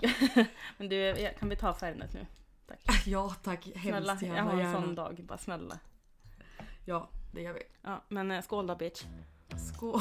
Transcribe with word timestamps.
Men 0.76 0.88
du, 0.88 1.28
kan 1.38 1.48
vi 1.48 1.56
ta 1.56 1.74
Fernet 1.74 2.14
nu? 2.14 2.26
Ja 3.06 3.34
tack, 3.42 3.62
Snälla, 3.82 3.96
hemskt 4.12 4.22
jag 4.26 4.34
gärna. 4.36 4.42
har 4.50 4.52
en 4.52 4.58
gärna. 4.58 4.80
sån 4.82 4.94
dag. 4.94 5.20
Bara 5.22 5.38
snälla. 5.38 5.78
Ja, 6.84 7.08
det 7.32 7.42
gör 7.42 7.52
vi. 7.52 7.62
Ja, 7.82 8.02
men 8.08 8.30
eh, 8.30 8.42
skål 8.42 8.66
då 8.66 8.74
bitch. 8.76 9.02
Skål. 9.74 10.00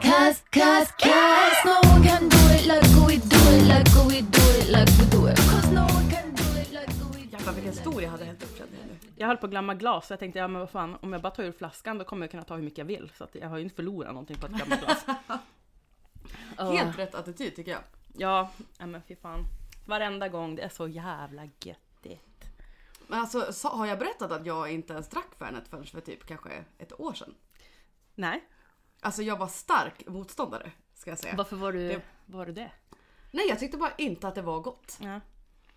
Cause, 0.00 0.42
cause, 0.50 0.92
cause 0.98 1.64
no 1.64 1.80
one 1.92 2.02
can 2.06 2.28
do 2.28 2.36
it 2.54 2.66
like 2.66 2.88
we 3.06 3.16
do 3.18 3.36
it, 3.56 3.64
like 3.66 3.88
we 4.08 4.20
do 4.20 4.42
it, 4.58 4.68
like 4.68 4.90
we 4.98 5.04
do 5.10 5.26
it. 5.26 5.36
Cause 5.36 5.70
no 5.70 5.84
one 5.86 6.08
vilken 7.62 7.80
stor 7.82 8.02
jag 8.02 8.10
hade 8.10 8.24
hällt 8.24 8.42
upp 8.42 8.58
kände 8.58 8.76
jag 8.76 8.86
nu. 8.86 8.96
Jag 9.16 9.26
höll 9.26 9.36
på 9.36 9.46
att 9.46 9.50
glömma 9.50 9.74
glas 9.74 10.06
så 10.06 10.12
jag 10.12 10.20
tänkte 10.20 10.38
ja 10.38 10.48
men 10.48 10.60
vad 10.60 10.70
fan 10.70 10.96
om 11.02 11.12
jag 11.12 11.22
bara 11.22 11.30
tar 11.30 11.42
ur 11.42 11.52
flaskan 11.52 11.98
då 11.98 12.04
kommer 12.04 12.26
jag 12.26 12.30
kunna 12.30 12.42
ta 12.42 12.54
hur 12.56 12.62
mycket 12.62 12.78
jag 12.78 12.84
vill. 12.84 13.12
Så 13.16 13.24
att 13.24 13.34
jag 13.34 13.48
har 13.48 13.56
ju 13.56 13.62
inte 13.62 13.76
förlorat 13.76 14.08
någonting 14.12 14.36
på 14.36 14.46
att 14.46 14.52
glömma 14.52 14.76
glas. 14.76 15.04
Helt 16.72 16.98
rätt 16.98 17.14
attityd 17.14 17.56
tycker 17.56 17.70
jag. 17.70 17.80
Ja, 18.16 18.50
ja 18.78 18.86
men 18.86 19.02
fy 19.02 19.16
fan. 19.16 19.44
Varenda 19.86 20.28
gång, 20.28 20.56
det 20.56 20.62
är 20.62 20.68
så 20.68 20.88
jävla 20.88 21.44
göttigt. 21.44 22.44
Men 23.06 23.20
alltså 23.20 23.52
sa- 23.52 23.76
har 23.76 23.86
jag 23.86 23.98
berättat 23.98 24.32
att 24.32 24.46
jag 24.46 24.72
inte 24.72 24.92
ens 24.92 25.08
drack 25.08 25.34
Fernet 25.38 25.68
förrän 25.68 25.84
för 25.86 26.00
typ 26.00 26.26
kanske 26.26 26.64
ett 26.78 27.00
år 27.00 27.12
sedan? 27.14 27.34
Nej, 28.14 28.44
Alltså 29.00 29.22
jag 29.22 29.36
var 29.38 29.48
stark 29.48 30.06
motståndare 30.06 30.70
ska 30.94 31.10
jag 31.10 31.18
säga. 31.18 31.34
varför 31.36 31.56
var 31.56 31.72
du 31.72 31.88
Det- 31.88 32.02
var 32.26 32.46
du 32.46 32.52
det? 32.52 32.70
Nej 33.30 33.46
jag 33.48 33.58
tyckte 33.58 33.76
bara 33.78 33.92
inte 33.98 34.28
att 34.28 34.34
det 34.34 34.42
var 34.42 34.60
gott. 34.60 34.98
Ja. 35.00 35.20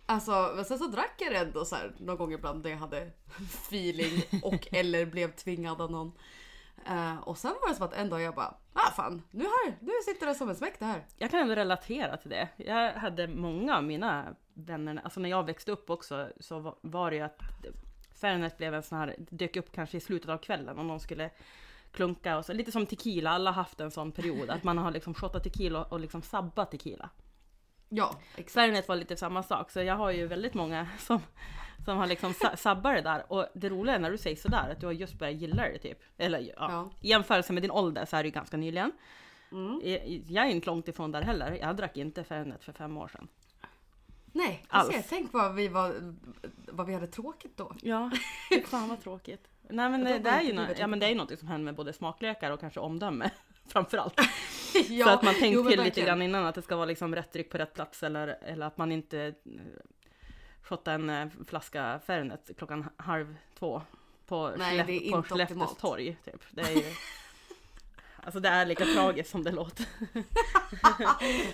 Alltså 0.05 0.51
men 0.55 0.65
sen 0.65 0.77
så 0.77 0.87
drack 0.87 1.13
jag 1.17 1.31
det 1.31 1.37
ändå 1.37 1.65
så 1.65 1.75
här, 1.75 1.91
någon 1.97 2.17
gång 2.17 2.33
ibland 2.33 2.63
när 2.63 2.71
jag 2.71 2.77
hade 2.77 3.01
feeling 3.37 4.23
och 4.43 4.67
eller 4.73 5.05
blev 5.05 5.31
tvingad 5.31 5.81
av 5.81 5.91
någon. 5.91 6.11
Eh, 6.87 7.17
och 7.19 7.37
sen 7.37 7.53
var 7.61 7.69
det 7.69 7.75
som 7.75 7.85
att 7.85 7.93
en 7.93 8.09
dag 8.09 8.21
jag 8.21 8.35
bara, 8.35 8.55
ah 8.73 8.91
fan, 8.95 9.21
nu, 9.31 9.43
har, 9.43 9.73
nu 9.79 9.91
sitter 10.05 10.27
det 10.27 10.35
som 10.35 10.49
en 10.49 10.55
smäck 10.55 10.79
det 10.79 10.85
här. 10.85 11.05
Jag 11.17 11.31
kan 11.31 11.39
ändå 11.39 11.55
relatera 11.55 12.17
till 12.17 12.29
det. 12.29 12.47
Jag 12.57 12.93
hade 12.93 13.27
många 13.27 13.77
av 13.77 13.83
mina 13.83 14.35
vänner, 14.53 15.01
alltså 15.03 15.19
när 15.19 15.29
jag 15.29 15.43
växte 15.45 15.71
upp 15.71 15.89
också 15.89 16.29
så 16.39 16.75
var- 16.81 17.09
det 17.09 17.15
ju 17.15 17.21
att 17.21 17.39
Fernet 18.21 18.57
blev 18.57 18.73
en 18.73 18.83
sån 18.83 18.97
här, 18.97 19.15
dök 19.17 19.55
upp 19.55 19.71
kanske 19.71 19.97
i 19.97 19.99
slutet 19.99 20.29
av 20.29 20.37
kvällen 20.37 20.79
om 20.79 20.87
någon 20.87 20.99
skulle 20.99 21.29
klunka 21.91 22.37
och 22.37 22.45
så, 22.45 22.53
lite 22.53 22.71
som 22.71 22.85
tequila, 22.85 23.29
alla 23.31 23.51
har 23.51 23.55
haft 23.55 23.79
en 23.79 23.91
sån 23.91 24.11
period 24.11 24.49
att 24.49 24.63
man 24.63 24.77
har 24.77 24.91
liksom 24.91 25.13
shottat 25.13 25.43
tequila 25.43 25.83
och 25.83 25.99
liksom 25.99 26.21
sabbat 26.21 26.71
tequila. 26.71 27.09
Ja, 27.95 28.15
exakt. 28.35 28.53
Fernet 28.53 28.87
var 28.87 28.95
lite 28.95 29.17
samma 29.17 29.43
sak, 29.43 29.71
så 29.71 29.81
jag 29.81 29.95
har 29.95 30.11
ju 30.11 30.27
väldigt 30.27 30.53
många 30.53 30.87
som, 30.99 31.19
som 31.85 31.97
har 31.97 32.07
liksom 32.07 32.33
sa- 32.33 32.55
sabbat 32.55 32.95
det 32.95 33.01
där. 33.01 33.31
Och 33.33 33.47
det 33.53 33.69
roliga 33.69 33.95
är 33.95 33.99
när 33.99 34.11
du 34.11 34.17
säger 34.17 34.35
sådär, 34.35 34.69
att 34.71 34.79
du 34.79 34.85
har 34.85 34.93
just 34.93 35.13
börjat 35.13 35.35
gilla 35.35 35.63
det 35.63 35.77
typ. 35.77 35.99
Eller 36.17 36.39
ja, 36.39 36.53
Ja. 36.57 36.89
i 37.01 37.09
jämförelse 37.09 37.53
med 37.53 37.63
din 37.63 37.71
ålder 37.71 38.05
så 38.05 38.15
är 38.17 38.23
det 38.23 38.27
ju 38.27 38.33
ganska 38.33 38.57
nyligen. 38.57 38.91
Mm. 39.51 39.81
Jag- 40.27 40.45
är 40.45 40.49
inte 40.51 40.67
långt 40.67 40.87
ifrån 40.87 41.11
där 41.11 41.21
heller. 41.21 41.57
Jag 41.61 41.75
drack 41.75 41.97
inte 41.97 42.23
Fernet 42.23 42.63
för 42.63 42.71
fem 42.73 42.97
år 42.97 43.07
sedan. 43.07 43.27
Nej, 44.31 44.63
Alls. 44.67 44.93
se, 44.93 45.01
tänk 45.01 45.33
vad 45.33 45.55
vi, 45.55 45.67
var, 45.67 45.93
vad 46.67 46.87
vi 46.87 46.93
hade 46.93 47.07
tråkigt 47.07 47.57
då. 47.57 47.75
Ja, 47.81 48.11
fan 48.65 48.89
vad 48.89 49.01
tråkigt. 49.01 49.47
Nej 49.69 49.89
men 49.89 50.03
det, 50.03 50.19
det 50.19 50.29
är 50.29 50.41
ju 50.41 50.53
livet 50.53 50.79
ja, 50.79 50.87
men 50.87 50.99
det 50.99 51.05
är 51.05 51.09
ju 51.09 51.15
något 51.15 51.39
som 51.39 51.47
händer 51.47 51.65
med 51.65 51.75
både 51.75 51.93
smaklökar 51.93 52.51
och 52.51 52.59
kanske 52.59 52.79
omdöme. 52.79 53.29
Framförallt. 53.67 54.21
ja, 54.89 55.05
så 55.05 55.11
att 55.11 55.21
man 55.23 55.33
tänkt 55.33 55.55
jo, 55.55 55.69
till 55.69 55.83
lite 55.83 56.01
grann 56.01 56.21
innan 56.21 56.45
att 56.45 56.55
det 56.55 56.61
ska 56.61 56.75
vara 56.75 56.85
liksom 56.85 57.15
rätt 57.15 57.33
dryck 57.33 57.49
på 57.49 57.57
rätt 57.57 57.73
plats 57.73 58.03
eller, 58.03 58.27
eller 58.27 58.65
att 58.65 58.77
man 58.77 58.91
inte 58.91 59.19
eh, 59.21 59.33
shottar 60.61 60.93
en 60.93 61.09
eh, 61.09 61.27
flaska 61.47 61.99
Fernet 62.05 62.49
klockan 62.57 62.89
halv 62.97 63.35
två 63.59 63.81
på, 64.27 64.53
Nej, 64.57 64.79
Skellef- 64.79 64.85
det 64.85 65.07
är 65.07 65.11
på 65.11 65.23
Skellefteås 65.23 65.77
torg. 65.77 66.17
Typ. 66.25 66.43
Det 66.51 66.61
är 66.61 66.71
ju, 66.75 66.83
alltså 68.23 68.39
det 68.39 68.49
är 68.49 68.65
lika 68.65 68.85
tragiskt 68.85 69.29
som 69.29 69.43
det 69.43 69.51
låter. 69.51 69.85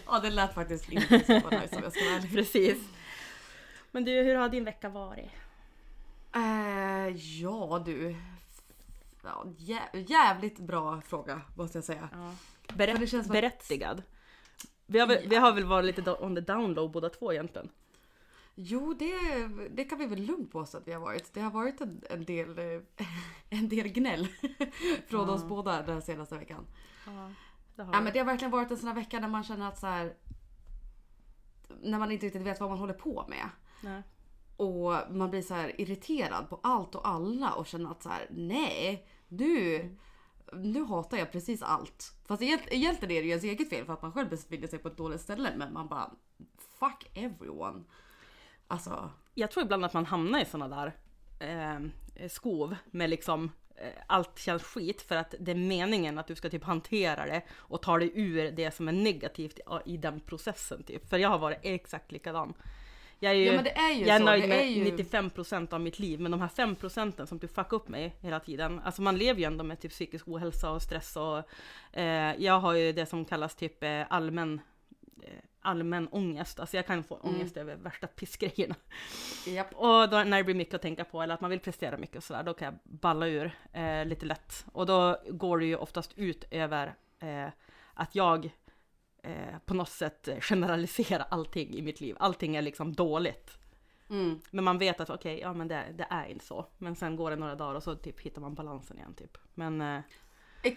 ja, 0.06 0.20
det 0.20 0.30
lät 0.30 0.54
faktiskt 0.54 0.92
inte 0.92 1.20
så 1.20 1.34
nice 1.34 1.76
om 1.76 1.84
jag 1.84 1.92
ska 1.94 2.06
vara 2.06 2.16
ärlig. 2.16 2.34
Precis. 2.34 2.78
Men 3.92 4.06
du, 4.06 4.12
hur 4.12 4.36
har 4.36 4.50
din 4.50 4.64
vecka 4.66 4.90
varit? 4.90 5.30
Eh, 6.36 7.08
ja 7.42 7.84
du. 7.86 8.16
Ja, 9.24 9.44
jä- 9.58 10.06
jävligt 10.10 10.60
bra 10.60 11.02
fråga 11.02 11.42
måste 11.56 11.78
jag 11.78 11.86
säga. 11.86 12.10
Ja. 12.12 12.98
Känns 12.98 13.12
som 13.12 13.22
berättigad. 13.34 14.04
Vi 14.86 15.00
har, 15.00 15.08
väl, 15.08 15.28
vi 15.30 15.36
har 15.36 15.54
väl 15.54 15.66
varit 15.66 15.86
lite 15.98 16.12
on 16.14 16.36
the 16.36 16.42
down 16.42 16.74
low 16.74 16.92
båda 16.92 17.10
två 17.10 17.34
egentligen. 17.34 17.70
Jo, 18.56 18.94
det, 18.94 19.48
det 19.72 19.84
kan 19.84 19.98
vi 19.98 20.06
väl 20.06 20.22
lugnt 20.26 20.52
påstå 20.52 20.78
att 20.78 20.88
vi 20.88 20.94
har 20.94 21.00
varit. 21.02 21.34
Det 21.34 21.42
har 21.42 21.52
varit 21.52 21.82
en, 21.82 22.02
en, 22.10 22.26
del, 22.26 22.60
eh, 22.60 22.82
en 23.50 23.70
del 23.70 23.88
gnäll 23.88 24.28
från 25.08 25.28
Ja. 25.28 25.34
oss 25.34 25.44
båda 25.44 25.82
den 25.82 26.02
senaste 26.02 26.36
veckan. 26.38 26.66
Ja, 27.06 27.32
det 27.76 27.84
har 27.84 27.94
Ja, 27.94 28.02
men 28.02 28.14
det 28.14 28.20
har 28.20 28.26
verkligen 28.26 28.52
varit 28.52 28.72
en 28.72 28.78
sån 28.78 28.88
här 28.88 28.96
vecka 28.96 29.20
när 29.20 29.28
man 29.28 29.44
känner 29.44 29.68
att 29.68 29.80
så 29.80 29.88
här. 29.88 30.14
När 31.82 32.00
man 32.00 32.12
inte 32.12 32.26
riktigt 32.26 32.42
vet 32.42 32.60
vad 32.60 32.70
man 32.70 32.80
håller 32.80 32.94
på 32.94 33.26
med. 33.30 33.50
Nej. 33.82 34.04
Och 34.62 34.94
man 35.16 35.30
blir 35.30 35.42
så 35.42 35.54
här 35.54 35.82
irriterad 35.82 36.50
på 36.50 36.60
allt 36.64 36.96
och 36.96 37.08
alla 37.08 37.54
och 37.54 37.66
känner 37.66 37.92
att 37.92 38.04
så 38.04 38.10
här, 38.10 38.28
nej, 38.32 39.08
Du! 39.28 39.90
nu 40.54 40.84
hatar 40.84 41.18
jag 41.18 41.32
precis 41.32 41.62
allt. 41.62 42.14
Fast 42.28 42.42
egent- 42.42 42.68
egentligen 42.72 43.12
är 43.12 43.22
det 43.22 43.26
ju 43.26 43.30
ens 43.30 43.44
eget 43.44 43.70
fel 43.70 43.86
för 43.86 43.94
att 43.94 44.02
man 44.02 44.12
själv 44.12 44.30
befinner 44.30 44.68
sig 44.68 44.80
på 44.80 44.88
ett 44.88 44.98
dåligt 44.98 45.22
ställe. 45.22 45.52
Men 45.58 45.74
man 45.74 45.88
bara, 45.88 46.12
fuck 46.80 47.12
everyone. 47.14 47.84
Alltså, 48.68 49.10
Jag 49.34 49.52
tror 49.52 49.64
ibland 49.66 49.86
att 49.86 49.94
man 49.94 50.06
hamnar 50.06 50.42
i 50.42 50.46
sådana 50.46 50.76
där 50.76 50.94
eh, 51.40 52.28
skov 52.30 52.76
med 52.86 53.10
liksom 53.10 53.52
eh, 53.76 54.04
allt 54.08 54.40
känns 54.40 54.64
skit 54.64 55.02
för 55.02 55.16
att 55.16 55.36
det 55.40 55.52
är 55.52 55.56
meningen 55.56 56.18
att 56.18 56.28
du 56.28 56.36
ska 56.36 56.50
typ 56.50 56.64
hantera 56.64 57.26
det 57.26 57.42
och 57.52 57.82
ta 57.82 57.98
dig 57.98 58.12
ur 58.16 58.52
det 58.52 58.72
som 58.76 58.88
är 58.88 58.92
negativt 58.92 59.60
i, 59.60 59.94
i 59.94 59.98
den 59.98 60.20
processen 60.20 60.84
typ. 60.84 61.10
För 61.10 61.18
jag 61.18 61.30
har 61.30 61.40
varit 61.40 61.60
exakt 61.62 62.12
likadan. 62.12 62.54
Jag 63.24 63.32
är 63.34 63.36
ju, 63.38 63.46
ja 63.46 63.54
men 63.54 63.64
det 63.64 63.78
är 63.78 63.94
ju 63.94 64.06
jag 64.06 64.16
är 64.16 64.20
så. 64.20 64.26
nöjd 64.26 64.50
med 64.50 64.72
ju... 64.72 64.84
95% 64.98 65.74
av 65.74 65.82
mitt 65.82 66.00
liv, 66.00 66.20
men 66.20 66.32
de 66.32 66.42
här 66.42 66.48
5% 66.48 67.26
som 67.26 67.38
du 67.38 67.48
fuckar 67.48 67.74
upp 67.74 67.88
mig 67.88 68.16
hela 68.20 68.40
tiden. 68.40 68.80
Alltså 68.80 69.02
man 69.02 69.18
lever 69.18 69.40
ju 69.40 69.46
ändå 69.46 69.64
med 69.64 69.80
typ 69.80 69.92
psykisk 69.92 70.28
ohälsa 70.28 70.72
och 70.72 70.82
stress 70.82 71.16
och 71.18 71.44
eh, 72.00 72.36
jag 72.38 72.60
har 72.60 72.74
ju 72.74 72.92
det 72.92 73.06
som 73.06 73.26
kallas 73.26 73.56
typ 73.56 73.84
eh, 73.84 74.02
allmän 74.10 74.62
eh, 75.24 75.30
allmän 75.62 76.08
ångest. 76.12 76.60
Alltså 76.60 76.76
jag 76.78 76.88
kan 76.88 77.04
få 77.04 77.16
Mm. 77.24 77.36
ångest 77.36 77.58
över 77.58 77.76
värsta 77.76 78.08
pissgrejerna. 78.08 78.76
Japp. 79.48 79.74
Och 79.76 80.10
då 80.10 80.24
när 80.24 80.38
det 80.38 80.44
blir 80.44 80.56
mycket 80.56 80.74
att 80.74 80.82
tänka 80.82 81.04
på 81.06 81.22
eller 81.22 81.34
att 81.34 81.42
man 81.42 81.50
vill 81.50 81.60
prestera 81.60 81.98
mycket 81.98 82.16
och 82.18 82.24
sådär, 82.24 82.44
då 82.44 82.54
kan 82.54 82.66
jag 82.66 82.74
balla 82.84 83.28
ur 83.28 83.52
eh, 83.74 84.06
lite 84.06 84.26
lätt. 84.26 84.66
Och 84.74 84.86
då 84.86 85.18
går 85.30 85.60
det 85.60 85.66
ju 85.66 85.76
oftast 85.76 86.14
ut 86.16 86.46
över 86.52 86.94
eh, 87.20 87.48
att 87.94 88.16
jag 88.16 88.50
eh, 89.22 89.58
på 89.66 89.74
något 89.74 89.90
sätt 89.90 90.30
generaliserar 90.42 91.26
allting 91.30 91.74
i 91.74 91.82
mitt 91.82 92.02
liv. 92.02 92.16
Allting 92.20 92.56
är 92.56 92.62
liksom 92.62 92.94
dåligt. 92.94 93.58
Mm. 94.10 94.40
Men 94.52 94.64
man 94.64 94.78
vet 94.78 95.00
att 95.00 95.10
okej, 95.10 95.40
ja 95.40 95.54
men 95.54 95.68
det, 95.68 95.86
det 95.98 96.08
är 96.10 96.26
inte 96.26 96.46
så. 96.46 96.66
Men 96.78 96.96
sen 96.96 97.16
går 97.16 97.30
det 97.30 97.36
några 97.36 97.56
dagar 97.56 97.76
och 97.76 97.84
så 97.84 97.96
typ 97.96 98.20
hittar 98.20 98.42
man 98.42 98.56
balansen 98.56 98.98
igen 98.98 99.14
typ. 99.14 99.38
Men 99.54 99.82
eh, 99.82 100.02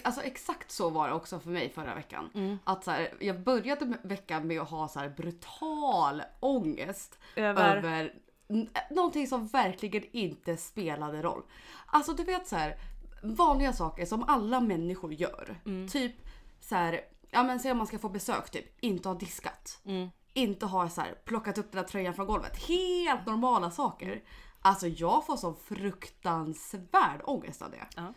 Alltså 0.03 0.23
exakt 0.23 0.71
så 0.71 0.91
var 0.91 1.09
det 1.09 1.15
också 1.15 1.41
för 1.41 1.51
mig 1.51 1.71
förra 1.71 1.95
veckan. 1.95 2.31
Mm. 2.35 2.59
Att 2.65 2.85
så 2.85 2.91
här, 2.91 3.15
jag 3.21 3.41
började 3.41 3.99
veckan 4.03 4.47
med 4.47 4.61
att 4.61 4.71
ha 4.71 4.89
så 4.89 5.11
brutal 5.17 6.23
ångest 6.41 7.19
över... 7.37 7.77
över 7.77 8.15
n- 8.49 8.69
någonting 8.91 9.27
som 9.27 9.47
verkligen 9.47 10.05
inte 10.13 10.57
spelade 10.57 11.23
roll. 11.23 11.43
Alltså 11.87 12.13
du 12.13 12.25
vet 12.25 12.47
så 12.49 12.57
här 12.57 12.77
vanliga 13.23 13.73
saker 13.73 14.07
som 14.07 14.23
alla 14.23 14.61
människor 14.61 15.13
gör. 15.13 15.61
Mm. 15.67 15.89
Typ 15.89 16.13
så 16.61 16.75
här, 16.75 17.01
ja 17.35 17.43
men 17.43 17.61
säg 17.61 17.73
om 17.73 17.79
man 17.79 17.87
ska 17.87 17.99
få 17.99 18.09
besök 18.09 18.51
typ, 18.51 18.85
inte 18.85 19.09
ha 19.09 19.17
diskat. 19.17 19.81
Mm. 19.85 20.09
Inte 20.33 20.67
ha 20.67 20.89
så 20.89 21.01
här, 21.01 21.15
plockat 21.25 21.59
upp 21.59 21.73
den 21.73 21.83
där 21.83 21.89
tröjan 21.89 22.15
från 22.15 22.27
golvet. 22.27 22.57
Helt 22.69 23.27
normala 23.27 23.71
saker. 23.71 24.23
Alltså 24.61 24.89
jag 24.89 25.27
får 25.27 25.37
så 25.37 25.55
fruktansvärd 25.55 27.21
ångest 27.25 27.63
av 27.63 27.71
det. 27.71 27.87
Ja. 27.97 28.15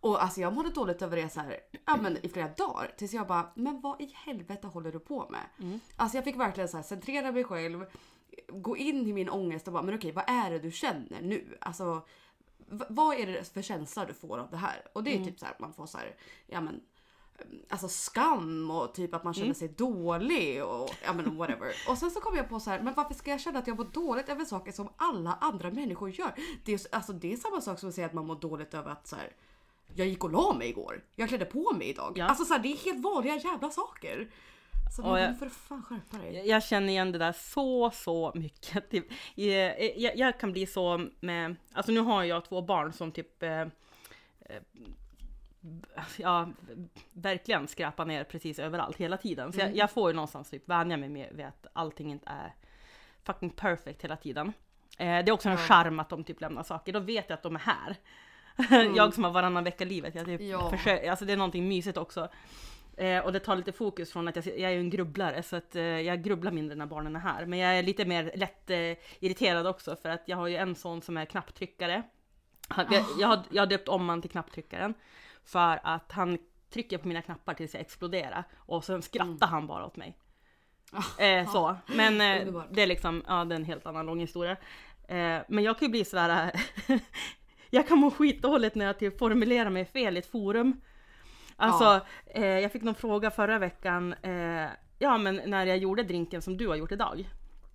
Och 0.00 0.22
alltså 0.22 0.40
jag 0.40 0.52
mådde 0.54 0.70
dåligt 0.70 1.02
över 1.02 1.16
det 1.16 1.28
så 1.28 1.40
här, 1.40 1.60
ja, 1.86 1.96
men 1.96 2.26
i 2.26 2.28
flera 2.28 2.48
dagar. 2.48 2.94
Tills 2.96 3.12
jag 3.12 3.26
bara, 3.26 3.50
men 3.54 3.80
vad 3.80 4.00
i 4.00 4.12
helvete 4.14 4.66
håller 4.66 4.92
du 4.92 4.98
på 4.98 5.28
med? 5.30 5.40
Mm. 5.60 5.80
Alltså 5.96 6.16
jag 6.16 6.24
fick 6.24 6.36
verkligen 6.36 6.68
så 6.68 6.76
här, 6.76 6.84
centrera 6.84 7.32
mig 7.32 7.44
själv, 7.44 7.84
gå 8.48 8.76
in 8.76 9.06
i 9.06 9.12
min 9.12 9.28
ångest 9.30 9.66
och 9.66 9.72
bara, 9.72 9.82
men 9.82 9.94
okej 9.94 10.12
vad 10.12 10.24
är 10.28 10.50
det 10.50 10.58
du 10.58 10.70
känner 10.70 11.22
nu? 11.22 11.58
Alltså 11.60 12.02
vad 12.88 13.16
är 13.16 13.26
det 13.26 13.52
för 13.52 13.62
känsla 13.62 14.04
du 14.04 14.14
får 14.14 14.38
av 14.38 14.50
det 14.50 14.56
här? 14.56 14.82
Och 14.92 15.04
det 15.04 15.10
är 15.10 15.16
Mm. 15.16 15.26
typ 15.28 15.38
så 15.40 15.46
här, 15.46 15.56
man 15.58 15.72
får 15.72 15.86
så 15.86 15.98
här, 15.98 16.14
ja 16.46 16.60
men 16.60 16.80
Alltså 17.68 17.88
skam 17.88 18.70
och 18.70 18.94
typ 18.94 19.14
att 19.14 19.24
man 19.24 19.34
känner 19.34 19.46
Mm. 19.46 19.54
sig 19.54 19.68
dålig 19.68 20.64
och 20.64 20.90
ja 21.04 21.12
men 21.12 21.36
whatever. 21.36 21.72
Och 21.88 21.98
sen 21.98 22.10
så 22.10 22.20
kom 22.20 22.36
jag 22.36 22.48
på 22.48 22.60
så 22.60 22.70
här, 22.70 22.80
men 22.82 22.94
varför 22.94 23.14
ska 23.14 23.30
jag 23.30 23.40
känna 23.40 23.58
att 23.58 23.66
jag 23.66 23.76
mår 23.76 23.84
dåligt 23.92 24.28
över 24.28 24.44
saker 24.44 24.72
som 24.72 24.88
alla 24.96 25.38
andra 25.40 25.70
människor 25.70 26.10
gör? 26.10 26.32
Det 26.64 26.72
är, 26.72 26.80
alltså, 26.92 27.12
det 27.12 27.32
är 27.32 27.36
samma 27.36 27.60
sak 27.60 27.78
som 27.78 27.88
att 27.88 27.94
säga 27.94 28.06
att 28.06 28.12
man 28.12 28.26
mår 28.26 28.36
dåligt 28.40 28.74
över 28.74 28.90
att 28.90 29.06
så 29.06 29.16
här, 29.16 29.32
jag 29.94 30.06
gick 30.08 30.24
och 30.24 30.30
la 30.32 30.54
mig 30.54 30.68
igår. 30.68 31.04
Jag 31.14 31.28
klädde 31.28 31.44
på 31.44 31.72
mig 31.78 31.88
idag. 31.88 32.12
Ja. 32.16 32.24
Alltså 32.26 32.44
så 32.44 32.54
här, 32.54 32.60
det 32.62 32.68
är 32.68 32.76
helt 32.84 33.04
vanliga 33.04 33.36
jävla 33.36 33.70
saker. 33.70 34.30
Så 34.96 35.02
man 35.02 35.20
jag- 35.20 35.38
får 35.38 35.48
fan 35.48 35.82
skärpa 35.82 36.16
dig. 36.18 36.34
Jag- 36.36 36.46
Jag 36.46 36.62
känner 36.64 36.88
igen 36.88 37.12
det 37.12 37.18
där 37.18 37.32
så, 37.32 37.90
så 37.90 38.32
mycket. 38.34 38.90
Typ, 38.90 39.10
eh, 39.36 39.46
jag, 39.46 40.16
jag 40.16 40.40
kan 40.40 40.52
bli 40.52 40.66
så 40.66 41.06
med, 41.20 41.56
alltså 41.72 41.92
nu 41.92 42.00
har 42.00 42.24
jag 42.24 42.44
två 42.44 42.62
barn 42.62 42.92
som 42.92 43.12
typ 43.12 43.42
eh, 43.42 43.60
eh, 43.60 43.66
ja, 46.16 46.48
verkligen 47.12 47.68
skräpa 47.68 48.04
ner 48.04 48.24
precis 48.24 48.58
överallt 48.58 48.96
hela 48.96 49.16
tiden. 49.16 49.52
Så 49.52 49.60
Mm. 49.60 49.70
jag, 49.72 49.78
jag 49.82 49.90
får 49.90 50.10
ju 50.10 50.14
någonstans 50.14 50.50
typ 50.50 50.68
vänja 50.68 50.96
mig 50.96 51.08
med 51.08 51.28
vid 51.32 51.46
att 51.46 51.66
allting 51.72 52.10
inte 52.10 52.28
är 52.28 52.54
fucking 53.24 53.50
perfect 53.50 54.04
hela 54.04 54.16
tiden. 54.16 54.52
Eh, 54.98 55.06
det 55.06 55.28
är 55.28 55.30
också 55.30 55.48
en 55.48 55.54
Ja. 55.54 55.60
charm 55.60 56.00
att 56.00 56.08
de 56.08 56.24
typ 56.24 56.40
lämnar 56.40 56.62
saker, 56.62 56.92
då 56.92 57.00
vet 57.00 57.24
jag 57.30 57.36
att 57.36 57.42
de 57.42 57.56
är 57.56 57.60
här. 57.60 57.96
jag 58.96 59.14
som 59.14 59.24
har 59.24 59.30
varannan 59.30 59.64
vecka 59.64 59.84
livet, 59.84 60.14
jag 60.14 60.24
typ 60.26 60.40
Mm. 60.40 60.52
Ja. 60.52 60.70
försöker, 60.70 61.10
alltså 61.10 61.24
det 61.24 61.32
är 61.32 61.36
någonting 61.36 61.68
mysigt 61.68 61.96
också. 61.98 62.28
Eh, 62.96 63.18
och 63.24 63.32
det 63.32 63.40
tar 63.40 63.56
lite 63.56 63.72
fokus 63.72 64.12
från 64.12 64.28
att 64.28 64.36
jag, 64.36 64.46
jag 64.46 64.58
är 64.60 64.70
ju 64.70 64.80
en 64.80 64.90
grubblare 64.90 65.42
så 65.42 65.56
att 65.56 65.76
eh, 65.76 65.82
jag 65.82 66.22
grubblar 66.22 66.52
mindre 66.52 66.76
när 66.76 66.86
barnen 66.86 67.16
är 67.16 67.20
här. 67.20 67.46
Men 67.46 67.58
jag 67.58 67.78
är 67.78 67.82
lite 67.82 68.04
mer 68.04 68.32
lätt 68.34 68.70
eh, 68.70 68.76
irriterad 69.20 69.66
också 69.66 69.96
för 69.96 70.08
att 70.08 70.22
jag 70.26 70.36
har 70.36 70.46
ju 70.46 70.56
en 70.56 70.74
son 70.74 71.02
som 71.02 71.16
är 71.16 71.24
knapptryckare. 71.24 72.02
Han, 72.68 72.86
jag, 72.90 73.04
jag, 73.18 73.28
har, 73.28 73.42
jag 73.50 73.62
har 73.62 73.66
döpt 73.66 73.88
om 73.88 74.08
han 74.08 74.22
till 74.22 74.30
knapptryckaren. 74.30 74.94
För 75.46 75.80
att 75.82 76.12
han 76.12 76.38
trycker 76.70 76.98
på 76.98 77.08
mina 77.08 77.22
knappar 77.22 77.54
tills 77.54 77.74
jag 77.74 77.80
exploderar. 77.80 78.44
Och 78.56 78.84
sen 78.84 79.02
skrattar 79.02 79.46
han 79.46 79.66
bara 79.66 79.86
åt 79.86 79.96
mig. 79.96 80.18
Eh, 81.18 81.52
så. 81.52 81.76
Men 81.86 82.20
eh, 82.20 82.62
det 82.70 82.82
är 82.82 82.86
liksom, 82.86 83.22
ja 83.26 83.44
det 83.44 83.54
är 83.54 83.56
en 83.56 83.64
helt 83.64 83.86
annan 83.86 84.06
lång 84.06 84.20
historia. 84.20 84.56
Eh, 85.08 85.38
men 85.48 85.64
jag 85.64 85.78
kan 85.78 85.86
ju 85.86 85.90
bli 85.90 86.04
sådär, 86.04 86.52
jag 87.70 87.88
kan 87.88 87.98
må 87.98 88.10
skitdåligt 88.10 88.74
när 88.74 88.84
jag 88.86 88.98
typ 88.98 89.18
formulerar 89.18 89.70
mig 89.70 89.84
fel 89.84 90.16
i 90.16 90.18
ett 90.18 90.30
forum. 90.30 90.80
Alltså, 91.56 91.84
Ja. 91.84 92.00
eh, 92.26 92.46
jag 92.46 92.72
fick 92.72 92.82
någon 92.82 92.94
fråga 92.94 93.30
förra 93.30 93.58
veckan, 93.58 94.12
eh, 94.22 94.66
ja 94.98 95.18
men 95.18 95.40
när 95.46 95.66
jag 95.66 95.78
gjorde 95.78 96.02
drinken 96.02 96.42
som 96.42 96.56
du 96.56 96.68
har 96.68 96.76
gjort 96.76 96.92
idag. 96.92 97.30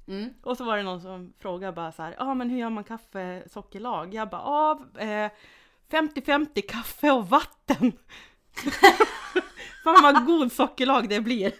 Mm. 0.07 0.33
Och 0.44 0.57
så 0.57 0.63
var 0.63 0.77
det 0.77 0.83
någon 0.83 1.01
som 1.01 1.33
frågade 1.39 1.74
bara 1.74 1.91
så 1.91 2.07
ja 2.17 2.33
men 2.33 2.50
hur 2.50 2.57
gör 2.59 2.69
man 2.69 2.83
kaffe 2.83 3.44
sockerlag? 3.50 4.13
Jag 4.13 4.29
bara, 4.29 4.41
ja 4.41 5.01
eh, 5.01 5.31
50-50 5.91 6.61
kaffe 6.67 7.11
och 7.11 7.29
vatten. 7.29 7.91
Fan 9.83 10.03
vad 10.03 10.25
god 10.25 10.51
sockerlag 10.51 11.09
det 11.09 11.21
blir. 11.21 11.53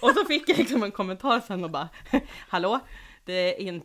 och 0.00 0.10
så 0.10 0.24
fick 0.24 0.48
jag 0.48 0.58
liksom 0.58 0.82
en 0.82 0.90
kommentar 0.92 1.40
sen 1.40 1.64
och 1.64 1.70
bara, 1.70 1.88
hallå? 2.48 2.80
Det 3.24 3.32
är, 3.32 3.60
in, 3.60 3.82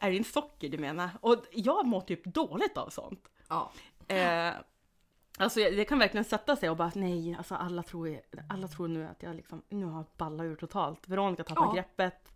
är 0.00 0.10
det 0.10 0.16
inte 0.16 0.30
socker 0.32 0.68
du 0.68 0.78
menar? 0.78 1.10
Och 1.20 1.44
jag 1.52 1.86
mår 1.86 2.00
typ 2.00 2.24
dåligt 2.24 2.76
av 2.76 2.88
sånt. 2.88 3.28
Ja. 3.48 3.72
Eh, 4.08 4.52
alltså 5.38 5.60
det 5.60 5.84
kan 5.84 5.98
verkligen 5.98 6.24
sätta 6.24 6.56
sig 6.56 6.70
och 6.70 6.76
bara 6.76 6.92
nej, 6.94 7.34
alltså 7.38 7.54
alla 7.54 7.82
tror, 7.82 8.20
alla 8.48 8.68
tror 8.68 8.88
nu 8.88 9.06
att 9.06 9.22
jag 9.22 9.36
liksom, 9.36 9.62
nu 9.68 9.84
har 9.86 9.96
jag 9.98 10.06
ballat 10.16 10.44
ur 10.44 10.56
totalt. 10.56 11.08
Veronica 11.08 11.44
tappar 11.44 11.66
Ja. 11.66 11.72
greppet. 11.72 12.32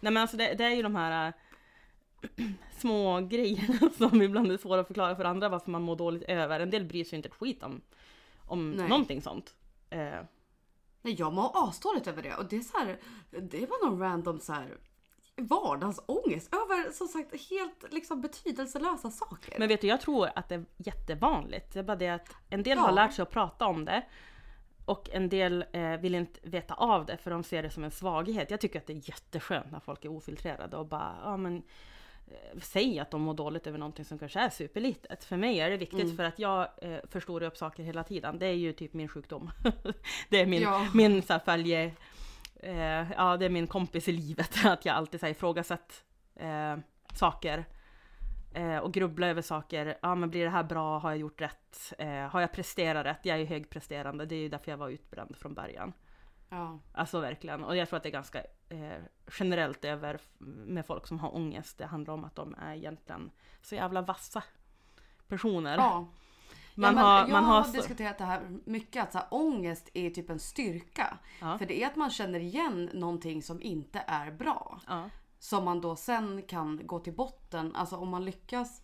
Nej 0.00 0.12
men 0.12 0.16
alltså 0.16 0.36
det, 0.36 0.54
det 0.54 0.64
är 0.64 0.70
ju 0.70 0.82
de 0.82 0.96
här 0.96 1.26
äh, 1.28 1.34
små 2.78 3.20
grejerna 3.20 3.90
som 3.98 4.22
ibland 4.22 4.52
är 4.52 4.56
svåra 4.56 4.80
att 4.80 4.86
förklara 4.86 5.16
för 5.16 5.24
andra 5.24 5.48
varför 5.48 5.70
man 5.70 5.82
mår 5.82 5.96
dåligt 5.96 6.22
över. 6.22 6.60
En 6.60 6.70
del 6.70 6.84
bryr 6.84 7.04
sig 7.04 7.16
inte 7.16 7.28
ett 7.28 7.34
skit 7.34 7.62
om, 7.62 7.80
om 8.46 8.70
Nej. 8.70 8.88
någonting 8.88 9.22
sånt. 9.22 9.54
Eh, 9.90 10.20
Nej, 11.02 11.14
jag 11.18 11.32
mår 11.32 11.50
asdåligt 11.54 12.06
över 12.06 12.22
det 12.22 12.34
och 12.34 12.44
det 12.48 12.56
är 12.56 12.60
så 12.60 12.78
här, 12.78 12.98
det 13.30 13.66
var 13.66 13.86
någon 13.88 13.98
random 14.00 14.40
så 14.40 14.52
här 14.52 14.76
vardagsångest 15.36 16.54
över 16.54 16.92
som 16.92 17.08
sagt 17.08 17.50
helt 17.50 17.92
liksom 17.92 18.20
betydelselösa 18.20 19.10
saker. 19.10 19.54
Men 19.58 19.68
vet 19.68 19.80
du, 19.80 19.86
jag 19.86 20.00
tror 20.00 20.28
att 20.34 20.48
det 20.48 20.54
är 20.54 20.64
jättevanligt. 20.76 21.72
Det 21.72 21.78
är 21.78 21.82
bara 21.84 21.96
det 21.96 22.08
att 22.08 22.36
en 22.50 22.62
del 22.62 22.78
Ja. 22.78 22.82
har 22.84 22.92
lärt 22.92 23.12
sig 23.14 23.22
att 23.22 23.30
prata 23.30 23.66
om 23.66 23.84
det. 23.84 24.02
Och 24.84 25.10
en 25.12 25.28
del 25.28 25.64
eh, 25.72 25.96
vill 25.96 26.14
inte 26.14 26.40
veta 26.42 26.74
av 26.74 27.06
det 27.06 27.16
för 27.16 27.30
de 27.30 27.42
ser 27.42 27.62
det 27.62 27.70
som 27.70 27.84
en 27.84 27.90
svaghet. 27.90 28.50
Jag 28.50 28.60
tycker 28.60 28.78
att 28.78 28.86
det 28.86 28.92
är 28.92 29.08
jätteskönt 29.08 29.70
när 29.72 29.80
folk 29.80 30.04
är 30.04 30.08
ofiltrerade 30.08 30.76
och 30.76 30.86
bara, 30.86 31.16
ja 31.24 31.36
men 31.36 31.62
Säg 32.62 32.98
att 32.98 33.10
de 33.10 33.22
mår 33.22 33.34
dåligt 33.34 33.66
över 33.66 33.78
någonting 33.78 34.04
som 34.04 34.18
kanske 34.18 34.40
är 34.40 34.50
superlitet. 34.50 35.24
För 35.24 35.36
mig 35.36 35.60
är 35.60 35.70
det 35.70 35.76
viktigt 35.76 36.00
Mm. 36.04 36.16
för 36.16 36.24
att 36.24 36.38
jag 36.38 36.68
eh, 36.82 36.98
förstorar 37.10 37.46
upp 37.46 37.56
saker 37.56 37.82
hela 37.82 38.04
tiden. 38.04 38.38
Det 38.38 38.46
är 38.46 38.52
ju 38.54 38.72
typ 38.72 38.92
min 38.94 39.08
sjukdom. 39.08 39.50
det 40.28 40.40
är 40.40 40.46
min, 40.46 40.62
Ja. 40.62 40.86
min 40.94 41.22
så 41.22 41.32
här, 41.32 41.40
följe, 41.40 41.92
eh, 42.62 43.12
ja 43.12 43.36
det 43.36 43.44
är 43.44 43.48
min 43.50 43.66
kompis 43.66 44.08
i 44.08 44.12
livet. 44.12 44.50
Att 44.64 44.84
jag 44.84 44.96
alltid 44.96 45.20
så 45.20 45.26
här, 45.26 45.30
ifrågasatt 45.30 46.04
eh, 46.36 46.76
saker. 47.14 47.64
Eh, 48.54 48.76
och 48.76 48.92
grubbla 48.92 49.26
över 49.26 49.42
saker. 49.42 49.98
Ja 50.02 50.14
men 50.14 50.30
blir 50.30 50.44
det 50.44 50.50
här 50.50 50.62
bra? 50.64 50.98
Har 50.98 51.10
jag 51.10 51.18
gjort 51.18 51.40
rätt? 51.40 51.92
Eh, 51.98 52.08
har 52.08 52.40
jag 52.40 52.52
presterat 52.52 53.06
rätt? 53.06 53.20
Jag 53.22 53.34
är 53.34 53.40
ju 53.40 53.46
högpresterande. 53.46 54.26
Det 54.26 54.34
är 54.34 54.40
ju 54.40 54.48
därför 54.48 54.70
jag 54.70 54.78
var 54.78 54.88
utbränd 54.88 55.36
från 55.36 55.54
början. 55.54 55.92
Ja. 56.52 56.78
Alltså 56.92 57.20
verkligen. 57.20 57.64
Och 57.64 57.76
jag 57.76 57.88
tror 57.88 57.96
att 57.96 58.02
det 58.02 58.08
är 58.08 58.12
ganska 58.12 58.40
eh, 58.68 59.02
generellt 59.38 59.84
över 59.84 60.20
med 60.66 60.86
folk 60.86 61.06
som 61.06 61.18
har 61.18 61.34
ångest. 61.36 61.78
Det 61.78 61.86
handlar 61.86 62.14
om 62.14 62.24
att 62.24 62.34
de 62.34 62.54
är 62.54 62.74
egentligen 62.74 63.30
så 63.62 63.74
jävla 63.74 64.02
vassa 64.02 64.42
personer. 65.28 65.76
ja. 65.76 66.08
Man, 66.74 66.88
ja, 66.88 66.94
men 66.94 67.04
har, 67.04 67.18
jag 67.18 67.30
man 67.30 67.44
har, 67.44 67.62
har 67.62 67.72
diskuterat 67.72 68.18
det 68.18 68.24
här 68.24 68.60
mycket 68.64 69.02
att 69.02 69.12
så 69.12 69.18
här, 69.18 69.26
ångest 69.30 69.88
är 69.94 70.10
typ 70.10 70.30
en 70.30 70.38
styrka. 70.38 71.18
Ja. 71.40 71.58
För 71.58 71.66
det 71.66 71.82
är 71.82 71.86
att 71.86 71.96
man 71.96 72.10
känner 72.10 72.40
igen 72.40 72.90
någonting 72.92 73.42
som 73.42 73.62
inte 73.62 74.04
är 74.06 74.30
bra. 74.30 74.80
ja, 74.86 75.10
Som 75.38 75.64
man 75.64 75.80
då 75.80 75.96
sen 75.96 76.42
kan 76.42 76.86
gå 76.86 76.98
till 76.98 77.12
botten. 77.12 77.76
Alltså 77.76 77.96
om 77.96 78.08
man 78.08 78.24
lyckas 78.24 78.82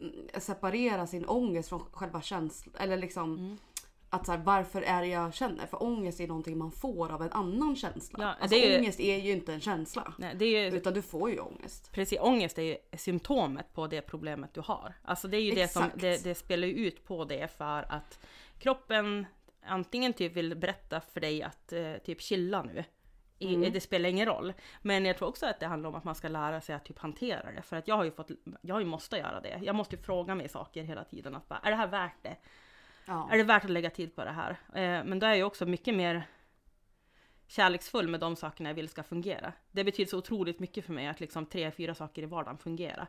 mm, 0.00 0.12
separera 0.38 1.06
sin 1.06 1.26
ångest 1.26 1.68
från 1.68 1.80
själva 1.92 2.20
känslan. 2.22 2.74
Eller 2.78 2.96
liksom 2.96 3.34
Mm. 3.38 3.58
Att 4.10 4.26
så 4.26 4.32
här, 4.32 4.38
varför 4.38 4.82
är 4.82 5.00
det 5.00 5.06
jag 5.08 5.34
känner? 5.34 5.66
För 5.66 5.82
ångest 5.82 6.20
är 6.20 6.26
någonting 6.26 6.58
man 6.58 6.72
får 6.72 7.12
av 7.12 7.22
en 7.22 7.32
annan 7.32 7.76
känsla. 7.76 8.18
Ja, 8.24 8.34
alltså 8.40 8.56
är 8.56 8.70
ju- 8.70 8.78
ångest 8.78 9.00
är 9.00 9.16
ju 9.16 9.32
inte 9.32 9.52
en 9.54 9.60
känsla. 9.60 10.14
nej, 10.18 10.52
ju 10.52 10.76
Utan 10.76 10.94
du 10.94 11.02
får 11.02 11.30
ju 11.30 11.38
ångest. 11.40 11.92
Precis, 11.92 12.18
ångest 12.20 12.58
är 12.58 12.62
ju 12.62 12.76
symptomet 12.96 13.72
på 13.72 13.86
det 13.86 14.00
problemet 14.02 14.54
du 14.54 14.60
har. 14.60 14.94
Alltså 15.02 15.28
det 15.28 15.36
är 15.36 15.42
ju 15.42 15.50
det 15.52 15.68
som, 15.68 15.82
Exakt. 15.82 16.00
det, 16.00 16.24
det 16.24 16.34
spelar 16.34 16.68
ju 16.68 16.74
ut 16.74 17.04
på 17.04 17.24
det 17.24 17.48
för 17.56 17.92
att 17.92 18.26
kroppen 18.58 19.26
antingen 19.66 20.12
typ 20.12 20.32
vill 20.32 20.56
berätta 20.56 21.00
för 21.00 21.20
dig 21.20 21.42
att 21.42 21.72
eh, 21.72 21.92
typ 22.04 22.20
chilla 22.20 22.62
nu. 22.62 22.84
I, 23.38 23.54
Mm. 23.54 23.72
Det 23.72 23.80
spelar 23.80 24.08
ingen 24.08 24.26
roll. 24.26 24.52
Men 24.82 25.04
jag 25.04 25.18
tror 25.18 25.28
också 25.28 25.46
att 25.46 25.60
det 25.60 25.66
handlar 25.66 25.88
om 25.88 25.94
att 25.94 26.04
man 26.04 26.14
ska 26.14 26.28
lära 26.28 26.60
sig 26.60 26.74
att 26.74 26.84
typ 26.84 26.98
hantera 26.98 27.52
det. 27.52 27.62
För 27.62 27.76
att 27.76 27.88
jag 27.88 27.96
har 27.96 28.04
ju 28.04 28.10
fått, 28.10 28.30
jag 28.60 28.74
har 28.74 28.80
ju 28.80 28.86
måste 28.86 29.16
göra 29.16 29.40
det. 29.40 29.60
Jag 29.62 29.74
måste 29.74 29.96
ju 29.96 30.02
fråga 30.02 30.34
mig 30.34 30.48
saker 30.48 30.82
hela 30.82 31.04
tiden. 31.04 31.34
Att 31.36 31.48
bara, 31.48 31.58
är 31.58 31.70
det 31.70 31.76
här 31.76 31.86
värt 31.86 32.22
det? 32.22 32.36
Ja. 33.06 33.28
Är 33.32 33.36
det 33.36 33.42
värt 33.44 33.64
att 33.64 33.70
lägga 33.70 33.90
tid 33.90 34.16
på 34.16 34.24
det 34.24 34.30
här? 34.30 34.50
Eh, 34.50 35.04
men 35.04 35.18
då 35.18 35.26
är 35.26 35.34
jag 35.34 35.46
också 35.46 35.66
mycket 35.66 35.94
mer 35.94 36.26
kärleksfull 37.46 38.08
med 38.08 38.20
de 38.20 38.36
sakerna 38.36 38.68
jag 38.70 38.74
vill 38.74 38.88
ska 38.88 39.02
fungera. 39.02 39.52
Det 39.72 39.84
betyder 39.84 40.10
så 40.10 40.18
otroligt 40.18 40.58
mycket 40.60 40.84
för 40.84 40.92
mig 40.92 41.06
att 41.06 41.20
liksom 41.20 41.46
tre, 41.46 41.70
fyra 41.70 41.94
saker 41.94 42.22
i 42.22 42.26
vardagen 42.26 42.58
fungerar. 42.58 43.06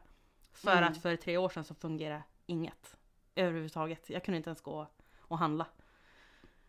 För 0.51 0.71
Mm. 0.77 0.83
att 0.91 1.01
för 1.01 1.15
tre 1.15 1.37
år 1.37 1.49
sedan 1.49 1.63
så 1.63 1.75
fungerade 1.75 2.23
inget 2.45 2.97
överhuvudtaget. 3.35 4.09
Jag 4.09 4.23
kunde 4.23 4.37
inte 4.37 4.49
ens 4.49 4.61
gå 4.61 4.87
och 5.19 5.37
handla. 5.37 5.65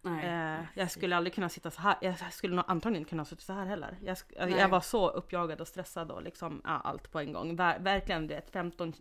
Nej. 0.03 0.27
Eh, 0.27 0.65
jag 0.75 0.91
skulle 0.91 1.17
aldrig 1.17 1.35
kunna 1.35 1.49
sitta 1.49 1.71
så 1.71 1.81
här. 1.81 1.97
Jag 2.01 2.33
skulle 2.33 2.57
nog 2.57 2.65
antagligen 2.69 3.01
inte 3.03 3.11
kunna 3.11 3.25
sitta 3.25 3.43
så 3.43 3.53
här 3.53 3.67
heller. 3.67 3.97
Jag, 4.03 4.17
jag 4.51 4.69
var 4.69 4.81
så 4.81 5.09
uppjagad 5.11 5.61
och 5.61 5.69
stressad 5.69 6.11
och 6.11 6.23
liksom 6.23 6.61
ja, 6.65 6.71
allt 6.85 7.13
på 7.13 7.19
en 7.21 7.33
gång. 7.33 7.57
Ver- 7.57 7.83
verkligen 7.83 8.27
du 8.27 8.35
vet 8.35 8.51
15 8.51 8.93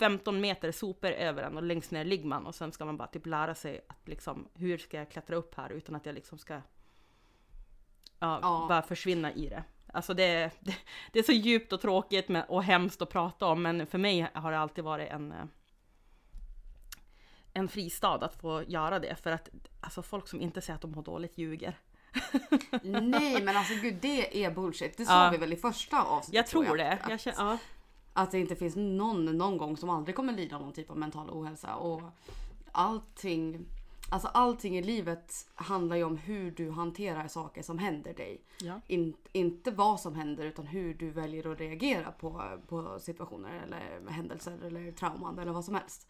15 0.00 0.40
meter 0.40 0.72
sopor 0.72 1.10
över 1.10 1.42
en 1.42 1.56
och 1.56 1.62
längst 1.62 1.90
ner 1.90 2.04
ligger 2.04 2.26
man 2.26 2.46
och 2.46 2.54
sen 2.54 2.72
ska 2.72 2.84
man 2.84 2.96
bara 2.96 3.08
typ 3.08 3.26
lära 3.26 3.54
sig 3.54 3.80
att 3.88 4.08
liksom 4.08 4.48
hur 4.54 4.78
ska 4.78 4.96
jag 4.96 5.10
klättra 5.10 5.36
upp 5.36 5.54
här 5.54 5.70
utan 5.70 5.94
att 5.94 6.06
jag 6.06 6.14
liksom 6.14 6.38
ska 6.38 6.54
ja, 6.54 8.38
Ja. 8.42 8.66
bara 8.68 8.82
försvinna 8.82 9.32
i 9.32 9.48
det. 9.48 9.64
Alltså 9.92 10.14
det, 10.14 10.50
det, 10.60 10.76
det 11.12 11.18
är 11.18 11.22
så 11.22 11.32
djupt 11.32 11.72
och 11.72 11.80
tråkigt 11.80 12.28
med, 12.28 12.44
och 12.48 12.62
hemskt 12.64 13.02
att 13.02 13.10
prata 13.10 13.46
om 13.46 13.62
men 13.62 13.86
för 13.86 13.98
mig 13.98 14.26
har 14.34 14.52
det 14.52 14.58
alltid 14.58 14.84
varit 14.84 15.10
en 15.10 15.32
eh, 15.32 15.44
en 17.52 17.68
fristad 17.68 18.14
att 18.14 18.34
få 18.34 18.62
göra 18.62 18.98
det 18.98 19.16
för 19.22 19.30
att 19.32 19.48
alltså 19.80 20.02
folk 20.02 20.28
som 20.28 20.40
inte 20.40 20.60
säger 20.60 20.74
att 20.74 20.80
de 20.82 20.90
mår 20.92 21.02
dåligt 21.02 21.38
ljuger. 21.38 21.78
Nej 22.82 23.42
men 23.42 23.56
alltså 23.56 23.74
gud 23.74 23.98
det 24.02 24.44
är 24.44 24.50
bullshit. 24.50 24.96
Det 24.96 25.02
Ja. 25.02 25.08
sa 25.08 25.30
vi 25.30 25.36
väl 25.36 25.52
i 25.52 25.56
första 25.56 26.02
avsnittet? 26.02 26.34
Jag 26.34 26.46
tror 26.46 26.76
det. 26.76 26.92
Att, 26.92 27.10
Jag 27.10 27.20
känner, 27.20 27.38
ja. 27.38 27.58
Att 28.12 28.30
det 28.30 28.38
inte 28.38 28.56
finns 28.56 28.76
någon 28.76 29.24
någon 29.24 29.58
gång 29.58 29.76
som 29.76 29.90
aldrig 29.90 30.16
kommer 30.16 30.32
lida 30.32 30.56
av 30.56 30.62
någon 30.62 30.72
typ 30.72 30.90
av 30.90 30.98
mental 30.98 31.30
ohälsa. 31.30 31.74
Och 31.76 32.02
allting, 32.72 33.66
alltså 34.10 34.28
allting 34.28 34.78
i 34.78 34.82
livet 34.82 35.48
handlar 35.54 35.96
ju 35.96 36.04
om 36.04 36.16
hur 36.16 36.50
du 36.50 36.70
hanterar 36.70 37.28
saker 37.28 37.62
som 37.62 37.78
händer 37.78 38.14
dig. 38.14 38.44
Ja. 38.60 38.80
In, 38.86 39.14
inte 39.32 39.70
vad 39.70 40.00
som 40.00 40.14
händer 40.14 40.44
utan 40.44 40.66
hur 40.66 40.94
du 40.94 41.10
väljer 41.10 41.52
att 41.52 41.60
reagera 41.60 42.12
på, 42.12 42.58
på 42.68 42.98
situationer 43.00 43.62
eller 43.66 44.10
händelser 44.10 44.58
eller 44.66 44.92
trauman 44.92 45.38
eller 45.38 45.52
vad 45.52 45.64
som 45.64 45.74
helst. 45.74 46.08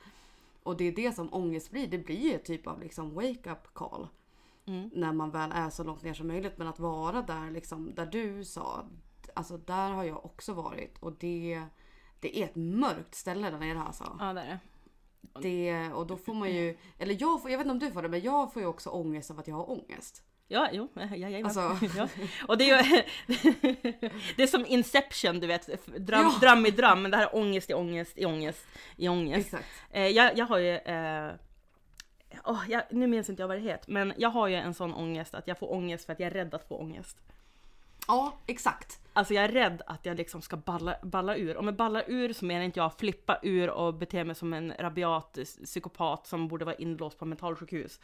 Och 0.62 0.76
det 0.76 0.84
är 0.84 0.92
det 0.92 1.12
som 1.12 1.34
ångest 1.34 1.70
blir. 1.70 1.86
Det 1.86 1.98
blir 1.98 2.20
ju 2.20 2.34
ett 2.34 2.44
typ 2.44 2.66
av 2.66 2.80
liksom 2.80 3.14
wake 3.14 3.52
up 3.52 3.74
call. 3.74 4.08
Mm. 4.66 4.90
När 4.94 5.12
man 5.12 5.30
väl 5.30 5.52
är 5.54 5.70
så 5.70 5.84
långt 5.84 6.02
ner 6.02 6.14
som 6.14 6.26
möjligt. 6.26 6.58
Men 6.58 6.66
att 6.66 6.78
vara 6.78 7.22
där 7.22 7.50
liksom, 7.50 7.94
där 7.94 8.06
du 8.06 8.44
sa. 8.44 8.84
Alltså 9.34 9.56
där 9.56 9.90
har 9.90 10.04
jag 10.04 10.24
också 10.24 10.52
varit. 10.52 10.98
Och 10.98 11.12
det, 11.12 11.62
det 12.20 12.38
är 12.38 12.44
ett 12.44 12.56
mörkt 12.56 13.14
ställe 13.14 13.50
där 13.50 13.58
nere 13.58 13.80
alltså. 13.80 14.16
ja, 14.20 14.32
det 14.32 14.40
är 14.40 14.46
det. 14.46 14.58
Det, 15.40 15.92
och 15.92 16.06
då 16.06 16.16
får 16.16 16.34
man 16.34 16.50
ju, 16.54 16.76
eller 16.98 17.16
jag, 17.20 17.42
får, 17.42 17.50
jag 17.50 17.58
vet 17.58 17.64
inte 17.66 17.72
om 17.72 17.78
du 17.78 17.90
får 17.92 18.02
det 18.02 18.08
men 18.08 18.20
jag 18.20 18.52
får 18.52 18.62
ju 18.62 18.68
också 18.68 18.90
ångest 18.90 19.30
av 19.30 19.38
att 19.38 19.48
jag 19.48 19.54
har 19.54 19.70
ångest. 19.70 20.22
Ja, 20.48 20.68
jo, 20.72 20.88
ja, 20.94 21.16
ja, 21.16 21.28
ja. 21.28 21.44
Alltså- 21.44 21.78
ja. 21.96 22.08
Och 22.48 22.58
det 22.58 22.70
är 22.70 22.84
ju, 22.84 23.02
det 24.36 24.42
är 24.42 24.46
som 24.46 24.66
Inception, 24.66 25.40
du 25.40 25.46
vet, 25.46 25.86
dröm, 25.86 26.20
Ja. 26.32 26.38
dröm 26.40 26.66
i 26.66 26.70
dröm, 26.70 27.02
men 27.02 27.10
det 27.10 27.16
här 27.16 27.24
är 27.26 27.36
ångest 27.36 27.70
i 27.70 27.74
ångest 27.74 28.18
i 28.18 28.26
ångest 28.26 28.66
i 28.96 29.08
ångest. 29.08 29.46
Exakt. 29.46 29.66
Eh, 29.90 30.06
jag, 30.06 30.38
jag 30.38 30.46
har 30.46 30.58
ju 30.58 30.76
eh, 30.76 31.32
åh, 32.44 32.62
jag, 32.68 32.82
nu 32.90 33.06
minns 33.06 33.28
inte 33.30 33.42
jag 33.42 33.48
vad 33.48 33.56
det 33.56 33.62
heter, 33.62 33.90
men 33.92 34.12
jag 34.16 34.30
har 34.30 34.48
ju 34.48 34.54
en 34.54 34.74
sån 34.74 34.94
ångest 34.94 35.34
att 35.34 35.48
jag 35.48 35.58
får 35.58 35.72
ångest 35.72 36.04
för 36.06 36.12
att 36.12 36.20
jag 36.20 36.26
är 36.26 36.30
rädd 36.34 36.54
att 36.54 36.68
få 36.68 36.76
ångest. 36.78 37.18
Ja, 38.10 38.38
exakt. 38.46 39.00
Alltså 39.12 39.34
jag 39.34 39.44
är 39.44 39.48
rädd 39.48 39.82
att 39.86 40.06
jag 40.06 40.16
liksom 40.16 40.42
ska 40.42 40.56
balla, 40.56 40.96
balla 41.02 41.36
ur. 41.36 41.56
Och 41.56 41.64
med 41.64 41.76
balla 41.76 42.04
ur 42.06 42.32
så 42.32 42.44
menar 42.44 42.64
inte 42.64 42.78
jag 42.80 42.98
flippa 42.98 43.38
ur 43.42 43.70
och 43.70 43.94
bete 43.94 44.24
mig 44.24 44.34
som 44.34 44.52
en 44.52 44.72
rabiat 44.78 45.38
psykopat 45.64 46.26
som 46.26 46.48
borde 46.48 46.64
vara 46.64 46.74
inlåst 46.74 47.18
på 47.18 47.24
mentalsjukhus. 47.24 48.00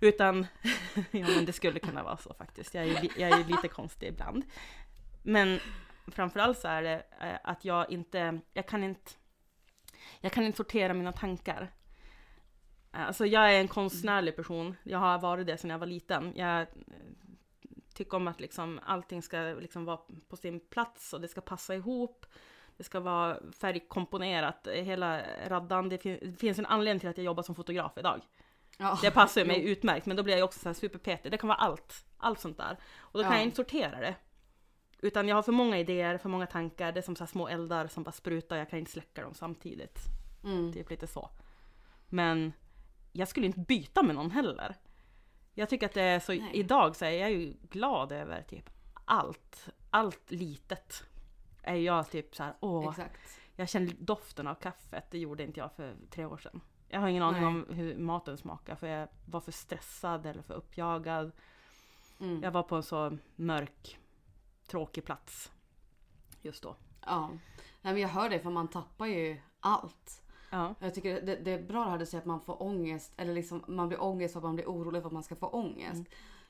Utan, 0.00 0.46
ja 1.10 1.26
men 1.28 1.44
det 1.44 1.52
skulle 1.52 1.78
kunna 1.80 2.02
vara 2.02 2.16
så 2.16 2.34
faktiskt. 2.34 2.74
Jag 2.74 2.84
är, 2.84 3.02
ju- 3.02 3.10
jag 3.16 3.30
är 3.40 3.44
lite 3.44 3.68
konstig 3.68 4.08
ibland. 4.08 4.44
Men 5.22 5.60
framförallt 6.06 6.58
så 6.58 6.68
är 6.68 6.82
det 6.82 7.02
eh, 7.20 7.38
att 7.44 7.64
jag 7.64 7.90
inte, 7.90 8.40
jag 8.52 8.66
kan 8.68 8.84
inte, 8.84 9.10
jag 10.20 10.32
kan 10.32 10.44
inte 10.44 10.56
sortera 10.56 10.94
mina 10.94 11.12
tankar. 11.12 11.70
Alltså 12.90 13.26
jag 13.26 13.54
är 13.54 13.60
en 13.60 13.68
konstnärlig 13.68 14.36
person. 14.36 14.76
Jag 14.82 14.98
har 14.98 15.18
varit 15.18 15.46
det 15.46 15.56
sedan 15.58 15.70
jag 15.70 15.78
var 15.78 15.86
liten. 15.86 16.32
Jag 16.36 16.66
tycker 18.04 18.16
om 18.16 18.28
att 18.28 18.40
liksom 18.40 18.80
allting 18.86 19.22
ska 19.22 19.38
liksom 19.38 19.84
vara 19.84 19.98
på 20.28 20.36
sin 20.36 20.60
plats 20.60 21.12
och 21.12 21.20
det 21.20 21.28
ska 21.28 21.40
passa 21.40 21.74
ihop. 21.74 22.26
Det 22.76 22.84
ska 22.84 23.00
vara 23.00 23.38
färgkomponerat, 23.52 24.68
hela 24.72 25.22
raddan. 25.48 25.88
Det, 25.88 25.98
fin- 25.98 26.18
det 26.22 26.36
finns 26.40 26.58
en 26.58 26.66
anledning 26.66 27.00
till 27.00 27.08
att 27.08 27.16
jag 27.16 27.24
jobbar 27.24 27.42
som 27.42 27.54
fotograf 27.54 27.92
idag. 27.98 28.20
Ja. 28.78 28.98
Det 29.02 29.10
passar 29.10 29.40
ju 29.40 29.46
mig 29.46 29.62
Jo. 29.64 29.68
utmärkt, 29.68 30.06
men 30.06 30.16
då 30.16 30.22
blir 30.22 30.36
jag 30.36 30.44
också 30.44 30.58
så 30.60 30.68
här 30.68 30.74
superpetig. 30.74 31.32
Det 31.32 31.38
kan 31.38 31.48
vara 31.48 31.58
allt, 31.58 32.06
allt 32.18 32.40
sånt 32.40 32.56
där. 32.56 32.76
Och 32.98 33.18
då 33.18 33.22
kan 33.22 33.32
Ja. 33.32 33.38
jag 33.38 33.44
inte 33.44 33.56
sortera 33.56 34.00
det. 34.00 34.14
Utan 35.02 35.28
jag 35.28 35.36
har 35.36 35.42
för 35.42 35.52
många 35.52 35.78
idéer, 35.78 36.18
för 36.18 36.28
många 36.28 36.46
tankar. 36.46 36.92
Det 36.92 37.00
är 37.00 37.02
som 37.02 37.16
så 37.16 37.26
små 37.26 37.48
eldar 37.48 37.86
som 37.86 38.02
bara 38.02 38.12
sprutar, 38.12 38.56
jag 38.56 38.70
kan 38.70 38.78
inte 38.78 38.90
släcka 38.90 39.22
dem 39.22 39.34
samtidigt. 39.34 39.98
Mm. 40.44 40.72
Typ 40.72 40.90
lite 40.90 41.06
så. 41.06 41.30
Men 42.08 42.52
jag 43.12 43.28
skulle 43.28 43.46
inte 43.46 43.58
byta 43.60 44.02
med 44.02 44.14
någon 44.14 44.30
heller. 44.30 44.74
Jag 45.54 45.68
tycker 45.68 45.86
att 45.86 45.94
det 45.94 46.02
är 46.02 46.20
så, 46.20 46.32
Nej. 46.32 46.50
idag 46.54 46.96
så 46.96 47.04
är 47.04 47.10
jag 47.10 47.30
ju 47.30 47.54
glad 47.62 48.12
över 48.12 48.42
typ 48.42 48.70
allt, 49.04 49.68
allt 49.90 50.30
litet. 50.30 51.04
Är 51.62 51.74
jag 51.74 52.10
typ 52.10 52.36
så 52.36 52.42
här, 52.42 52.54
åh, 52.60 52.88
Exakt. 52.90 53.40
jag 53.56 53.68
känner 53.68 53.94
doften 53.98 54.46
av 54.46 54.54
kaffet, 54.54 55.04
det 55.10 55.18
gjorde 55.18 55.42
inte 55.42 55.60
jag 55.60 55.72
för 55.72 55.96
tre 56.10 56.24
år 56.24 56.38
sedan. 56.38 56.60
Jag 56.88 57.00
har 57.00 57.08
ingen 57.08 57.22
aning 57.22 57.40
Nej. 57.40 57.48
om 57.48 57.66
hur 57.70 57.96
maten 57.98 58.38
smakar 58.38 58.76
för 58.76 58.86
jag 58.86 59.08
var 59.26 59.40
för 59.40 59.52
stressad 59.52 60.26
eller 60.26 60.42
för 60.42 60.54
uppjagad. 60.54 61.32
Mm. 62.20 62.42
Jag 62.42 62.50
var 62.50 62.62
på 62.62 62.76
en 62.76 62.82
så 62.82 63.18
mörk, 63.36 63.98
tråkig 64.66 65.04
plats 65.04 65.52
just 66.42 66.62
då. 66.62 66.76
Ja. 67.06 67.28
Nej, 67.82 67.92
men 67.92 67.98
jag 68.02 68.08
hör 68.08 68.30
det 68.30 68.40
för 68.40 68.50
man 68.50 68.68
tappar 68.68 69.06
ju 69.06 69.40
allt. 69.60 70.22
Ja, 70.50 70.74
Jag 70.80 70.94
tycker 70.94 71.20
det, 71.22 71.36
det 71.36 71.50
är 71.52 71.62
bra 71.62 71.84
det 71.84 71.90
här 71.90 71.98
du 71.98 72.06
säger 72.06 72.20
att 72.22 72.26
man 72.26 72.40
får 72.40 72.62
ångest. 72.62 73.12
Eller 73.16 73.34
liksom 73.34 73.62
man 73.66 73.88
blir 73.88 74.02
ångest 74.02 74.32
för 74.32 74.40
att 74.40 74.44
man 74.44 74.54
blir 74.54 74.66
orolig 74.66 75.02
för 75.02 75.06
att 75.06 75.12
man 75.12 75.22
ska 75.22 75.36
få 75.36 75.46
ångest. 75.46 75.92
Mm. 75.92 76.06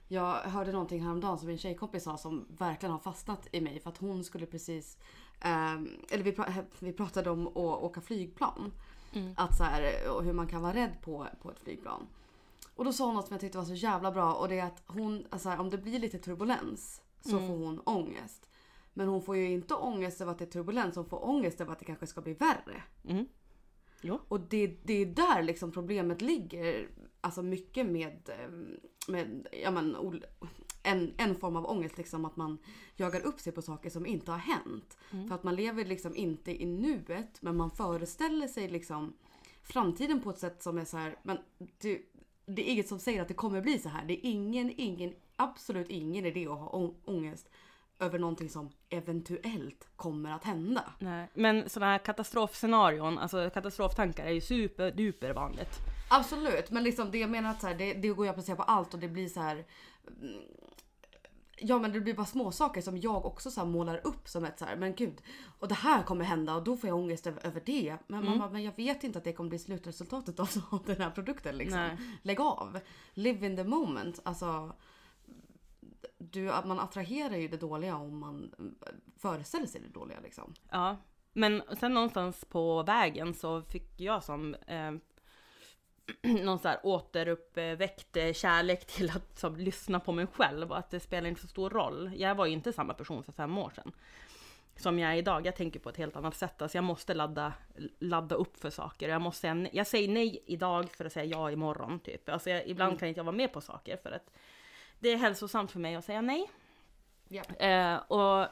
Jag 0.08 0.34
hörde 0.34 0.72
någonting 0.72 1.02
häromdagen 1.02 1.38
som 1.38 1.48
en 1.48 1.58
tjejkompis 1.58 2.04
sa 2.04 2.16
som 2.16 2.46
verkligen 2.48 2.92
har 2.92 2.98
fastnat 2.98 3.48
i 3.52 3.60
mig. 3.60 3.80
För 3.80 3.90
att 3.90 3.98
hon 3.98 4.24
skulle 4.24 4.46
precis... 4.46 4.98
ehm, 5.40 5.88
eller 6.10 6.24
vi, 6.24 6.32
pra- 6.32 6.64
vi 6.78 6.92
pratade 6.92 7.30
om 7.30 7.46
att 7.46 7.56
åka 7.56 8.00
flygplan. 8.00 8.72
Mm. 9.12 9.34
Att 9.36 9.56
så 9.56 9.64
här, 9.64 10.10
och 10.16 10.24
hur 10.24 10.32
man 10.32 10.46
kan 10.46 10.62
vara 10.62 10.74
rädd 10.74 10.92
på, 11.02 11.26
på 11.42 11.50
ett 11.50 11.60
flygplan. 11.60 12.06
Och 12.76 12.84
då 12.84 12.92
sa 12.92 13.06
hon 13.06 13.14
något 13.14 13.26
som 13.26 13.34
jag 13.34 13.40
tyckte 13.40 13.58
var 13.58 13.64
så 13.64 13.74
jävla 13.74 14.12
bra. 14.12 14.34
Och 14.34 14.48
det 14.48 14.58
är 14.58 14.66
att 14.66 14.82
hon, 14.86 15.26
alltså 15.30 15.48
här, 15.48 15.60
om 15.60 15.70
det 15.70 15.78
blir 15.78 15.98
lite 15.98 16.18
turbulens 16.18 17.02
så 17.20 17.36
Mm. 17.36 17.48
får 17.48 17.56
hon 17.56 17.80
ångest. 17.80 18.46
Men 18.94 19.08
hon 19.08 19.22
får 19.22 19.36
ju 19.36 19.50
inte 19.52 19.74
ångest 19.74 20.20
över 20.20 20.32
att 20.32 20.38
det 20.38 20.44
är 20.44 20.50
turbulens. 20.50 20.96
Hon 20.96 21.04
får 21.04 21.24
ångest 21.28 21.60
över 21.60 21.72
att 21.72 21.78
det 21.78 21.84
kanske 21.84 22.06
ska 22.06 22.20
bli 22.20 22.34
värre. 22.34 22.82
mm. 23.08 23.26
Och 24.28 24.40
det, 24.40 24.66
det 24.82 24.94
är 24.94 25.06
där 25.06 25.42
liksom 25.42 25.72
problemet 25.72 26.22
ligger. 26.22 26.88
Alltså 27.20 27.42
mycket 27.42 27.86
med, 27.86 28.30
eh, 28.38 28.50
med 29.12 29.46
ja 29.62 29.70
men, 29.70 29.96
en, 30.82 31.14
en 31.16 31.34
form 31.34 31.56
av 31.56 31.66
ångest. 31.66 31.98
Liksom 31.98 32.24
att 32.24 32.36
man 32.36 32.58
jagar 32.96 33.20
upp 33.20 33.40
sig 33.40 33.52
på 33.52 33.62
saker 33.62 33.90
som 33.90 34.06
inte 34.06 34.30
har 34.30 34.38
hänt. 34.38 34.98
För 35.28 35.34
att 35.34 35.42
man 35.42 35.56
lever 35.56 35.84
liksom 35.84 36.16
inte 36.16 36.62
i 36.62 36.66
nuet 36.66 37.42
men 37.42 37.56
man 37.56 37.70
föreställer 37.70 38.48
sig 38.48 38.68
liksom 38.68 39.12
framtiden 39.62 40.20
på 40.20 40.30
ett 40.30 40.38
sätt 40.38 40.62
som 40.62 40.78
är 40.78 40.84
så 40.84 40.96
här. 40.96 41.18
Men 41.22 41.38
du, 41.78 42.06
det 42.46 42.68
är 42.68 42.72
inget 42.72 42.88
som 42.88 42.98
säger 42.98 43.22
att 43.22 43.28
det 43.28 43.34
kommer 43.34 43.60
bli 43.60 43.78
så 43.78 43.88
här. 43.88 44.04
Det 44.06 44.26
är 44.26 44.30
ingen, 44.30 44.72
ingen, 44.76 45.14
absolut 45.36 45.88
ingen 45.88 46.26
idé 46.26 46.46
att 46.46 46.58
ha 46.58 46.94
ångest 47.04 47.50
över 48.00 48.18
någonting 48.18 48.48
som 48.50 48.70
eventuellt 48.90 49.88
kommer 49.96 50.30
att 50.30 50.44
hända. 50.44 50.84
Nej. 50.98 51.28
Men 51.34 51.68
sådana 51.68 51.92
här 51.92 51.98
katastrofscenarion, 51.98 53.18
alltså 53.18 53.50
katastroftankar 53.50 54.24
är 54.26 54.30
ju 54.32 54.40
superduper 54.40 55.32
vanligt. 55.32 55.78
Absolut, 56.10 56.70
men 56.70 56.82
liksom 56.82 57.10
det 57.10 57.18
jag 57.18 57.30
menar 57.30 57.50
att 57.50 57.60
så 57.60 57.66
här, 57.66 57.74
det, 57.74 57.92
det 57.94 58.08
går 58.08 58.26
ju 58.26 58.30
att 58.30 58.34
applicera 58.34 58.56
på 58.56 58.62
allt 58.62 58.94
och 58.94 59.00
det 59.00 59.08
blir 59.08 59.28
så 59.28 59.40
här. 59.40 59.64
mm, 60.22 60.40
Ja 61.62 61.78
men 61.78 61.92
det 61.92 62.00
blir 62.00 62.14
bara 62.14 62.26
små 62.26 62.52
saker 62.52 62.80
som 62.82 62.98
jag 62.98 63.26
också 63.26 63.50
så 63.50 63.64
målar 63.64 64.00
upp 64.06 64.28
som 64.28 64.44
ett 64.44 64.58
så 64.58 64.64
här, 64.64 64.76
men 64.76 64.94
gud. 64.94 65.22
Och 65.58 65.68
det 65.68 65.74
här 65.74 66.02
kommer 66.02 66.24
hända 66.24 66.54
och 66.54 66.64
då 66.64 66.76
får 66.76 66.88
jag 66.88 66.98
ångest 66.98 67.26
över, 67.26 67.46
över 67.46 67.62
det. 67.66 67.96
Men 68.06 68.20
Mm. 68.20 68.30
mamma, 68.38 68.50
men 68.52 68.62
jag 68.62 68.76
vet 68.76 69.04
inte 69.04 69.18
att 69.18 69.24
det 69.24 69.32
kommer 69.32 69.50
bli 69.50 69.58
slutresultatet 69.58 70.40
av, 70.40 70.50
av 70.70 70.82
den 70.86 71.00
här 71.00 71.10
produkten 71.10 71.56
liksom. 71.58 71.78
Nej. 71.80 71.96
Lägg 72.22 72.40
av. 72.40 72.78
Live 73.14 73.46
in 73.46 73.56
the 73.56 73.64
moment. 73.64 74.20
Alltså. 74.22 74.72
Du, 76.30 76.50
att 76.50 76.66
man 76.66 76.80
attraherar 76.80 77.36
ju 77.36 77.48
det 77.48 77.56
dåliga 77.56 77.96
om 77.96 78.18
man 78.18 78.54
mm, 78.58 78.74
föreställer 79.16 79.66
sig 79.66 79.80
det 79.80 79.88
dåliga 79.88 80.20
liksom. 80.20 80.54
Ja, 80.70 80.96
men 81.32 81.62
sen 81.80 81.94
någonstans 81.94 82.44
på 82.44 82.82
vägen 82.82 83.34
så 83.34 83.62
fick 83.62 84.00
jag 84.00 84.22
som 84.22 84.54
eh, 84.54 84.92
någon 86.44 86.58
så 86.58 86.68
här 86.68 86.80
återuppväckt 86.82 88.16
eh, 88.16 88.32
kärlek 88.32 88.86
till 88.86 89.10
att 89.10 89.38
som, 89.38 89.56
lyssna 89.56 90.00
på 90.00 90.12
mig 90.12 90.26
själv 90.26 90.70
och 90.70 90.78
att 90.78 90.90
det 90.90 91.00
spelar 91.00 91.28
inte 91.28 91.40
så 91.40 91.48
stor 91.48 91.70
roll. 91.70 92.12
Jag 92.16 92.34
var 92.34 92.46
ju 92.46 92.52
inte 92.52 92.72
samma 92.72 92.94
person 92.94 93.22
för 93.22 93.32
fem 93.32 93.58
år 93.58 93.70
sedan 93.70 93.92
som 94.76 94.98
jag 94.98 95.12
är 95.12 95.16
idag. 95.16 95.46
Jag 95.46 95.56
tänker 95.56 95.80
på 95.80 95.88
ett 95.88 95.96
helt 95.96 96.16
annat 96.16 96.36
sätt. 96.36 96.62
Alltså 96.62 96.78
jag 96.78 96.84
måste 96.84 97.14
ladda, 97.14 97.52
ladda 97.98 98.34
upp 98.34 98.56
för 98.56 98.70
saker. 98.70 99.08
Jag, 99.08 99.22
måste 99.22 99.40
säga, 99.40 99.68
jag 99.72 99.86
säger 99.86 100.08
nej 100.08 100.44
idag 100.46 100.90
för 100.90 101.04
att 101.04 101.12
säga 101.12 101.24
ja 101.24 101.50
imorgon. 101.50 102.00
Typ. 102.00 102.28
Alltså 102.28 102.50
jag, 102.50 102.66
ibland 102.66 102.98
kan 102.98 103.08
inte 103.08 103.18
jag 103.18 103.24
vara 103.24 103.36
med 103.36 103.52
på 103.52 103.60
saker 103.60 103.96
för 103.96 104.10
att 104.10 104.30
det 105.00 105.08
är 105.08 105.16
hälsosamt 105.16 105.72
för 105.72 105.80
mig 105.80 105.94
att 105.94 106.04
säga 106.04 106.20
nej. 106.20 106.50
Ja. 107.28 107.42
Eh, 107.42 107.96
och 107.96 108.48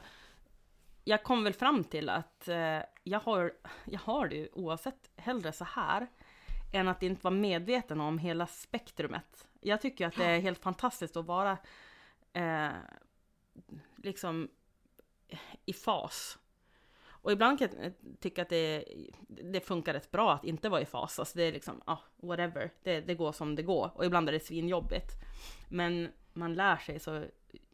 jag 1.05 1.23
kom 1.23 1.45
väl 1.45 1.53
fram 1.53 1.85
till 1.85 2.09
att 2.09 2.49
eh, 2.49 2.81
jag, 3.05 3.21
har, 3.21 3.53
jag 3.85 4.01
har 4.01 4.29
det 4.29 4.37
ju 4.37 4.49
oavsett 4.53 5.11
hellre 5.17 5.53
så 5.53 5.65
här 5.65 6.07
än 6.73 6.89
att 6.89 7.03
inte 7.03 7.25
vara 7.25 7.35
medveten 7.35 8.01
om 8.01 8.19
hela 8.19 8.47
spektrumet. 8.47 9.49
Jag 9.61 9.81
tycker 9.81 10.07
att 10.07 10.17
det 10.17 10.25
är 10.25 10.41
helt 10.41 10.63
fantastiskt 10.63 11.17
att 11.17 11.27
vara 11.27 11.59
eh, 12.33 12.71
liksom 13.97 14.49
i 15.65 15.73
fas. 15.73 16.39
Och 17.09 17.33
ibland 17.33 17.59
kan 17.59 17.69
jag 17.83 17.93
tycka 18.21 18.43
att 18.43 18.49
det, 18.49 18.85
det 19.29 19.61
funkar 19.61 19.93
rätt 19.93 20.11
bra 20.11 20.33
att 20.33 20.45
inte 20.45 20.69
vara 20.69 20.81
i 20.81 20.87
fas. 20.87 21.19
Alltså 21.19 21.39
det 21.39 21.45
är 21.45 21.53
liksom, 21.53 21.83
ah, 21.85 21.99
whatever, 22.17 22.71
det, 22.83 23.01
det 23.01 23.15
går 23.15 23.33
som 23.33 23.55
det 23.55 23.63
går. 23.63 23.91
Och 23.95 24.05
ibland 24.05 24.29
är 24.29 24.33
det 24.33 24.41
svinjobbigt. 24.41 25.13
Men 25.69 26.09
man 26.39 26.55
lär 26.55 26.77
sig 26.77 26.99
så 26.99 27.25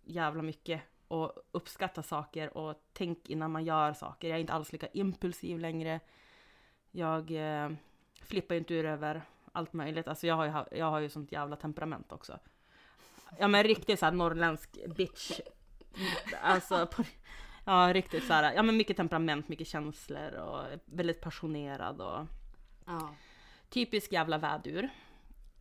jävla 0.04 0.42
mycket 0.42 0.82
och 1.08 1.32
uppskatta 1.52 2.02
saker 2.02 2.56
och 2.56 2.82
tänk 2.92 3.30
innan 3.30 3.50
man 3.52 3.64
gör 3.64 3.92
saker. 3.92 4.28
Jag 4.28 4.36
är 4.36 4.40
inte 4.40 4.52
alls 4.52 4.72
lika 4.72 4.86
impulsiv 4.86 5.58
längre. 5.58 6.00
Jag 6.90 7.30
eh, 7.30 7.70
flippar 8.22 8.54
ju 8.54 8.58
inte 8.58 8.74
ur 8.74 8.84
över 8.84 9.22
allt 9.52 9.72
möjligt. 9.72 10.08
Alltså 10.08 10.26
jag 10.26 10.34
har 10.34 10.44
ju, 10.44 10.78
jag 10.78 10.90
har 10.90 11.00
ju 11.00 11.08
sånt 11.08 11.32
jävla 11.32 11.56
temperament 11.56 12.12
också. 12.12 12.38
Ja 13.38 13.48
men 13.48 13.62
riktigt 13.64 13.98
såhär 13.98 14.12
norrländsk 14.12 14.78
bitch. 14.96 15.40
Alltså, 16.42 16.86
på, 16.86 17.04
ja 17.64 17.92
riktigt 17.92 18.24
såhär, 18.24 18.52
ja 18.54 18.62
men 18.62 18.76
mycket 18.76 18.96
temperament, 18.96 19.48
mycket 19.48 19.66
känslor 19.66 20.34
och 20.34 20.64
väldigt 20.84 21.20
passionerad 21.20 22.00
och 22.00 22.26
Ja. 22.86 23.14
typisk 23.68 24.12
jävla 24.12 24.38
vädur. 24.38 24.88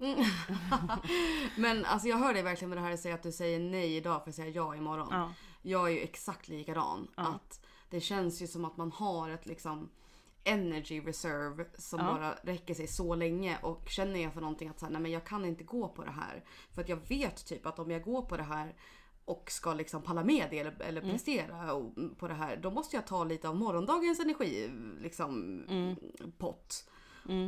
Men 1.57 1.86
alltså 1.86 2.07
jag 2.07 2.17
hör 2.17 2.33
dig 2.33 2.43
verkligen 2.43 2.69
med 2.69 2.77
det 2.77 2.81
här 2.81 2.91
att 2.91 3.00
säga 3.00 3.15
att 3.15 3.24
du 3.24 3.31
säger 3.31 3.60
nej 3.60 3.95
idag 3.95 4.24
för 4.24 4.29
att 4.29 4.36
säga 4.36 4.50
ja 4.50 4.75
imorgon. 4.75 5.07
Ja. 5.12 5.33
Jag 5.62 5.88
är 5.88 5.91
ju 5.93 6.00
exakt 6.00 6.48
likadan. 6.48 7.07
Ja. 7.15 7.24
Att 7.24 7.65
det 7.89 8.00
känns 8.01 8.41
ju 8.41 8.48
som 8.48 8.65
att 8.65 8.77
man 8.77 8.91
har 8.91 9.29
ett 9.29 9.45
liksom 9.45 9.89
energy 10.43 11.01
reserve 11.01 11.65
som 11.77 12.00
Ja. 12.00 12.05
bara 12.05 12.33
räcker 12.53 12.74
sig 12.74 12.88
så 12.88 13.15
länge 13.15 13.57
och 13.62 13.89
känner 13.89 14.19
jag 14.24 14.33
för 14.33 14.41
någonting 14.41 14.69
att 14.69 14.79
så 14.79 14.86
här, 14.86 14.93
nej 14.93 15.01
men 15.01 15.12
jag 15.12 15.25
kan 15.25 15.45
inte 15.45 15.63
gå 15.63 15.88
på 15.88 16.03
det 16.03 16.12
här. 16.12 16.43
För 16.72 16.81
att 16.81 16.89
jag 16.89 17.07
vet 17.07 17.45
typ 17.45 17.65
att 17.65 17.79
om 17.79 17.91
jag 17.91 18.03
går 18.03 18.22
på 18.22 18.38
det 18.38 18.43
här 18.43 18.75
och 19.25 19.51
ska 19.51 19.74
liksom 19.74 20.01
palla 20.01 20.24
med 20.24 20.48
det 20.50 20.60
eller, 20.60 20.81
eller 20.81 21.01
prestera 21.01 21.74
och, 21.74 21.93
på 22.17 22.27
det 22.27 22.33
här. 22.33 22.57
Då 22.57 22.72
måste 22.72 22.95
jag 22.95 23.07
ta 23.07 23.24
lite 23.24 23.50
av 23.50 23.55
morgondagens 23.55 24.19
energi 24.19 24.72
liksom 25.01 25.65
pott. 26.38 26.89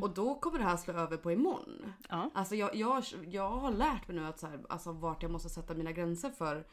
Och 0.03 0.09
då 0.09 0.35
kommer 0.35 0.57
det 0.59 0.63
här 0.65 0.77
slå 0.77 0.93
över 0.93 1.17
på 1.17 1.31
imorgon. 1.31 1.93
Ja. 2.09 2.29
Alltså 2.33 2.55
jag, 2.55 2.75
jag, 2.75 3.03
jag 3.27 3.49
har 3.49 3.71
lärt 3.71 4.07
mig 4.07 4.17
nu 4.17 4.25
att 4.25 4.39
så 4.39 4.47
här, 4.47 4.59
alltså 4.69 4.91
vart 4.91 5.23
jag 5.23 5.31
måste 5.31 5.49
sätta 5.49 5.73
mina 5.73 5.91
gränser 5.91 6.29
för 6.29 6.67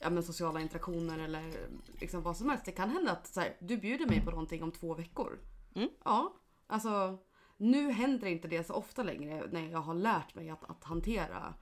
ja, 0.00 0.10
men 0.10 0.22
sociala 0.22 0.60
interaktioner 0.60 1.18
eller 1.18 1.68
liksom 2.00 2.22
vad 2.22 2.36
som 2.36 2.48
helst. 2.48 2.64
Det 2.64 2.72
kan 2.72 2.90
hända 2.90 3.12
att 3.12 3.26
så 3.26 3.40
här, 3.40 3.56
du 3.60 3.76
bjuder 3.76 4.06
mig 4.06 4.24
på 4.24 4.30
någonting 4.30 4.62
om 4.62 4.72
två 4.72 4.94
veckor. 4.94 5.38
Mm. 5.74 5.88
Ja, 6.04 6.34
alltså 6.66 7.18
Nu 7.56 7.90
händer 7.90 8.26
inte 8.26 8.48
det 8.48 8.64
så 8.66 8.74
ofta 8.74 9.02
längre 9.02 9.48
när 9.52 9.70
jag 9.70 9.80
har 9.80 9.94
lärt 9.94 10.34
mig 10.34 10.50
att, 10.50 10.70
att 10.70 10.84
hantera 10.84 11.54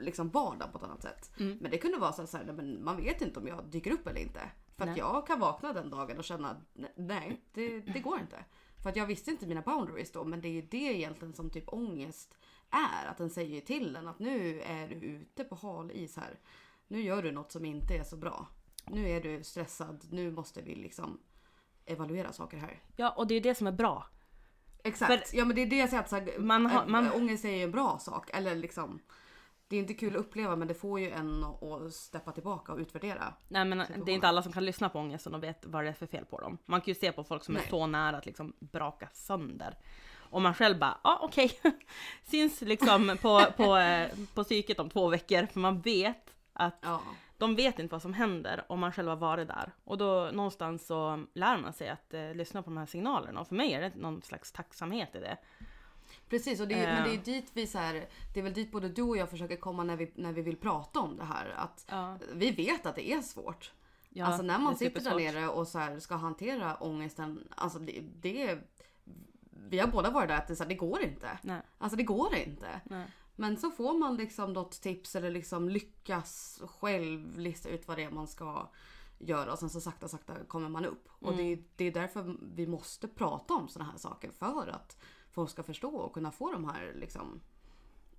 liksom 0.00 0.28
vardagen 0.28 0.72
på 0.72 0.78
ett 0.78 0.84
annat 0.84 1.02
sätt. 1.02 1.30
Mm. 1.40 1.58
Men 1.60 1.70
det 1.70 1.78
kunde 1.78 1.98
vara 1.98 2.12
så 2.12 2.26
så 2.26 2.36
här, 2.36 2.44
men 2.44 2.84
man 2.84 2.96
vet 2.96 3.22
inte 3.22 3.40
om 3.40 3.46
jag 3.46 3.64
dyker 3.64 3.90
upp 3.92 4.06
eller 4.06 4.20
inte. 4.20 4.40
För 4.76 4.82
att 4.84 4.88
Nej. 4.90 4.98
jag 4.98 5.26
kan 5.26 5.40
vakna 5.40 5.72
den 5.72 5.90
dagen 5.90 6.18
och 6.18 6.24
känna 6.24 6.56
"Nej, 6.72 6.92
nej, 6.96 7.44
det, 7.52 7.80
det 7.80 8.00
går 8.00 8.20
inte. 8.20 8.44
För 8.82 8.90
att 8.90 8.96
jag 8.96 9.06
visste 9.06 9.30
inte 9.30 9.46
mina 9.46 9.62
boundaries 9.62 10.12
då, 10.12 10.24
men 10.24 10.40
det 10.40 10.48
är 10.48 10.52
ju 10.52 10.62
det 10.62 10.76
egentligen 10.76 11.34
som 11.34 11.50
typ 11.50 11.72
ångest 11.72 12.34
är. 12.70 13.06
Att 13.06 13.18
den 13.18 13.30
säger 13.30 13.60
till 13.60 13.96
en 13.96 14.08
att 14.08 14.18
nu 14.18 14.60
är 14.60 14.88
du 14.88 14.94
ute 14.94 15.44
på 15.44 15.54
hal 15.54 15.90
is 15.90 16.16
här. 16.16 16.38
Nu 16.88 17.00
gör 17.02 17.22
du 17.22 17.32
något 17.32 17.52
som 17.52 17.64
inte 17.64 17.94
är 17.94 18.04
så 18.04 18.16
bra. 18.16 18.46
Nu 18.86 19.08
är 19.08 19.20
du 19.20 19.44
stressad, 19.44 20.04
nu 20.10 20.30
måste 20.30 20.62
vi 20.62 20.74
liksom 20.74 21.20
evaluera 21.86 22.32
saker 22.32 22.56
här. 22.58 22.82
Ja, 22.96 23.10
och 23.10 23.26
det 23.26 23.34
är 23.34 23.40
det 23.40 23.54
som 23.54 23.66
är 23.66 23.72
bra. 23.72 24.06
Exakt, 24.84 25.34
ja 25.34 25.44
men 25.44 25.56
det 25.56 25.62
är 25.62 25.66
det 25.66 25.76
jag 25.78 25.88
säger 25.88 26.02
att 26.02 26.08
så 26.08 26.16
här, 26.16 26.38
Man 26.38 26.66
har- 26.66 26.86
man- 26.86 27.12
ångest 27.12 27.44
är 27.44 27.50
ju 27.56 27.62
en 27.62 27.70
bra 27.70 27.98
sak. 27.98 28.30
Eller 28.32 28.54
liksom, 28.54 29.00
det 29.68 29.76
är 29.76 29.80
inte 29.80 29.94
kul 29.94 30.16
att 30.16 30.20
uppleva 30.20 30.56
men 30.56 30.68
det 30.68 30.74
får 30.74 31.00
ju 31.00 31.10
en 31.10 31.44
att 31.44 31.94
steppa 31.94 32.32
tillbaka 32.32 32.72
och 32.72 32.78
utvärdera. 32.78 33.34
Nej 33.48 33.64
men 33.64 33.78
det 33.78 34.10
är 34.10 34.14
inte 34.14 34.28
alla 34.28 34.42
som 34.42 34.52
kan 34.52 34.64
lyssna 34.64 34.88
på 34.88 34.98
ångesten 34.98 35.34
och 35.34 35.42
vet 35.42 35.66
vad 35.66 35.84
det 35.84 35.88
är 35.88 35.92
för 35.94 36.06
fel 36.06 36.24
på 36.24 36.40
dem. 36.40 36.58
Man 36.66 36.80
kan 36.80 36.86
ju 36.86 36.94
se 36.94 37.12
på 37.12 37.24
folk 37.24 37.44
som 37.44 37.56
är 37.56 37.60
Nej. 37.60 37.68
så 37.70 37.86
nära 37.86 38.16
att 38.16 38.26
liksom 38.26 38.52
braka 38.58 39.08
sönder. 39.12 39.74
Och 40.30 40.42
man 40.42 40.54
själv 40.54 40.78
bara, 40.78 40.98
ja 41.04 41.10
ah, 41.10 41.18
okej. 41.22 41.52
Syns 42.24 42.60
liksom 42.60 43.16
på, 43.22 43.44
på, 43.56 43.76
eh, 43.76 44.08
på 44.34 44.44
psyket 44.44 44.78
om 44.80 44.90
två 44.90 45.08
veckor. 45.08 45.46
För 45.46 45.60
man 45.60 45.80
vet 45.80 46.34
att 46.52 46.78
Ja. 46.80 47.00
de 47.38 47.54
vet 47.54 47.78
inte 47.78 47.92
vad 47.94 48.02
som 48.02 48.14
händer 48.14 48.64
om 48.68 48.80
man 48.80 48.92
själv 48.92 49.08
har 49.08 49.16
varit 49.16 49.48
där. 49.48 49.72
Och 49.84 49.98
då 49.98 50.30
någonstans 50.32 50.86
så 50.86 51.24
lär 51.34 51.58
man 51.58 51.72
sig 51.72 51.88
att 51.88 52.14
eh, 52.14 52.34
lyssna 52.34 52.62
på 52.62 52.70
de 52.70 52.76
här 52.76 52.86
signalerna. 52.86 53.40
Och 53.40 53.48
för 53.48 53.54
mig 53.54 53.72
är 53.72 53.80
det 53.80 53.94
någon 53.94 54.22
slags 54.22 54.52
tacksamhet 54.52 55.14
i 55.14 55.18
det. 55.18 55.36
Precis, 56.28 56.60
och 56.60 56.68
det, 56.68 56.74
är- 56.74 56.94
men 56.94 57.04
det 57.04 57.10
är 57.10 57.18
Eh. 57.18 57.22
dit 57.22 57.50
vi 57.52 57.66
så 57.66 57.78
här, 57.78 58.08
det 58.34 58.40
är 58.40 58.44
väl 58.44 58.52
dit 58.54 58.72
både 58.72 58.88
du 58.88 59.02
och 59.02 59.16
jag 59.16 59.30
försöker 59.30 59.56
komma 59.56 59.84
när 59.84 59.96
vi, 59.96 60.12
när 60.14 60.32
vi 60.32 60.42
vill 60.42 60.56
prata 60.56 61.00
om 61.00 61.16
det 61.16 61.24
här. 61.24 61.48
Att 61.56 61.84
Ja, 61.88 62.16
vi 62.32 62.50
vet 62.50 62.86
att 62.86 62.94
det 62.94 63.10
är 63.12 63.20
svårt. 63.22 63.72
ja, 64.08 64.26
alltså 64.26 64.42
när 64.42 64.58
man 64.58 64.76
sitter 64.76 65.00
där 65.00 65.16
nere 65.16 65.48
och 65.48 65.68
så 65.68 65.78
här 65.78 65.98
ska 65.98 66.14
hantera 66.14 66.76
ångesten. 66.76 67.48
Alltså 67.56 67.78
det, 67.78 68.00
det 68.20 68.42
är, 68.42 68.62
vi 69.68 69.78
har 69.78 69.86
båda 69.88 70.10
varit 70.10 70.28
där 70.28 70.36
att 70.36 70.48
det, 70.48 70.56
så 70.56 70.62
här, 70.62 70.68
det 70.68 70.74
går 70.74 71.02
inte. 71.02 71.38
Nej, 71.42 71.60
Alltså 71.78 71.96
det 71.96 72.02
går 72.02 72.34
inte. 72.34 72.80
nej. 72.84 73.06
Men 73.36 73.56
så 73.56 73.70
får 73.70 73.98
man 73.98 74.16
liksom 74.16 74.52
något 74.52 74.80
tips 74.80 75.16
eller 75.16 75.30
liksom 75.30 75.68
lyckas 75.68 76.62
själv 76.66 77.38
lista 77.38 77.68
ut 77.68 77.88
vad 77.88 77.96
det 77.98 78.04
är 78.04 78.10
man 78.10 78.26
ska 78.26 78.68
göra 79.18 79.52
och 79.52 79.58
sen 79.58 79.70
så 79.70 79.80
sakta 79.80 80.08
sakta 80.08 80.34
kommer 80.48 80.68
man 80.68 80.84
upp. 80.84 81.08
Och 81.20 81.36
det, 81.36 81.42
är- 81.42 81.62
det 81.76 81.84
är 81.84 81.92
därför 81.92 82.36
vi 82.54 82.66
måste 82.66 83.08
prata 83.08 83.54
om 83.54 83.68
sådana 83.68 83.90
här 83.90 83.98
saker 83.98 84.30
för 84.30 84.68
att 84.68 84.96
folk 85.30 85.50
ska 85.50 85.62
förstå 85.62 85.96
och 85.96 86.12
kunna 86.12 86.30
få 86.30 86.52
de 86.52 86.64
här 86.64 86.92
liksom 86.96 87.40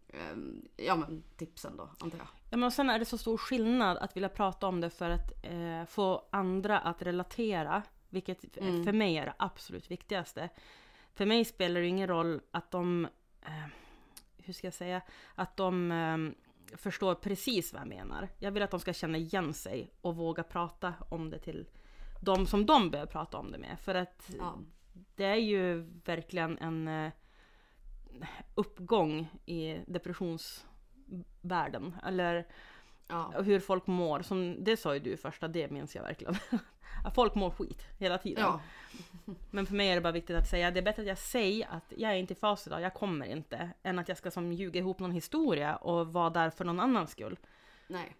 ehm, 0.07 0.67
ja 0.77 0.95
men 0.95 1.23
tipsen 1.37 1.77
då 1.77 1.89
antar 1.99 2.17
jag. 2.17 2.27
Ja, 2.49 2.57
men 2.57 2.71
sen 2.71 2.89
är 2.89 2.99
det 2.99 3.05
så 3.05 3.17
stor 3.17 3.37
skillnad 3.37 3.97
att 3.97 4.15
vilja 4.15 4.29
prata 4.29 4.67
om 4.67 4.81
det 4.81 4.89
för 4.89 5.09
att 5.09 5.45
eh, 5.45 5.85
få 5.85 6.27
andra 6.31 6.79
att 6.79 7.01
relatera. 7.01 7.83
Vilket 8.09 8.57
Mm. 8.57 8.83
för 8.83 8.93
mig 8.93 9.17
är 9.17 9.25
det 9.25 9.33
absolut 9.39 9.91
viktigaste. 9.91 10.49
För 11.13 11.25
mig 11.25 11.45
spelar 11.45 11.81
det 11.81 11.87
ingen 11.87 12.07
roll 12.07 12.41
att 12.51 12.71
de, 12.71 13.07
eh, 13.45 13.65
hur 14.37 14.53
ska 14.53 14.67
jag 14.67 14.73
säga, 14.73 15.01
att 15.35 15.57
de 15.57 15.91
eh, 15.91 16.77
förstår 16.77 17.15
precis 17.15 17.73
vad 17.73 17.81
jag 17.81 17.87
menar. 17.89 18.29
Jag 18.37 18.51
vill 18.51 18.63
att 18.63 18.71
de 18.71 18.79
ska 18.79 18.93
känna 18.93 19.17
igen 19.17 19.53
sig 19.53 19.93
och 20.01 20.15
våga 20.15 20.43
prata 20.43 20.93
om 21.09 21.29
det 21.29 21.39
till 21.39 21.67
de 22.21 22.45
som 22.47 22.65
de 22.65 22.89
behöver 22.91 23.11
prata 23.11 23.37
om 23.37 23.51
det 23.51 23.57
med. 23.57 23.79
För 23.79 23.95
att 23.95 24.29
Ja. 24.37 24.57
Det 25.15 25.25
är 25.25 25.35
ju 25.35 25.81
verkligen 26.05 26.57
en 26.57 26.87
eh, 26.87 27.11
uppgång 28.55 29.27
i 29.45 29.77
depressionsvärlden. 29.87 31.95
Eller 32.03 32.47
Ja. 33.11 33.41
hur 33.41 33.59
folk 33.59 33.87
mår. 33.87 34.21
Som, 34.21 34.63
det 34.63 34.77
sa 34.77 34.93
ju 34.93 34.99
du 34.99 35.17
första, 35.17 35.47
det 35.47 35.71
minns 35.71 35.95
jag 35.95 36.03
verkligen. 36.03 36.35
Att 37.05 37.15
folk 37.15 37.35
mår 37.35 37.49
skit 37.49 37.81
hela 37.97 38.17
tiden. 38.17 38.43
ja. 38.43 38.61
Men 39.51 39.65
för 39.65 39.75
mig 39.75 39.89
är 39.89 39.95
det 39.95 40.01
bara 40.01 40.13
viktigt 40.13 40.35
att 40.35 40.47
säga, 40.49 40.71
det 40.71 40.79
är 40.79 40.83
bättre 40.83 41.01
att 41.01 41.07
jag 41.07 41.17
säger 41.17 41.67
att 41.71 41.93
jag 41.97 42.11
är 42.11 42.15
inte 42.15 42.33
i 42.33 42.35
fas 42.35 42.67
idag, 42.67 42.81
jag 42.81 42.93
kommer 42.93 43.25
inte. 43.25 43.69
Än 43.83 43.99
att 43.99 44.07
jag 44.07 44.17
ska 44.17 44.31
som 44.31 44.53
ljuga 44.53 44.79
ihop 44.79 44.99
någon 44.99 45.11
historia 45.11 45.75
och 45.75 46.13
vara 46.13 46.29
där 46.29 46.49
för 46.49 46.65
någon 46.65 46.79
annans 46.79 47.11
skull. 47.11 47.39
Nej. 47.87 48.15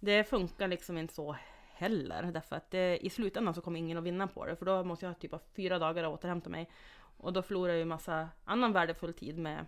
Det 0.00 0.24
funkar 0.24 0.68
liksom 0.68 0.98
inte 0.98 1.14
så 1.14 1.36
heller. 1.74 2.22
Därför 2.22 2.56
att 2.56 2.70
det, 2.70 3.06
i 3.06 3.10
slutändan 3.10 3.54
så 3.54 3.60
kommer 3.60 3.78
ingen 3.78 3.98
att 3.98 4.04
vinna 4.04 4.26
på 4.26 4.46
det. 4.46 4.56
För 4.56 4.66
då 4.66 4.84
måste 4.84 5.04
jag 5.06 5.10
ha 5.12 5.18
typ 5.20 5.32
av 5.32 5.40
fyra 5.56 5.78
dagar 5.78 6.04
att 6.04 6.10
återhämta 6.18 6.50
mig. 6.50 6.70
Och 7.16 7.32
då 7.32 7.42
förlorar 7.42 7.72
jag 7.72 7.78
ju 7.78 7.84
massa 7.84 8.28
annan 8.44 8.72
värdefull 8.72 9.12
tid 9.14 9.38
med, 9.38 9.66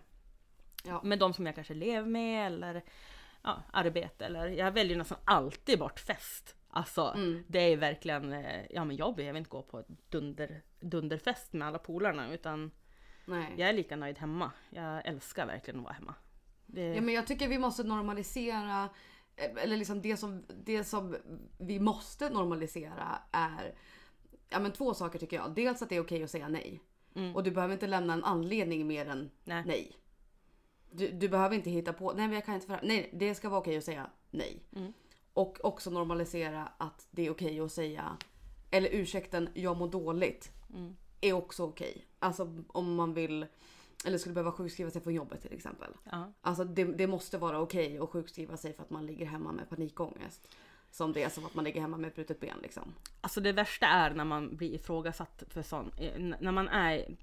Ja. 0.83 1.01
med 1.03 1.19
de 1.19 1.33
som 1.33 1.45
jag 1.45 1.55
kanske 1.55 1.73
lever 1.73 2.07
med 2.07 2.47
eller 2.47 2.83
ja, 3.43 3.63
arbete. 3.73 4.25
Eller 4.25 4.47
jag 4.47 4.71
väljer 4.71 4.97
nästan 4.97 5.17
alltid 5.25 5.79
bort 5.79 5.99
fest. 5.99 6.55
Alltså 6.69 7.13
Mm. 7.15 7.43
det 7.47 7.59
är 7.59 7.77
verkligen, 7.77 8.33
eh, 8.33 8.65
ja 8.69 8.85
men 8.85 8.95
jag 8.95 9.15
behöver 9.15 9.37
inte 9.39 9.49
gå 9.49 9.61
på 9.61 9.83
dunder, 10.09 10.61
dunderfest 10.79 11.53
med 11.53 11.67
alla 11.67 11.79
polarna 11.79 12.33
utan 12.33 12.71
Nej. 13.25 13.53
jag 13.57 13.69
är 13.69 13.73
lika 13.73 13.95
nöjd 13.95 14.17
hemma. 14.17 14.51
Jag 14.69 15.05
älskar 15.07 15.45
verkligen 15.45 15.79
att 15.79 15.83
vara 15.83 15.93
hemma. 15.93 16.15
Det, 16.65 16.95
Ja, 16.95 17.01
men 17.01 17.13
jag 17.13 17.27
tycker 17.27 17.47
vi 17.47 17.57
måste 17.57 17.83
normalisera, 17.83 18.89
eller 19.37 19.77
liksom 19.77 20.01
det 20.01 20.17
som, 20.17 20.43
det 20.63 20.83
som 20.83 21.15
vi 21.57 21.79
måste 21.79 22.29
normalisera 22.29 23.21
är 23.31 23.75
ja, 24.49 24.59
men 24.59 24.71
två 24.71 24.93
saker 24.93 25.19
tycker 25.19 25.37
jag. 25.37 25.55
Dels 25.55 25.81
att 25.81 25.89
det 25.89 25.95
är 25.95 26.01
okej 26.01 26.23
att 26.23 26.31
säga 26.31 26.47
nej. 26.47 26.81
Mm. 27.15 27.35
Och 27.35 27.43
du 27.43 27.51
behöver 27.51 27.73
inte 27.73 27.87
lämna 27.87 28.13
en 28.13 28.23
anledning 28.23 28.87
mer 28.87 29.05
än 29.05 29.31
Nej. 29.43 29.63
nej. 29.65 29.97
Du, 30.91 31.11
du 31.11 31.29
behöver 31.29 31.55
inte 31.55 31.69
hitta 31.69 31.93
på, 31.93 32.13
nej 32.13 32.27
men 32.27 32.35
jag 32.35 32.45
kan 32.45 32.55
inte 32.55 32.67
för 32.67 32.79
Nej, 32.83 33.09
det 33.13 33.35
ska 33.35 33.49
vara 33.49 33.59
okej 33.59 33.77
att 33.77 33.83
säga 33.83 34.09
nej. 34.31 34.63
Mm. 34.75 34.93
Och 35.33 35.65
också 35.65 35.89
normalisera 35.89 36.71
att 36.77 37.07
det 37.11 37.25
är 37.25 37.31
okej 37.31 37.59
att 37.59 37.71
säga, 37.71 38.17
eller 38.71 38.89
ursäkten, 38.89 39.49
jag 39.53 39.77
mår 39.77 39.87
dåligt. 39.87 40.51
Mm. 40.73 40.95
Är 41.21 41.33
också 41.33 41.63
okej. 41.63 42.05
Alltså 42.19 42.63
om 42.67 42.95
man 42.95 43.13
vill, 43.13 43.45
eller 44.05 44.17
skulle 44.17 44.33
behöva 44.33 44.51
sjukskriva 44.51 44.89
sig 44.91 45.01
från 45.01 45.13
jobbet 45.13 45.41
till 45.41 45.53
exempel. 45.53 45.89
ja. 46.11 46.31
Alltså 46.41 46.63
det, 46.63 46.83
det 46.83 47.07
måste 47.07 47.37
vara 47.37 47.59
okej 47.59 47.99
att 47.99 48.09
sjukskriva 48.09 48.57
sig 48.57 48.73
för 48.73 48.83
att 48.83 48.89
man 48.89 49.05
ligger 49.05 49.25
hemma 49.25 49.51
med 49.51 49.69
panikångest. 49.69 50.47
Som 50.91 51.13
det 51.13 51.23
är 51.23 51.29
som 51.29 51.45
att 51.45 51.55
man 51.55 51.63
ligger 51.63 51.81
hemma 51.81 51.97
med 51.97 52.13
brutet 52.13 52.39
ben 52.39 52.57
liksom. 52.61 52.93
Alltså 53.21 53.41
det 53.41 53.51
värsta 53.51 53.85
är 53.87 54.13
när 54.13 54.25
man 54.25 54.55
blir 54.55 54.73
ifrågasatt 54.73 55.43
för 55.49 55.61
sån, 55.61 55.91
eh, 55.99 56.19
när 56.39 56.51
man 56.51 56.67
är 56.67 57.15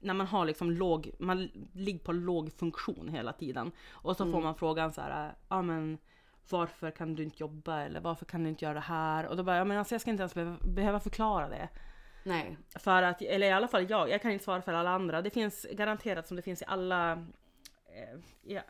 när 0.00 0.14
man 0.14 0.26
har 0.26 0.44
liksom 0.44 0.70
låg, 0.70 1.10
man 1.18 1.48
ligger 1.72 1.98
på 1.98 2.12
låg 2.12 2.52
funktion 2.52 3.08
hela 3.08 3.32
tiden. 3.32 3.72
Och 3.90 4.16
så 4.16 4.24
får 4.24 4.30
Mm. 4.30 4.42
man 4.42 4.54
frågan 4.54 4.92
så 4.92 5.00
här, 5.00 5.34
ja 5.48 5.62
men 5.62 5.98
varför 6.50 6.90
kan 6.90 7.14
du 7.14 7.22
inte 7.22 7.36
jobba 7.42 7.80
eller 7.80 8.00
varför 8.00 8.24
kan 8.24 8.42
du 8.42 8.48
inte 8.48 8.64
göra 8.64 8.74
det 8.74 8.80
här? 8.80 9.26
Och 9.26 9.36
då 9.36 9.42
bara, 9.42 9.56
ja 9.56 9.64
men 9.64 9.78
alltså 9.78 9.94
jag 9.94 10.00
ska 10.00 10.10
inte 10.10 10.22
ens 10.22 10.60
behöva 10.64 11.00
förklara 11.00 11.48
det. 11.48 11.68
Nej. 12.22 12.56
För 12.74 13.02
att, 13.02 13.22
eller 13.22 13.46
i 13.46 13.52
alla 13.52 13.68
fall 13.68 13.90
jag, 13.90 14.10
jag 14.10 14.22
kan 14.22 14.30
inte 14.30 14.44
svara 14.44 14.62
för 14.62 14.72
alla 14.72 14.90
andra. 14.90 15.22
Det 15.22 15.30
finns 15.30 15.66
garanterat 15.72 16.26
som 16.26 16.36
det 16.36 16.42
finns 16.42 16.62
i 16.62 16.64
alla 16.68 17.12
eh, 17.86 18.18
i, 18.42 18.60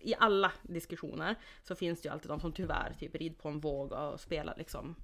i 0.00 0.14
alla 0.18 0.52
diskussioner 0.62 1.34
så 1.62 1.74
finns 1.74 2.02
det 2.02 2.06
ju 2.06 2.12
alltid 2.12 2.30
de 2.30 2.40
som 2.40 2.52
tyvärr 2.52 2.94
typ 2.98 3.14
rider 3.14 3.36
på 3.36 3.48
en 3.48 3.60
våg 3.60 3.92
och 3.92 4.20
spelar 4.20 4.54
liksom 4.56 4.96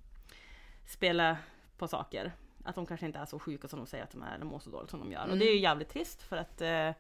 spelar 0.87 1.37
på 1.79 1.89
saker. 1.89 2.33
Att 2.65 2.75
de 2.75 2.87
kanske 2.87 3.07
inte 3.07 3.19
är 3.19 3.27
så 3.27 3.39
sjuka 3.39 3.69
som 3.69 3.79
de 3.79 3.87
säger 3.87 4.05
att 4.05 4.11
de 4.11 4.23
är 4.23 4.35
eller 4.35 4.45
mår 4.45 4.59
så 4.59 4.71
dåligt 4.71 4.91
som 4.91 5.01
de 5.01 5.13
gör. 5.13 5.31
Och 5.31 5.39
det 5.39 5.49
är 5.49 5.55
ju 5.55 5.61
jävligt 5.61 5.89
trist 5.89 6.23
för 6.23 6.37
att 6.37 6.61
eh, 6.61 6.91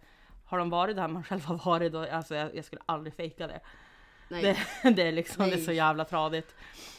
har 0.44 0.58
de 0.58 0.70
varit 0.70 0.96
där 0.96 1.08
man 1.08 1.24
själv 1.28 1.44
har 1.44 1.58
varit 1.64 1.92
då, 1.92 2.06
alltså 2.10 2.34
jag, 2.34 2.56
jag 2.56 2.64
skulle 2.64 2.82
aldrig 2.86 3.14
fejka 3.14 3.46
det. 3.46 3.60
Nej. 4.28 4.42
Det, 4.82 4.90
det 4.90 5.02
är 5.02 5.12
liksom 5.12 5.44
det 5.44 5.52
är 5.52 5.56
Nej. 5.56 5.64
så 5.64 5.72
jävla 5.72 6.04
tradigt. 6.04 6.54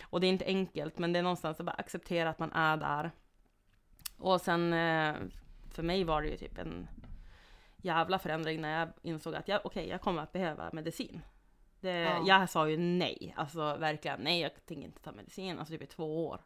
Och 0.10 0.22
det 0.22 0.28
är 0.28 0.30
inte 0.30 0.46
enkelt 0.46 0.98
men 0.98 1.14
det 1.14 1.20
är 1.20 1.24
någonstans 1.24 1.60
att 1.60 1.66
bara 1.66 1.76
acceptera 1.76 2.30
att 2.30 2.40
man 2.40 2.52
är 2.52 2.78
där. 2.78 3.12
Och 4.24 4.42
sen 4.42 4.74
eh, 4.74 5.16
för 5.72 5.84
mig 5.84 6.04
var 6.04 6.22
det 6.22 6.28
ju 6.28 6.38
typ 6.38 6.58
en 6.58 6.88
jävla 7.78 8.20
förändring 8.20 8.62
när 8.62 8.80
jag 8.80 8.90
insåg 9.02 9.36
att 9.36 9.48
jag, 9.48 9.62
okej, 9.64 9.88
jag 9.88 10.02
kommer 10.02 10.22
att 10.22 10.32
behöva 10.32 10.70
medicin. 10.74 11.22
Det, 11.80 12.00
Ja. 12.00 12.24
Jag 12.26 12.50
sa 12.50 12.70
ju 12.70 12.78
nej, 12.78 13.34
alltså 13.38 13.76
verkligen 13.78 14.20
nej, 14.20 14.42
jag 14.42 14.66
tänker 14.66 14.86
inte 14.86 15.02
ta 15.02 15.12
medicin, 15.12 15.60
alltså 15.60 15.74
typ 15.74 15.82
i 15.82 15.86
två 15.86 16.28
år. 16.28 16.42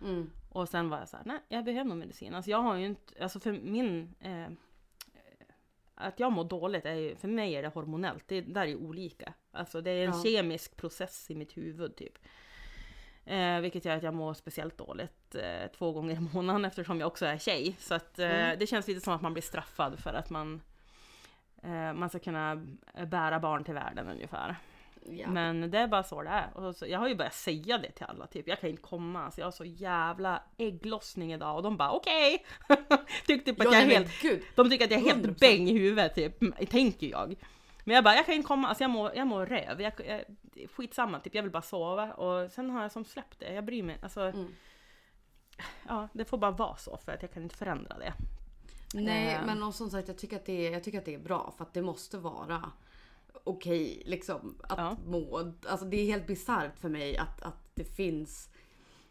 Mm. 0.00 0.30
Och 0.48 0.68
sen 0.68 0.88
var 0.88 0.98
jag 0.98 1.08
så 1.08 1.16
här, 1.16 1.24
nej 1.26 1.38
jag 1.48 1.64
behöver 1.64 1.88
nog 1.88 1.98
medicin. 1.98 2.34
Alltså 2.34 2.50
jag 2.50 2.58
har 2.62 2.76
ju 2.76 2.86
inte, 2.86 3.22
alltså 3.22 3.40
för 3.40 3.52
min... 3.52 4.14
Eh, 4.20 4.46
att 5.94 6.20
jag 6.20 6.32
mår 6.32 6.44
dåligt, 6.44 6.84
är 6.86 6.94
ju, 6.94 7.16
för 7.16 7.28
mig 7.28 7.54
är 7.54 7.62
det 7.62 7.68
hormonellt. 7.68 8.24
Det 8.28 8.40
där 8.40 8.62
är 8.62 8.66
ju 8.66 8.76
olika. 8.76 9.32
Alltså 9.50 9.80
det 9.80 9.90
är 9.90 10.04
en 10.04 10.12
Ja. 10.14 10.22
kemisk 10.24 10.76
process 10.76 11.30
i 11.30 11.34
mitt 11.34 11.56
huvud 11.56 11.96
typ. 11.96 12.18
Eh, 13.24 13.60
vilket 13.60 13.84
gör 13.84 13.96
att 13.96 14.02
jag 14.02 14.14
mår 14.14 14.34
speciellt 14.34 14.78
dåligt 14.78 15.21
eh, 15.34 15.66
två 15.78 15.92
gånger 15.92 16.16
i 16.16 16.20
månaden 16.34 16.64
eftersom 16.64 17.00
jag 17.00 17.06
också 17.06 17.26
är 17.26 17.38
tjej. 17.38 17.76
Så 17.78 17.94
att 17.94 18.18
eh, 18.18 18.26
Mm. 18.30 18.58
det 18.58 18.66
känns 18.66 18.88
lite 18.88 19.00
som 19.00 19.14
att 19.14 19.22
man 19.22 19.32
blir 19.32 19.42
straffad 19.42 19.98
för 19.98 20.14
att 20.14 20.30
man, 20.30 20.62
eh, 21.62 21.92
man 21.92 22.08
ska 22.08 22.18
kunna 22.18 22.66
bära 23.06 23.40
barn 23.40 23.64
till 23.64 23.74
världen 23.74 24.08
ungefär. 24.08 24.56
Ja. 25.10 25.28
Men 25.28 25.70
det 25.70 25.78
är 25.78 25.86
bara 25.88 26.02
så 26.02 26.22
det 26.22 26.28
är. 26.28 26.56
Och 26.56 26.76
så, 26.76 26.86
jag 26.86 26.98
har 26.98 27.08
ju 27.08 27.14
börjat 27.14 27.34
säga 27.34 27.78
det 27.78 27.90
till 27.90 28.06
alla, 28.08 28.26
typ 28.26 28.48
jag 28.48 28.60
kan 28.60 28.70
inte 28.70 28.82
komma, 28.82 29.24
alltså, 29.24 29.40
jag 29.40 29.46
har 29.46 29.52
så 29.52 29.64
jävla 29.64 30.42
ägglossning 30.58 31.32
idag 31.32 31.56
och 31.56 31.62
de 31.62 31.76
bara 31.76 31.90
okej. 31.90 32.44
Tyckte 33.26 33.52
typ 33.52 33.60
att 33.60 33.66
Ja, 33.66 33.72
jag 33.72 33.82
är 33.82 33.86
nej, 33.86 33.96
men 33.98 34.06
helt, 34.06 34.22
gud. 34.22 34.42
de 34.54 34.70
tycker 34.70 34.84
att 34.84 34.90
jag 34.90 35.00
är 35.00 35.04
helt 35.04 35.26
100%. 35.26 35.40
bäng 35.40 35.68
i 35.68 35.72
huvudet 35.78 36.14
typ, 36.14 36.68
tänker 36.70 37.06
jag. 37.06 37.34
Men 37.84 37.94
jag 37.94 38.04
bara, 38.04 38.14
jag 38.14 38.26
kan 38.26 38.34
inte 38.34 38.46
komma, 38.46 38.68
alltså 38.68 38.84
jag 38.84 38.90
mår, 38.90 39.12
jag 39.14 39.26
mår 39.26 39.46
röv. 39.46 39.80
Jag, 39.80 39.92
jag, 40.06 40.22
skitsamma, 40.70 41.20
typ 41.20 41.34
jag 41.34 41.42
vill 41.42 41.52
bara 41.52 41.62
sova. 41.62 42.12
Och 42.12 42.50
sen 42.50 42.70
har 42.70 42.82
jag 42.82 42.92
som 42.92 43.04
släppt 43.04 43.38
det, 43.40 43.52
jag 43.54 43.64
bryr 43.64 43.82
mig. 43.82 43.96
Alltså, 44.02 44.20
Mm. 44.20 44.54
Ja, 45.88 46.08
det 46.12 46.24
får 46.24 46.38
bara 46.38 46.50
vara 46.50 46.76
så 46.76 46.96
för 46.96 47.12
att 47.12 47.22
jag 47.22 47.32
kan 47.32 47.42
inte 47.42 47.56
förändra 47.56 47.98
det. 47.98 48.14
Nej 48.94 49.34
Eh. 49.34 49.46
men 49.46 49.62
och 49.62 49.74
som 49.74 49.90
sagt 49.90 50.08
jag 50.08 50.18
tycker, 50.18 50.36
att 50.36 50.46
det 50.46 50.66
är, 50.66 50.72
jag 50.72 50.84
tycker 50.84 50.98
att 50.98 51.04
det 51.04 51.14
är 51.14 51.18
bra 51.18 51.54
för 51.56 51.64
att 51.64 51.74
det 51.74 51.82
måste 51.82 52.18
vara 52.18 52.72
okej 53.44 54.02
liksom 54.06 54.54
att 54.62 54.78
Ja. 54.78 54.96
må. 55.06 55.52
Alltså 55.68 55.86
det 55.86 55.96
är 55.96 56.04
helt 56.06 56.26
bisarrt 56.26 56.78
för 56.78 56.88
mig 56.88 57.16
att, 57.16 57.42
att 57.42 57.70
det 57.74 57.84
finns 57.84 58.48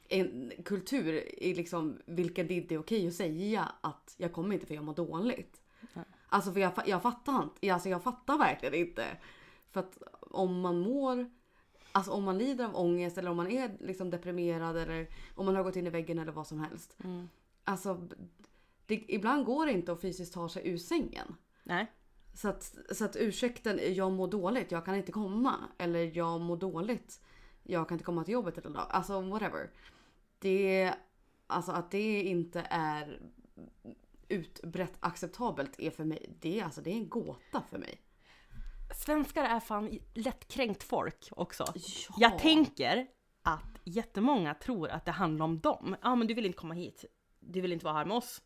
en 0.10 0.52
kultur 0.66 1.14
i 1.44 1.54
liksom 1.54 2.02
vilken 2.06 2.48
det 2.48 2.54
inte 2.54 2.74
är 2.76 2.80
okej 2.80 3.08
att 3.08 3.14
säga 3.14 3.72
att 3.82 4.16
jag 4.18 4.34
kommer 4.34 4.54
inte 4.54 4.66
för 4.66 4.76
jag 4.76 4.84
mår 4.84 4.94
dåligt. 4.96 5.62
Ja. 5.94 6.02
Alltså 6.30 6.54
för 6.54 6.60
jag, 6.60 6.72
jag 6.86 7.02
fattar 7.02 7.44
inte. 7.44 7.74
Alltså 7.74 7.90
jag 7.90 8.04
fattar 8.04 8.38
verkligen 8.38 8.76
inte. 8.76 9.06
För 9.72 9.80
att 9.80 9.98
om 10.22 10.60
man 10.62 10.80
mår 10.80 11.30
Alltså 11.92 12.12
om 12.12 12.24
man 12.24 12.38
lider 12.38 12.66
av 12.66 12.76
ångest 12.76 13.18
eller 13.18 13.32
om 13.32 13.38
man 13.38 13.52
är 13.52 13.78
liksom 13.80 14.10
deprimerad 14.10 14.78
eller 14.78 15.08
om 15.36 15.46
man 15.46 15.56
har 15.56 15.64
gått 15.64 15.76
in 15.76 15.88
i 15.88 15.90
väggen 15.90 16.20
eller 16.20 16.32
vad 16.32 16.48
som 16.48 16.60
helst. 16.60 16.98
Mm. 17.04 17.30
Alltså, 17.64 18.08
det, 18.86 19.06
ibland 19.08 19.46
går 19.46 19.66
det 19.66 19.72
inte 19.72 19.92
att 19.92 20.02
fysiskt 20.02 20.34
ta 20.34 20.50
sig 20.50 20.68
ur 20.68 20.78
sängen. 20.78 21.36
Nej. 21.64 21.92
Så 22.34 22.50
att, 22.50 22.76
så 22.92 23.06
att 23.06 23.16
ursäkten 23.16 23.80
jag 23.96 24.12
mår 24.12 24.28
dåligt, 24.28 24.72
jag 24.72 24.86
kan 24.86 24.96
inte 24.96 25.12
komma. 25.12 25.56
Eller 25.78 26.18
jag 26.18 26.42
mår 26.42 26.58
dåligt, 26.58 27.22
jag 27.64 27.88
kan 27.88 27.96
inte 27.96 28.06
komma 28.06 28.24
till 28.24 28.34
jobbet 28.34 28.58
idag. 28.58 28.88
Alltså 28.90 29.22
whatever. 29.22 29.70
Det, 30.40 30.94
alltså 31.48 31.72
att 31.72 31.92
det 31.92 32.22
inte 32.22 32.68
är 32.70 33.22
utbrett 34.28 34.94
acceptabelt 35.00 35.80
är 35.80 35.92
för 35.92 36.04
mig, 36.04 36.38
det 36.40 36.62
alltså, 36.62 36.82
det 36.82 36.90
är 36.90 36.96
en 36.96 37.10
gåta 37.10 37.64
för 37.70 37.78
mig. 37.78 38.02
Svenskar 38.96 39.44
är 39.44 39.60
fan 39.60 40.00
lättkränkt 40.14 40.84
folk 40.84 41.30
också. 41.32 41.66
Ja. 41.76 42.16
Jag 42.18 42.40
tänker 42.40 43.08
att 43.44 43.80
jättemånga 43.84 44.54
tror 44.54 44.90
att 44.90 45.06
det 45.06 45.12
handlar 45.12 45.46
om 45.46 45.60
dem. 45.60 45.96
Ja 46.02 46.16
men 46.16 46.28
du 46.28 46.34
vill 46.34 46.46
inte 46.46 46.58
komma 46.58 46.74
hit. 46.74 47.06
Du 47.40 47.62
vill 47.62 47.72
inte 47.72 47.86
vara 47.86 47.96
här 47.96 48.06
med 48.06 48.18
oss. 48.18 48.42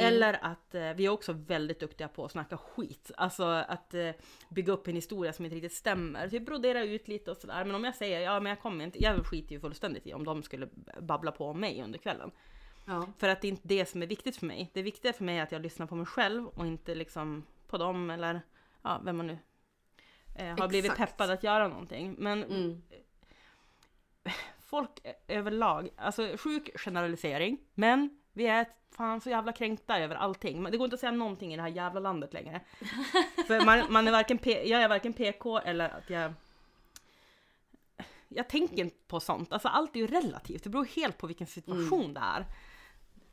Eller 0.00 0.44
att 0.44 0.74
eh, 0.74 0.92
vi 0.92 1.06
är 1.06 1.08
också 1.08 1.32
väldigt 1.32 1.80
duktiga 1.80 2.08
på 2.08 2.24
att 2.24 2.32
snacka 2.32 2.56
skit. 2.56 3.10
Alltså 3.16 3.44
att 3.44 3.94
eh, 3.94 4.10
bygga 4.48 4.72
upp 4.72 4.88
en 4.88 4.94
historia 4.94 5.32
som 5.32 5.44
inte 5.44 5.56
riktigt 5.56 5.72
stämmer. 5.72 6.28
Typ 6.28 6.46
brodera 6.46 6.82
ut 6.82 7.08
lite 7.08 7.30
och 7.30 7.36
sådär. 7.36 7.64
Men 7.64 7.74
om 7.74 7.84
jag 7.84 7.94
säger 7.94 8.20
ja 8.20 8.40
men 8.40 8.50
jag 8.50 8.60
kommer 8.60 8.84
inte. 8.84 9.02
Jag 9.02 9.26
skiter 9.26 9.54
ju 9.54 9.60
fullständigt 9.60 10.06
i 10.06 10.14
om 10.14 10.24
de 10.24 10.42
skulle 10.42 10.68
babbla 11.00 11.32
på 11.32 11.46
om 11.46 11.60
mig 11.60 11.82
under 11.82 11.98
kvällen. 11.98 12.30
Ja. 12.86 13.06
För 13.18 13.28
att 13.28 13.40
det 13.40 13.48
är 13.48 13.50
inte 13.50 13.68
det 13.68 13.86
som 13.86 14.02
är 14.02 14.06
viktigt 14.06 14.36
för 14.36 14.46
mig. 14.46 14.70
Det 14.74 14.82
viktiga 14.82 15.12
för 15.12 15.24
mig 15.24 15.38
är 15.38 15.42
att 15.42 15.52
jag 15.52 15.62
lyssnar 15.62 15.86
på 15.86 15.94
mig 15.94 16.06
själv 16.06 16.46
och 16.46 16.66
inte 16.66 16.94
liksom 16.94 17.46
på 17.66 17.78
dem 17.78 18.10
eller 18.10 18.40
ja, 18.82 19.00
vem 19.04 19.16
man 19.16 19.26
nu 19.26 19.38
eh, 20.34 20.58
har 20.58 20.68
blivit 20.68 20.96
peppad 20.96 21.30
att 21.30 21.42
göra 21.42 21.68
någonting. 21.68 22.14
Men 22.18 22.44
Mm. 22.44 22.82
folk 24.60 24.90
överlag, 25.28 25.88
alltså 25.96 26.36
sjuk 26.36 26.70
generalisering, 26.74 27.58
men 27.74 28.20
vi 28.32 28.46
är 28.46 28.66
fan 28.96 29.20
så 29.20 29.30
jävla 29.30 29.52
kränkta 29.52 29.98
över 29.98 30.14
allting. 30.16 30.64
Det 30.64 30.76
går 30.76 30.84
inte 30.84 30.94
att 30.94 31.00
säga 31.00 31.12
någonting 31.12 31.52
i 31.52 31.56
det 31.56 31.62
här 31.62 31.68
jävla 31.68 32.00
landet 32.00 32.32
längre. 32.32 32.60
För 33.46 33.64
man, 33.64 33.92
man 33.92 34.08
är 34.08 34.12
varken 34.12 34.38
P, 34.38 34.68
jag 34.68 34.82
är 34.82 34.88
varken 34.88 35.12
PK 35.12 35.58
eller 35.58 35.88
att 35.88 36.10
jag 36.10 36.32
jag 38.34 38.48
tänker 38.48 38.76
inte 38.76 38.96
på 39.06 39.20
sånt, 39.20 39.52
alltså 39.52 39.68
allt 39.68 39.96
är 39.96 40.00
ju 40.00 40.06
relativt, 40.06 40.64
det 40.64 40.70
beror 40.70 40.84
helt 40.84 41.18
på 41.18 41.26
vilken 41.26 41.46
situation 41.46 42.14
det 42.14 42.20
är. 42.20 42.46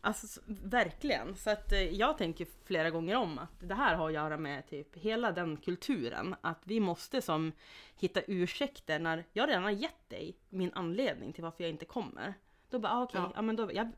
Alltså 0.02 0.42
verkligen, 0.48 1.36
så 1.36 1.50
att 1.50 1.72
eh, 1.72 1.80
jag 1.84 2.18
tänker 2.18 2.48
flera 2.66 2.90
gånger 2.90 3.16
om 3.16 3.40
att 3.40 3.60
det 3.60 3.76
här 3.76 3.96
har 3.96 4.08
att 4.08 4.14
göra 4.14 4.38
med 4.38 4.68
typ 4.68 4.96
hela 4.98 5.32
den 5.32 5.58
kulturen. 5.58 6.36
Att 6.42 6.60
vi 6.64 6.80
måste 6.80 7.22
som 7.22 7.52
hitta 7.96 8.22
ursäkter 8.22 9.00
när 9.00 9.26
jag 9.34 9.50
redan 9.50 9.64
har 9.64 9.72
gett 9.72 10.10
dig 10.10 10.38
min 10.50 10.74
anledning 10.74 11.34
till 11.34 11.44
varför 11.44 11.64
jag 11.64 11.72
inte 11.72 11.86
kommer. 11.86 12.34
Då 12.70 12.80
bara, 12.80 12.94
ah, 12.94 13.04
okej, 13.04 13.22
Ja. 13.22 13.32
ja. 13.36 13.42
men 13.42 13.56
då, 13.56 13.74
jag 13.74 13.92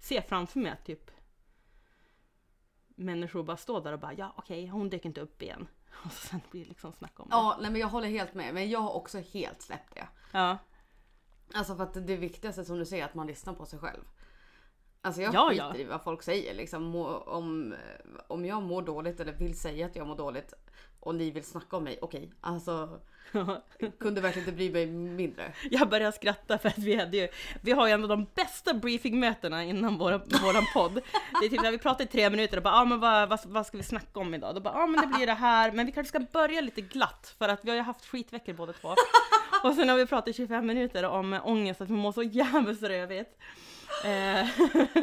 ser 0.00 0.20
framför 0.20 0.60
mig 0.60 0.72
att 0.72 0.84
typ 0.84 1.10
människor 2.88 3.42
bara 3.42 3.56
står 3.56 3.80
där 3.80 3.92
och 3.92 3.98
bara, 4.00 4.12
ja 4.14 4.34
okej, 4.36 4.66
hon 4.66 4.90
dök 4.90 5.04
inte 5.04 5.20
upp 5.20 5.42
igen. 5.42 5.68
Och 6.04 6.12
så 6.12 6.26
sen 6.28 6.40
blir 6.50 6.62
det 6.62 6.68
liksom 6.68 6.92
snack 6.92 7.20
om 7.20 7.28
det. 7.28 7.36
ja, 7.36 7.58
nej 7.60 7.70
men 7.70 7.80
jag 7.80 7.88
håller 7.88 8.08
helt 8.08 8.34
med. 8.34 8.54
Men 8.54 8.70
jag 8.70 8.80
har 8.80 8.92
också 8.92 9.18
helt 9.18 9.62
släppt 9.62 9.94
det. 9.94 10.08
Ja. 10.32 10.58
Alltså 11.54 11.76
för 11.76 11.82
att 11.82 11.94
det 12.06 12.16
viktigaste 12.16 12.64
som 12.64 12.78
du 12.78 12.86
säger 12.86 13.02
är 13.04 13.08
att 13.08 13.14
man 13.14 13.26
lyssnar 13.26 13.54
på 13.54 13.66
sig 13.66 13.78
själv. 13.78 14.00
Alltså 15.02 15.22
jag 15.22 15.34
Ja, 15.34 15.48
skiter 15.50 15.64
ja. 15.64 15.76
i 15.76 15.84
vad 15.84 16.02
folk 16.02 16.22
säger. 16.22 16.54
Liksom, 16.54 16.96
om, 17.26 17.74
om 18.26 18.44
jag 18.44 18.62
mår 18.62 18.82
dåligt 18.82 19.20
eller 19.20 19.32
vill 19.32 19.58
säga 19.58 19.86
att 19.86 19.96
jag 19.96 20.06
mår 20.06 20.16
dåligt 20.16 20.54
och 21.00 21.14
ni 21.14 21.30
vill 21.30 21.44
snacka 21.44 21.76
om 21.76 21.84
mig, 21.84 21.98
okej. 22.02 22.32
Alltså, 22.40 23.00
kunde 24.00 24.20
verkligen 24.20 24.48
inte 24.48 24.56
bry 24.56 24.70
mig 24.72 24.86
mindre. 24.86 25.52
Jag 25.70 25.88
börjar 25.88 26.10
skratta 26.10 26.58
för 26.58 26.68
att 26.68 26.78
vi 26.78 26.96
hade 26.96 27.16
ju, 27.16 27.28
vi 27.62 27.72
har 27.72 27.86
ju 27.86 27.92
ändå 27.92 28.08
de 28.08 28.26
bästa 28.34 28.74
briefingmötena 28.74 29.64
innan 29.64 29.98
våran 29.98 30.66
podd. 30.74 30.94
Det 31.40 31.46
är 31.46 31.50
typ 31.50 31.62
när 31.62 31.70
vi 31.70 31.78
pratar 31.78 32.04
i 32.04 32.06
tre 32.06 32.30
minuter 32.30 32.56
och 32.56 32.62
bara, 32.62 32.74
ja 32.74 32.80
ah, 32.80 32.84
men 32.84 33.00
vad, 33.00 33.28
vad, 33.28 33.40
vad 33.46 33.66
ska 33.66 33.76
vi 33.76 33.82
snacka 33.82 34.20
om 34.20 34.34
idag? 34.34 34.54
Då 34.54 34.60
bara, 34.60 34.74
ja 34.74 34.82
ah, 34.82 34.86
men 34.86 35.00
det 35.00 35.16
blir 35.16 35.26
det 35.26 35.32
här, 35.32 35.72
men 35.72 35.86
vi 35.86 35.92
kanske 35.92 36.08
ska 36.08 36.26
börja 36.32 36.60
lite 36.60 36.80
glatt 36.80 37.34
för 37.38 37.48
att 37.48 37.64
vi 37.64 37.70
har 37.70 37.76
ju 37.76 37.82
haft 37.82 38.06
skitveckor 38.06 38.52
båda 38.52 38.72
två. 38.72 38.88
Och 39.64 39.74
sen 39.74 39.88
har 39.88 39.96
vi 39.96 40.06
pratat 40.06 40.28
i 40.28 40.32
25 40.32 40.66
minuter 40.66 41.04
om 41.04 41.40
ångest, 41.44 41.80
att 41.80 41.90
vi 41.90 41.94
mår 41.94 42.12
så 42.12 42.22
jävligt 42.22 42.82
rövigt. 42.82 43.38
Eh, 44.04 44.46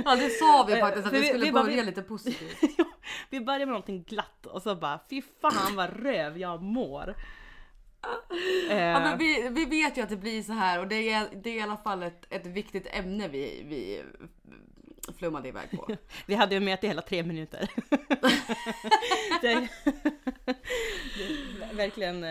Ja 0.05 0.15
det 0.15 0.29
sa 0.29 0.65
vi 0.67 0.73
Eh, 0.73 0.79
faktiskt 0.79 1.07
att 1.07 1.13
vi 1.13 1.19
vi- 1.19 1.27
skulle 1.27 1.45
vi 1.45 1.51
bara- 1.51 1.63
börja 1.63 1.75
vi- 1.77 1.85
lite 1.85 2.01
positivt. 2.01 2.57
vi 3.29 3.39
börjar 3.41 3.59
med 3.59 3.67
någonting 3.67 4.03
glatt 4.03 4.45
och 4.45 4.61
så 4.61 4.75
bara, 4.75 4.99
fy 5.09 5.21
fan 5.41 5.75
vad 5.75 6.03
röv 6.03 6.37
jag 6.37 6.61
mår. 6.61 7.15
Eh, 8.69 8.77
Ja, 8.77 8.99
men 8.99 9.17
vi, 9.17 9.49
vi 9.51 9.65
vet 9.65 9.97
ju 9.97 10.01
att 10.01 10.09
det 10.09 10.17
blir 10.17 10.43
så 10.43 10.53
här 10.53 10.79
och 10.79 10.87
det 10.87 11.09
är, 11.11 11.27
det 11.43 11.49
är 11.49 11.55
i 11.55 11.61
alla 11.61 11.77
fall 11.77 12.03
ett, 12.03 12.25
ett 12.29 12.45
viktigt 12.45 12.87
ämne 12.91 13.27
vi, 13.27 13.63
vi 13.69 14.03
flummade 15.19 15.47
iväg 15.47 15.71
på. 15.71 15.87
Vi 16.25 16.35
hade 16.35 16.55
ju 16.55 16.61
möte 16.61 16.85
i 16.85 16.89
hela 16.89 17.01
tre 17.01 17.23
minuter. 17.23 17.69
det, 19.41 19.67
det, 21.17 21.73
verkligen. 21.73 22.25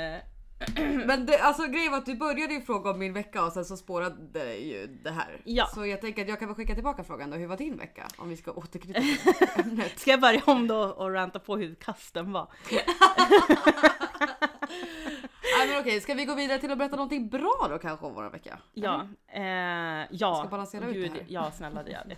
Men 1.07 1.27
det, 1.27 1.39
alltså 1.39 1.67
grejen 1.67 1.91
var 1.93 1.99
att 1.99 2.07
du 2.07 2.15
började 2.15 2.55
ju 2.55 2.61
fråga 2.61 2.91
om 2.91 2.99
min 2.99 3.13
vecka 3.13 3.45
och 3.45 3.53
sen 3.53 3.65
så 3.65 3.77
spårade 3.77 4.17
det 4.33 4.55
ju 4.55 4.87
det 4.87 5.11
här. 5.11 5.41
Ja. 5.45 5.67
Så 5.75 5.87
jag 5.87 6.01
tänker 6.01 6.23
att 6.23 6.29
jag 6.29 6.39
kan 6.39 6.49
väl 6.49 6.57
skicka 6.57 6.75
tillbaka 6.75 7.05
frågan 7.05 7.31
då. 7.31 7.37
Hur 7.37 7.47
var 7.47 7.57
din 7.57 7.77
vecka? 7.77 8.09
Om 8.17 8.29
vi 8.29 8.37
ska 8.37 8.53
återknyta 8.53 9.01
till 9.01 9.17
ämnet. 9.65 9.99
Ska 9.99 10.11
jag 10.11 10.21
börja 10.21 10.43
om 10.47 10.67
då 10.67 10.79
och 10.79 11.13
ranta 11.13 11.39
på 11.39 11.57
hur 11.57 11.75
kasten 11.75 12.33
var? 12.33 12.49
Nej 15.59 15.69
men 15.69 15.81
okej, 15.81 16.01
ska 16.01 16.15
vi 16.15 16.25
gå 16.25 16.35
vidare 16.35 16.59
till 16.59 16.73
att 16.73 16.79
berätta 16.79 16.97
någonting 16.97 17.29
bra 17.29 17.67
då 17.71 17.79
kanske 17.79 18.07
om 18.07 18.15
vår 18.15 18.31
vecka? 18.31 18.59
Ja, 18.73 19.09
eh, 19.29 19.43
ja. 20.11 20.37
Ska 20.41 20.49
balansera 20.51 20.87
ut 20.87 21.13
det 21.13 21.19
här. 21.19 21.27
Ja, 21.29 21.51
snälla 21.51 21.83
det 21.83 21.91
gör 21.91 22.17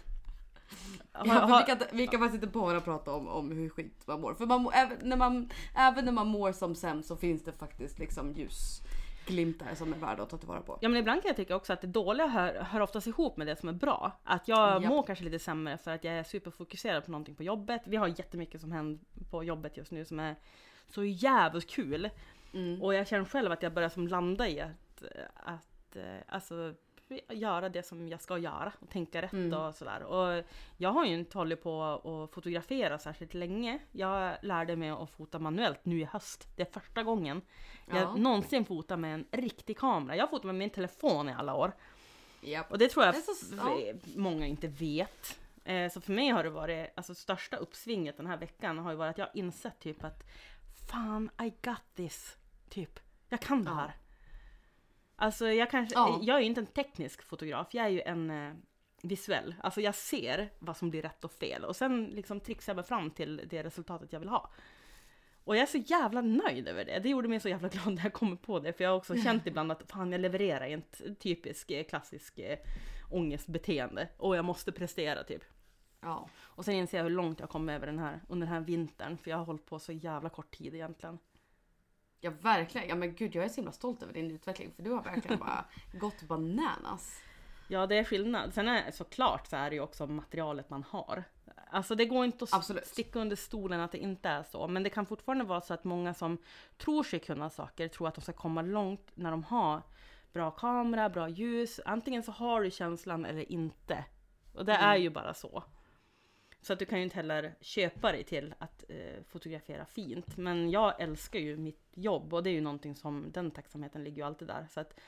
Ja, 1.13 1.23
vi, 1.23 1.65
kan, 1.67 1.71
inte- 1.71 1.89
vi 1.93 2.07
kan 2.07 2.21
faktiskt 2.21 2.45
inte 2.45 2.59
bara 2.59 2.81
prata 2.81 3.13
om, 3.13 3.29
om 3.29 3.51
hur 3.53 3.69
skit 3.69 4.03
man 4.07 4.21
mår. 4.21 4.35
För 4.35 4.47
man, 4.47 4.63
mår- 4.63 4.73
även, 4.75 4.99
när 5.09 5.17
man, 5.17 5.51
även 5.77 6.05
när 6.05 6.13
man 6.13 6.27
mår 6.27 6.53
som 6.53 6.75
sämst 6.75 7.09
så 7.09 7.17
finns 7.17 7.45
det 7.45 7.53
faktiskt 7.53 7.99
liksom 7.99 8.33
ljusglimtar 8.33 9.75
som 9.75 9.93
är 9.93 9.97
värda 9.99 10.23
att 10.23 10.31
ta 10.31 10.37
tillvara 10.39 10.61
på. 10.61 10.79
Ja 10.81 10.89
men 10.89 10.99
ibland 11.01 11.23
kan 11.23 11.29
jag 11.29 11.37
tycka 11.37 11.57
också 11.57 11.73
att 11.73 11.81
det 11.81 11.87
dåliga 11.87 12.27
hör, 12.27 12.55
hör 12.63 12.81
oftast 12.81 13.07
ihop 13.07 13.37
med 13.37 13.47
det 13.47 13.57
som 13.57 13.69
är 13.69 13.73
bra. 13.73 14.13
Att 14.25 14.49
jag 14.49 14.83
Ja. 14.83 14.89
mår 14.89 15.03
kanske 15.03 15.25
lite 15.25 15.39
sämre 15.39 15.79
för 15.79 15.91
att 15.91 16.05
jag 16.05 16.15
är 16.15 16.23
superfokuserad 16.23 17.05
på 17.05 17.11
någonting 17.11 17.35
på 17.35 17.43
jobbet. 17.43 17.83
Vi 17.85 17.97
har 17.97 18.09
jättemycket 18.09 18.61
som 18.61 18.73
händer 18.73 18.99
på 19.31 19.45
jobbet 19.45 19.77
just 19.77 19.91
nu 19.93 20.05
som 20.05 20.21
är 20.21 20.37
så 20.91 21.05
jävligt 21.05 21.71
kul. 21.71 22.11
Mm. 22.55 22.83
Och 22.83 22.95
jag 22.95 23.09
känner 23.09 23.25
själv 23.25 23.53
att 23.53 23.63
jag 23.63 23.73
börjar 23.75 23.89
som 23.89 24.09
landa 24.09 24.49
i 24.49 24.61
att, 24.61 25.03
att 25.35 25.97
eh, 25.97 26.03
alltså, 26.29 26.75
göra 27.29 27.69
det 27.69 27.83
som 27.83 28.09
jag 28.09 28.21
ska 28.21 28.39
göra 28.39 28.73
och 28.81 28.89
tänka 28.91 29.23
rätt 29.23 29.33
Mm. 29.33 29.59
och 29.61 29.75
sådär. 29.75 30.03
Och 30.03 30.45
jag 30.77 30.91
har 30.91 31.05
ju 31.05 31.15
inte 31.15 31.39
hållit 31.39 31.63
på 31.63 31.83
att 31.83 32.31
fotografera 32.35 32.99
särskilt 32.99 33.35
länge. 33.35 33.79
Jag 33.93 34.37
lärde 34.43 34.77
mig 34.77 34.91
att 34.91 35.11
fota 35.11 35.39
manuellt 35.39 35.85
nu 35.85 36.01
i 36.01 36.05
höst. 36.05 36.49
Det 36.57 36.63
är 36.63 36.81
första 36.81 37.03
gången 37.03 37.43
jag 37.89 37.99
Ja. 37.99 38.15
någonsin 38.17 38.65
fotar 38.65 38.97
med 38.97 39.15
en 39.15 39.27
riktig 39.31 39.79
kamera. 39.79 40.17
Jag 40.17 40.23
har 40.23 40.29
fotat 40.31 40.45
med 40.47 40.55
min 40.55 40.71
telefon 40.71 41.29
i 41.29 41.33
alla 41.33 41.55
år. 41.55 41.73
Japp. 42.41 42.71
Och 42.73 42.79
det 42.79 42.89
tror 42.89 43.05
jag 43.05 43.15
Det 43.15 43.21
så- 43.23 43.79
f- 43.95 43.97
många 44.17 44.47
inte 44.47 44.69
vet. 44.69 45.39
Eh, 45.65 45.91
Så 45.91 46.01
för 46.01 46.13
mig 46.13 46.29
har 46.29 46.45
det 46.45 46.51
varit, 46.51 46.89
alltså 46.97 47.15
största 47.15 47.57
uppsvinget 47.57 48.17
den 48.17 48.27
här 48.27 48.37
veckan 48.37 48.79
har 48.79 48.91
ju 48.91 48.97
varit 48.97 49.11
att 49.11 49.19
jag 49.19 49.27
har 49.27 49.37
insett 49.37 49.79
typ 49.81 50.05
att 50.05 50.25
Fan, 50.91 51.31
I 51.43 51.53
got 51.63 51.83
this. 51.95 52.37
Typ, 52.69 53.01
jag 53.29 53.41
kan 53.41 53.65
det 53.65 53.71
Ja. 53.71 53.91
Alltså 55.17 55.49
jag 55.49 55.71
kanske, 55.71 55.95
Ja. 55.99 56.19
jag 56.23 56.37
är 56.37 56.41
ju 56.41 56.47
inte 56.47 56.61
en 56.61 56.67
teknisk 56.67 57.23
fotograf, 57.23 57.67
jag 57.71 57.85
är 57.85 57.89
ju 57.91 58.01
en 58.01 58.31
eh, 58.31 58.53
visuell. 59.03 59.55
Alltså 59.63 59.81
jag 59.81 59.95
ser 59.95 60.51
vad 60.59 60.77
som 60.77 60.91
blir 60.91 61.03
rätt 61.03 61.25
och 61.25 61.33
fel 61.33 61.65
och 61.65 61.77
sen 61.77 62.05
liksom 62.05 62.41
trixar 62.41 62.71
jag 62.73 62.77
mig 62.77 62.85
fram 62.85 63.11
till 63.11 63.43
det 63.51 63.63
resultatet 63.63 64.13
jag 64.13 64.21
vill 64.21 64.29
ha. 64.29 64.51
Och 65.45 65.57
jag 65.57 65.63
är 65.63 65.67
så 65.67 65.79
jävla 65.79 66.21
nöjd 66.21 66.69
över 66.69 66.85
det. 66.85 66.99
Det 66.99 67.09
gjorde 67.09 67.29
mig 67.29 67.41
så 67.41 67.49
jävla 67.49 67.69
glad 67.73 67.95
när 67.95 68.03
jag 68.03 68.13
kom 68.13 68.37
på 68.37 68.59
det. 68.59 68.73
För 68.73 68.85
jag 68.85 68.91
har 68.91 68.97
också 68.97 69.17
känt 69.17 69.47
ibland 69.47 69.73
att 69.73 69.91
fan 69.91 70.13
jag 70.13 70.21
levererar 70.21 70.67
i 70.67 70.73
en 70.73 70.83
t- 70.83 71.15
typisk 71.15 71.71
eh, 71.71 71.85
klassisk 71.85 72.39
eh, 72.39 72.59
ångestbeteende. 73.11 74.09
Och 74.17 74.37
jag 74.37 74.45
måste 74.45 74.73
prestera 74.73 75.25
typ. 75.25 75.45
Ja. 76.01 76.29
Och 76.43 76.65
sen 76.65 76.75
inser 76.75 76.99
jag 76.99 77.05
hur 77.05 77.11
långt 77.11 77.41
jag 77.41 77.49
kom 77.49 77.69
över 77.69 77.87
den 77.87 77.99
här, 77.99 78.21
under 78.29 78.47
den 78.47 78.55
här 78.55 78.61
vintern. 78.61 79.19
För 79.19 79.31
jag 79.31 79.39
har 79.39 79.45
hållit 79.45 79.67
på 79.67 79.79
så 79.79 79.93
jävla 79.93 80.29
kort 80.29 80.57
tid 80.57 80.75
egentligen. 80.75 81.19
Ja, 82.21 82.31
verkligen. 82.41 82.89
Ja 82.89 82.95
men 82.95 83.15
gud 83.15 83.35
jag 83.35 83.45
är 83.45 83.49
så 83.49 83.57
himla 83.57 83.73
stolt 83.73 84.03
över 84.03 84.13
din 84.13 84.31
utveckling 84.31 84.73
för 84.77 84.83
du 84.83 84.91
har 84.91 85.03
verkligen 85.03 85.39
bara 85.39 85.65
gått 85.93 86.23
bananas. 86.23 87.21
Ja, 87.69 87.87
det 87.87 87.99
är 87.99 88.05
skillnad. 88.05 88.55
Sen 88.55 88.69
är 88.69 88.91
såklart 88.91 89.47
så 89.47 89.57
är 89.57 89.71
det 89.71 89.77
ju 89.77 89.83
också 89.83 90.07
materialet 90.07 90.71
man 90.71 90.83
har. 90.83 91.25
Alltså 91.71 91.95
det 91.95 92.05
går 92.05 92.25
inte 92.25 92.45
att 92.45 92.55
Absolut. 92.55 92.87
sticka 92.87 93.19
under 93.19 93.37
stolen 93.37 93.81
att 93.81 93.93
det 93.93 93.99
inte 93.99 94.29
är 94.29 94.43
så. 94.43 94.69
Men 94.69 94.83
det 94.83 94.91
kan 94.91 95.07
fortfarande 95.07 95.45
vara 95.45 95.61
så 95.61 95.75
att 95.75 95.85
många 95.85 96.15
som 96.15 96.39
tror 96.79 97.03
sig 97.03 97.19
kunna 97.19 97.51
saker 97.51 97.89
tror 97.89 98.09
att 98.09 98.15
de 98.15 98.21
ska 98.21 98.33
komma 98.33 98.63
långt 98.63 99.11
när 99.15 99.31
de 99.31 99.45
har 99.45 99.83
bra 100.33 100.51
kamera, 100.51 101.09
bra 101.09 101.29
ljus. 101.29 101.81
Antingen 101.85 102.23
så 102.23 102.33
har 102.33 102.63
du 102.63 102.71
känslan 102.71 103.25
eller 103.25 103.53
inte. 103.53 104.05
Och 104.55 104.65
det 104.65 104.73
är 104.73 104.97
ju 104.97 105.11
bara 105.11 105.35
så. 105.35 105.65
Så 106.67 106.73
att 106.73 106.79
du 106.79 106.85
kan 106.85 106.99
ju 106.99 107.05
inte 107.05 107.17
heller 107.17 107.55
köpa 107.61 108.13
dig 108.13 108.25
till 108.25 108.55
att 108.59 108.85
eh, 108.89 109.23
fotografera 109.29 109.87
fint. 109.87 110.37
Men 110.37 110.71
jag 110.71 111.01
älskar 111.01 111.39
ju 111.39 111.57
mitt 111.57 111.89
jobb 111.95 112.35
och 112.35 112.43
det 112.43 112.51
är 112.51 112.55
ju 112.55 112.61
någonting 112.61 112.97
som, 112.97 113.33
den 113.33 113.51
tacksamheten 113.51 114.05
ligger 114.05 114.17
ju 114.17 114.23
alltid 114.23 114.49
där. 114.49 114.67
Så 114.71 114.81
att 114.81 115.01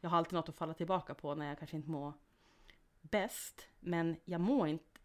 jag 0.00 0.10
har 0.10 0.18
alltid 0.18 0.32
något 0.32 0.48
att 0.48 0.56
falla 0.56 0.74
tillbaka 0.74 1.14
på 1.14 1.34
när 1.34 1.48
jag 1.48 1.58
kanske 1.58 1.76
inte 1.76 1.90
mår 1.90 2.12
bäst. 3.00 3.68
Men 3.80 4.16
jag 4.24 4.40
mår 4.40 4.68
inte, 4.68 5.00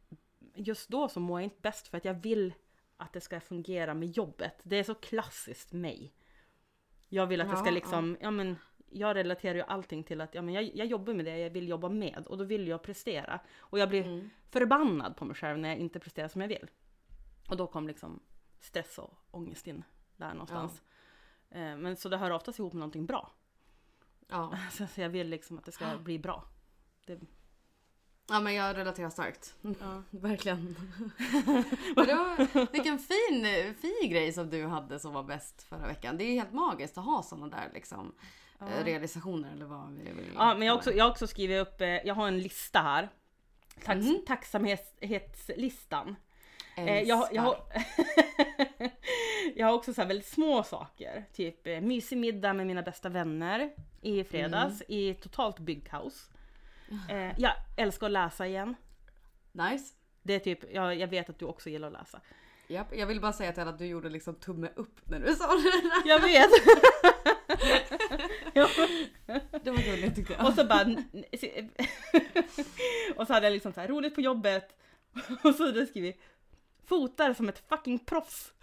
just 0.56 0.90
då 0.90 1.10
så 1.10 1.20
mår 1.20 1.40
jag 1.40 1.44
inte 1.44 1.62
bäst 1.62 1.88
för 1.88 1.98
att 1.98 2.06
jag 2.06 2.14
vill 2.14 2.54
att 2.98 3.14
det 3.14 3.22
ska 3.22 3.40
fungera 3.40 3.94
med 3.94 4.10
jobbet. 4.10 4.62
Det 4.64 4.76
är 4.76 4.84
så 4.84 4.96
klassiskt 4.96 5.74
mig. 5.74 6.14
Jag 7.08 7.28
vill 7.28 7.42
att 7.42 7.50
det 7.50 7.58
ska 7.58 7.66
Ja, 7.66 7.72
liksom, 7.72 8.18
ja 8.22 8.32
men 8.32 8.56
jag 8.92 9.16
relaterar 9.16 9.56
ju 9.56 9.62
allting 9.62 10.04
till 10.04 10.22
att 10.22 10.36
ja, 10.36 10.42
men 10.42 10.54
jag, 10.54 10.64
jag 10.76 10.88
jobbar 10.88 11.14
med 11.14 11.26
det 11.26 11.38
jag 11.38 11.50
vill 11.50 11.68
jobba 11.70 11.90
med 11.90 12.24
och 12.28 12.38
då 12.38 12.44
vill 12.44 12.68
jag 12.68 12.82
prestera. 12.84 13.40
Och 13.60 13.80
jag 13.80 13.90
blir 13.90 14.04
Mm. 14.04 14.30
förbannad 14.50 15.16
på 15.18 15.26
mig 15.26 15.36
själv 15.36 15.60
när 15.60 15.70
jag 15.70 15.78
inte 15.78 16.00
presterar 16.00 16.28
som 16.28 16.42
jag 16.42 16.48
vill. 16.48 16.70
Och 17.50 17.58
då 17.58 17.68
kom 17.68 17.88
liksom 17.88 18.20
stress 18.60 18.98
och 18.98 19.14
ångest 19.32 19.68
in 19.68 19.84
där 20.18 20.32
någonstans. 20.34 20.82
Eh, 21.50 21.78
Men 21.78 21.96
så 21.96 22.10
det 22.10 22.18
hör 22.18 22.32
oftast 22.32 22.60
ihop 22.60 22.74
med 22.74 22.80
någonting 22.80 23.06
bra. 23.06 23.32
Ja. 24.28 24.58
Så 24.72 24.88
så 24.96 25.02
jag 25.02 25.10
vill 25.10 25.30
liksom 25.30 25.58
att 25.58 25.66
det 25.66 25.72
ska 25.72 25.86
bli 25.98 26.20
bra. 26.20 26.44
Det, 27.06 27.20
ja 28.30 28.40
men 28.40 28.54
jag 28.54 28.78
relaterar 28.78 29.10
starkt. 29.10 29.56
ja. 29.62 30.04
Verkligen. 30.10 30.66
Men 31.96 32.08
var, 32.18 32.72
vilken 32.72 33.00
fin, 33.00 33.74
fin 33.76 34.10
grej 34.12 34.34
som 34.34 34.50
du 34.50 34.66
hade 34.66 35.00
som 35.00 35.14
var 35.14 35.24
bäst 35.24 35.64
förra 35.64 35.88
veckan. 35.88 36.18
Det 36.18 36.24
är 36.24 36.34
helt 36.34 36.54
magiskt 36.54 36.98
att 36.98 37.06
ha 37.06 37.24
sådana 37.24 37.48
där 37.48 37.72
liksom, 37.74 38.14
eh, 38.62 38.84
realisationer 38.86 39.52
eller 39.52 39.66
vad 39.66 39.94
vi 39.94 40.04
vill 40.12 40.32
ja, 40.36 40.54
men 40.56 40.68
jag 40.68 40.74
har, 40.74 40.78
också, 40.78 40.94
jag 40.94 41.10
också 41.12 41.28
skrivit 41.28 41.62
upp, 41.68 41.82
eh, 41.82 41.88
jag 41.88 42.16
har 42.16 42.28
en 42.28 42.40
lista 42.40 42.80
här. 42.80 43.10
Tax, 43.86 44.06
Mhm. 44.06 44.24
Tacksamhetslistan. 44.28 46.16
Eh, 46.78 47.00
jag, 47.02 47.28
jag, 47.32 47.42
har, 47.42 47.58
jag 49.56 49.68
har 49.68 49.74
också 49.74 49.94
så 49.94 50.06
väldigt 50.06 50.28
små 50.28 50.64
saker. 50.64 51.26
Typ 51.34 51.68
eh, 51.68 51.82
mysig 51.82 52.18
middag 52.18 52.54
med 52.54 52.68
mina 52.68 52.82
bästa 52.82 53.10
vänner 53.10 53.72
i 54.02 54.24
fredags 54.24 54.82
i 54.88 55.14
totalt 55.14 55.60
byggkaos. 55.60 56.30
Eh, 57.10 57.40
jag 57.40 57.52
älskar 57.78 58.06
att 58.08 58.12
läsa 58.12 58.48
igen. 58.48 58.76
Nice. 59.52 59.94
Det 60.24 60.34
är 60.34 60.40
typ, 60.40 60.74
jag, 60.74 60.96
jag 60.96 61.08
vet 61.08 61.30
att 61.30 61.40
du 61.40 61.46
också 61.46 61.70
gillar 61.70 61.88
att 61.88 61.94
läsa. 61.94 62.22
Japp, 62.68 62.96
jag 62.96 63.08
vill 63.08 63.22
bara 63.22 63.34
säga 63.34 63.52
till 63.52 63.62
alla 63.62 63.72
att 63.72 63.78
du 63.80 63.86
gjorde 63.86 64.10
liksom 64.10 64.36
tumme 64.36 64.70
upp 64.76 65.10
när 65.10 65.20
du 65.20 65.36
sa 65.36 65.48
det 65.48 65.62
där. 65.64 66.10
Jag 66.10 66.20
vet! 66.20 66.50
Det 69.64 69.72
var 69.72 69.92
gulligt 69.92 70.16
tyckte 70.16 70.34
jag. 70.34 70.46
Och 70.46 70.54
så 70.54 70.64
bara... 70.64 70.82
och 73.16 73.28
så 73.28 73.34
hade 73.34 73.46
jag 73.46 73.54
liksom 73.54 73.74
så 73.74 73.82
här 73.82 73.88
roligt 73.88 74.16
på 74.16 74.22
jobbet. 74.22 74.76
Och 75.44 75.56
så 75.56 75.66
hade 75.66 75.80
jag 75.80 75.88
skrivit 75.88 76.22
fotar 76.86 77.34
som 77.34 77.50
ett 77.50 77.64
fucking 77.70 78.00
proffs. 78.00 78.54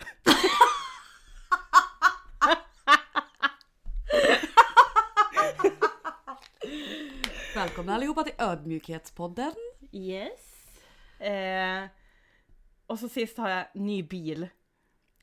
Välkomna 7.54 7.94
allihopa 7.94 8.22
till 8.22 8.34
Ödmjukhetspodden. 8.38 9.52
Yes. 9.92 10.40
Eh, 11.20 11.84
och 12.86 12.98
så 12.98 13.08
sist 13.08 13.38
har 13.38 13.48
jag 13.48 13.66
ny 13.74 14.02
bil. 14.02 14.48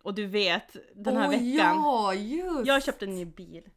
Och 0.03 0.13
du 0.13 0.25
vet, 0.25 0.75
den 0.95 1.17
här 1.17 1.25
Åh, 1.25 1.29
veckan. 1.29 1.75
Ja, 1.75 2.13
just! 2.13 2.67
Jag 2.67 2.83
köpte 2.83 3.05
en 3.05 3.15
ny 3.15 3.25
bil. 3.25 3.69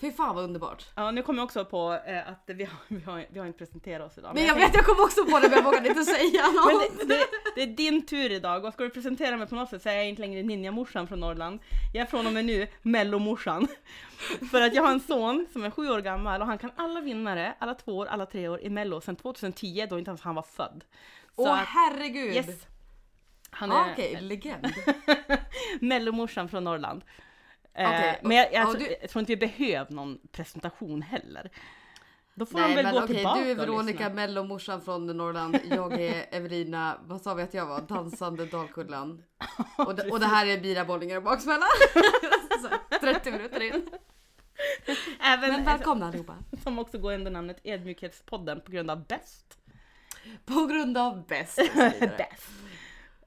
Fy 0.00 0.12
fan 0.12 0.34
vad 0.34 0.44
underbart. 0.44 0.86
Ja, 0.94 1.10
nu 1.10 1.22
kommer 1.22 1.38
jag 1.38 1.44
också 1.44 1.64
på 1.64 1.98
eh, 2.06 2.28
att 2.28 2.42
vi 2.46 2.64
har, 2.64 2.78
vi, 2.88 3.00
har, 3.04 3.26
vi 3.30 3.38
har 3.38 3.46
inte 3.46 3.58
presenterat 3.58 4.12
oss 4.12 4.18
idag. 4.18 4.34
Men 4.34 4.44
jag 4.44 4.54
tänkte- 4.56 4.66
vet, 4.68 4.76
jag 4.76 4.96
kom 4.96 5.04
också 5.04 5.24
på 5.24 5.40
det 5.40 5.48
men 5.48 5.56
jag 5.56 5.62
vågade 5.64 5.88
inte 5.88 6.04
säga 6.04 6.42
Men 6.66 6.74
något. 6.74 6.98
det, 6.98 7.04
det, 7.14 7.26
det 7.54 7.62
är 7.62 7.66
din 7.66 8.06
tur 8.06 8.32
idag 8.32 8.64
och 8.64 8.72
ska 8.74 8.84
du 8.84 8.90
presentera 8.90 9.36
mig 9.36 9.46
på 9.46 9.54
något 9.54 9.70
sätt 9.70 9.82
så 9.82 9.88
är 9.88 9.94
jag 9.94 10.08
inte 10.08 10.20
längre 10.22 10.42
ninjamorsan 10.42 11.08
från 11.08 11.20
Norrland. 11.20 11.60
Jag 11.94 12.02
är 12.02 12.06
från 12.06 12.26
och 12.26 12.32
med 12.32 12.44
nu 12.44 12.66
mellomorsan. 12.82 13.68
För 14.50 14.60
att 14.60 14.74
jag 14.74 14.82
har 14.82 14.92
en 14.92 15.00
son 15.00 15.46
som 15.52 15.64
är 15.64 15.70
sju 15.70 15.90
år 15.90 16.00
gammal 16.00 16.40
och 16.40 16.46
han 16.46 16.58
kan 16.58 16.70
alla 16.76 17.00
vinnare, 17.00 17.54
alla 17.58 17.74
två 17.74 17.96
år, 17.96 18.06
alla 18.06 18.26
tre 18.26 18.48
år 18.48 18.60
i 18.60 18.70
mello 18.70 19.00
sedan 19.00 19.16
2010 19.16 19.86
då 19.90 19.98
inte 19.98 20.10
ens 20.10 20.22
han 20.22 20.34
var 20.34 20.42
född. 20.42 20.84
Så 21.36 21.42
Åh 21.42 21.60
att, 21.60 21.66
herregud! 21.68 22.34
yes. 22.34 22.66
Han 23.50 23.72
Ah, 23.72 23.84
är 23.86 23.92
Okej, 23.92 24.18
legend. 24.20 24.66
mellomorsan 25.80 26.48
från 26.48 26.64
Norrland. 26.64 27.02
Eh, 27.74 27.88
Okej, 27.88 28.20
Men 28.22 28.36
jag, 28.36 28.46
jag, 28.52 28.62
ja, 28.62 28.64
tror- 28.72 28.78
du- 28.78 28.96
jag 29.00 29.10
tror 29.10 29.20
inte 29.20 29.32
vi 29.32 29.36
behöver 29.36 29.92
någon 29.92 30.18
presentation 30.32 31.02
heller. 31.02 31.50
Då 32.34 32.46
får 32.46 32.58
de 32.58 32.64
Nej 32.66 32.76
väl 32.76 32.84
men 32.84 32.94
gå 32.94 33.00
okej, 33.02 33.16
tillbaka 33.16 33.40
du 33.40 33.50
är 33.50 33.54
Veronica 33.54 33.92
lyssna. 33.92 34.14
Mello, 34.14 34.44
morsan 34.44 34.80
från 34.80 35.06
Norrland. 35.06 35.58
Jag 35.70 36.00
är 36.00 36.26
Evelina, 36.34 36.98
vad 37.04 37.20
sa 37.22 37.34
vi 37.34 37.42
att 37.42 37.54
jag 37.54 37.66
var? 37.66 37.80
Dansande 37.80 38.46
Dalkullan. 38.46 39.22
Och, 39.78 39.88
och 40.12 40.20
det 40.20 40.26
här 40.26 40.46
är 40.46 40.60
Bira 40.60 40.84
Bollinger 40.84 41.16
och 41.16 41.22
baksmälla. 41.22 41.66
Så, 42.62 42.98
30 43.00 43.30
minuter 43.30 43.60
in. 43.62 43.90
Även, 45.20 45.50
Men 45.50 45.64
välkomna 45.64 46.06
allihopa. 46.08 46.34
som 46.62 46.78
också 46.78 46.98
går 46.98 47.12
under 47.14 47.30
namnet 47.30 47.60
Ödmjukhetspodden 47.64 48.60
på 48.60 48.70
grund 48.72 48.90
av 48.90 49.06
bäst. 49.06 49.58
På 50.44 50.66
grund 50.66 50.98
av 50.98 51.26
bäst. 51.26 51.56
Bäst. 52.00 52.50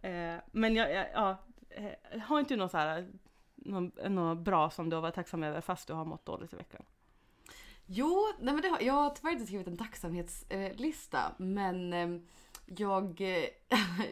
Eh, 0.01 0.35
men 0.51 0.75
jag, 0.75 0.91
jag, 0.93 1.05
ja, 1.13 1.43
eh, 1.69 2.19
har 2.21 2.39
inte 2.39 2.53
du 2.53 2.57
något 2.57 2.71
så 2.71 2.77
här, 2.77 3.07
något, 3.65 4.11
något 4.11 4.37
bra 4.37 4.69
som 4.69 4.89
du 4.89 4.95
har 4.95 5.01
varit 5.01 5.15
tacksam 5.15 5.43
över 5.43 5.61
fast 5.61 5.87
du 5.87 5.93
har 5.93 6.05
mått 6.05 6.25
dåligt 6.25 6.53
i 6.53 6.55
veckan? 6.55 6.81
Jo, 7.85 8.33
nej 8.39 8.53
men 8.53 8.61
det 8.61 8.67
har, 8.67 8.81
jag 8.81 8.93
har 8.93 9.09
tyvärr 9.09 9.31
inte 9.31 9.45
skrivit 9.45 9.67
en 9.67 9.77
tacksamhetslista 9.77 11.31
men 11.37 11.93
eh, 11.93 12.21
jag, 12.65 13.21
eh, 13.21 13.45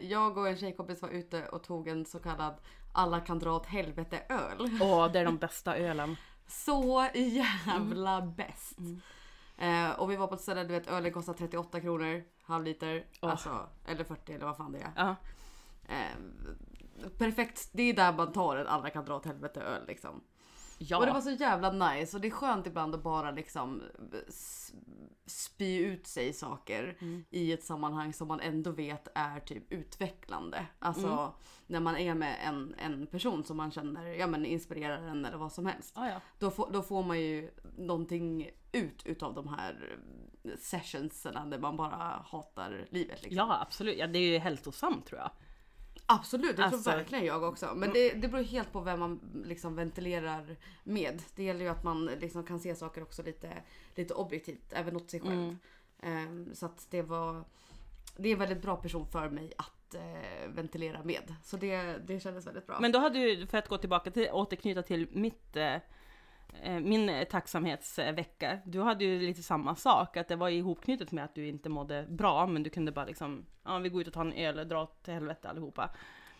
jag 0.02 0.38
och 0.38 0.48
en 0.48 0.56
tjejkompis 0.56 1.02
var 1.02 1.08
ute 1.08 1.48
och 1.48 1.62
tog 1.62 1.88
en 1.88 2.06
så 2.06 2.18
kallad 2.18 2.54
alla 2.92 3.20
kan 3.20 3.38
dra 3.38 3.52
åt 3.52 3.66
helvete 3.66 4.22
öl. 4.28 4.78
Åh, 4.80 5.12
det 5.12 5.18
är 5.18 5.24
de 5.24 5.36
bästa 5.38 5.76
ölen. 5.76 6.16
Så 6.46 7.08
jävla 7.14 8.22
bäst. 8.22 8.78
Eh, 9.58 9.90
och 9.90 10.10
vi 10.10 10.16
var 10.16 10.26
på 10.26 10.34
ett 10.34 10.40
ställe, 10.40 10.64
du 10.64 10.72
vet 10.72 10.86
ölen 10.86 11.12
kostar 11.12 11.34
38 11.34 11.80
kronor, 11.80 12.24
halv 12.42 12.64
liter. 12.64 13.06
Åh. 13.20 13.30
Alltså, 13.30 13.68
eller 13.86 14.04
40 14.04 14.32
eller 14.32 14.46
vad 14.46 14.56
fan 14.56 14.72
det 14.72 14.78
är. 14.78 14.92
Ja. 14.96 15.16
Eh, 15.88 16.16
perfekt, 17.18 17.68
det 17.72 17.82
är 17.82 17.94
där 17.94 18.12
man 18.12 18.32
tar 18.32 18.56
en 18.56 18.66
alla 18.66 18.90
kan 18.90 19.04
dra 19.04 19.16
åt 19.16 19.26
helvete 19.26 19.60
öl 19.60 19.86
liksom. 19.86 20.22
Ja. 20.78 20.98
Och 20.98 21.06
det 21.06 21.12
var 21.12 21.20
så 21.20 21.30
jävla 21.30 21.72
nice 21.72 22.16
och 22.16 22.20
det 22.20 22.28
är 22.28 22.30
skönt 22.30 22.66
ibland 22.66 22.94
att 22.94 23.02
bara 23.02 23.30
liksom 23.30 23.82
spy 25.26 25.78
ut 25.78 26.06
sig 26.06 26.32
saker 26.32 26.96
i 27.30 27.52
ett 27.52 27.64
sammanhang 27.64 28.12
som 28.12 28.28
man 28.28 28.40
ändå 28.40 28.70
vet 28.70 29.08
är 29.14 29.40
typ 29.40 29.72
utvecklande. 29.72 30.66
Alltså 30.78 31.34
när 31.66 31.80
man 31.80 31.96
är 31.96 32.14
med 32.14 32.36
en, 32.44 32.74
en 32.78 33.06
person 33.06 33.44
som 33.44 33.56
man 33.56 33.70
känner 33.70 34.06
ja, 34.06 34.26
men 34.26 34.46
inspirerar 34.46 35.02
en 35.02 35.24
eller 35.24 35.38
vad 35.38 35.52
som 35.52 35.66
helst. 35.66 35.92
Ja, 35.96 36.08
ja. 36.08 36.20
Då 36.38 36.50
får, 36.50 36.70
då 36.72 36.82
får 36.82 37.02
man 37.02 37.20
ju 37.20 37.50
någonting 37.78 38.50
ut 38.72 39.06
utav 39.06 39.34
de 39.34 39.48
här 39.48 39.98
sessionserna 40.58 41.46
där 41.46 41.58
man 41.58 41.76
bara 41.76 42.24
hatar 42.26 42.86
livet. 42.90 43.22
Liksom. 43.22 43.36
ja, 43.36 43.60
absolut. 43.60 43.98
Ja, 43.98 44.06
det 44.06 44.18
är 44.18 44.32
ju 44.32 44.38
hälsosamt 44.38 45.06
tror 45.06 45.20
jag. 45.20 45.30
Absolut, 46.12 46.56
det 46.56 46.64
Alltså- 46.64 46.90
tror 46.90 46.98
verkligen 46.98 47.24
jag 47.24 47.42
också. 47.42 47.72
Men 47.74 47.92
det, 47.92 48.12
det 48.12 48.28
beror 48.28 48.44
helt 48.44 48.72
på 48.72 48.80
vem 48.80 49.00
man 49.00 49.42
liksom 49.44 49.76
ventilerar 49.76 50.56
med. 50.84 51.22
Det 51.34 51.44
gäller 51.44 51.60
ju 51.60 51.68
att 51.68 51.84
man 51.84 52.06
liksom 52.06 52.44
kan 52.44 52.60
se 52.60 52.74
saker 52.74 53.02
också 53.02 53.22
lite, 53.22 53.62
lite 53.94 54.14
objektivt, 54.14 54.72
även 54.72 54.96
åt 54.96 55.10
sig 55.10 55.20
själv. 55.20 55.32
Mm. 55.32 55.58
Ehm, 56.02 56.54
så 56.54 56.66
att 56.66 56.86
det 56.90 57.02
var... 57.02 57.44
Det 58.16 58.28
är 58.28 58.32
en 58.32 58.38
väldigt 58.38 58.62
bra 58.62 58.76
person 58.76 59.06
för 59.06 59.28
mig 59.28 59.52
att 59.58 59.94
eh, 59.94 60.48
ventilera 60.48 61.02
med. 61.04 61.34
Så 61.44 61.56
det, 61.56 61.98
det 62.06 62.20
kändes 62.20 62.46
väldigt 62.46 62.66
bra. 62.66 62.80
Men 62.80 62.92
då 62.92 62.98
hade 62.98 63.18
du, 63.18 63.46
för 63.46 63.58
att 63.58 63.68
gå 63.68 63.78
tillbaka 63.78 64.10
till, 64.10 64.28
återknyta 64.32 64.82
till 64.82 65.08
mitt, 65.12 65.56
eh, 65.56 65.76
min 66.82 67.26
tacksamhetsvecka. 67.30 68.58
Du 68.64 68.80
hade 68.80 69.04
ju 69.04 69.20
lite 69.20 69.42
samma 69.42 69.74
sak, 69.74 70.16
att 70.16 70.28
det 70.28 70.36
var 70.36 70.48
ihopknutet 70.48 71.12
med 71.12 71.24
att 71.24 71.34
du 71.34 71.46
inte 71.46 71.68
mådde 71.68 72.06
bra, 72.08 72.46
men 72.46 72.62
du 72.62 72.70
kunde 72.70 72.92
bara 72.92 73.04
liksom, 73.04 73.46
ja 73.64 73.78
vi 73.78 73.88
går 73.88 74.00
ut 74.00 74.06
och 74.06 74.12
tar 74.12 74.24
en 74.24 74.32
öl 74.32 74.58
och 74.58 74.66
dra 74.66 74.82
åt 74.82 75.06
helvete 75.06 75.48
allihopa. 75.48 75.90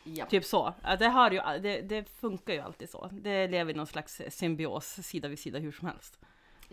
Ja. 0.04 0.26
Typ 0.26 0.44
så. 0.44 0.74
Det, 0.98 1.08
har 1.08 1.30
ju, 1.30 1.40
det, 1.62 1.80
det 1.80 2.08
funkar 2.08 2.54
ju 2.54 2.60
alltid 2.60 2.90
så. 2.90 3.08
Det 3.12 3.48
lever 3.48 3.72
i 3.72 3.76
någon 3.76 3.86
slags 3.86 4.22
symbios 4.28 4.86
sida 4.86 5.28
vid 5.28 5.38
sida 5.38 5.58
hur 5.58 5.72
som 5.72 5.88
helst. 5.88 6.20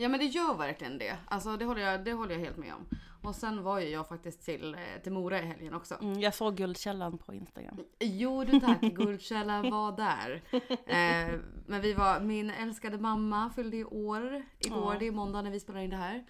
Ja 0.02 0.10
men 0.10 0.20
det 0.20 0.26
gör 0.26 0.54
verkligen 0.58 0.98
det. 0.98 1.18
Alltså 1.28 1.58
det 1.58 1.66
håller 1.66 1.82
jag, 1.82 2.06
det 2.06 2.14
håller 2.14 2.32
jag 2.34 2.40
helt 2.40 2.58
med 2.58 2.74
om. 2.74 2.86
Och 3.22 3.36
sen 3.36 3.64
var 3.64 3.80
ju 3.80 3.90
jag 3.90 4.08
faktiskt 4.08 4.42
till, 4.46 4.74
eh, 4.76 5.02
till 5.04 5.12
Mora 5.12 5.40
i 5.40 5.46
helgen 5.46 5.74
också. 5.74 5.96
Mm, 6.02 6.20
jag 6.20 6.34
såg 6.34 6.56
Guldkällan 6.56 7.18
på 7.18 7.34
Instagram. 7.34 7.78
Jo 8.00 8.44
du 8.44 8.60
tack, 8.60 8.82
Guldkällan 8.82 9.70
var 9.72 9.92
där. 9.98 10.42
Eh, 10.86 11.40
men 11.68 11.82
vi 11.82 11.94
var, 11.94 12.20
min 12.20 12.50
älskade 12.50 12.98
mamma 12.98 13.50
fyllde 13.56 13.78
i 13.78 13.84
år 13.84 14.44
igår, 14.60 14.94
Ja. 14.94 15.00
det 15.00 15.08
är 15.08 15.12
måndag 15.12 15.42
när 15.42 15.52
vi 15.52 15.60
spelar 15.60 15.80
in 15.80 15.90
det 15.90 15.96
här. 15.98 16.26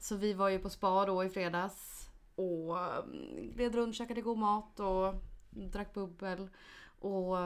Så 0.00 0.16
vi 0.16 0.32
var 0.32 0.48
ju 0.48 0.58
på 0.58 0.70
spa 0.70 1.06
då 1.06 1.24
i 1.24 1.28
fredags 1.28 2.08
och 2.34 2.78
mm, 2.78 3.52
gled 3.54 3.74
runt, 3.74 3.94
käkade 3.96 4.20
god 4.20 4.38
mat 4.38 4.80
och 4.80 5.14
drack 5.50 5.94
bubbel. 5.94 6.48
Och 6.98 7.36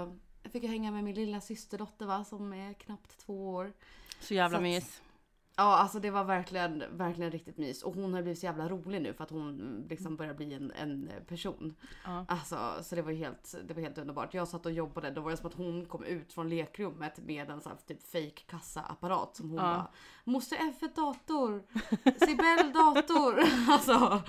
jag 0.42 0.52
fick 0.52 0.64
hänga 0.64 0.90
med 0.90 1.04
min 1.04 1.14
lilla 1.14 1.40
systerdotter 1.40 2.06
va, 2.06 2.24
som 2.24 2.52
är 2.52 2.72
knappt 2.74 3.18
två 3.18 3.48
år. 3.50 3.72
Så 4.20 4.34
jävla 4.34 4.56
Så 4.56 4.56
att- 4.56 4.62
mys. 4.62 5.02
Ja 5.58 5.76
alltså 5.76 6.00
det 6.00 6.10
var 6.10 6.24
verkligen, 6.24 6.84
verkligen 6.92 7.30
riktigt 7.30 7.58
mys. 7.58 7.82
Och 7.82 7.94
hon 7.94 8.14
har 8.14 8.22
blivit 8.22 8.38
så 8.38 8.46
jävla 8.46 8.68
rolig 8.68 9.02
nu 9.02 9.12
för 9.12 9.24
att 9.24 9.30
hon 9.30 9.84
liksom 9.88 10.16
börjar 10.16 10.34
bli 10.34 10.54
en, 10.54 10.72
en 10.82 11.10
person. 11.28 11.74
Ja. 12.04 12.24
Alltså 12.28 12.56
så 12.82 12.94
det 12.94 13.02
var 13.02 13.12
helt, 13.12 13.54
det 13.68 13.74
var 13.74 13.82
helt 13.82 13.98
underbart. 13.98 14.34
Jag 14.34 14.48
satt 14.48 14.66
och 14.66 14.72
jobbade, 14.72 15.10
då 15.10 15.20
var 15.20 15.30
det 15.30 15.36
som 15.36 15.46
att 15.46 15.54
hon 15.54 15.86
kom 15.86 16.04
ut 16.04 16.32
från 16.32 16.48
lekrummet 16.48 17.18
med 17.18 17.50
en 17.50 17.60
sån 17.60 17.72
här 17.72 17.78
typ 17.94 18.02
fake 18.12 18.42
kassaapparat 18.46 19.36
som 19.36 19.50
hon 19.50 19.58
Ja. 19.58 19.62
bara 19.64 19.88
Måste 20.24 20.56
F1 20.56 20.96
dator, 20.96 21.62
Sibel 22.26 22.72
dator. 22.72 23.42
Alltså, 23.68 24.22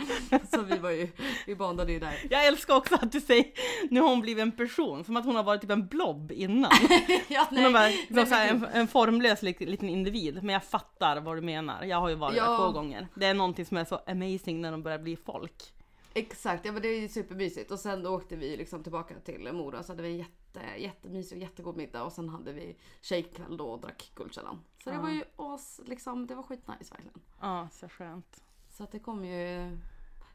så 0.52 0.62
vi 0.62 0.78
var 0.78 0.90
ju, 0.90 1.08
vi 1.48 1.56
bondade 1.56 1.92
ju 1.92 2.00
där. 2.00 2.28
Jag 2.30 2.48
älskar 2.48 2.76
också 2.76 2.96
att 2.96 3.12
du 3.12 3.22
säger, 3.22 3.46
nu 3.90 4.02
har 4.02 4.10
hon 4.10 4.22
blivit 4.22 4.42
en 4.42 4.52
person, 4.52 5.04
som 5.04 5.18
att 5.18 5.26
hon 5.26 5.36
har 5.36 5.44
varit 5.44 5.62
typ 5.62 5.72
en 5.72 5.88
blob 5.88 6.32
innan. 6.32 6.72
Ja, 7.28 7.48
Hon 7.50 7.64
har 7.64 7.72
nej, 7.72 8.08
så 8.28 8.36
här, 8.36 8.54
men 8.54 8.64
en, 8.64 8.70
en 8.74 8.88
formlös 8.88 9.42
liten 9.42 9.90
individ, 9.90 10.44
men 10.44 10.54
jag 10.54 10.64
fattar 10.64 11.19
vad 11.20 11.38
du 11.38 11.42
menar. 11.42 11.84
Jag 11.84 11.98
har 12.02 12.10
ju 12.10 12.16
varit 12.16 12.38
Ja. 12.38 12.50
där 12.52 12.58
två 12.58 12.72
gånger. 12.72 13.08
Det 13.16 13.26
är 13.26 13.34
någonting 13.34 13.66
som 13.66 13.78
är 13.78 13.86
så 13.86 13.96
amazing 14.08 14.62
när 14.62 14.72
de 14.72 14.84
börjar 14.84 15.00
bli 15.00 15.16
folk. 15.16 15.74
Exakt, 16.14 16.66
ja 16.66 16.72
men 16.72 16.82
det 16.82 16.88
är 16.88 17.00
ju 17.02 17.08
supermysigt. 17.10 17.72
Och 17.72 17.80
sen 17.80 18.04
då 18.04 18.16
åkte 18.16 18.36
vi 18.36 18.58
liksom 18.58 18.84
tillbaka 18.84 19.16
till 19.20 19.54
Mora 19.54 19.84
så 19.84 19.92
hade 19.92 20.04
vi 20.04 20.10
en 20.10 20.18
jätte, 20.18 20.60
jättemysig 20.78 21.38
och 21.38 21.42
jättegod 21.42 21.78
middag 21.78 22.04
och 22.04 22.12
sen 22.14 22.30
hade 22.30 22.54
vi 22.54 22.78
shakekväll 23.02 23.58
då 23.58 23.66
och 23.66 23.82
drack 23.82 24.12
Guldkällan. 24.16 24.60
Så 24.84 24.90
det 24.90 24.96
Ja. 24.96 25.02
var 25.02 25.10
ju 25.10 25.24
as, 25.36 25.82
liksom, 25.86 26.28
det 26.28 26.36
var 26.36 26.44
skitnice 26.44 26.92
verkligen. 26.94 27.22
Ja, 27.42 27.68
så 27.72 27.90
skönt. 27.90 28.44
Så 28.70 28.84
att 28.84 28.92
det 28.92 29.00
kom 29.00 29.26
ju, 29.26 29.78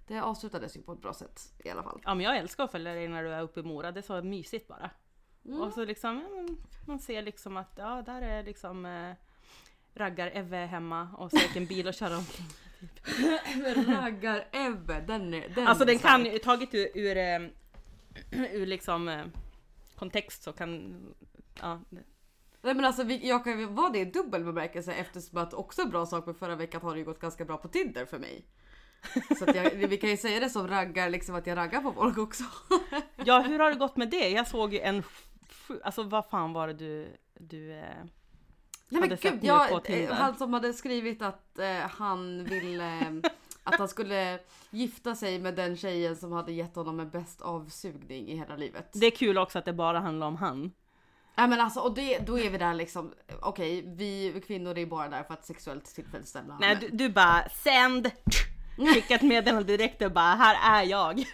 det 0.06 0.20
avslutades 0.20 0.76
ju 0.76 0.82
på 0.82 0.92
ett 0.92 1.00
bra 1.02 1.12
sätt 1.14 1.52
i 1.64 1.70
alla 1.70 1.82
fall. 1.82 2.00
Ja 2.04 2.14
men 2.14 2.24
jag 2.24 2.36
älskar 2.36 2.64
att 2.64 2.70
följa 2.70 2.94
dig 2.94 3.08
när 3.08 3.22
du 3.22 3.30
är 3.32 3.42
uppe 3.42 3.60
i 3.60 3.62
Mora, 3.62 3.92
det 3.92 4.00
är 4.00 4.02
så 4.02 4.22
mysigt 4.22 4.68
bara. 4.68 4.90
Mm. 5.44 5.60
Och 5.60 5.72
så 5.72 5.84
liksom, 5.84 6.24
man 6.86 6.98
ser 6.98 7.22
liksom 7.22 7.56
att 7.56 7.72
ja, 7.76 8.02
där 8.06 8.22
är 8.22 8.42
liksom 8.42 9.14
eh, 9.94 10.00
raggar-Eve 10.00 10.56
hemma 10.56 11.08
och 11.16 11.30
så 11.30 11.36
åker 11.36 11.60
en 11.60 11.66
bil 11.66 11.88
och 11.88 11.94
kör 11.94 12.16
omkring. 12.16 12.46
Raggar-Ebbe, 13.86 15.00
den 15.06 15.34
är 15.34 15.48
den 15.48 15.66
Alltså 15.66 15.84
den 15.84 15.98
kan 15.98 16.24
ju, 16.24 16.38
taget 16.38 16.74
ur, 16.74 16.88
ur, 16.94 17.16
eh, 17.16 17.40
ur 18.52 18.66
liksom 18.66 19.08
eh, 19.08 19.24
kontext 19.96 20.42
så 20.42 20.52
kan, 20.52 21.00
ja, 21.60 21.80
Nej 22.64 22.74
men 22.74 22.84
alltså 22.84 23.02
vi, 23.02 23.28
jag 23.28 23.44
kan 23.44 23.60
ju 23.60 23.66
vara 23.66 23.90
det 23.90 23.98
i 23.98 24.04
dubbel 24.04 24.44
bemärkelse 24.44 24.92
eftersom 24.92 25.38
att 25.38 25.54
också 25.54 25.88
bra 25.88 26.06
sak 26.06 26.26
med 26.26 26.36
förra 26.36 26.56
veckan 26.56 26.80
har 26.82 26.92
det 26.92 26.98
ju 26.98 27.04
gått 27.04 27.20
ganska 27.20 27.44
bra 27.44 27.56
på 27.56 27.68
Tinder 27.68 28.04
för 28.04 28.18
mig. 28.18 28.44
Så 29.38 29.44
jag, 29.54 29.70
vi 29.70 29.96
kan 29.96 30.10
ju 30.10 30.16
säga 30.16 30.40
det 30.40 30.50
som 30.50 30.68
raggar, 30.68 31.10
liksom 31.10 31.34
att 31.34 31.46
jag 31.46 31.56
raggar 31.56 31.80
på 31.80 31.92
folk 31.92 32.18
också. 32.18 32.44
ja 33.24 33.40
hur 33.40 33.58
har 33.58 33.70
det 33.70 33.76
gått 33.76 33.96
med 33.96 34.10
det? 34.10 34.28
Jag 34.28 34.48
såg 34.48 34.72
ju 34.72 34.80
en, 34.80 35.02
alltså 35.82 36.02
vad 36.02 36.26
fan 36.26 36.52
var 36.52 36.68
det 36.68 36.74
du, 36.74 37.16
du 37.38 37.72
eh, 37.72 38.04
Nej, 38.88 39.00
men 39.00 39.18
gud, 39.22 39.44
jag, 39.44 39.90
eh, 39.90 40.12
han 40.12 40.36
som 40.36 40.52
hade 40.52 40.72
skrivit 40.72 41.22
att 41.22 41.58
eh, 41.58 41.76
han 41.76 42.44
ville 42.44 43.20
att 43.64 43.78
han 43.78 43.88
skulle 43.88 44.38
gifta 44.70 45.14
sig 45.14 45.38
med 45.38 45.54
den 45.54 45.76
tjejen 45.76 46.16
som 46.16 46.32
hade 46.32 46.52
gett 46.52 46.76
honom 46.76 47.00
en 47.00 47.10
bäst 47.10 47.40
avsugning 47.40 48.28
i 48.28 48.36
hela 48.36 48.56
livet. 48.56 48.90
Det 48.92 49.06
är 49.06 49.10
kul 49.10 49.38
också 49.38 49.58
att 49.58 49.64
det 49.64 49.72
bara 49.72 50.00
handlar 50.00 50.26
om 50.26 50.36
han. 50.36 50.72
Nej 51.36 51.48
men 51.48 51.60
alltså 51.60 51.80
och 51.80 51.94
det, 51.94 52.18
då 52.18 52.38
är 52.38 52.50
vi 52.50 52.58
där 52.58 52.74
liksom, 52.74 53.12
okej 53.42 53.84
vi 53.86 54.42
kvinnor 54.46 54.78
är 54.78 54.86
bara 54.86 55.08
där 55.08 55.22
för 55.22 55.34
att 55.34 55.46
sexuellt 55.46 55.94
tillfredsställa 55.94 56.58
Nej 56.60 56.76
du, 56.80 56.88
du 56.88 57.08
bara 57.08 57.48
sänd! 57.48 58.10
Skicka 58.94 59.14
ett 59.14 59.22
meddelande 59.22 59.76
direkt 59.76 60.02
och 60.02 60.12
bara 60.12 60.34
här 60.34 60.80
är 60.80 60.86
jag. 60.86 61.18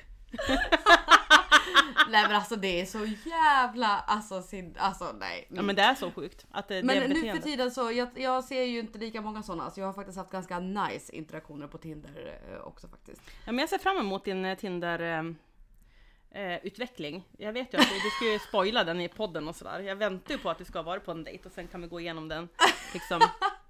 Nej 2.11 2.23
men 2.23 2.37
alltså 2.37 2.57
det 2.57 2.81
är 2.81 2.87
så 2.87 3.07
jävla, 3.27 3.87
alltså, 3.87 4.43
sin, 4.43 4.75
alltså 4.79 5.15
nej. 5.19 5.47
Ja 5.49 5.63
men 5.63 5.77
det 5.77 5.83
är 5.83 5.95
så 5.95 6.11
sjukt. 6.11 6.47
Att 6.51 6.69
det, 6.69 6.75
det 6.75 6.83
Men 6.83 7.03
är 7.03 7.09
nu 7.09 7.33
för 7.33 7.39
tiden 7.39 7.71
så, 7.71 7.93
jag, 7.93 8.09
jag 8.15 8.45
ser 8.45 8.63
ju 8.63 8.79
inte 8.79 8.99
lika 8.99 9.21
många 9.21 9.43
sådana 9.43 9.71
så 9.71 9.81
jag 9.81 9.87
har 9.87 9.93
faktiskt 9.93 10.19
haft 10.19 10.31
ganska 10.31 10.59
nice 10.59 11.17
interaktioner 11.17 11.67
på 11.67 11.79
Tinder 11.79 12.41
eh, 12.51 12.67
också 12.67 12.89
faktiskt. 12.89 13.23
Ja, 13.45 13.53
men 13.53 13.59
jag 13.59 13.69
ser 13.69 13.79
fram 13.79 13.97
emot 13.97 14.25
din 14.25 14.45
eh, 14.45 14.59
Tinder 14.59 15.01
eh, 15.01 16.43
eh, 16.43 16.59
utveckling. 16.63 17.25
Jag 17.39 17.53
vet 17.53 17.75
ju 17.75 17.79
att 17.79 17.89
du, 17.89 18.11
ska 18.11 18.33
ju 18.33 18.39
spoila 18.39 18.85
den 18.85 19.01
i 19.01 19.09
podden 19.09 19.49
och 19.49 19.57
sådär. 19.57 19.81
Jag 19.81 19.97
väntar 19.97 20.35
ju 20.35 20.39
på 20.39 20.51
att 20.51 20.59
du 20.59 20.65
ska 20.65 20.83
varit 20.83 21.05
på 21.05 21.11
en 21.11 21.25
dejt 21.25 21.49
och 21.49 21.53
sen 21.53 21.69
kan 21.69 21.83
vi 21.83 21.89
gå 21.89 22.01
igenom 22.01 22.29
den 22.29 22.49
liksom 22.93 23.21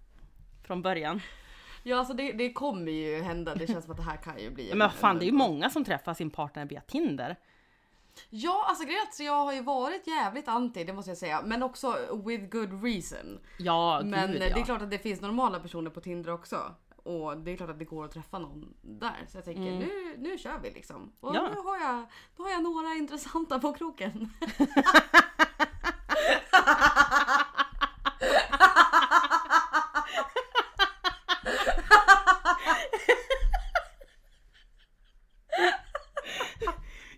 från 0.66 0.82
början. 0.82 1.20
Ja 1.82 1.98
alltså 1.98 2.14
det, 2.14 2.32
det 2.32 2.52
kommer 2.52 2.92
ju 2.92 3.22
hända, 3.22 3.54
det 3.54 3.66
känns 3.66 3.84
som 3.84 3.90
att 3.90 3.96
det 3.96 4.02
här 4.02 4.16
kan 4.16 4.38
ju 4.38 4.50
bli 4.50 4.68
men 4.68 4.78
vad 4.78 4.92
fan, 4.92 5.18
det 5.18 5.24
är 5.24 5.26
ju 5.26 5.32
många 5.32 5.70
som 5.70 5.84
träffar 5.84 6.14
sin 6.14 6.30
partner 6.30 6.64
via 6.64 6.80
Tinder. 6.80 7.36
Ja 8.30 8.64
alltså 8.68 8.84
grejen 8.84 9.02
att 9.08 9.20
jag 9.20 9.44
har 9.44 9.52
ju 9.52 9.62
varit 9.62 10.06
jävligt 10.06 10.48
anti 10.48 10.84
det 10.84 10.92
måste 10.92 11.10
jag 11.10 11.18
säga 11.18 11.42
men 11.44 11.62
också 11.62 11.96
with 12.24 12.44
good 12.44 12.84
reason. 12.84 13.40
Ja, 13.58 14.00
Men 14.04 14.32
gud, 14.32 14.42
ja. 14.42 14.54
det 14.54 14.60
är 14.60 14.64
klart 14.64 14.82
att 14.82 14.90
det 14.90 14.98
finns 14.98 15.20
normala 15.20 15.60
personer 15.60 15.90
på 15.90 16.00
Tinder 16.00 16.32
också. 16.32 16.74
Och 17.02 17.36
det 17.36 17.50
är 17.50 17.56
klart 17.56 17.70
att 17.70 17.78
det 17.78 17.84
går 17.84 18.04
att 18.04 18.12
träffa 18.12 18.38
någon 18.38 18.74
där. 18.82 19.26
Så 19.28 19.38
jag 19.38 19.44
tänker 19.44 19.62
nu, 19.62 20.14
nu 20.18 20.38
kör 20.38 20.58
vi 20.62 20.70
liksom. 20.70 21.12
Och 21.20 21.36
Ja. 21.36 21.48
nu, 21.54 21.60
har 21.60 21.78
jag, 21.78 21.96
nu 22.36 22.44
har 22.44 22.50
jag 22.50 22.62
några 22.62 22.94
intressanta 22.94 23.58
på 23.58 23.72
kroken. 23.72 24.32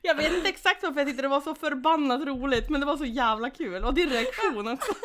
Jag 0.02 0.14
vet 0.14 0.32
inte 0.32 0.48
exakt 0.48 0.82
varför 0.82 1.00
jag 1.00 1.01
tyckte 1.12 1.22
det 1.22 1.28
var 1.28 1.40
så 1.40 1.54
förbannat 1.54 2.26
roligt, 2.26 2.68
men 2.68 2.80
det 2.80 2.86
var 2.86 2.96
så 2.96 3.04
jävla 3.04 3.50
kul. 3.50 3.84
Och 3.84 3.94
din 3.94 4.10
reaktion 4.10 4.68
också. 4.68 4.92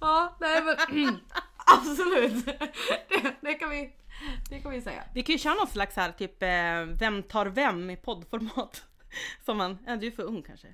Ja, 0.00 0.36
nej 0.40 0.62
men 0.62 0.76
absolut. 1.76 2.46
Det, 3.08 3.34
det, 3.40 3.54
kan 3.54 3.70
vi, 3.70 3.92
det 4.50 4.60
kan 4.60 4.70
vi 4.70 4.82
säga. 4.82 5.04
Vi 5.14 5.22
kan 5.22 5.32
ju 5.32 5.38
köra 5.38 5.54
någon 5.54 5.66
slags 5.66 5.96
här 5.96 6.12
typ 6.12 6.42
eh, 6.42 6.98
Vem 6.98 7.22
tar 7.22 7.46
vem 7.46 7.90
i 7.90 7.96
poddformat. 7.96 8.82
Som 9.44 9.56
man, 9.56 9.78
ja, 9.86 9.96
du 9.96 10.06
är 10.06 10.10
för 10.10 10.22
ung 10.22 10.42
kanske. 10.42 10.68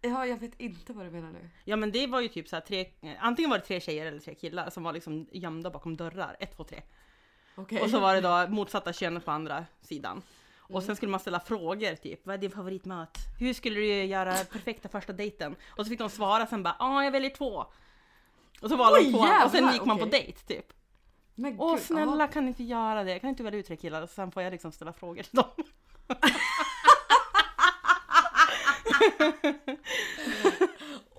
Ja, 0.00 0.26
jag 0.26 0.36
vet 0.36 0.60
inte 0.60 0.92
vad 0.92 1.06
du 1.06 1.10
menar 1.10 1.30
nu. 1.30 1.50
Ja 1.64 1.76
men 1.76 1.92
det 1.92 2.06
var 2.06 2.20
ju 2.20 2.28
typ 2.28 2.48
så 2.48 2.56
här 2.56 2.60
tre, 2.60 2.86
antingen 3.18 3.50
var 3.50 3.58
det 3.58 3.64
tre 3.64 3.80
tjejer 3.80 4.06
eller 4.06 4.20
tre 4.20 4.34
killar 4.34 4.70
som 4.70 4.82
var 4.82 4.92
liksom 4.92 5.26
gömda 5.32 5.70
bakom 5.70 5.96
dörrar. 5.96 6.36
Ett, 6.40 6.56
två, 6.56 6.64
tre. 6.64 6.82
Okej. 7.54 7.80
Och 7.80 7.90
så 7.90 8.00
var 8.00 8.14
det 8.14 8.20
då 8.20 8.54
motsatta 8.54 8.92
könet 8.92 9.24
på 9.24 9.30
andra 9.30 9.66
sidan. 9.80 10.22
Och 10.68 10.82
sen 10.82 10.96
skulle 10.96 11.10
man 11.10 11.20
ställa 11.20 11.40
frågor 11.40 11.94
typ, 11.94 12.26
vad 12.26 12.34
är 12.34 12.38
din 12.38 12.50
favoritmat? 12.50 13.18
Hur 13.38 13.54
skulle 13.54 13.80
du 13.80 14.04
göra 14.04 14.32
perfekta 14.32 14.88
första 14.88 15.12
dejten? 15.12 15.56
Och 15.68 15.84
så 15.84 15.90
fick 15.90 15.98
de 15.98 16.10
svara 16.10 16.46
sen 16.46 16.62
bara, 16.62 16.76
ja 16.78 17.04
jag 17.04 17.10
väljer 17.10 17.30
två. 17.30 17.66
Och 18.60 18.68
så 18.70 18.76
valde 18.76 19.00
de 19.02 19.12
två 19.12 19.18
och 19.44 19.50
sen 19.50 19.72
gick 19.72 19.84
man 19.84 19.98
på 19.98 20.04
okej. 20.04 20.20
dejt 20.20 20.46
typ. 20.46 20.72
Men 21.34 21.56
Åh 21.60 21.74
gud, 21.74 21.82
snälla 21.82 22.24
ja. 22.24 22.28
kan 22.28 22.48
inte 22.48 22.64
göra 22.64 23.04
det? 23.04 23.18
Kan 23.18 23.30
inte 23.30 23.42
välja 23.42 23.60
ut 23.60 23.66
tre 23.66 23.76
killar 23.76 24.02
och 24.02 24.10
sen 24.10 24.30
får 24.30 24.42
jag 24.42 24.50
liksom 24.50 24.72
ställa 24.72 24.92
frågor 24.92 25.22
till 25.22 25.36
dem? 25.36 25.50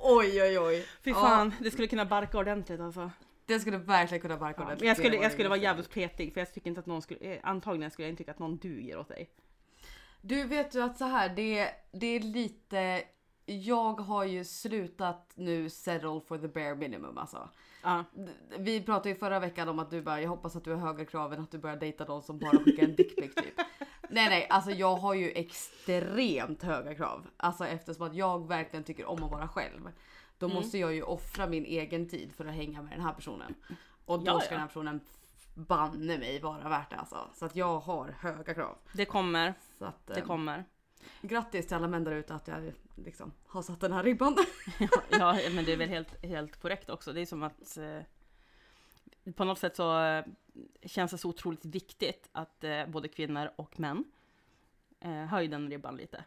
Oj 0.08 0.42
oj 0.42 0.60
oj. 0.60 0.86
Fy 1.04 1.10
Ja, 1.10 1.16
fan, 1.16 1.54
det 1.60 1.72
skulle 1.72 1.88
kunna 1.88 2.06
barka 2.06 2.38
ordentligt 2.38 2.80
alltså. 2.80 3.12
Det 3.46 3.60
skulle 3.60 3.78
verkligen 3.78 4.22
kunna 4.22 4.38
barka 4.38 4.62
Ja, 4.62 4.76
men 4.80 4.88
jag 4.88 4.98
skulle, 4.98 5.16
jag 5.16 5.32
skulle 5.32 5.50
vara 5.50 5.60
jävligt 5.60 5.90
petig 5.90 6.34
för 6.34 6.42
jag 6.42 6.54
tycker 6.54 6.68
inte 6.68 6.80
att 6.80 6.86
någon 6.86 7.02
skulle, 7.02 7.20
eh, 7.20 7.40
antagligen 7.44 7.92
skulle 7.92 8.06
jag 8.08 8.12
inte 8.12 8.18
tycka 8.24 8.32
att 8.32 8.40
någon 8.40 8.58
duger 8.58 8.98
åt 9.00 9.08
dig. 9.08 9.30
Du 10.22 10.44
vet 10.44 10.72
du 10.72 10.82
att 10.82 10.98
så 10.98 11.06
här, 11.06 11.30
det, 11.30 11.70
det 11.92 12.08
är 12.08 12.20
lite... 12.20 13.04
Jag 13.48 13.94
har 14.00 14.24
ju 14.26 14.44
slutat 14.46 15.32
nu 15.36 15.70
settle 15.70 16.22
for 16.28 16.38
the 16.38 16.48
bare 16.48 16.76
minimum 16.76 17.18
alltså. 17.18 17.50
D- 18.14 18.32
Vi 18.60 18.82
pratade 18.84 19.10
ju 19.10 19.16
förra 19.16 19.40
veckan 19.40 19.70
om 19.70 19.80
att 19.80 19.90
du 19.90 20.02
bara, 20.02 20.22
jag 20.22 20.30
hoppas 20.30 20.56
att 20.56 20.64
du 20.64 20.72
har 20.72 20.78
högre 20.88 21.06
krav 21.06 21.34
än 21.34 21.40
att 21.42 21.52
du 21.52 21.58
börjar 21.58 21.78
dejta 21.78 22.06
någon 22.06 22.24
som 22.24 22.40
bara 22.40 22.58
skickar 22.64 22.84
en 22.84 22.96
dickpic 22.96 23.36
typ. 23.36 23.54
Nej 24.10 24.30
nej, 24.30 24.48
alltså 24.50 24.72
jag 24.72 24.96
har 24.96 25.14
ju 25.14 25.32
extremt 25.32 26.64
höga 26.64 26.96
krav. 26.96 27.28
Alltså 27.38 27.66
eftersom 27.68 28.08
att 28.08 28.16
jag 28.16 28.48
verkligen 28.48 28.84
tycker 28.84 29.06
om 29.06 29.24
att 29.24 29.32
vara 29.32 29.48
själv. 29.48 29.90
Då 30.38 30.46
Mm. 30.46 30.56
måste 30.56 30.78
jag 30.78 30.94
ju 30.96 31.02
offra 31.04 31.48
min 31.48 31.66
egen 31.66 32.10
tid 32.10 32.32
för 32.34 32.46
att 32.46 32.54
hänga 32.54 32.82
med 32.82 32.92
den 32.92 33.02
här 33.02 33.14
personen. 33.14 33.56
Och 34.06 34.20
då 34.20 34.26
Ja, 34.26 34.40
ska 34.40 34.46
ja. 34.48 34.52
den 34.52 34.60
här 34.60 34.68
personen 34.68 35.00
banne 35.54 36.18
mig 36.18 36.40
vara 36.40 36.70
värt 36.70 36.90
det 36.90 36.96
alltså. 36.96 37.30
Så 37.34 37.46
att 37.46 37.56
jag 37.56 37.80
har 37.80 38.08
höga 38.20 38.54
krav. 38.54 38.78
Det 38.94 39.06
kommer, 39.06 39.54
att, 39.80 40.08
det 40.08 40.18
eh, 40.20 40.26
kommer. 40.26 40.66
Grattis 41.22 41.68
till 41.68 41.76
alla 41.76 41.88
män 41.88 42.04
där 42.04 42.12
ute 42.12 42.36
att 42.36 42.48
jag 42.48 42.74
liksom 42.96 43.32
har 43.48 43.62
satt 43.62 43.80
den 43.82 43.94
här 43.94 44.04
ribban. 44.04 44.36
Ja, 45.12 45.40
men 45.52 45.66
det 45.66 45.74
är 45.74 45.78
väl 45.78 45.90
helt, 45.90 46.26
helt 46.26 46.62
korrekt 46.62 46.90
också. 46.90 47.14
Det 47.14 47.22
är 47.22 47.26
som 47.26 47.44
att 47.44 47.78
eh, 47.78 48.00
på 49.34 49.44
något 49.44 49.60
sätt 49.60 49.76
så 49.76 50.00
eh, 50.04 50.26
känns 50.86 51.12
det 51.12 51.18
så 51.18 51.30
otroligt 51.30 51.66
viktigt 51.66 52.30
att 52.32 52.64
eh, 52.64 52.86
både 52.88 53.08
kvinnor 53.08 53.50
och 53.56 53.80
män 53.80 54.04
eh, 55.00 55.12
höjer 55.12 55.50
den 55.50 55.70
ribban 55.70 55.98
lite. 55.98 56.24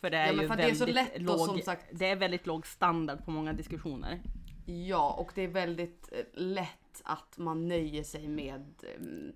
För 0.00 0.10
det 0.10 0.16
är 0.16 0.32
Ja, 0.32 0.42
ju 0.42 0.48
för 0.48 0.56
det 0.56 0.62
är 0.62 0.74
så 0.74 0.84
väldigt 0.84 0.94
lätt 0.94 1.28
och 1.28 1.48
låg, 1.48 1.62
sagt- 1.62 1.86
det 1.92 2.06
är 2.06 2.16
väldigt 2.16 2.46
låg 2.46 2.66
standard 2.66 3.24
på 3.24 3.30
många 3.30 3.52
diskussioner. 3.52 4.22
Ja, 4.66 5.14
och 5.18 5.32
det 5.34 5.42
är 5.42 5.48
väldigt 5.48 6.08
eh, 6.12 6.24
lätt 6.34 7.02
att 7.04 7.38
man 7.38 7.68
nöjer 7.68 8.02
sig 8.02 8.28
med 8.28 8.74
mm, 8.96 9.32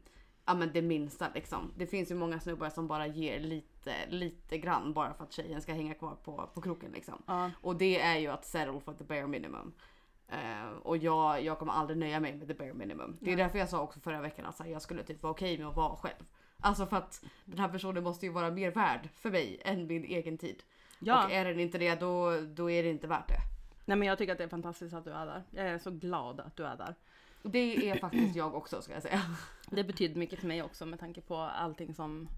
ja, 0.46 0.54
men 0.54 0.70
det 0.72 0.82
minsta 0.82 1.26
liksom. 1.34 1.72
Det 1.76 1.86
finns 1.86 2.10
ju 2.10 2.14
många 2.14 2.40
snubbar 2.40 2.70
som 2.70 2.86
bara 2.88 3.06
ger 3.06 3.40
lite, 3.40 3.94
lite 4.08 4.58
grann 4.58 4.92
bara 4.92 5.14
för 5.14 5.24
att 5.24 5.32
tjejen 5.32 5.62
ska 5.62 5.72
hänga 5.72 5.94
kvar 5.94 6.14
på, 6.24 6.50
på 6.54 6.60
kroken 6.60 6.90
liksom. 6.92 7.22
Ja. 7.26 7.50
Och 7.60 7.76
det 7.76 8.00
är 8.00 8.18
ju 8.18 8.28
att 8.28 8.44
settle 8.44 8.80
for 8.80 8.92
the 8.94 9.04
bare 9.04 9.26
minimum. 9.26 9.72
Eh, 10.28 10.68
och 10.82 10.96
jag, 10.96 11.42
jag 11.44 11.58
kommer 11.58 11.72
aldrig 11.72 11.98
nöja 11.98 12.20
mig 12.20 12.34
med 12.34 12.48
the 12.48 12.54
bare 12.54 12.74
minimum. 12.74 13.16
Det 13.20 13.32
är 13.32 13.36
därför 13.36 13.58
jag 13.58 13.68
sa 13.68 13.80
också 13.80 14.00
förra 14.00 14.20
veckan 14.20 14.46
att 14.46 14.56
så 14.56 14.62
här, 14.62 14.70
jag 14.70 14.82
skulle 14.82 15.02
typ 15.02 15.22
vara 15.22 15.30
okej 15.32 15.58
med 15.58 15.66
att 15.66 15.76
vara 15.76 15.96
själv. 15.96 16.24
Alltså 16.64 16.86
för 16.86 16.96
att 16.96 17.24
den 17.44 17.58
här 17.58 17.68
personen 17.68 18.02
måste 18.02 18.26
ju 18.26 18.32
vara 18.32 18.50
mer 18.50 18.70
värd 18.70 19.08
för 19.16 19.30
mig 19.30 19.60
än 19.64 19.86
min 19.86 20.04
egen 20.04 20.38
tid. 20.38 20.62
Ja. 20.98 21.24
Och 21.24 21.32
är 21.32 21.44
den 21.44 21.60
inte 21.60 21.78
det 21.78 22.00
då, 22.00 22.40
då 22.40 22.70
är 22.70 22.82
det 22.82 22.90
inte 22.90 23.06
värt 23.06 23.28
det. 23.28 23.40
Nej 23.84 23.96
men 23.96 24.08
jag 24.08 24.18
tycker 24.18 24.32
att 24.32 24.38
det 24.38 24.44
är 24.44 24.48
fantastiskt 24.48 24.94
att 24.94 25.04
du 25.04 25.10
är 25.10 25.26
där. 25.26 25.42
Jag 25.50 25.66
är 25.66 25.78
så 25.78 25.90
glad 25.90 26.40
att 26.40 26.56
du 26.56 26.64
är 26.64 26.76
där. 26.76 26.94
Det 27.42 27.90
är 27.90 27.98
faktiskt 27.98 28.36
jag 28.36 28.54
också 28.54 28.82
ska 28.82 28.92
jag 28.92 29.02
säga. 29.02 29.20
Det 29.70 29.84
betyder 29.84 30.18
mycket 30.18 30.40
för 30.40 30.46
mig 30.46 30.62
också 30.62 30.86
med 30.86 31.00
tanke 31.00 31.20
på 31.20 31.36
allting 31.36 31.94
som 31.94 32.28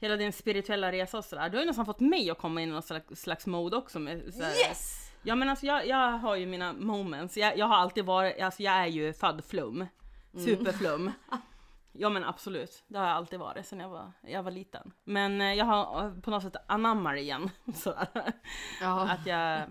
Hela 0.00 0.16
din 0.16 0.32
spirituella 0.32 0.92
resa 0.92 1.18
och 1.18 1.24
sådär. 1.24 1.48
Du 1.48 1.56
har 1.56 1.62
ju 1.62 1.66
nästan 1.66 1.86
fått 1.86 2.00
mig 2.00 2.30
att 2.30 2.38
komma 2.38 2.62
in 2.62 2.68
i 2.68 2.72
någon 2.72 2.82
slags, 2.82 3.20
slags 3.20 3.46
mode 3.46 3.76
också. 3.76 3.98
Med, 3.98 4.16
Yes! 4.18 5.12
Ja 5.22 5.34
men 5.34 5.48
alltså 5.48 5.66
jag, 5.66 5.86
jag 5.86 6.10
har 6.10 6.36
ju 6.36 6.46
mina 6.46 6.72
moments. 6.72 7.36
Jag, 7.36 7.58
jag 7.58 7.66
har 7.66 7.76
alltid 7.76 8.04
varit, 8.04 8.40
alltså 8.40 8.62
jag 8.62 8.74
är 8.74 8.86
ju 8.86 9.12
född 9.12 9.44
flum. 9.44 9.86
Superflum. 10.32 11.12
Ja 11.98 12.08
men 12.08 12.24
absolut, 12.24 12.84
det 12.88 12.98
har 12.98 13.06
jag 13.06 13.16
alltid 13.16 13.38
varit 13.38 13.66
sen 13.66 13.80
jag 13.80 13.88
var, 13.88 14.12
jag 14.22 14.42
var 14.42 14.50
liten. 14.50 14.92
Men 15.04 15.40
eh, 15.40 15.52
jag 15.54 15.64
har 15.64 16.04
eh, 16.06 16.20
på 16.20 16.30
något 16.30 16.42
sätt 16.42 16.56
anammar 16.68 17.14
igen. 17.16 17.50
Sådär. 17.74 18.32
Ja. 18.80 19.10
Att 19.10 19.26
jag, 19.26 19.62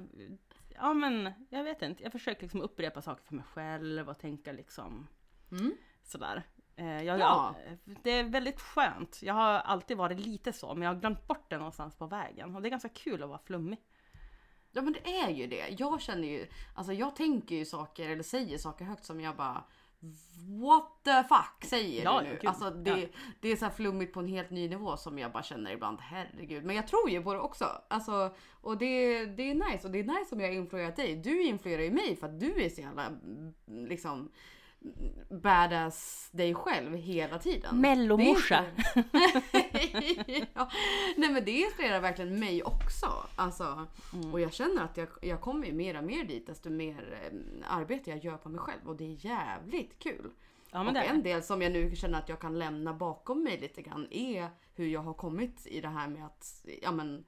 ja 0.76 0.94
men 0.94 1.32
jag 1.50 1.64
vet 1.64 1.82
inte, 1.82 2.04
jag 2.04 2.12
försöker 2.12 2.42
liksom 2.42 2.62
upprepa 2.62 3.02
saker 3.02 3.24
för 3.24 3.36
mig 3.36 3.46
själv 3.46 4.10
och 4.10 4.20
tänka 4.20 4.52
liksom 4.52 5.08
Mm. 5.52 5.74
sådär. 6.04 6.44
Eh, 6.76 7.04
Jag, 7.04 7.20
Ja. 7.20 7.56
Det 8.04 8.12
är 8.12 8.24
väldigt 8.24 8.62
skönt. 8.62 9.20
Jag 9.24 9.34
har 9.34 9.54
alltid 9.54 9.98
varit 9.98 10.20
lite 10.20 10.54
så, 10.54 10.74
men 10.74 10.82
jag 10.84 10.94
har 10.94 11.00
glömt 11.00 11.28
bort 11.28 11.50
det 11.50 11.58
någonstans 11.58 11.96
på 11.96 12.08
vägen. 12.08 12.56
Och 12.56 12.62
det 12.62 12.68
är 12.68 12.70
ganska 12.70 12.90
kul 12.90 13.24
att 13.24 13.30
vara 13.30 13.40
flummig. 13.40 13.80
ja 14.72 14.82
men 14.82 14.94
det 14.94 15.20
är 15.20 15.30
ju 15.30 15.48
det. 15.48 15.76
Jag 15.80 16.02
känner 16.02 16.28
ju, 16.28 16.48
alltså 16.76 16.94
jag 16.94 17.16
tänker 17.16 17.56
ju 17.56 17.66
saker 17.66 18.10
eller 18.10 18.24
säger 18.24 18.58
saker 18.58 18.86
högt 18.86 19.06
som 19.06 19.22
jag 19.22 19.36
bara 19.36 19.64
What 20.62 21.04
the 21.04 21.24
fuck 21.24 21.70
säger 21.70 22.04
Ja, 22.04 22.20
du 22.22 22.28
nu? 22.30 22.38
gud. 22.42 22.50
Alltså 22.50 22.70
det, 22.70 22.90
Ja. 23.00 23.08
det 23.40 23.52
är 23.52 23.56
så 23.56 23.70
flummigt 23.70 24.14
på 24.14 24.20
en 24.20 24.28
helt 24.28 24.50
ny 24.50 24.70
nivå 24.70 24.98
som 24.98 25.20
jag 25.20 25.32
bara 25.32 25.44
känner 25.44 25.72
ibland. 25.72 26.00
Herregud. 26.02 26.64
Men 26.66 26.76
jag 26.76 26.88
tror 26.88 27.10
ju 27.10 27.24
på 27.24 27.34
det 27.34 27.40
också. 27.40 27.66
Alltså, 27.88 28.34
och 28.62 28.78
det, 28.78 29.26
det 29.26 29.52
är 29.52 29.72
nice. 29.72 29.88
Och 29.88 29.92
det 29.94 30.00
är 30.00 30.04
nice 30.20 30.36
om 30.36 30.42
jag 30.42 30.48
har 30.48 30.56
influerat 30.56 30.96
dig. 30.96 31.16
Du 31.16 31.44
influerar 31.44 31.82
ju 31.84 31.92
mig 31.92 32.16
för 32.16 32.28
att 32.28 32.40
du 32.40 32.64
är 32.64 32.70
så 32.70 32.82
jävla 32.82 33.06
mm, 33.06 33.54
liksom 33.68 34.32
badass 35.30 36.30
dig 36.32 36.56
själv 36.56 36.96
hela 36.96 37.40
tiden. 37.40 37.82
Mellomorsa. 37.82 38.66
Ja. 40.54 40.70
Nej 41.18 41.30
men 41.30 41.46
det 41.46 41.52
inspirerar 41.52 42.00
verkligen 42.00 42.40
mig 42.40 42.64
också. 42.64 43.08
Alltså, 43.36 43.88
Mm. 44.16 44.34
Och 44.34 44.40
jag 44.40 44.54
känner 44.54 44.84
att 44.84 44.98
jag, 44.98 45.08
jag 45.22 45.42
kommer 45.42 45.68
ju 45.68 45.74
mer 45.74 45.98
och 45.98 46.04
mer 46.04 46.24
dit 46.24 46.48
desto 46.48 46.70
mer 46.70 47.30
eh, 47.32 47.76
arbete 47.76 48.10
jag 48.10 48.24
gör 48.24 48.38
på 48.38 48.50
mig 48.50 48.60
själv. 48.60 48.90
Och 48.90 48.96
det 48.96 49.04
är 49.04 49.26
jävligt 49.26 50.00
kul. 50.00 50.32
Ja 50.72 50.90
och 50.90 50.98
en 50.98 51.24
del 51.24 51.44
som 51.44 51.62
jag 51.62 51.72
nu 51.72 51.96
känner 51.96 52.20
att 52.20 52.30
jag 52.30 52.40
kan 52.40 52.60
lämna 52.60 52.94
bakom 52.94 53.44
mig 53.44 53.60
lite 53.60 53.82
grann 53.82 54.08
är 54.12 54.50
hur 54.76 54.88
jag 54.88 55.02
har 55.02 55.14
kommit 55.14 55.68
i 55.68 55.82
det 55.82 55.88
här 55.88 56.08
med 56.08 56.26
att 56.26 56.66
ja, 56.82 56.92
men, 56.92 57.26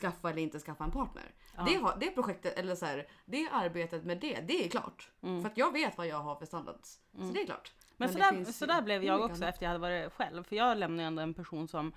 skaffa 0.00 0.30
eller 0.30 0.42
inte 0.42 0.58
skaffa 0.58 0.84
en 0.84 0.90
partner. 0.90 1.34
Ja. 1.56 1.62
Det, 1.62 1.74
har, 1.74 1.96
det 2.00 2.10
projektet, 2.10 2.58
eller 2.58 2.74
så 2.74 2.86
här, 2.86 3.08
det 3.24 3.48
arbetet 3.52 4.04
med 4.04 4.18
det, 4.20 4.40
det 4.40 4.64
är 4.64 4.68
klart. 4.68 5.10
För 5.20 5.46
att 5.46 5.58
jag 5.58 5.72
vet 5.72 5.98
vad 5.98 6.06
jag 6.06 6.20
har 6.20 6.36
för 6.36 6.46
standards. 6.46 7.00
Så 7.12 7.32
det 7.34 7.40
är 7.40 7.46
klart. 7.46 7.72
Mm. 7.74 7.84
Men, 7.96 8.08
det 8.08 8.12
sådär, 8.12 8.30
finns 8.32 8.48
ju 8.48 8.52
sådär 8.52 8.82
blev 8.82 9.04
jag 9.04 9.20
också 9.20 9.44
efter 9.44 9.62
jag 9.66 9.68
hade 9.68 9.80
varit 9.80 10.12
själv. 10.12 10.42
För 10.42 10.56
jag 10.56 10.78
lämnade 10.78 11.02
ju 11.02 11.06
ändå 11.06 11.22
en 11.22 11.34
person 11.34 11.68
som... 11.68 11.92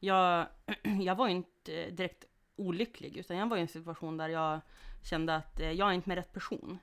Jag, 0.00 0.46
jag 1.00 1.14
var 1.14 1.28
ju 1.28 1.34
inte 1.34 1.90
direkt 1.90 2.24
olycklig, 2.56 3.16
utan 3.16 3.36
jag 3.36 3.48
var 3.48 3.56
i 3.56 3.60
en 3.60 3.68
situation 3.68 4.16
där 4.16 4.28
jag 4.28 4.60
kände 5.02 5.36
att 5.36 5.60
eh, 5.60 5.72
jag 5.72 5.88
är 5.88 5.92
inte 5.92 6.08
med 6.08 6.16
rätt 6.16 6.32
person. 6.32 6.78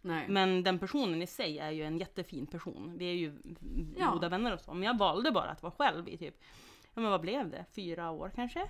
Nej. 0.00 0.28
Men 0.28 0.62
den 0.62 0.78
personen 0.78 1.22
i 1.22 1.26
sig 1.26 1.58
är 1.58 1.70
ju 1.70 1.82
en 1.82 1.98
jättefin 1.98 2.46
person. 2.46 2.98
Vi 2.98 3.10
är 3.10 3.14
ju 3.14 3.38
Ja. 3.96 4.10
goda 4.10 4.28
vänner 4.28 4.54
och 4.54 4.60
så. 4.60 4.74
Men 4.74 4.82
jag 4.82 4.98
valde 4.98 5.30
bara 5.32 5.50
att 5.50 5.62
vara 5.62 5.72
själv 5.72 6.08
i 6.08 6.18
typ, 6.18 6.34
ja 6.94 7.00
men 7.00 7.10
vad 7.10 7.20
blev 7.20 7.50
det? 7.50 7.64
Fyra 7.74 8.10
år 8.10 8.32
kanske? 8.34 8.68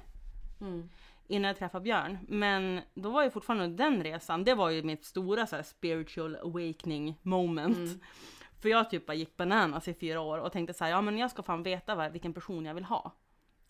Mm. 0.61 0.89
Innan 1.29 1.49
jag 1.49 1.57
träffade 1.57 1.83
Björn. 1.83 2.19
Men 2.29 2.81
då 2.95 3.11
var 3.11 3.23
ju 3.23 3.31
fortfarande 3.31 3.69
den 3.69 4.03
resan, 4.03 4.45
det 4.45 4.55
var 4.55 4.71
ju 4.71 4.83
mitt 4.83 5.05
stora 5.05 5.47
så 5.47 5.57
här, 5.57 5.63
spiritual 5.63 6.37
awakening 6.37 7.19
moment. 7.23 7.77
Mm. 7.77 8.01
För 8.63 8.69
jag 8.69 8.91
typ 8.91 9.07
bara 9.07 9.15
gick 9.15 9.37
bananas 9.37 9.89
i 9.89 9.95
fyra 9.95 10.21
år 10.21 10.39
och 10.39 10.53
tänkte 10.53 10.75
så 10.75 10.85
här, 10.85 10.91
ja 10.91 11.01
men 11.01 11.19
jag 11.19 11.31
ska 11.31 11.43
fan 11.43 11.63
veta 11.63 11.95
vad, 11.95 12.13
vilken 12.13 12.33
person 12.33 12.65
jag 12.65 12.75
vill 12.75 12.85
ha. 12.85 13.13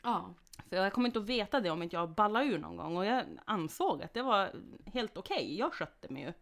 Ja. 0.02 0.34
För 0.68 0.76
jag 0.76 0.92
kommer 0.92 1.08
inte 1.08 1.18
att 1.18 1.26
veta 1.26 1.60
det 1.60 1.70
om 1.70 1.82
inte 1.82 1.96
jag 1.96 2.10
ballar 2.10 2.42
ur 2.42 2.58
någon 2.58 2.76
gång. 2.76 2.96
Och 2.96 3.06
jag 3.06 3.24
ansåg 3.44 4.02
att 4.02 4.14
det 4.14 4.22
var 4.22 4.50
helt 4.86 5.16
okej. 5.16 5.58
Jag 5.58 5.72
skötte 5.72 6.12
mig 6.12 6.22
ju. 6.22 6.32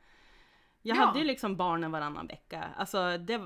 Jag 0.86 0.96
Ja. 0.96 1.04
hade 1.04 1.18
ju 1.18 1.24
liksom 1.24 1.56
barnen 1.56 1.90
varannan 1.92 2.26
vecka. 2.26 2.64
Alltså 2.76 3.18
det, 3.18 3.38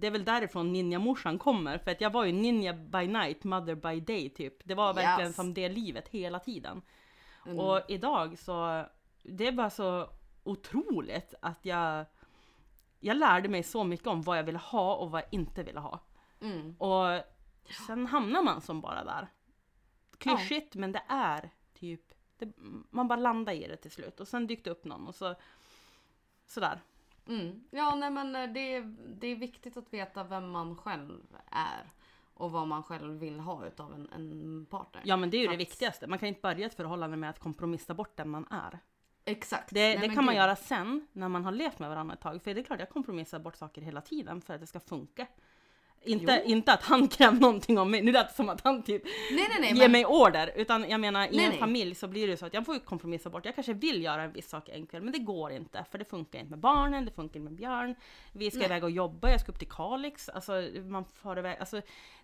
det 0.00 0.06
är 0.06 0.10
väl 0.10 0.24
därifrån 0.24 0.72
ninjamorsan 0.72 1.38
kommer. 1.38 1.78
För 1.78 1.90
att 1.90 2.00
jag 2.00 2.10
var 2.12 2.24
ju 2.24 2.32
ninja 2.32 2.72
by 2.72 3.06
night, 3.06 3.44
mother 3.44 3.74
by 3.74 4.00
day 4.00 4.28
typ. 4.30 4.54
Det 4.64 4.74
var 4.74 4.94
verkligen 4.94 5.28
Yes. 5.28 5.36
som 5.36 5.54
det 5.54 5.68
livet 5.68 6.08
hela 6.08 6.38
tiden. 6.38 6.82
Mm. 7.46 7.58
Och 7.58 7.80
idag 7.88 8.38
så, 8.38 8.84
det 9.22 9.46
är 9.46 9.52
bara 9.52 9.70
så 9.70 10.08
otroligt 10.42 11.34
att 11.42 11.64
jag, 11.64 12.06
jag 13.00 13.16
lärde 13.16 13.48
mig 13.48 13.62
så 13.62 13.84
mycket 13.84 14.06
om 14.06 14.22
vad 14.22 14.38
jag 14.38 14.44
ville 14.44 14.58
ha 14.58 14.94
och 14.94 15.10
vad 15.10 15.22
jag 15.22 15.28
inte 15.34 15.62
ville 15.62 15.80
ha. 15.80 16.00
Mm. 16.40 16.76
Och 16.78 17.20
sen 17.86 18.06
hamnar 18.06 18.42
man 18.42 18.60
som 18.60 18.80
bara 18.80 19.04
där. 19.04 19.28
Klyschigt 20.18 20.74
men 20.74 20.92
det 20.92 21.02
är 21.08 21.50
typ, 21.74 22.12
det, 22.38 22.52
man 22.90 23.08
bara 23.08 23.18
landar 23.18 23.52
i 23.52 23.68
det 23.68 23.76
till 23.76 23.90
slut 23.90 24.20
och 24.20 24.28
sen 24.28 24.46
dyker 24.46 24.64
det 24.64 24.70
upp 24.70 24.84
någon 24.84 25.08
och 25.08 25.14
så 25.14 25.34
sådär. 26.52 26.80
Mm. 27.28 27.64
Ja, 27.70 27.94
nej 27.94 28.10
men 28.10 28.36
eh, 28.36 28.46
det 28.52 28.74
är, 28.74 28.94
det 29.20 29.26
är 29.26 29.36
viktigt 29.36 29.76
att 29.76 29.92
veta 29.94 30.24
vem 30.24 30.50
man 30.50 30.76
själv 30.76 31.20
är. 31.50 31.90
Och 32.34 32.50
vad 32.52 32.68
man 32.68 32.82
själv 32.82 33.18
vill 33.18 33.40
ha 33.40 33.66
utav 33.66 33.94
en, 33.94 34.08
en 34.14 34.66
partner. 34.70 35.02
Ja 35.04 35.16
men 35.16 35.30
det 35.30 35.36
är 35.36 35.38
ju 35.38 35.46
För 35.46 35.52
det 35.56 35.62
att- 35.62 35.68
viktigaste. 35.68 36.06
Man 36.06 36.18
kan 36.18 36.28
inte 36.28 36.40
börja 36.40 36.66
ett 36.66 36.74
förhållande 36.74 37.16
med 37.16 37.30
att 37.30 37.38
kompromissa 37.38 37.94
bort 37.94 38.16
den 38.16 38.28
man 38.28 38.46
är. 38.50 38.78
Exakt. 39.24 39.70
Det, 39.74 39.80
Nej, 39.98 40.08
det 40.08 40.14
kan 40.14 40.24
man 40.24 40.34
gud. 40.34 40.40
göra 40.42 40.56
sen 40.56 41.06
när 41.12 41.28
man 41.28 41.44
har 41.44 41.52
levt 41.52 41.78
med 41.78 41.88
varandra 41.88 42.14
ett 42.14 42.20
tag. 42.20 42.42
För 42.42 42.54
det 42.54 42.60
är 42.60 42.64
klart 42.64 42.80
jag 42.80 42.88
kompromissar 42.90 43.38
bort 43.38 43.56
saker 43.56 43.82
hela 43.82 44.00
tiden 44.00 44.40
för 44.40 44.54
att 44.54 44.60
det 44.60 44.66
ska 44.66 44.80
funka. 44.80 45.26
Inte, 46.04 46.42
Jo. 46.44 46.50
inte 46.52 46.72
att 46.72 46.82
han 46.82 47.08
kräver 47.08 47.40
någonting 47.40 47.78
av 47.78 47.90
mig. 47.90 48.02
Nu 48.02 48.12
lät 48.12 48.28
det 48.28 48.34
som 48.34 48.48
att 48.48 48.60
han 48.60 48.82
typ 48.82 49.04
Nej, 49.04 49.12
nej, 49.48 49.48
nej. 49.60 49.68
ger 49.72 49.76
men- 49.78 49.92
mig 49.92 50.06
order. 50.06 50.52
Utan 50.56 50.90
jag 50.90 51.00
menar 51.00 51.26
i 51.34 51.44
en 51.44 51.52
familj 51.52 51.94
så 51.94 52.08
blir 52.08 52.28
det 52.28 52.36
så 52.36 52.46
att 52.46 52.54
jag 52.54 52.66
får 52.66 52.74
ju 52.74 52.80
kompromissa 52.80 53.30
bort. 53.30 53.44
Jag 53.44 53.54
kanske 53.54 53.72
vill 53.72 54.02
göra 54.02 54.22
en 54.22 54.32
viss 54.32 54.48
sak 54.48 54.68
en 54.68 54.86
kväll 54.86 55.02
men 55.02 55.12
det 55.12 55.18
går 55.18 55.52
inte. 55.52 55.84
För 55.90 55.98
det 55.98 56.04
funkar 56.04 56.38
inte 56.38 56.50
med 56.50 56.58
barnen, 56.58 57.04
det 57.04 57.10
funkar 57.10 57.36
inte 57.40 57.50
med 57.50 57.52
Björn. 57.58 57.94
Vi 58.32 58.50
ska 58.50 58.64
iväg 58.64 58.84
och 58.84 58.90
jobba, 58.90 59.30
jag 59.30 59.40
ska 59.40 59.52
upp 59.52 59.58
till 59.58 59.68
Kalix. 59.68 60.28
Alltså 60.28 60.52
man 60.86 61.04
far 61.22 61.38
iväg. 61.38 61.56
Alltså, 61.60 61.80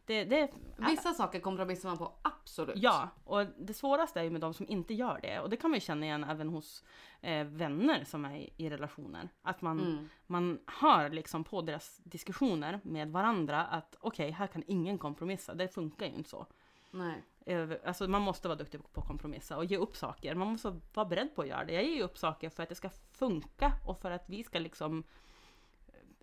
det, 0.09 0.25
det, 0.25 0.51
Vissa 0.77 1.15
saker 1.15 1.41
kompromissar 1.41 1.89
man 1.89 1.99
på, 1.99 2.13
absolut. 2.23 2.77
Ja, 2.79 3.09
och 3.25 3.47
det 3.59 3.75
svåraste 3.75 4.21
är 4.21 4.25
ju 4.25 4.31
med 4.31 4.41
de 4.41 4.55
som 4.55 4.69
inte 4.69 4.95
gör 4.95 5.19
det. 5.23 5.41
Och 5.41 5.51
det 5.51 5.57
kan 5.57 5.71
man 5.71 5.77
ju 5.77 5.81
känna 5.81 6.07
igen 6.07 6.25
även 6.25 6.49
hos 6.49 6.85
eh, 7.21 7.45
vänner 7.47 8.05
som 8.05 8.25
är 8.25 8.37
i, 8.37 8.51
i 8.57 8.71
relationer. 8.71 9.29
Att 9.43 9.63
man, 9.63 9.81
Mm. 9.81 10.09
man 10.27 10.59
hör 10.67 11.11
liksom 11.11 11.45
på 11.45 11.63
deras 11.63 12.01
diskussioner 12.05 12.81
med 12.83 13.09
varandra 13.13 13.65
att 13.65 13.97
okej, 14.01 14.31
här 14.31 14.47
kan 14.47 14.63
ingen 14.67 14.99
kompromissa. 14.99 15.55
Det 15.55 15.69
funkar 15.69 16.07
ju 16.07 16.13
inte 16.15 16.31
så. 16.31 16.47
Nej. 16.91 17.23
Eh, 17.47 17.69
Alltså 17.85 18.09
man 18.09 18.23
måste 18.23 18.49
vara 18.49 18.59
duktig 18.59 18.93
på 18.93 19.01
att 19.01 19.07
kompromissa 19.07 19.57
och 19.57 19.65
ge 19.65 19.77
upp 19.77 19.97
saker. 19.97 20.35
Man 20.35 20.49
måste 20.53 20.81
vara 20.95 21.07
beredd 21.07 21.35
på 21.35 21.43
att 21.43 21.49
göra 21.49 21.65
det. 21.65 21.73
Jag 21.73 21.85
ger 21.85 21.95
ju 21.97 22.03
upp 22.03 22.19
saker 22.19 22.51
för 22.51 22.63
att 22.63 22.69
det 22.69 22.75
ska 22.75 22.91
funka 23.13 23.73
och 23.87 24.01
för 24.01 24.11
att 24.11 24.25
vi 24.29 24.45
ska 24.45 24.59
liksom 24.59 25.05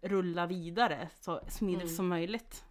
rulla 0.02 0.46
vidare 0.48 1.10
så 1.20 1.40
smidigt 1.48 1.82
Mm. 1.84 1.96
som 1.96 2.08
möjligt. 2.08 2.66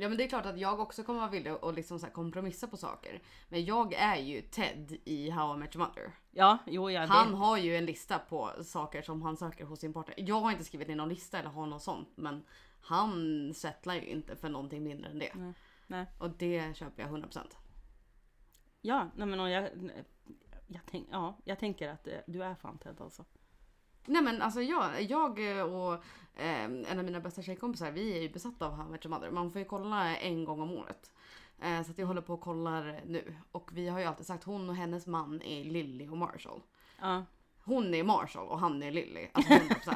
Ja 0.00 0.08
men 0.08 0.18
det 0.18 0.24
är 0.24 0.28
klart 0.28 0.46
att 0.46 0.58
jag 0.58 0.80
också 0.80 1.02
kommer 1.02 1.20
vara 1.20 1.30
villig 1.30 1.50
att 1.50 1.74
liksom 1.74 1.98
så 1.98 2.06
kompromissa 2.06 2.66
på 2.66 2.76
saker. 2.76 3.22
Men 3.48 3.64
jag 3.64 3.92
är 3.92 4.16
ju 4.16 4.42
Ted 4.42 4.96
i 5.04 5.30
How 5.30 5.54
I 5.54 5.58
Met 5.58 5.76
Your 5.76 5.86
Mother. 5.86 6.12
Ja, 6.30 6.58
jo, 6.66 6.90
ja, 6.90 7.00
det, 7.00 7.06
Han 7.06 7.34
har 7.34 7.56
ju 7.56 7.76
en 7.76 7.84
lista 7.84 8.18
på 8.18 8.50
saker 8.64 9.02
som 9.02 9.22
han 9.22 9.36
söker 9.36 9.64
hos 9.64 9.80
sin 9.80 9.92
partner. 9.92 10.14
Jag 10.18 10.40
har 10.40 10.50
inte 10.50 10.64
skrivit 10.64 10.88
ner 10.88 10.96
någon 10.96 11.08
lista 11.08 11.38
eller 11.38 11.50
har 11.50 11.66
något 11.66 11.82
sånt. 11.82 12.08
Men 12.14 12.44
han 12.80 13.54
settlar 13.54 13.94
ju 13.94 14.06
inte 14.06 14.36
för 14.36 14.48
någonting 14.48 14.82
mindre 14.82 15.10
än 15.10 15.18
det. 15.18 15.32
Nej, 15.34 15.52
nej. 15.86 16.06
Och 16.18 16.30
det 16.30 16.76
köper 16.76 17.02
jag 17.02 17.10
100%. 17.10 17.38
Ja, 18.80 19.10
nej 19.16 19.26
men 19.26 19.50
jag, 19.50 19.68
jag, 20.66 20.82
tänk, 20.86 21.08
ja, 21.10 21.38
jag 21.44 21.58
tänker 21.58 21.88
att 21.88 22.06
eh, 22.06 22.18
du 22.26 22.42
är 22.42 22.54
fan 22.54 22.78
Ted 22.78 23.00
alltså. 23.00 23.24
Nej 24.06 24.22
men 24.22 24.42
alltså 24.42 24.62
jag, 24.62 25.02
jag 25.02 25.58
eh, 25.58 25.62
och 25.62 25.94
eh, 26.36 26.64
en 26.64 26.98
av 26.98 27.04
mina 27.04 27.20
bästa 27.20 27.42
tjejkompisar 27.42 27.90
vi 27.90 28.16
är 28.16 28.22
ju 28.22 28.28
besatta 28.28 28.66
av 28.66 28.72
How 28.72 28.86
I 28.86 28.90
Met 28.90 29.06
Your 29.06 29.14
Mother. 29.14 29.30
Man 29.30 29.50
får 29.50 29.58
ju 29.58 29.64
kolla 29.64 30.16
en 30.16 30.44
gång 30.44 30.60
om 30.60 30.72
året. 30.72 31.10
Eh, 31.62 31.82
så 31.82 31.90
att 31.90 31.98
jag 31.98 32.06
håller 32.06 32.20
på 32.20 32.34
och 32.34 32.40
kollar 32.40 33.00
nu. 33.06 33.36
Och 33.52 33.70
vi 33.72 33.88
har 33.88 33.98
ju 33.98 34.04
alltid 34.04 34.26
sagt 34.26 34.44
hon 34.44 34.68
och 34.68 34.76
hennes 34.76 35.06
man 35.06 35.42
är 35.42 35.64
Lily 35.64 36.08
och 36.08 36.16
Marshall. 36.16 36.60
Ja. 37.00 37.24
Hon 37.64 37.94
är 37.94 38.04
Marshall 38.04 38.48
och 38.48 38.58
han 38.58 38.82
är 38.82 38.90
Lily. 38.90 39.28
Alltså 39.32 39.52
100%. 39.52 39.94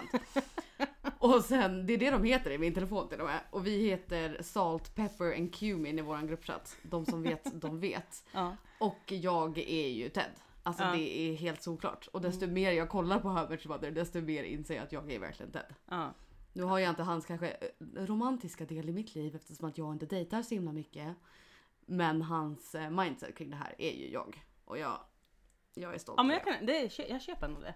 och 1.19 1.45
sen, 1.45 1.87
det 1.87 1.93
är 1.93 1.99
det 1.99 2.11
de 2.11 2.25
heter 2.25 2.51
i 2.51 2.59
min 2.59 2.75
telefon 2.75 3.09
till 3.09 3.21
och 3.21 3.27
med. 3.27 3.41
Och 3.51 3.67
vi 3.67 3.91
heter 3.91 4.43
Salt, 4.43 4.95
Pepper 4.95 5.35
and 5.37 5.55
Cumin 5.55 5.99
i 5.99 6.03
våran 6.03 6.27
gruppchatt. 6.27 6.77
De 6.83 7.07
som 7.07 7.23
vet, 7.23 7.61
de 7.61 7.81
vet. 7.81 8.25
Ja. 8.33 8.57
Och 8.79 9.13
jag 9.13 9.59
är 9.59 9.89
ju 9.89 10.09
Ted. 10.09 10.31
Alltså 10.67 10.83
Ja. 10.85 10.93
det 10.93 11.19
är 11.19 11.35
helt 11.35 11.62
solklart. 11.62 12.07
Och 12.12 12.21
desto 12.21 12.47
mer 12.47 12.73
jag 12.73 12.89
kollar 12.89 13.19
på 13.21 13.29
How 13.29 13.49
Mother 13.69 13.91
desto 13.91 14.21
mer 14.21 14.45
inser 14.45 14.75
jag 14.75 14.85
att 14.85 14.93
jag 14.93 15.12
är 15.12 15.19
verkligen 15.19 15.53
Ted. 15.53 15.75
ja. 15.89 16.12
Nu 16.53 16.62
har 16.62 16.79
jag 16.79 16.91
inte 16.91 17.03
hans 17.03 17.27
kanske 17.27 17.51
eh, 17.51 17.69
romantiska 18.07 18.65
del 18.65 18.89
i 18.89 18.93
mitt 18.93 19.15
liv 19.15 19.37
eftersom 19.37 19.69
att 19.69 19.79
jag 19.79 19.93
inte 19.93 20.07
dejtar 20.07 20.43
så 20.43 20.55
himla 20.55 20.73
mycket. 20.73 21.17
Men 21.87 22.23
hans 22.23 22.75
eh, 22.75 22.91
mindset 22.91 23.37
kring 23.37 23.51
det 23.51 23.57
här 23.57 23.75
är 23.79 23.93
ju 23.93 24.11
jag. 24.11 24.45
Och 24.65 24.79
jag, 24.79 24.99
jag 25.75 25.95
är 25.95 25.99
stolt 25.99 26.17
ja 26.19 26.23
men 26.23 26.35
jag, 26.35 26.45
kan, 26.45 26.67
det, 26.67 26.79
är- 27.01 27.11
jag 27.11 27.23
köper 27.23 27.47
ändå 27.47 27.61
det. 27.61 27.75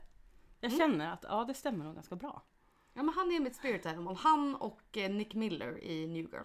Jag 0.60 0.72
känner 0.72 1.12
att 1.12 1.24
ja, 1.28 1.44
det 1.44 1.54
stämmer 1.54 1.84
nog 1.84 1.94
ganska 1.94 2.16
bra. 2.16 2.42
Ja 2.94 3.02
men 3.02 3.14
han 3.14 3.32
är 3.32 3.40
mitt 3.40 3.56
spirit 3.56 3.86
animal. 3.86 4.16
Han 4.16 4.54
och 4.54 4.96
eh, 4.96 5.10
Nick 5.10 5.34
Miller 5.34 5.84
i 5.84 6.06
New 6.06 6.24
Girl. 6.32 6.44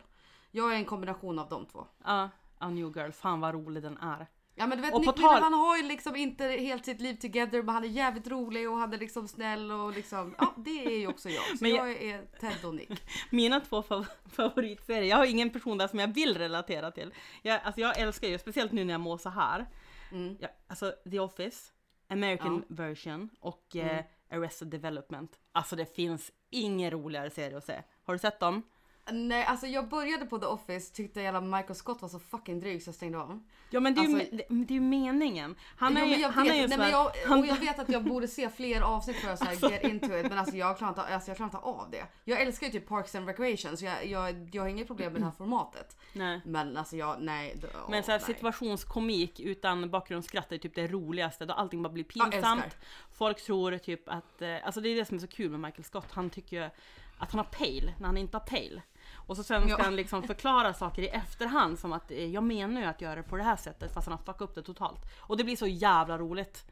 Jag 0.51 0.71
är 0.71 0.75
en 0.75 0.85
kombination 0.85 1.39
av 1.39 1.49
de 1.49 1.65
två. 1.65 1.87
Ja, 2.03 2.29
ja, 2.59 2.69
New 2.69 2.97
Girl, 2.97 3.11
fan 3.11 3.39
vad 3.39 3.53
rolig 3.53 3.83
den 3.83 3.97
är. 3.97 4.27
Ja 4.55 4.67
men 4.67 4.77
du 4.77 4.81
vet 4.81 4.93
Och 4.93 5.01
Nick 5.01 5.15
tal- 5.15 5.41
han 5.41 5.53
har 5.53 5.77
ju 5.77 5.83
liksom 5.83 6.15
inte 6.15 6.43
helt 6.43 6.85
sitt 6.85 7.01
liv 7.01 7.15
together 7.15 7.63
men 7.63 7.75
han 7.75 7.83
är 7.83 7.87
jävligt 7.87 8.27
rolig 8.27 8.69
och 8.69 8.77
han 8.77 8.93
är 8.93 8.97
liksom 8.97 9.27
snäll 9.27 9.71
och 9.71 9.93
liksom 9.93 10.35
ja 10.37 10.53
det 10.57 10.85
är 10.85 10.97
ju 10.99 11.07
också 11.07 11.29
jag. 11.29 11.43
Så 11.43 11.57
Men 11.63 11.71
jag... 11.75 11.89
jag- 11.89 12.01
är 12.03 12.25
Ted 12.39 12.65
och 12.65 12.75
Nick. 12.75 12.89
Mina 13.29 13.59
två 13.59 13.81
fav- 13.81 14.05
favoritserier, 14.25 15.09
jag 15.09 15.17
har 15.17 15.25
ingen 15.25 15.49
person 15.49 15.77
där 15.77 15.87
som 15.87 15.99
jag 15.99 16.07
vill 16.13 16.37
relatera 16.37 16.91
till. 16.91 17.13
Jag, 17.41 17.61
alltså 17.63 17.81
jag 17.81 17.99
älskar 17.99 18.27
ju, 18.27 18.37
speciellt 18.39 18.71
nu 18.71 18.83
när 18.83 18.93
jag 18.93 19.01
mår 19.01 19.17
så 19.17 19.29
här. 19.29 19.65
Mm. 20.11 20.37
Ja, 20.39 20.47
alltså 20.67 20.93
The 21.11 21.19
Office, 21.19 21.71
American 22.09 22.63
version 22.67 23.29
och 23.39 23.75
eh, 23.75 23.91
Mm. 23.91 24.03
Arrested 24.31 24.67
Development. 24.67 25.39
Alltså 25.51 25.75
det 25.75 25.95
finns 25.95 26.31
ingen 26.49 26.91
roligare 26.91 27.29
serie 27.29 27.57
att 27.57 27.65
se. 27.65 27.81
Har 28.03 28.13
du 28.13 28.19
sett 28.19 28.39
dem? 28.39 28.63
Nej 29.11 29.45
alltså 29.45 29.67
jag 29.67 29.89
började 29.89 30.25
på 30.25 30.37
The 30.39 30.45
Office 30.45 30.93
tyckte 30.95 31.21
jävla 31.21 31.41
Michael 31.41 31.75
Scott 31.75 32.01
var 32.01 32.09
så 32.09 32.19
fucking 32.19 32.59
dryg 32.59 32.83
så 32.83 32.87
jag 32.87 32.95
stängde 32.95 33.17
av. 33.19 33.43
Ja 33.69 33.79
men 33.79 33.93
det 33.95 34.01
är, 34.01 34.07
ju, 34.07 34.15
Alltså- 34.19 34.35
det, 34.35 34.45
det 34.49 34.73
är 34.73 34.75
ju 34.75 34.81
meningen. 34.81 35.55
Han 35.77 35.97
är 35.97 36.05
ju, 36.05 36.15
jag 36.15 36.29
han 36.29 36.43
vet, 36.43 36.53
är 36.53 36.61
ju 36.61 36.67
nej, 36.67 36.77
men 36.77 36.89
jag, 36.89 37.05
och 37.39 37.45
jag 37.47 37.55
vet 37.55 37.79
att 37.79 37.89
jag 37.89 38.03
borde 38.03 38.27
se 38.27 38.49
fler 38.49 38.81
avsnitt 38.81 39.15
för 39.15 39.29
att 39.29 39.39
så 39.39 39.45
här, 39.45 39.71
get 39.71 39.83
into 39.83 40.17
it 40.17 40.23
men 40.29 40.37
alltså 40.39 40.55
jag 40.57 40.77
klarar 40.77 40.91
inte, 40.91 41.01
alltså, 41.01 41.29
jag 41.29 41.37
klarar 41.37 41.47
inte 41.47 41.57
av 41.57 41.87
det. 41.91 42.05
Jag 42.23 42.41
älskar 42.41 42.67
ju 42.67 42.71
typ 42.73 42.87
Parks 42.87 43.15
and 43.15 43.27
Recreation 43.27 43.77
så 43.77 43.85
jag, 43.85 44.05
jag, 44.05 44.49
jag 44.55 44.61
har 44.61 44.69
inget 44.69 44.87
problem 44.87 45.13
med 45.13 45.21
det 45.21 45.25
här 45.25 45.31
formatet. 45.37 45.97
nej. 46.13 46.41
Men 46.45 46.77
alltså 46.77 46.95
jag, 46.97 47.21
nej. 47.21 47.55
d- 47.61 47.67
åh, 47.75 47.89
Men 47.89 48.03
så 48.03 48.11
här, 48.11 48.19
nej. 48.19 48.25
situationskomik 48.25 49.39
utan 49.39 49.89
bakgrundsskratt 49.89 50.51
är 50.51 50.57
typ 50.57 50.75
det 50.75 50.87
roligaste. 50.87 51.45
Då 51.45 51.53
allting 51.53 51.83
bara 51.83 51.93
blir 51.93 52.03
pinsamt. 52.03 52.77
Folk 53.17 53.43
tror 53.43 53.77
typ 53.77 54.09
att, 54.09 54.41
eh, 54.41 54.55
alltså 54.65 54.81
det 54.81 54.89
är 54.89 54.95
det 54.95 55.05
som 55.05 55.17
är 55.17 55.21
så 55.21 55.27
kul 55.27 55.51
med 55.51 55.59
Michael 55.59 55.83
Scott. 55.83 56.07
Han 56.11 56.29
tycker 56.29 56.57
ju 56.63 56.69
att 57.17 57.31
han 57.31 57.39
har 57.39 57.45
pejl 57.51 57.91
när 57.99 58.05
han 58.07 58.17
inte 58.17 58.37
har 58.37 58.45
pejl. 58.45 58.81
Och 59.27 59.37
så 59.37 59.43
sen 59.43 59.61
ska 59.61 59.69
Ja. 59.71 59.83
han 59.83 59.95
liksom 59.95 60.23
förklara 60.23 60.73
saker 60.73 61.01
i 61.01 61.07
efterhand 61.07 61.79
som 61.79 61.93
att 61.93 62.11
eh, 62.11 62.25
jag 62.25 62.43
menar 62.43 62.81
ju 62.81 62.87
att 62.87 63.01
göra 63.01 63.15
det 63.15 63.23
på 63.23 63.35
det 63.37 63.43
här 63.43 63.55
sättet 63.55 63.93
fast 63.93 64.07
han 64.07 64.17
har 64.17 64.23
fuckat 64.25 64.41
upp 64.41 64.55
det 64.55 64.61
totalt. 64.63 64.99
Och 65.19 65.37
det 65.37 65.43
blir 65.43 65.55
så 65.55 65.67
jävla 65.67 66.17
roligt. 66.17 66.65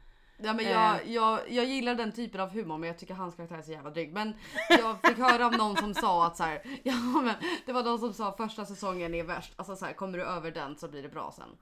Ja, 0.44 0.52
men 0.52 0.64
Eh. 0.66 0.70
jag, 0.72 1.06
jag, 1.06 1.40
jag 1.52 1.64
gillar 1.64 1.94
den 1.94 2.12
typen 2.12 2.40
av 2.40 2.50
humor 2.50 2.78
men 2.78 2.86
jag 2.86 2.98
tycker 2.98 3.14
hans 3.14 3.34
karaktär 3.34 3.58
är 3.58 3.62
så 3.62 3.72
jävla 3.72 3.90
dryg. 3.90 4.12
Men 4.12 4.34
jag 4.68 5.00
fick 5.02 5.18
höra 5.18 5.46
av 5.46 5.52
någon 5.52 5.76
som 5.76 5.94
sa 5.94 6.26
att 6.26 6.36
så 6.36 6.42
här, 6.42 6.62
ja 6.82 6.94
men 7.22 7.34
det 7.66 7.72
var 7.72 7.82
någon 7.82 7.98
som 7.98 8.12
sa 8.14 8.36
första 8.36 8.64
säsongen 8.66 9.14
är 9.14 9.24
värst. 9.24 9.52
Alltså 9.56 9.76
så 9.76 9.84
här, 9.84 9.92
kommer 9.92 10.18
du 10.18 10.24
över 10.24 10.50
den 10.50 10.76
så 10.76 10.88
blir 10.88 11.02
det 11.02 11.08
bra 11.08 11.32
sen. 11.36 11.56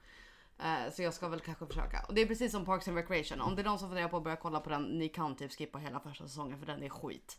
Eh, 0.59 0.93
så 0.93 1.03
jag 1.03 1.15
ska 1.15 1.29
väl 1.29 1.41
kanske 1.41 1.67
försöka. 1.67 2.05
Och 2.09 2.15
det 2.15 2.21
är 2.23 2.27
precis 2.27 2.53
som 2.53 2.65
Parks 2.65 2.89
and 2.89 2.97
Recreation. 2.97 3.41
Om 3.41 3.57
det 3.57 3.63
är 3.63 3.65
någon 3.65 3.79
som 3.79 3.89
funderar 3.89 4.09
på 4.09 4.17
att 4.17 4.23
börja 4.25 4.37
kolla 4.37 4.61
på 4.61 4.71
den, 4.71 4.83
ni 4.83 5.09
kan 5.09 5.37
typ 5.37 5.53
skippa 5.53 5.79
hela 5.79 6.01
första 6.01 6.25
säsongen 6.25 6.59
för 6.59 6.67
den 6.67 6.83
är 6.83 6.89
skit. 6.89 7.39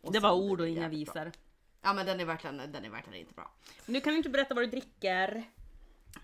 Och 0.00 0.12
Det 0.12 0.20
var 0.20 0.32
ord 0.32 0.60
och 0.60 0.68
inga 0.68 0.88
visor. 0.88 1.32
Ja 1.84 1.92
men 1.92 2.06
den 2.06 2.20
är 2.20 2.24
verkligen, 2.24 2.56
den 2.56 2.84
är 2.84 2.90
verkligen 2.90 3.20
inte 3.20 3.34
bra. 3.34 3.50
Nu 3.86 4.00
kan 4.00 4.12
du 4.12 4.16
inte 4.16 4.30
berätta 4.30 4.54
vad 4.54 4.64
du 4.64 4.70
dricker. 4.70 5.44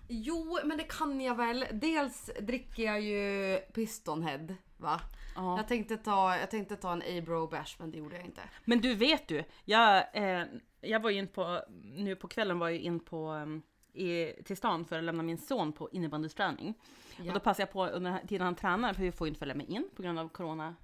Jo 0.07 0.59
men 0.63 0.77
det 0.77 0.83
kan 0.83 1.21
jag 1.21 1.35
väl. 1.35 1.65
Dels 1.71 2.29
dricker 2.39 2.83
jag 2.83 3.01
ju 3.01 3.57
Pistonhead 3.73 4.55
va? 4.77 5.01
Ja. 5.35 5.57
Jag 5.57 5.67
tänkte 5.67 5.97
ta, 5.97 6.37
jag 6.37 6.51
tänkte 6.51 6.75
ta 6.75 6.91
en 6.91 7.17
Abro 7.17 7.47
Bash 7.47 7.75
men 7.79 7.91
det 7.91 7.97
gjorde 7.97 8.15
jag 8.15 8.25
inte. 8.25 8.41
Men 8.65 8.81
du 8.81 8.95
vet 8.95 9.27
du, 9.27 9.43
jag, 9.65 10.05
eh, 10.13 10.45
jag 10.81 10.99
var 10.99 11.09
ju 11.09 11.17
in 11.17 11.27
på, 11.27 11.61
nu 11.83 12.15
på 12.15 12.27
kvällen 12.27 12.59
var 12.59 12.69
jag 12.69 12.79
in 12.79 12.99
på 12.99 13.31
um, 13.31 13.61
i, 13.93 14.33
till 14.45 14.57
stan 14.57 14.85
för 14.85 14.97
att 14.97 15.03
lämna 15.03 15.23
min 15.23 15.37
son 15.37 15.73
på 15.73 15.89
innebandysträning. 15.91 16.73
Ja. 17.17 17.27
Och 17.27 17.33
då 17.33 17.39
passade 17.39 17.61
jag 17.61 17.71
på 17.71 17.87
under 17.87 18.27
tiden 18.27 18.45
han 18.45 18.55
tränar, 18.55 18.93
för 18.93 19.01
vi 19.01 19.11
får 19.11 19.27
ju 19.27 19.29
inte 19.29 19.39
följa 19.39 19.55
med 19.55 19.69
in 19.69 19.89
på 19.95 20.01
grund 20.01 20.19
av 20.19 20.29
corona 20.29 20.75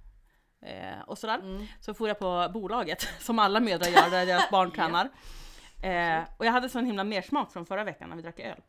eh, 0.60 1.00
och 1.06 1.18
sådär. 1.18 1.38
Mm. 1.38 1.66
Så 1.80 1.94
får 1.94 2.08
jag 2.08 2.18
på 2.18 2.50
bolaget, 2.54 3.00
som 3.20 3.38
alla 3.38 3.60
mödrar 3.60 3.88
gör 3.88 4.10
där 4.10 4.26
deras 4.26 4.50
barn 4.50 4.70
tränar. 4.76 5.08
Eh, 5.82 6.22
och 6.36 6.46
jag 6.46 6.52
hade 6.52 6.68
sån 6.68 6.86
himla 6.86 7.04
mersmak 7.04 7.52
från 7.52 7.66
förra 7.66 7.84
veckan 7.84 8.08
när 8.08 8.16
vi 8.16 8.22
drack 8.22 8.40
öl. 8.40 8.60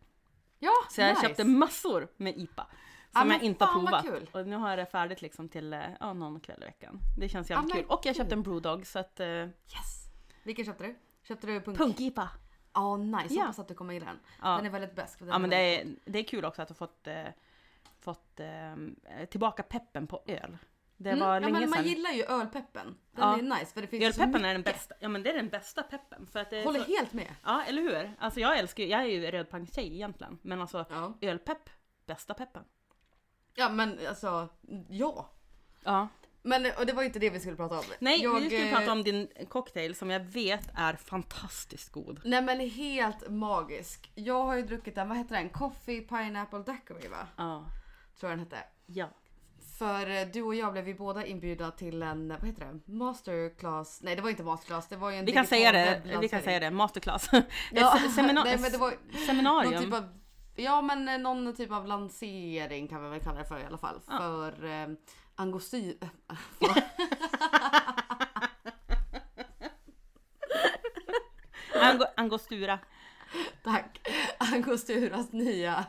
Ja, 0.59 0.71
Så 0.89 1.01
jag 1.01 1.09
nice. 1.09 1.21
köpte 1.21 1.43
massor 1.43 2.07
med 2.17 2.37
IPA. 2.37 2.67
Som 3.11 3.27
men 3.27 3.37
jag 3.37 3.43
inte 3.43 3.65
har 3.65 3.73
provat. 3.73 4.03
kul. 4.05 4.29
Och 4.33 4.47
nu 4.47 4.55
har 4.55 4.69
jag 4.69 4.79
det 4.79 4.85
färdigt 4.85 5.21
liksom 5.21 5.49
till 5.49 5.73
eh, 5.73 5.79
ja, 5.99 6.13
någon 6.13 6.39
kväll 6.39 6.63
i 6.63 6.65
veckan. 6.65 6.99
Det 7.17 7.29
känns 7.29 7.49
jävligt 7.49 7.73
men 7.73 7.83
kul. 7.83 7.91
Och 7.91 8.05
jag 8.05 8.15
köpte 8.15 8.35
en 8.35 8.43
Brewdog 8.43 8.87
så 8.87 8.99
att... 8.99 9.19
Eh, 9.19 9.27
Yes! 9.27 10.05
Vilken 10.43 10.65
köpte 10.65 10.83
du? 10.83 10.95
Köpte 11.23 11.47
du 11.47 11.61
punk? 11.61 11.77
Punk-IPA. 11.77 12.29
Ja, 12.73 12.97
nice. 12.97 13.33
Ja. 13.33 13.41
Hoppas 13.41 13.59
att 13.59 13.67
du 13.67 13.73
kommer 13.73 13.93
gilla 13.93 14.05
den. 14.05 14.19
Ja. 14.41 14.55
Den 14.55 14.65
är 14.65 14.69
väldigt 14.69 14.95
besk. 14.95 15.19
Ja 15.27 15.37
men 15.39 15.49
det 15.49 15.55
är, 15.55 15.87
det 16.05 16.19
är 16.19 16.23
kul 16.23 16.45
också 16.45 16.61
att 16.61 16.67
du 16.67 16.73
fått, 16.73 17.07
eh, 17.07 17.23
fått 17.99 18.39
eh, 18.39 19.25
tillbaka 19.29 19.63
peppen 19.63 20.07
på 20.07 20.21
öl. 20.25 20.57
Det 21.01 21.09
Mm, 21.09 21.19
var 21.19 21.33
ja, 21.33 21.39
länge 21.39 21.51
men 21.59 21.69
man 21.69 21.79
sedan. 21.79 21.87
gillar 21.87 22.11
ju 22.11 22.23
ölpeppen. 22.23 22.85
Den 23.11 23.23
Ja. 23.27 23.37
är 23.37 23.41
nice 23.41 23.65
för 23.73 23.81
det 23.81 23.87
finns 23.87 24.03
ju 24.03 24.07
Ölpeppen 24.07 24.45
är 24.45 24.53
den 24.53 24.61
bästa, 24.61 24.95
ja 24.99 25.09
men 25.09 25.23
det 25.23 25.29
är 25.29 25.33
den 25.35 25.49
bästa 25.49 25.83
peppen. 25.83 26.27
För 26.27 26.39
att 26.39 26.49
det 26.49 26.63
Håller 26.63 26.79
så, 26.83 26.91
helt 26.91 27.13
med. 27.13 27.35
Ja 27.43 27.63
eller 27.67 27.81
hur? 27.81 28.13
Alltså 28.19 28.39
jag 28.39 28.57
älskar 28.59 28.83
ju, 28.83 28.89
jag 28.89 29.01
är 29.01 29.05
ju 29.05 29.31
rödpangstjej 29.31 29.93
egentligen. 29.95 30.39
Men 30.41 30.61
alltså 30.61 30.85
Ja. 30.89 31.17
ölpepp, 31.21 31.69
bästa 32.05 32.33
peppen. 32.33 32.63
ja 33.55 33.69
men 33.69 33.99
alltså, 34.07 34.49
ja. 34.89 35.29
Ja. 35.83 36.07
Men 36.41 36.65
och 36.79 36.85
det 36.85 36.93
var 36.93 37.03
inte 37.03 37.19
det 37.19 37.29
vi 37.29 37.39
skulle 37.39 37.55
prata 37.55 37.77
om. 37.79 37.83
Nej, 37.99 38.21
Jag, 38.23 38.39
vi 38.39 38.45
skulle 38.49 38.69
eh, 38.69 38.77
prata 38.77 38.91
om 38.91 39.03
din 39.03 39.27
cocktail 39.49 39.95
som 39.95 40.09
jag 40.09 40.19
vet 40.19 40.69
är 40.75 40.93
fantastiskt 40.93 41.91
god. 41.91 42.21
Nej 42.25 42.41
men 42.41 42.59
helt 42.59 43.29
magisk. 43.29 44.11
Jag 44.15 44.43
har 44.43 44.55
ju 44.55 44.61
druckit 44.61 44.95
den, 44.95 45.09
vad 45.09 45.17
heter 45.17 45.35
den? 45.35 45.49
Coffee 45.49 46.01
Pineapple 46.01 46.59
Daiquiri 46.59 47.07
va? 47.07 47.27
Ja. 47.37 47.65
Tror 48.19 48.31
jag 48.31 48.39
den 48.39 48.45
hette. 48.45 48.63
Ja. 48.85 49.09
För 49.79 50.09
eh, 50.09 50.27
du 50.33 50.41
och 50.41 50.55
jag 50.55 50.71
blev 50.71 50.87
ju 50.87 50.93
båda 50.93 51.25
inbjudna 51.25 51.71
till 51.71 52.01
en, 52.01 52.27
vad 52.27 52.45
heter 52.47 52.65
det? 52.65 52.91
Masterclass? 52.93 53.99
Nej 54.01 54.15
det 54.15 54.21
var 54.21 54.29
inte 54.29 54.43
masterclass, 54.43 54.87
det 54.87 54.95
var 54.95 55.11
ju 55.11 55.17
en 55.17 55.25
Vi 55.25 55.31
kan 55.31 55.47
säga 55.47 55.71
det, 55.71 56.01
vi 56.21 56.29
kan 56.29 56.41
säga 56.41 56.59
det, 56.59 56.71
masterclass. 56.71 57.29
Ja, 57.71 57.97
semina- 58.15 58.43
nej, 58.43 58.57
men 58.59 58.71
det 58.71 58.77
var 58.77 58.93
seminarium. 59.25 59.73
någon 59.73 59.83
typ 59.83 59.93
av, 59.93 60.19
ja 60.55 60.81
men 60.81 61.07
eh, 61.07 61.17
någon 61.17 61.55
typ 61.55 61.71
av 61.71 61.87
lansering 61.87 62.87
kan 62.87 63.03
vi 63.03 63.09
väl 63.09 63.19
kalla 63.19 63.39
det 63.39 63.45
för 63.45 63.59
i 63.59 63.65
alla 63.65 63.77
fall. 63.77 63.99
Ja. 64.07 64.17
För 64.17 64.65
eh, 64.65 64.87
Angosty... 65.35 65.95
Ango- 71.73 72.13
Angostura. 72.17 72.79
Tack! 73.63 74.07
Angosturas 74.37 75.31
nya 75.31 75.85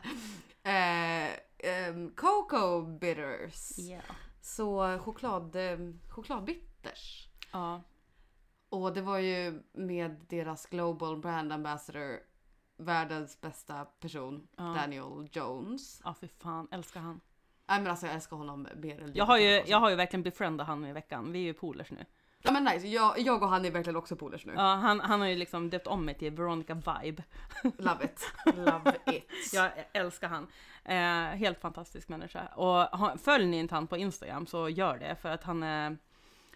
eh, 0.62 1.30
em, 1.64 2.14
Cocoa 2.16 2.82
Bitters. 2.82 3.78
Ja. 3.78 4.00
Så 4.40 4.98
choklad, 4.98 5.56
eh, 5.56 5.78
chokladbitters. 6.08 7.28
Ja. 7.52 7.82
Och 8.68 8.92
det 8.94 9.02
var 9.02 9.18
ju 9.18 9.62
med 9.72 10.24
deras 10.28 10.66
Global 10.66 11.16
Brand 11.20 11.52
Ambassador, 11.52 12.20
världens 12.76 13.40
bästa 13.40 13.84
person, 13.84 14.48
Ja. 14.56 14.62
Daniel 14.64 15.28
Jones. 15.32 16.00
Ja 16.04 16.14
fy 16.20 16.28
fan, 16.28 16.68
älskar 16.70 17.00
han. 17.00 17.20
Nej 17.68 17.80
men 17.80 17.90
alltså 17.90 18.06
jag 18.06 18.14
älskar 18.14 18.36
honom 18.36 18.68
mer 18.76 19.00
än 19.02 19.12
Jag 19.14 19.24
har 19.24 19.38
ju, 19.38 19.62
jag 19.66 19.80
har 19.80 19.90
ju 19.90 19.96
verkligen 19.96 20.22
befriendat 20.22 20.66
han 20.66 20.84
i 20.86 20.92
veckan. 20.92 21.32
Vi 21.32 21.38
är 21.38 21.42
ju 21.42 21.54
polers 21.54 21.90
nu. 21.90 22.04
Ja 22.42 22.50
men 22.52 22.64
nice, 22.64 22.86
jag, 22.86 23.18
jag 23.18 23.42
och 23.42 23.48
han 23.48 23.64
är 23.64 23.70
verkligen 23.70 23.96
också 23.96 24.16
polers 24.16 24.46
nu. 24.46 24.52
Ja, 24.56 24.74
han, 24.74 25.00
han 25.00 25.20
har 25.20 25.28
ju 25.28 25.36
liksom 25.36 25.70
döpt 25.70 25.86
om 25.86 26.04
mig 26.04 26.14
till 26.14 26.32
Veronica 26.32 26.74
Vibe. 26.74 27.22
Love 27.78 28.04
it. 28.04 28.32
Love 28.56 28.92
it. 29.06 29.30
Jag 29.52 29.70
älskar 29.92 30.28
han. 30.28 30.46
Eh, 30.84 31.36
helt 31.38 31.60
fantastisk 31.60 32.08
människa. 32.08 32.46
Och 32.46 33.20
följ 33.20 33.46
ni 33.46 33.58
inte 33.58 33.74
han 33.74 33.86
på 33.86 33.96
Instagram 33.96 34.46
så 34.46 34.68
gör 34.68 34.98
det 34.98 35.16
för 35.22 35.28
att 35.28 35.44
han 35.44 35.62
är 35.62 35.96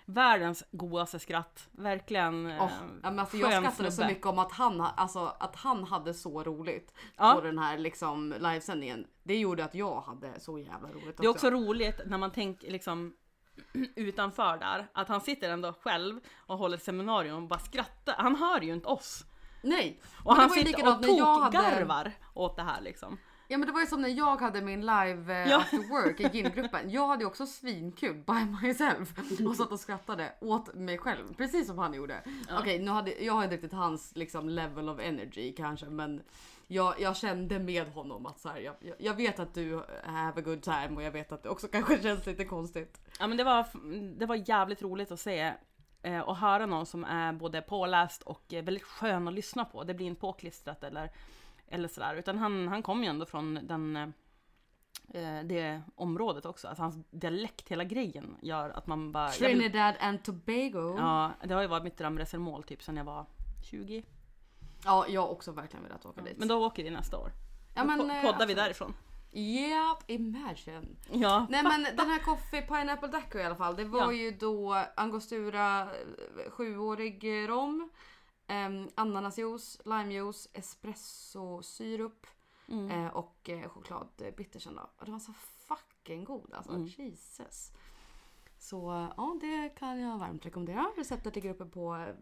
Världens 0.06 0.64
godaste 0.70 1.18
skratt. 1.18 1.68
Verkligen 1.72 2.46
eh, 2.46 2.56
ja, 2.56 2.70
men 3.02 3.18
alltså 3.18 3.36
jag 3.36 3.52
skrattade 3.62 3.92
så 3.92 4.04
mycket 4.06 4.26
om 4.26 4.38
att 4.38 4.52
han, 4.52 4.80
ha- 4.80 4.92
alltså, 4.96 5.32
att 5.40 5.56
han 5.56 5.84
hade 5.84 6.14
så 6.14 6.42
roligt 6.42 6.92
Ja. 7.16 7.32
på 7.34 7.40
den 7.40 7.58
här 7.58 7.78
liksom, 7.78 8.34
livesändningen. 8.38 9.06
Det 9.22 9.36
gjorde 9.36 9.64
att 9.64 9.74
jag 9.74 10.00
hade 10.00 10.40
så 10.40 10.58
jävla 10.58 10.88
roligt 10.88 11.16
Det 11.16 11.24
är 11.24 11.28
också 11.28 11.50
roligt 11.50 12.00
när 12.06 12.18
man 12.18 12.30
tänker 12.30 12.70
liksom 12.70 13.14
utanför 13.94 14.58
där, 14.58 14.86
att 14.92 15.08
han 15.08 15.20
sitter 15.20 15.50
ändå 15.50 15.72
själv 15.82 16.20
och 16.46 16.58
håller 16.58 16.76
ett 16.76 16.82
seminarium 16.82 17.36
och 17.42 17.48
bara 17.48 17.58
skrattar. 17.60 18.14
Han 18.18 18.36
hör 18.36 18.60
ju 18.60 18.72
inte 18.74 18.88
oss. 18.88 19.24
Nej! 19.62 20.00
Och 20.24 20.34
det 20.34 20.40
han 20.40 20.50
sitter 20.50 20.74
och 20.74 20.80
jag 20.80 20.86
hade- 20.92 21.06
tokgarvar 21.52 22.12
åt 22.34 22.56
det 22.56 22.62
här 22.62 22.80
liksom. 22.80 23.18
Ja 23.48 23.58
men 23.58 23.66
det 23.66 23.72
var 23.72 23.80
ju 23.80 23.86
som 23.86 24.02
när 24.02 24.08
jag 24.08 24.36
hade 24.40 24.60
min 24.60 24.80
live 24.80 25.42
eh, 25.42 25.50
Ja. 25.50 25.56
after 25.58 25.76
work 25.78 26.20
i 26.20 26.38
gymgruppen. 26.38 26.90
Jag 26.90 27.06
hade 27.08 27.22
ju 27.22 27.26
också 27.26 27.46
svinkul 27.46 28.14
by 28.14 28.66
myself 28.66 29.08
och 29.48 29.56
satt 29.56 29.72
och 29.72 29.80
skrattade 29.80 30.32
åt 30.40 30.74
mig 30.74 30.98
själv. 30.98 31.34
Precis 31.36 31.66
som 31.66 31.78
han 31.78 31.94
gjorde. 31.94 32.22
Okej 32.60 32.78
nu 32.78 32.90
hade 32.90 33.24
jag 33.24 33.32
har 33.32 33.42
inte 33.44 33.54
riktigt 33.54 33.72
hans 33.72 34.12
liksom 34.16 34.48
level 34.48 34.88
of 34.88 35.00
energy 35.00 35.52
kanske 35.56 35.86
men 35.86 36.22
jag, 36.66 37.00
jag 37.00 37.16
kände 37.16 37.58
med 37.58 37.88
honom 37.88 38.26
att 38.26 38.38
så 38.40 38.48
här, 38.48 38.58
jag, 38.58 38.74
jag- 38.98 39.14
vet 39.14 39.38
att 39.38 39.54
du 39.54 39.82
have 40.04 40.40
a 40.40 40.44
good 40.44 40.62
time 40.62 40.90
och 40.96 41.02
jag 41.02 41.10
vet 41.10 41.32
att 41.32 41.42
det 41.42 41.48
också 41.48 41.68
kanske 41.72 42.02
känns 42.02 42.26
lite 42.26 42.44
konstigt. 42.44 43.00
Ja 43.20 43.26
men 43.26 43.36
det 43.36 43.44
var, 43.44 43.66
det 44.18 44.26
var 44.26 44.48
jävligt 44.48 44.82
roligt 44.82 45.10
att 45.12 45.20
se 45.20 45.52
eh, 46.02 46.20
och 46.20 46.36
höra 46.36 46.66
någon 46.66 46.86
som 46.86 47.04
är 47.04 47.32
både 47.32 47.62
påläst 47.62 48.22
och 48.22 48.54
eh, 48.54 48.64
väldigt 48.64 48.82
skön 48.84 49.28
att 49.28 49.34
lyssna 49.34 49.64
på. 49.64 49.84
Det 49.84 49.94
blir 49.94 50.06
inte 50.06 50.20
påklistrat 50.20 50.84
eller, 50.84 51.10
eller 51.68 51.88
sådär. 51.88 52.14
Utan 52.14 52.38
han, 52.38 52.68
han 52.68 52.82
kom 52.82 53.02
ju 53.04 53.08
ändå 53.10 53.26
från 53.26 53.54
den, 53.62 53.96
eh, 55.14 55.40
det 55.44 55.82
området 55.94 56.46
också. 56.46 56.68
Alltså 56.68 56.82
hans 56.82 56.96
dialekt, 57.10 57.68
hela 57.68 57.84
grejen 57.84 58.36
gör 58.42 58.70
att 58.70 58.86
man 58.86 59.12
bara... 59.12 59.24
jag 59.40 59.48
vill- 59.48 59.58
Trinidad 59.58 59.94
and 60.00 60.22
Tobago. 60.24 60.96
Ja, 60.98 61.30
det 61.44 61.54
har 61.54 61.62
ju 61.62 61.68
varit 61.68 61.84
mitt 61.84 61.98
drömresemål 61.98 62.62
typ 62.62 62.82
sedan 62.82 62.96
jag 62.96 63.04
var 63.04 63.26
20. 63.70 64.04
Ja, 64.84 65.06
jag 65.08 65.20
har 65.20 65.28
också 65.28 65.52
verkligen 65.52 65.82
velat 65.84 66.06
åka 66.06 66.20
dit. 66.22 66.38
Men 66.38 66.48
då 66.48 66.66
åker 66.66 66.84
vi 66.84 66.90
nästa 66.90 67.18
år. 67.18 67.32
ja, 67.74 67.80
Då 67.82 67.86
men, 67.88 68.00
po- 68.00 68.14
eh, 68.16 68.22
poddar 68.22 68.32
vi 68.32 68.42
absolut. 68.42 68.56
därifrån. 68.56 68.94
Yeah, 69.36 69.96
imagine. 70.06 70.96
Ja. 71.10 71.46
Nej 71.50 71.62
men 71.62 71.82
den 71.96 72.10
här 72.10 72.18
Coffee 72.18 72.62
Pineapple 72.62 73.08
Daiquiri 73.08 73.42
i 73.42 73.46
alla 73.46 73.56
fall. 73.56 73.76
Det 73.76 73.84
var 73.84 74.00
Ja. 74.00 74.12
ju 74.12 74.30
då 74.30 74.84
Angostura 74.96 75.80
eh, 75.82 76.50
sjuårig 76.50 77.24
eh, 77.44 77.46
rom. 77.48 77.90
Um, 78.48 78.88
ananasjuice, 78.94 79.80
limejuice, 79.84 80.48
espressosirup 80.52 82.26
Mm. 82.68 82.90
eh, 82.90 83.06
och 83.12 83.48
eh, 83.48 83.68
chokladbittersen 83.68 84.74
då. 84.74 84.90
Och 84.98 85.04
den 85.04 85.12
var 85.12 85.20
så 85.20 85.32
fucking 85.68 86.24
god 86.24 86.52
alltså. 86.54 86.72
Mm. 86.72 86.86
Jesus. 86.86 87.72
Så 88.64 89.08
ja, 89.16 89.38
det 89.40 89.68
kan 89.68 90.00
jag 90.00 90.18
varmt 90.18 90.46
rekommendera. 90.46 90.86
Receptet 90.96 91.34
ligger 91.34 91.50
uppe 91.50 91.64
på 91.64 91.94
eh, 91.94 92.14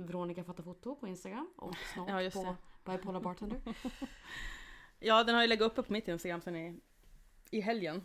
Veronica 0.00 0.44
Fattar 0.44 0.62
Foto 0.64 0.96
på 0.96 1.08
Instagram 1.08 1.50
och 1.56 1.74
snart 1.94 2.08
Ja, 2.08 2.30
på 2.30 2.56
Bipolar 2.84 3.20
Bartender. 3.20 3.60
ja, 5.00 5.24
den 5.24 5.34
har 5.34 5.42
ju 5.42 5.48
legat 5.48 5.72
uppe 5.72 5.82
på 5.82 5.92
mitt 5.92 6.08
Instagram 6.08 6.40
sen 6.40 6.56
i, 6.56 6.80
i 7.50 7.60
helgen. 7.60 8.02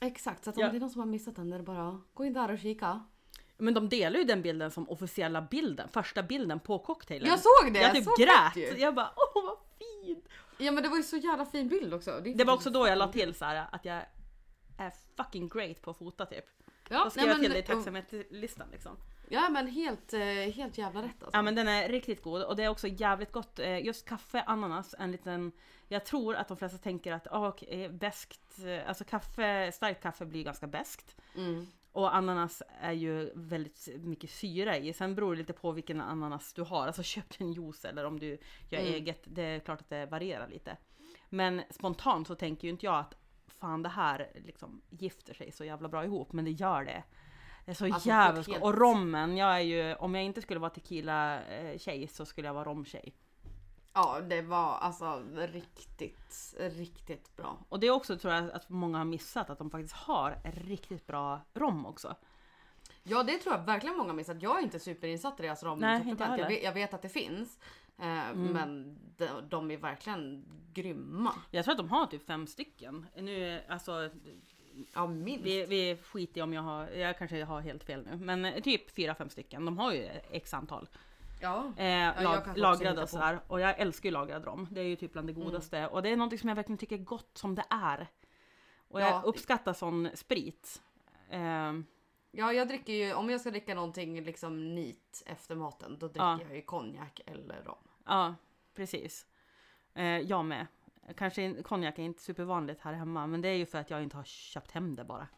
Exakt, 0.00 0.44
så 0.44 0.50
att 0.50 0.56
om 0.56 0.62
Ja. 0.62 0.70
det 0.70 0.76
är 0.78 0.80
någon 0.80 0.90
som 0.90 1.00
har 1.00 1.06
missat 1.06 1.36
den, 1.36 1.52
är 1.52 1.56
det 1.56 1.64
bara 1.64 2.00
gå 2.14 2.24
in 2.24 2.32
där 2.32 2.52
och 2.52 2.58
kika. 2.58 3.04
Men 3.58 3.74
de 3.74 3.88
delar 3.88 4.18
ju 4.18 4.24
den 4.24 4.42
bilden 4.42 4.70
som 4.70 4.88
officiella 4.88 5.42
bilden, 5.42 5.88
första 5.88 6.22
bilden 6.22 6.60
på 6.60 6.78
cocktailen. 6.78 7.28
Jag 7.28 7.38
såg 7.38 7.72
det! 7.72 7.80
Jag 7.80 7.94
typ 7.94 8.04
så 8.04 8.14
grät. 8.18 8.56
ju. 8.56 8.78
Jag 8.80 8.94
bara 8.94 9.12
åh 9.16 9.44
vad 9.44 9.58
fint. 9.78 10.28
Ja 10.58 10.72
men 10.72 10.82
det 10.82 10.88
var 10.88 10.96
ju 10.96 11.02
så 11.02 11.16
jävla 11.16 11.46
fin 11.46 11.68
bild 11.68 11.94
också. 11.94 12.10
är 12.10 12.34
Det 12.34 12.44
var 12.44 12.54
också 12.54 12.70
då 12.70 12.86
jag 12.88 12.98
la 12.98 13.12
till 13.12 13.34
så 13.34 13.44
här 13.44 13.66
att 13.72 13.84
jag 13.84 14.02
är 14.78 14.92
fucking 15.16 15.48
great 15.48 15.82
på 15.82 15.90
att 15.90 15.96
fota 15.98 16.26
typ. 16.26 16.44
Ja, 16.88 17.04
Då 17.04 17.10
skrev 17.10 17.22
nej, 17.26 17.30
jag 17.32 17.40
till 17.40 17.48
men- 17.48 17.54
dig 17.54 17.62
tacksamhetslistan 17.62 18.68
liksom. 18.72 18.96
Ja 19.30 19.48
men 19.48 19.66
helt, 19.66 20.12
eh, 20.12 20.20
helt 20.54 20.78
jävla 20.78 21.02
rätt 21.02 21.22
alltså. 21.22 21.36
Ja 21.38 21.42
men 21.42 21.54
den 21.54 21.68
är 21.68 21.88
riktigt 21.88 22.22
god 22.22 22.42
och 22.42 22.56
det 22.56 22.64
är 22.64 22.68
också 22.68 22.88
jävligt 22.88 23.32
gott. 23.32 23.58
Eh, 23.58 23.78
Just 23.84 24.08
kaffe, 24.08 24.42
ananas, 24.46 24.94
en 24.98 25.12
liten... 25.12 25.52
Jag 25.88 26.04
tror 26.04 26.34
att 26.34 26.48
de 26.48 26.56
flesta 26.56 26.78
tänker 26.78 27.12
att 27.12 27.26
oh, 27.26 27.48
okay, 27.48 27.88
bäskt, 27.88 28.58
eh, 28.64 28.88
alltså 28.88 29.04
kaffe, 29.04 29.72
starkt 29.72 30.02
kaffe 30.02 30.24
blir 30.26 30.44
ganska 30.44 30.66
bäskt. 30.66 31.16
Mm. 31.36 31.66
Och 31.92 32.14
ananas 32.16 32.62
är 32.80 32.92
ju 32.92 33.30
väldigt 33.34 33.88
mycket 34.00 34.30
syra 34.30 34.76
i. 34.76 34.92
Sen 34.92 35.14
beror 35.14 35.32
det 35.34 35.38
lite 35.38 35.52
på 35.52 35.72
vilken 35.72 36.00
ananas 36.00 36.52
du 36.52 36.62
har. 36.62 36.86
Alltså 36.86 37.02
köp 37.14 37.40
en 37.40 37.52
juice 37.52 37.84
eller 37.84 38.04
om 38.04 38.20
du 38.20 38.38
gör 38.70 38.80
Mm. 38.80 38.92
eget. 38.94 39.22
Det 39.24 39.42
är 39.42 39.60
klart 39.60 39.80
att 39.80 39.88
det 39.88 40.06
varierar 40.06 40.48
lite. 40.48 40.76
Men 41.28 41.62
spontant 41.70 42.26
så 42.26 42.34
tänker 42.34 42.64
ju 42.64 42.70
inte 42.72 42.86
jag 42.86 42.98
att 42.98 43.17
fan 43.60 43.82
det 43.82 43.88
här 43.88 44.30
liksom 44.34 44.82
gifter 44.90 45.34
sig 45.34 45.52
så 45.52 45.64
jävla 45.64 45.88
bra 45.88 46.04
ihop. 46.04 46.32
Men 46.32 46.44
det 46.44 46.50
gör 46.50 46.84
det. 46.84 47.02
Det 47.64 47.70
är 47.70 47.74
så 47.74 47.84
Alltså, 47.84 48.08
jävligt 48.08 48.48
helt-. 48.48 48.62
Och 48.62 48.78
rommen, 48.78 49.36
jag 49.36 49.56
är 49.56 49.60
ju, 49.60 49.94
om 49.94 50.14
jag 50.14 50.24
inte 50.24 50.42
skulle 50.42 50.60
vara 50.60 50.70
tequila 50.70 51.40
tjej 51.78 52.08
så 52.08 52.26
skulle 52.26 52.46
jag 52.46 52.54
vara 52.54 52.64
romtjej. 52.64 53.14
Ja 53.92 54.20
det 54.20 54.42
var 54.42 54.76
alltså 54.78 55.22
riktigt, 55.34 56.54
riktigt 56.58 57.36
bra. 57.36 57.58
Och 57.68 57.80
det 57.80 57.86
är 57.86 57.90
också 57.90 58.18
tror 58.18 58.34
jag 58.34 58.50
att 58.50 58.68
många 58.68 58.98
har 58.98 59.04
missat 59.04 59.50
att 59.50 59.58
de 59.58 59.70
faktiskt 59.70 59.94
har 59.94 60.40
riktigt 60.44 61.06
bra 61.06 61.40
rom 61.54 61.86
också. 61.86 62.16
Ja 63.02 63.22
det 63.22 63.38
tror 63.38 63.54
jag 63.54 63.62
verkligen 63.62 63.96
många 63.96 64.12
missat. 64.12 64.42
Jag 64.42 64.58
är 64.58 64.62
inte 64.62 64.78
superinsatt 64.78 65.40
i 65.40 65.42
deras 65.42 65.62
Nej, 65.62 66.08
inte. 66.08 66.24
Jag, 66.38 66.48
vet- 66.48 66.62
jag 66.62 66.72
vet 66.72 66.94
att 66.94 67.02
det 67.02 67.08
finns. 67.08 67.58
Eh, 67.98 68.34
Men 68.34 68.98
de, 69.16 69.28
de 69.48 69.70
är 69.70 69.76
verkligen 69.76 70.44
grymma. 70.74 71.34
Jag 71.50 71.64
tror 71.64 71.72
att 71.72 71.78
de 71.78 71.90
har 71.90 72.06
typ 72.06 72.26
fem 72.26 72.46
stycken. 72.46 73.06
Nu, 73.16 73.60
alltså 73.68 74.10
Ja 74.94 75.06
minst. 75.06 75.44
Vi, 75.46 75.66
vi 75.66 75.96
skiter 75.96 76.38
i 76.40 76.42
om 76.42 76.52
jag 76.52 76.62
har, 76.62 76.88
jag 76.88 77.18
kanske 77.18 77.44
har 77.44 77.60
helt 77.60 77.84
fel 77.84 78.06
nu, 78.10 78.16
men 78.16 78.44
eh, 78.44 78.62
typ 78.62 78.90
fyra 78.90 79.14
fem 79.14 79.28
stycken. 79.28 79.64
De 79.64 79.78
har 79.78 79.92
ju 79.92 80.08
x 80.30 80.54
antal. 80.54 80.88
Ja. 81.40 81.72
Eh, 81.76 82.22
lag, 82.22 82.42
lagrade 82.56 82.90
och. 82.90 82.96
Mm. 82.96 83.06
sådär. 83.06 83.40
Och 83.46 83.60
jag 83.60 83.78
älskar 83.80 84.06
ju 84.08 84.12
lagrad 84.12 84.44
rom. 84.44 84.66
Det 84.70 84.80
är 84.80 84.84
ju 84.84 84.96
typ 84.96 85.12
bland 85.12 85.28
det 85.28 85.32
godaste. 85.32 85.86
Och 85.86 86.02
det 86.02 86.08
är 86.08 86.16
något 86.16 86.40
som 86.40 86.48
jag 86.48 86.56
verkligen 86.56 86.78
tycker 86.78 86.96
är 86.98 87.02
gott 87.02 87.30
som 87.38 87.54
det 87.54 87.64
är. 87.70 88.06
Och 88.88 89.00
jag 89.00 89.08
Ja. 89.10 89.22
uppskattar 89.24 89.72
sån 89.72 90.08
sprit. 90.14 90.82
Eh, 91.30 91.72
ja 92.30 92.52
jag 92.52 92.68
dricker 92.68 92.92
ju, 92.92 93.12
om 93.14 93.30
jag 93.30 93.40
ska 93.40 93.50
dricka 93.50 93.74
någonting 93.74 94.22
liksom 94.22 94.74
neat 94.74 95.22
efter 95.26 95.54
maten 95.54 95.96
då 95.98 96.06
dricker 96.08 96.24
Ja. 96.24 96.40
jag 96.48 96.56
ju 96.56 96.62
konjak 96.62 97.20
eller 97.26 97.62
rom. 97.64 97.87
Ja, 98.08 98.34
precis. 98.74 99.26
Eh, 99.94 100.04
jag 100.04 100.44
med. 100.44 100.66
Kanske 101.16 101.62
konjak 101.62 101.98
är 101.98 102.02
inte 102.02 102.22
supervanligt 102.22 102.80
här 102.80 102.92
hemma, 102.92 103.26
men 103.26 103.40
det 103.40 103.48
är 103.48 103.54
ju 103.54 103.66
för 103.66 103.78
att 103.78 103.90
jag 103.90 104.02
inte 104.02 104.16
har 104.16 104.24
köpt 104.24 104.70
hem 104.70 104.96
det 104.96 105.04
bara. 105.04 105.28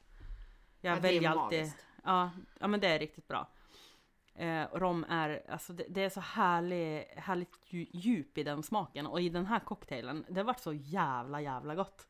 Jag 0.81 0.97
Ja, 0.97 1.01
väljer 1.01 1.31
alltid. 1.31 1.73
Ja, 2.05 2.31
ja, 2.61 2.67
men 2.67 2.81
det 2.81 2.89
är 2.89 2.99
riktigt 2.99 3.29
bra. 3.29 3.49
Eh, 4.35 4.67
rom 4.73 5.05
är, 5.09 5.51
alltså 5.51 5.73
det, 5.73 5.85
det 5.89 6.03
är 6.03 6.11
så 6.11 6.21
härlig, 6.21 7.05
härligt 7.17 7.59
dju- 7.71 7.91
djup 7.93 8.39
i 8.39 8.43
den 8.43 8.63
smaken 8.63 9.07
och 9.07 9.21
i 9.21 9.29
den 9.29 9.47
här 9.47 9.61
cocktailen, 9.61 10.25
det 10.29 10.41
har 10.41 10.45
varit 10.45 10.61
så 10.61 10.73
jävla 10.73 11.41
jävla 11.41 11.75
gott. 11.75 12.07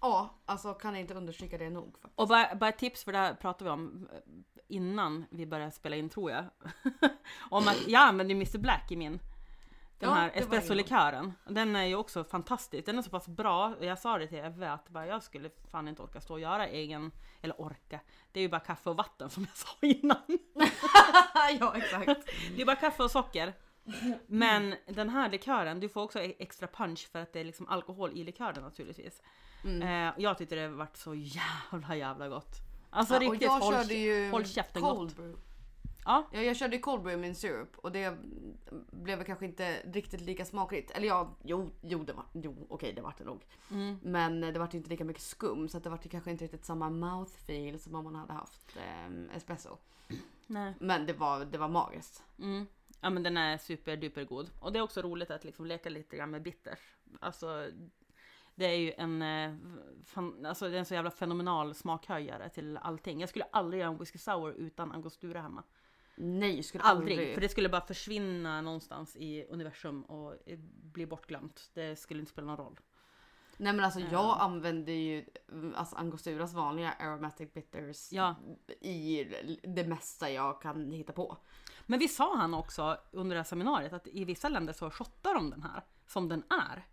Ja, 0.00 0.30
alltså 0.44 0.74
kan 0.74 0.92
jag 0.94 1.00
inte 1.00 1.14
understryka 1.14 1.58
det 1.58 1.70
nog. 1.70 1.92
Faktiskt. 1.92 2.18
Och 2.18 2.28
bara, 2.28 2.54
bara 2.54 2.68
ett 2.68 2.78
tips, 2.78 3.04
för 3.04 3.12
det 3.12 3.18
här 3.18 3.34
pratade 3.34 3.64
vi 3.64 3.70
om 3.74 4.08
innan 4.68 5.24
vi 5.30 5.46
började 5.46 5.70
spela 5.72 5.96
in 5.96 6.08
tror 6.08 6.30
jag. 6.30 6.44
om 7.50 7.68
att 7.68 7.88
jag 7.88 8.02
använder 8.02 8.34
Mr 8.34 8.58
Black 8.58 8.92
i 8.92 8.96
min. 8.96 9.18
Den 9.98 10.08
Ja, 10.08 10.14
här 10.14 10.30
espresso-likören. 10.34 11.32
Den 11.48 11.76
är 11.76 11.84
ju 11.84 11.94
också 11.94 12.24
fantastisk. 12.24 12.86
Den 12.86 12.98
är 12.98 13.02
så 13.02 13.10
pass 13.10 13.28
bra. 13.28 13.74
Jag 13.80 13.98
sa 13.98 14.18
det 14.18 14.26
till 14.26 14.38
Eve 14.38 14.70
att 14.72 14.88
bara, 14.88 15.06
jag 15.06 15.22
skulle 15.22 15.50
fan 15.70 15.88
inte 15.88 16.02
orka 16.02 16.20
stå 16.20 16.34
och 16.34 16.40
göra 16.40 16.66
egen, 16.68 17.10
eller 17.42 17.60
orka. 17.60 18.00
Det 18.32 18.40
är 18.40 18.42
ju 18.42 18.48
bara 18.48 18.60
kaffe 18.60 18.90
och 18.90 18.96
vatten 18.96 19.30
som 19.30 19.42
jag 19.48 19.56
sa 19.56 19.68
innan. 19.86 20.38
ja 21.60 21.76
exakt. 21.76 22.30
Det 22.56 22.62
är 22.62 22.66
bara 22.66 22.76
kaffe 22.76 23.02
och 23.02 23.10
socker. 23.10 23.54
Men 24.26 24.74
den 24.86 25.08
här 25.08 25.30
likören, 25.30 25.80
du 25.80 25.88
får 25.88 26.02
också 26.02 26.20
e- 26.20 26.34
extra 26.38 26.66
punch 26.68 27.08
för 27.12 27.18
att 27.18 27.32
det 27.32 27.40
är 27.40 27.44
liksom 27.44 27.68
alkohol 27.68 28.12
i 28.12 28.24
likören 28.24 28.62
naturligtvis. 28.62 29.22
Mm. 29.64 29.82
Eh, 30.08 30.14
jag 30.18 30.38
tyckte 30.38 30.54
det 30.54 30.68
varit 30.68 30.96
så 30.96 31.14
jävla 31.14 31.96
jävla 31.96 32.28
gott. 32.28 32.56
Alltså 32.90 33.14
Ja, 33.14 33.20
riktigt 33.20 33.48
håll, 33.50 33.90
ju 33.90 34.30
håll 34.30 34.46
käften 34.46 34.82
cold 34.82 34.98
gott. 35.08 35.16
brew. 35.16 35.38
Ja, 36.08 36.28
Ja, 36.32 36.42
jag 36.42 36.56
körde 36.56 36.78
cold 36.78 37.02
brew 37.02 37.28
en 37.28 37.34
syrup 37.34 37.78
och 37.78 37.92
det 37.92 38.18
blev 38.90 39.24
kanske 39.24 39.44
inte 39.44 39.82
riktigt 39.84 40.20
lika 40.20 40.44
smakrikt. 40.44 40.90
Eller 40.90 41.06
ja, 41.06 41.36
jo, 41.44 41.70
jo, 41.80 42.04
det 42.04 42.12
var, 42.12 42.24
jo 42.32 42.66
okej 42.68 42.92
det 42.92 43.02
vart 43.02 43.18
det 43.18 43.24
nog. 43.24 43.46
Mm. 43.70 43.98
Men 44.02 44.40
det 44.40 44.58
vart 44.58 44.74
inte 44.74 44.90
lika 44.90 45.04
mycket 45.04 45.22
skum 45.22 45.68
så 45.68 45.78
det 45.78 45.90
vart 45.90 46.10
kanske 46.10 46.30
inte 46.30 46.44
riktigt 46.44 46.64
samma 46.64 46.90
mouthfeel 46.90 47.78
som 47.78 47.94
om 47.94 48.04
man 48.04 48.14
hade 48.14 48.32
haft 48.32 48.76
eh, 48.76 49.36
espresso. 49.36 49.76
nej. 50.46 50.74
Men 50.80 51.06
det 51.06 51.12
var, 51.12 51.44
det 51.44 51.58
var 51.58 51.68
magiskt. 51.68 52.24
Mm. 52.38 52.66
Ja 53.00 53.10
men 53.10 53.22
den 53.22 53.36
är 53.36 53.58
superduper 53.58 54.24
god. 54.24 54.50
Och 54.60 54.72
det 54.72 54.78
är 54.78 54.82
också 54.82 55.02
roligt 55.02 55.30
att 55.30 55.44
liksom 55.44 55.66
leka 55.66 55.88
lite 55.90 56.16
grann 56.16 56.30
med 56.30 56.42
bitters. 56.42 56.96
Alltså 57.20 57.70
det 58.54 58.66
är 58.66 58.78
ju 58.78 58.92
en, 58.92 59.22
eh, 59.22 59.54
fan, 60.04 60.46
alltså 60.46 60.68
det 60.68 60.74
är 60.74 60.78
en 60.78 60.84
så 60.84 60.94
jävla 60.94 61.10
fenomenal 61.10 61.74
smakhöjare 61.74 62.48
till 62.48 62.76
allting. 62.76 63.20
Jag 63.20 63.28
skulle 63.28 63.44
aldrig 63.52 63.80
göra 63.80 63.90
en 63.90 63.98
whisky 63.98 64.18
sour 64.18 64.52
utan 64.52 64.92
angostura 64.92 65.40
hemma. 65.40 65.62
Nej, 66.20 66.62
skulle 66.62 66.84
Aldrig, 66.84 67.18
aldrig. 67.18 67.34
för 67.34 67.40
det 67.40 67.48
skulle 67.48 67.68
bara 67.68 67.86
försvinna 67.86 68.60
någonstans 68.60 69.16
i 69.16 69.46
universum 69.50 70.02
och 70.02 70.34
bli 70.82 71.06
bortglömt. 71.06 71.70
Det 71.74 71.96
skulle 71.96 72.20
inte 72.20 72.32
spela 72.32 72.46
någon 72.46 72.56
roll. 72.56 72.80
Nej 73.56 73.72
men 73.72 73.84
alltså 73.84 74.00
jag 74.00 74.36
använder 74.40 74.92
ju 74.92 75.24
alltså 75.76 75.96
Angosturas 75.96 76.54
vanliga 76.54 76.92
aromatic 76.92 77.52
bitters 77.54 78.12
Ja. 78.12 78.34
i 78.80 79.24
det 79.62 79.84
mesta 79.84 80.30
jag 80.30 80.62
kan 80.62 80.92
hitta 80.92 81.12
på. 81.12 81.36
Men 81.86 81.98
vi 81.98 82.08
sa 82.08 82.36
han 82.36 82.54
också 82.54 82.98
under 83.12 83.36
det 83.36 83.40
här 83.40 83.44
seminariet 83.44 83.92
att 83.92 84.06
i 84.06 84.24
vissa 84.24 84.48
länder 84.48 84.72
så 84.72 84.90
shottar 84.90 85.34
de 85.34 85.50
den 85.50 85.62
här 85.62 85.84
som 86.06 86.28
den 86.28 86.42
är. 86.50 86.86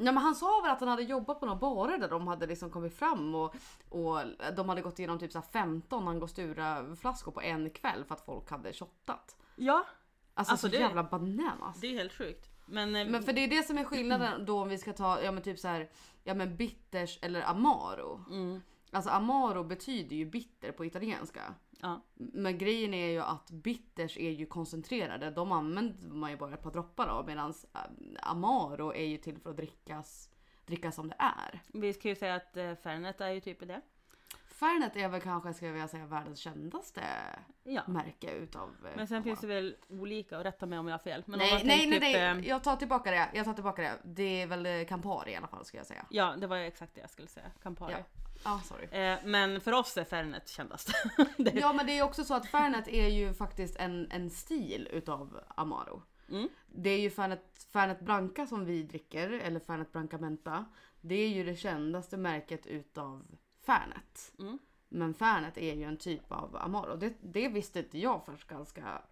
Nej 0.00 0.14
men 0.14 0.22
han 0.22 0.34
sa 0.34 0.60
väl 0.62 0.70
att 0.72 0.80
han 0.80 0.88
hade 0.88 1.02
jobbat 1.02 1.40
på 1.40 1.46
några 1.46 1.58
barer 1.58 1.98
där 1.98 2.08
de 2.08 2.26
hade 2.28 2.46
liksom 2.46 2.70
kommit 2.70 2.94
fram 2.98 3.34
och, 3.34 3.54
och 3.88 4.18
de 4.56 4.68
hade 4.68 4.82
gått 4.82 4.98
igenom 4.98 5.18
typ 5.18 5.32
så 5.32 5.38
här 5.38 5.46
15 5.46 6.08
angostura 6.08 6.96
flaskor 6.96 7.32
på 7.32 7.40
en 7.42 7.70
kväll 7.70 8.04
för 8.04 8.14
att 8.14 8.20
folk 8.24 8.50
hade 8.50 8.72
shottat. 8.72 9.36
Ja, 9.56 9.84
Alltså, 10.34 10.52
Alltså, 10.52 10.66
så 10.68 10.72
det- 10.72 10.78
jävla 10.80 11.02
bananas. 11.04 11.80
det 11.80 11.86
är 11.86 11.94
helt 11.98 12.12
sjukt. 12.12 12.46
Men, 12.66 12.96
eh, 12.96 13.06
Men 13.06 13.22
för 13.22 13.32
det 13.32 13.40
är 13.44 13.48
det 13.48 13.62
som 13.62 13.78
är 13.78 13.84
skillnaden 13.84 14.44
då 14.46 14.62
om 14.62 14.68
vi 14.68 14.78
ska 14.78 14.92
ta 14.92 15.20
ja 15.22 15.32
men 15.32 15.42
typ 15.42 15.58
så 15.58 15.68
här 15.68 15.90
ja 16.24 16.34
men 16.34 16.56
bitters 16.56 17.18
eller 17.22 17.42
amaro. 17.42 18.24
mm, 18.30 18.62
Alltså 18.92 19.10
amaro 19.10 19.64
betyder 19.64 20.16
ju 20.16 20.24
bitter 20.26 20.72
på 20.72 20.84
italienska. 20.84 21.54
ja. 21.80 22.04
Men 22.14 22.58
grejen 22.58 22.94
är 22.94 23.06
ju 23.10 23.20
att 23.20 23.50
bitters 23.50 24.16
är 24.18 24.30
ju 24.30 24.46
koncentrerade. 24.46 25.30
De 25.30 25.52
använder 25.52 26.08
man 26.08 26.30
ju 26.30 26.36
bara 26.36 26.54
ett 26.54 26.62
par 26.62 26.70
droppar 26.70 27.06
av 27.06 27.26
medan 27.26 27.54
amaro 28.22 28.94
är 28.94 29.04
ju 29.06 29.16
till 29.16 29.38
för 29.38 29.50
att 29.50 29.56
drickas, 29.56 30.30
drickas 30.66 30.94
som 30.94 31.08
det 31.08 31.16
är. 31.18 31.62
Vi 31.72 31.92
ska 31.92 32.08
ju 32.08 32.14
säga 32.14 32.34
att 32.34 32.56
eh, 32.56 32.74
Fernet 32.74 33.20
är 33.20 33.28
ju 33.30 33.40
typ 33.40 33.60
det. 33.68 33.80
Fernet 34.48 34.96
är 34.96 35.08
väl 35.08 35.20
kanske, 35.20 35.54
ska 35.54 35.66
jag 35.66 35.72
vilja 35.72 35.88
säga, 35.88 36.06
världens 36.06 36.38
kändaste 36.38 37.00
Ja. 37.64 37.82
märke 37.86 38.30
utav 38.30 38.68
eh, 38.84 38.90
Men 38.96 39.08
sen 39.08 39.22
finns 39.22 39.40
det 39.40 39.46
väl 39.46 39.76
olika, 39.88 40.38
och 40.38 40.44
rätta 40.44 40.66
mig 40.66 40.78
om 40.78 40.86
jag 40.88 40.94
har 40.94 40.98
fel. 40.98 41.22
Men 41.26 41.38
Nej, 41.38 41.62
nej, 41.64 41.86
nej, 41.86 41.90
typ, 41.90 42.00
nej. 42.00 42.14
eh, 42.40 42.48
Jag 42.48 42.64
tar 42.64 42.76
tillbaka 42.76 43.10
det. 43.10 43.28
Jag 43.34 43.44
tar 43.44 43.54
tillbaka 43.54 43.82
det. 43.82 43.92
Det 44.04 44.42
är 44.42 44.46
väl 44.46 44.66
eh, 44.66 44.84
Campari 44.88 45.32
i 45.32 45.36
alla 45.36 45.46
fall 45.46 45.64
ska 45.64 45.76
jag 45.78 45.86
säga. 45.86 46.06
Ja, 46.10 46.36
det 46.38 46.46
var 46.46 46.56
exakt 46.56 46.94
det 46.94 47.00
jag 47.00 47.10
skulle 47.10 47.28
säga. 47.28 47.46
Campari. 47.62 47.92
Ja. 47.92 48.04
Ah, 48.42 48.60
sorry. 48.60 48.86
Eh, 48.90 49.18
men 49.24 49.60
för 49.60 49.72
oss 49.72 49.96
är 49.96 50.04
Fernet 50.04 50.48
kändast. 50.48 50.92
Ja 51.36 51.72
men 51.72 51.86
det 51.86 51.98
är 51.98 52.02
också 52.02 52.24
så 52.24 52.34
att 52.34 52.46
Fernet 52.46 52.88
är 52.88 53.08
ju 53.08 53.34
faktiskt 53.34 53.76
en, 53.76 54.10
en 54.10 54.30
stil 54.30 54.88
utav 54.90 55.40
Amaro. 55.48 56.02
Mm. 56.28 56.48
Det 56.66 56.90
är 56.90 56.98
ju 56.98 57.10
Fernet, 57.10 57.66
Fernet 57.72 58.00
Branca 58.00 58.46
som 58.46 58.64
vi 58.64 58.82
dricker, 58.82 59.30
eller 59.30 59.60
Fernet 59.60 59.92
Branca 59.92 60.18
Menta. 60.18 60.64
Det 61.00 61.14
är 61.14 61.28
ju 61.28 61.44
det 61.44 61.56
kändaste 61.56 62.16
märket 62.16 62.66
utav 62.66 63.26
Fernet. 63.66 64.32
Mm. 64.38 64.58
Men 64.92 65.14
Fernet 65.14 65.58
är 65.58 65.74
ju 65.74 65.84
en 65.84 65.96
typ 65.96 66.32
av 66.32 66.56
Amaro. 66.56 66.96
Det, 66.96 67.12
det 67.20 67.48
visste 67.48 67.78
inte 67.78 67.98
jag 67.98 68.24
först 68.26 68.46
ganska, 68.48 69.02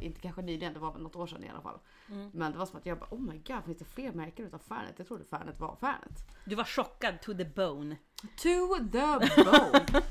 inte 0.00 0.20
kanske 0.20 0.42
nyligen, 0.42 0.72
det 0.72 0.78
var 0.78 0.92
väl 0.92 1.02
något 1.02 1.16
år 1.16 1.26
sedan 1.26 1.44
i 1.44 1.48
alla 1.48 1.60
fall. 1.60 1.78
Mm. 2.10 2.30
Men 2.34 2.52
det 2.52 2.58
var 2.58 2.66
som 2.66 2.78
att 2.78 2.86
jag 2.86 2.98
bara 2.98 3.08
oh 3.10 3.20
my 3.20 3.38
god 3.46 3.64
finns 3.64 3.78
det 3.78 3.84
fler 3.84 4.12
märken 4.12 4.46
utav 4.46 4.58
Fernet? 4.58 4.94
Jag 4.96 5.06
trodde 5.06 5.24
Fernet 5.24 5.60
var 5.60 5.76
Fernet. 5.76 6.26
Du 6.44 6.54
var 6.54 6.64
chockad 6.64 7.20
to 7.20 7.34
the 7.34 7.44
bone. 7.44 7.96
To 8.36 8.76
the 8.76 8.82
bone! 9.44 10.02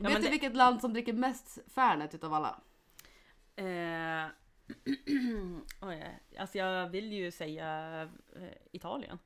men 0.00 0.12
Vet 0.12 0.16
du 0.16 0.22
det- 0.22 0.30
vilket 0.30 0.56
land 0.56 0.80
som 0.80 0.92
dricker 0.92 1.12
mest 1.12 1.58
Fernet 1.74 2.14
utav 2.14 2.34
alla? 2.34 2.60
Eh, 3.56 4.26
oj, 5.80 6.18
alltså 6.38 6.58
jag 6.58 6.88
vill 6.88 7.12
ju 7.12 7.30
säga 7.30 8.02
eh, 8.36 8.48
Italien. 8.72 9.18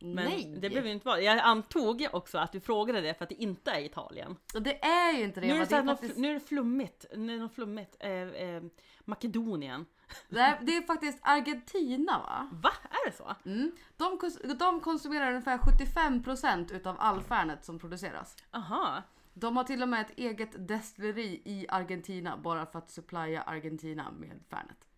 Men 0.00 0.14
Nej! 0.14 0.54
det 0.58 0.70
blev 0.70 0.86
ju 0.86 0.92
inte 0.92 1.06
val. 1.06 1.22
Jag 1.22 1.38
antog 1.38 2.06
också 2.12 2.38
att 2.38 2.52
du 2.52 2.60
frågade 2.60 3.00
det 3.00 3.14
för 3.14 3.24
att 3.24 3.28
det 3.28 3.42
inte 3.42 3.70
är 3.70 3.80
Italien. 3.80 4.36
Det 4.60 4.84
är 4.84 5.12
ju 5.12 5.24
inte 5.24 5.40
det. 5.40 5.46
Nu 5.46 5.62
är 5.62 5.66
det, 5.66 5.82
något, 5.82 6.00
faktiskt, 6.00 6.18
nu 6.18 6.30
är 6.30 6.34
det 6.34 6.40
flummigt. 6.40 7.04
Nu 7.16 7.34
är 7.34 7.42
det 7.42 7.48
flummigt. 7.48 7.96
Eh, 8.00 8.10
eh, 8.10 8.62
Makedonien. 9.04 9.86
det, 10.28 10.40
är, 10.40 10.58
det 10.62 10.76
är 10.76 10.82
faktiskt 10.82 11.18
Argentina 11.22 12.18
va? 12.18 12.50
Va? 12.52 12.72
Är 12.90 13.10
det 13.10 13.16
så? 13.16 13.34
Mm. 13.44 13.72
De, 13.96 14.18
de 14.58 14.80
konsumerar 14.80 15.28
ungefär 15.28 15.58
75% 15.58 16.74
utav 16.74 16.96
all 16.98 17.22
Fernet 17.22 17.64
som 17.64 17.78
produceras. 17.78 18.36
Aha. 18.50 19.02
De 19.34 19.56
har 19.56 19.64
till 19.64 19.82
och 19.82 19.88
med 19.88 20.00
ett 20.00 20.18
eget 20.18 20.68
destilleri 20.68 21.42
i 21.44 21.66
Argentina 21.68 22.36
bara 22.36 22.66
för 22.66 22.78
att 22.78 22.90
supplya 22.90 23.42
Argentina 23.42 24.10
med 24.10 24.40
Fernet. 24.50 24.88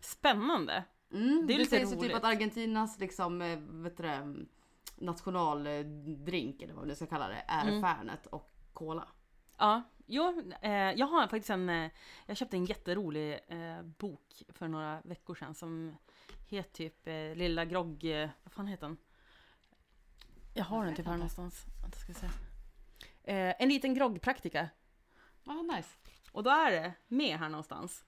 Spännande. 0.00 0.84
Mm, 1.12 1.46
Det 1.46 1.52
är 1.52 1.58
det 1.58 1.64
lite 1.64 1.70
sägs 1.70 1.90
ju 1.92 1.94
typ 1.94 2.02
roligt. 2.04 2.16
att 2.16 2.24
Argentinas 2.24 2.98
liksom, 2.98 3.42
eh, 3.42 3.58
vet 3.58 3.96
du 3.96 4.02
det, 4.02 4.36
nationaldrink 4.98 6.62
eller 6.62 6.74
vad 6.74 6.82
vi 6.82 6.88
nu 6.88 6.94
ska 6.94 7.06
kalla 7.06 7.28
det 7.28 7.44
är 7.48 7.68
Mm. 7.68 7.82
Fernet 7.82 8.26
och 8.26 8.50
Cola. 8.72 9.08
Ja, 9.58 9.82
jo, 10.06 10.52
eh, 10.62 10.72
jag 10.72 11.06
har 11.06 11.22
faktiskt 11.28 11.50
en, 11.50 11.68
eh, 11.68 11.90
jag 12.26 12.36
köpte 12.36 12.56
en 12.56 12.64
jätterolig 12.64 13.40
eh, 13.48 13.82
bok 13.82 14.42
för 14.48 14.68
några 14.68 15.00
veckor 15.04 15.34
sedan 15.34 15.54
som 15.54 15.96
heter 16.48 16.70
typ 16.72 17.06
eh, 17.06 17.34
Lilla 17.34 17.64
Grogg, 17.64 18.04
eh, 18.04 18.28
vad 18.44 18.52
fan 18.52 18.66
heter 18.66 18.86
den? 18.86 18.96
Jag 20.54 20.64
har 20.64 20.78
den 20.78 20.86
vet 20.88 20.96
typ 20.96 21.06
här 21.06 21.12
någonstans. 21.16 21.64
Vänta, 21.82 21.98
ska 21.98 22.14
se. 22.14 22.28
En 23.58 23.68
liten 23.68 23.94
groggpraktika. 23.94 24.68
Ja, 25.44 25.62
nice. 25.76 25.88
Och 26.32 26.42
då 26.42 26.50
är 26.50 26.70
det 26.70 26.92
med 27.08 27.38
här 27.38 27.48
någonstans. 27.48 28.04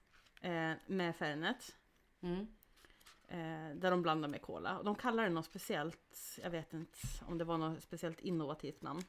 Med 0.87 1.15
Fernet. 1.15 1.75
Mm. 2.21 2.47
Eh, 3.31 3.75
där 3.75 3.91
de 3.91 4.01
blandar 4.01 4.29
med 4.29 4.41
cola. 4.41 4.77
Och 4.77 4.85
de 4.85 4.95
kallar 4.95 5.23
det 5.23 5.29
något 5.29 5.45
speciellt, 5.45 6.39
jag 6.43 6.49
vet 6.49 6.73
inte 6.73 6.97
om 7.27 7.37
det 7.37 7.43
var 7.43 7.57
något 7.57 7.83
speciellt 7.83 8.19
innovativt 8.19 8.81
namn. 8.81 9.01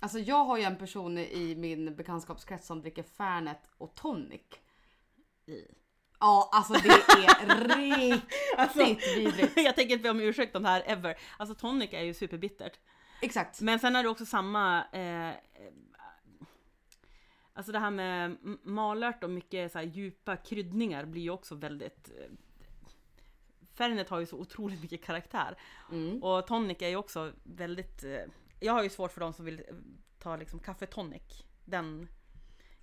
Alltså 0.00 0.18
jag 0.18 0.44
har 0.44 0.58
ju 0.58 0.62
en 0.62 0.76
person 0.76 1.18
i 1.18 1.54
min 1.56 1.96
bekantskapskrets 1.96 2.66
som 2.66 2.80
dricker 2.80 3.02
Fernet 3.02 3.60
och 3.78 3.94
tonic. 3.94 4.40
I. 5.46 5.64
Ja, 6.20 6.50
alltså 6.52 6.72
det 6.72 6.88
är 6.88 6.92
riktigt 7.76 8.38
Alltså, 8.56 8.84
vidrigt. 9.16 9.52
jag 9.56 9.74
tänker 9.74 9.94
inte 9.94 10.02
be 10.02 10.10
om 10.10 10.20
ursäkt 10.20 10.56
om 10.56 10.62
det 10.62 10.68
här 10.68 10.82
ever. 10.86 11.18
Alltså 11.36 11.54
tonic 11.54 11.92
är 11.92 12.02
ju 12.02 12.14
superbittert. 12.14 12.78
Exakt. 13.22 13.60
Men 13.60 13.78
sen 13.78 13.96
är 13.96 14.02
det 14.02 14.08
också 14.08 14.26
samma, 14.26 14.84
eh, 14.92 15.34
alltså 17.54 17.72
det 17.72 17.78
här 17.78 17.90
med 17.90 18.36
malört 18.62 19.24
och 19.24 19.30
mycket 19.30 19.72
så 19.72 19.80
djupa 19.80 20.36
kryddningar 20.36 21.04
blir 21.04 21.22
ju 21.22 21.30
också 21.30 21.54
väldigt 21.54 22.10
eh, 22.18 22.32
Fernet 23.78 24.08
har 24.08 24.20
ju 24.20 24.26
så 24.26 24.36
otroligt 24.38 24.82
mycket 24.82 25.04
karaktär. 25.04 25.56
Mm. 25.92 26.22
Och 26.22 26.46
tonic 26.46 26.82
är 26.82 26.88
ju 26.88 26.96
också 26.96 27.32
väldigt, 27.42 28.04
eh, 28.04 28.20
jag 28.60 28.72
har 28.72 28.82
ju 28.82 28.88
svårt 28.90 29.12
för 29.12 29.20
de 29.20 29.32
som 29.32 29.44
vill 29.44 29.58
eh, 29.68 29.74
ta 30.18 30.36
liksom 30.36 30.58
kaffe 30.60 30.86
tonic. 30.86 31.44
Den, 31.64 32.08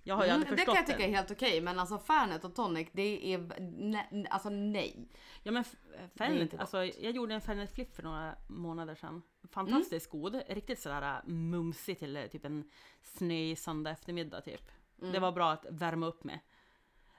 jag 0.02 0.14
har 0.16 0.24
ju 0.24 0.28
Mm, 0.30 0.34
aldrig 0.40 0.52
det 0.52 0.56
förstått 0.56 0.74
kan 0.74 0.84
jag 0.84 0.86
tycka 0.86 1.08
är 1.08 1.12
helt 1.16 1.30
okej 1.30 1.60
men 1.60 1.78
alltså 1.78 1.98
Fernet 1.98 2.44
och 2.44 2.54
tonic 2.54 2.88
det 2.92 3.34
är 3.34 3.38
ne- 3.38 4.26
alltså 4.30 4.50
nej. 4.50 5.08
Ja 5.42 5.52
men 5.52 5.64
Det 5.90 5.96
är 5.98 6.08
Fernet, 6.08 6.54
alltså 6.60 6.84
jag 6.84 7.12
gjorde 7.12 7.34
en 7.34 7.40
Fernet 7.40 7.74
flip 7.74 7.94
för 7.96 8.02
några 8.02 8.34
månader 8.48 8.94
sedan. 8.94 9.22
Fantastiskt 9.50 10.12
Mm. 10.12 10.22
god, 10.22 10.42
riktigt 10.48 10.80
sådär 10.80 11.20
mumsig 11.26 11.98
till 11.98 12.16
eh, 12.16 12.26
typ 12.26 12.44
en 12.44 12.70
snöig 13.02 13.58
söndag 13.58 13.90
eftermiddag 13.90 14.40
typ. 14.40 14.70
Mm. 15.00 15.12
Det 15.12 15.18
var 15.20 15.32
bra 15.32 15.50
att 15.52 15.66
värma 15.70 16.06
upp 16.06 16.24
med. 16.24 16.38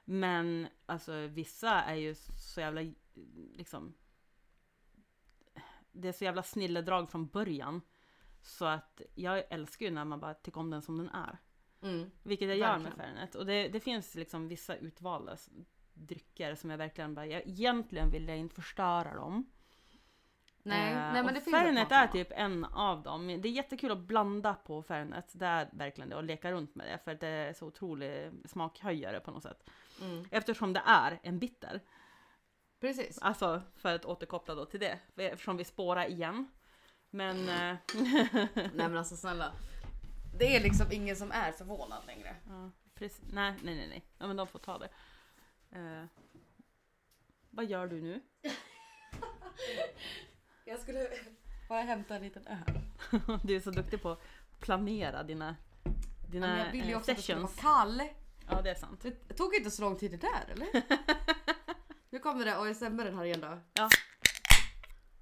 Men 0.06 0.68
alltså 0.86 1.28
vissa 1.28 1.70
är 1.84 1.96
ju 1.96 2.16
så 2.54 2.60
jävla 2.62 2.82
liksom 3.54 3.94
Det 5.92 6.08
är 6.08 6.12
så 6.12 6.24
jävla 6.24 6.44
snilledrag 6.44 7.12
från 7.12 7.28
början. 7.28 7.82
Så 8.42 8.66
att 8.66 9.02
jag 9.16 9.44
älskar 9.50 9.86
ju 9.86 9.92
när 9.92 10.06
man 10.06 10.20
bara 10.20 10.34
tycker 10.34 10.60
om 10.60 10.70
den 10.70 10.82
som 10.82 10.98
den 10.98 11.10
är. 11.10 11.38
Mm. 11.82 12.12
Vilket 12.24 12.48
jag 12.48 12.58
gör 12.58 12.78
med 12.78 12.84
Verkligen. 12.84 13.16
Fernet. 13.16 13.36
Och 13.36 13.46
det, 13.46 13.68
det 13.68 13.80
finns 13.80 14.16
liksom 14.16 14.48
vissa 14.48 14.76
utvalda 14.76 15.38
drycker 15.94 16.56
som 16.56 16.70
jag 16.70 16.78
verkligen 16.78 17.16
bara, 17.16 17.26
jag, 17.26 17.48
egentligen 17.48 18.12
vill 18.12 18.28
jag 18.28 18.38
inte 18.38 18.56
förstöra 18.56 19.16
dem. 19.16 19.52
Nej, 20.64 20.94
Eh, 20.94 21.14
nej 21.14 21.24
men 21.24 21.34
det 21.34 21.42
Fernet 21.42 21.90
par 21.90 21.96
är 21.96 22.08
typ 22.08 22.28
en 22.32 22.66
av 22.66 23.04
dem. 23.04 23.28
Det 23.28 23.48
är 23.48 23.52
jättekul 23.52 23.92
att 23.92 23.98
blanda 23.98 24.54
på 24.54 24.84
Fernet. 24.84 25.32
Det 25.34 25.46
är 25.46 25.70
verkligen 25.72 26.10
det. 26.10 26.16
Och 26.16 26.24
leka 26.24 26.52
runt 26.52 26.76
med 26.76 26.88
det. 26.88 26.98
För 27.04 27.16
det 27.16 27.28
är 27.28 27.54
så 27.54 27.66
otrolig 27.66 28.32
smakhöjare 28.46 29.20
på 29.20 29.32
något 29.32 29.44
sätt. 29.44 29.70
Mm. 30.02 30.26
Eftersom 30.32 30.74
det 30.74 30.82
är 30.86 31.20
en 31.24 31.40
bitter. 31.40 31.82
Precis. 32.80 33.18
Alltså 33.22 33.62
för 33.76 33.96
att 33.96 34.06
återkoppla 34.06 34.56
då 34.56 34.66
till 34.66 34.80
det. 34.80 35.00
Eftersom 35.16 35.58
vi 35.58 35.64
spårar 35.64 36.06
igen. 36.10 36.48
Men... 37.10 37.50
eh, 37.50 37.78
Nej 38.56 38.72
men 38.74 38.98
alltså 38.98 39.16
snälla. 39.18 39.52
Det 40.40 40.56
är 40.56 40.60
liksom 40.60 40.92
ingen 40.92 41.16
som 41.16 41.32
är 41.32 41.52
förvånad 41.52 42.06
längre. 42.06 42.36
ja, 42.48 42.72
precis. 42.96 43.22
Nej, 43.34 43.54
nej, 43.64 43.76
nej, 43.76 43.88
nej. 43.88 44.06
Ja, 44.18 44.28
men 44.28 44.36
de 44.38 44.48
får 44.48 44.60
ta 44.60 44.78
det. 44.78 44.90
Eh, 45.72 46.06
vad 47.50 47.66
gör 47.66 47.88
du 47.88 48.02
nu? 48.02 48.22
Jag 50.66 50.80
skulle 50.80 51.10
bara 51.70 51.82
hämta 51.82 52.16
en 52.16 52.22
liten 52.22 52.48
öl. 52.48 52.80
Du 53.44 53.56
är 53.56 53.60
så 53.60 53.72
duktig 53.72 54.02
på 54.02 54.10
att 54.12 54.22
planera 54.60 55.24
dina, 55.24 55.56
dina 56.32 56.48
Men 56.48 56.60
jag 56.60 56.72
ville 56.72 56.86
ju 56.88 56.92
eh, 56.92 56.98
också 56.98 57.12
att 57.12 57.18
det 57.18 57.24
skulle 57.24 57.40
vara 57.40 57.48
sessions. 57.48 57.62
kall. 57.62 58.02
Ja, 58.50 58.62
det 58.62 58.70
är 58.70 58.76
sant. 58.76 59.02
Det 59.28 59.34
tog 59.34 59.56
inte 59.56 59.72
så 59.72 59.82
lång 59.82 59.98
tid 59.98 60.12
det 60.12 60.18
där 60.18 60.46
eller? 60.52 60.68
Nu 62.10 62.20
kommer 62.20 62.46
det 62.46 62.58
ASMR 62.58 63.12
här 63.12 63.24
igen 63.24 63.42
då. 63.42 63.60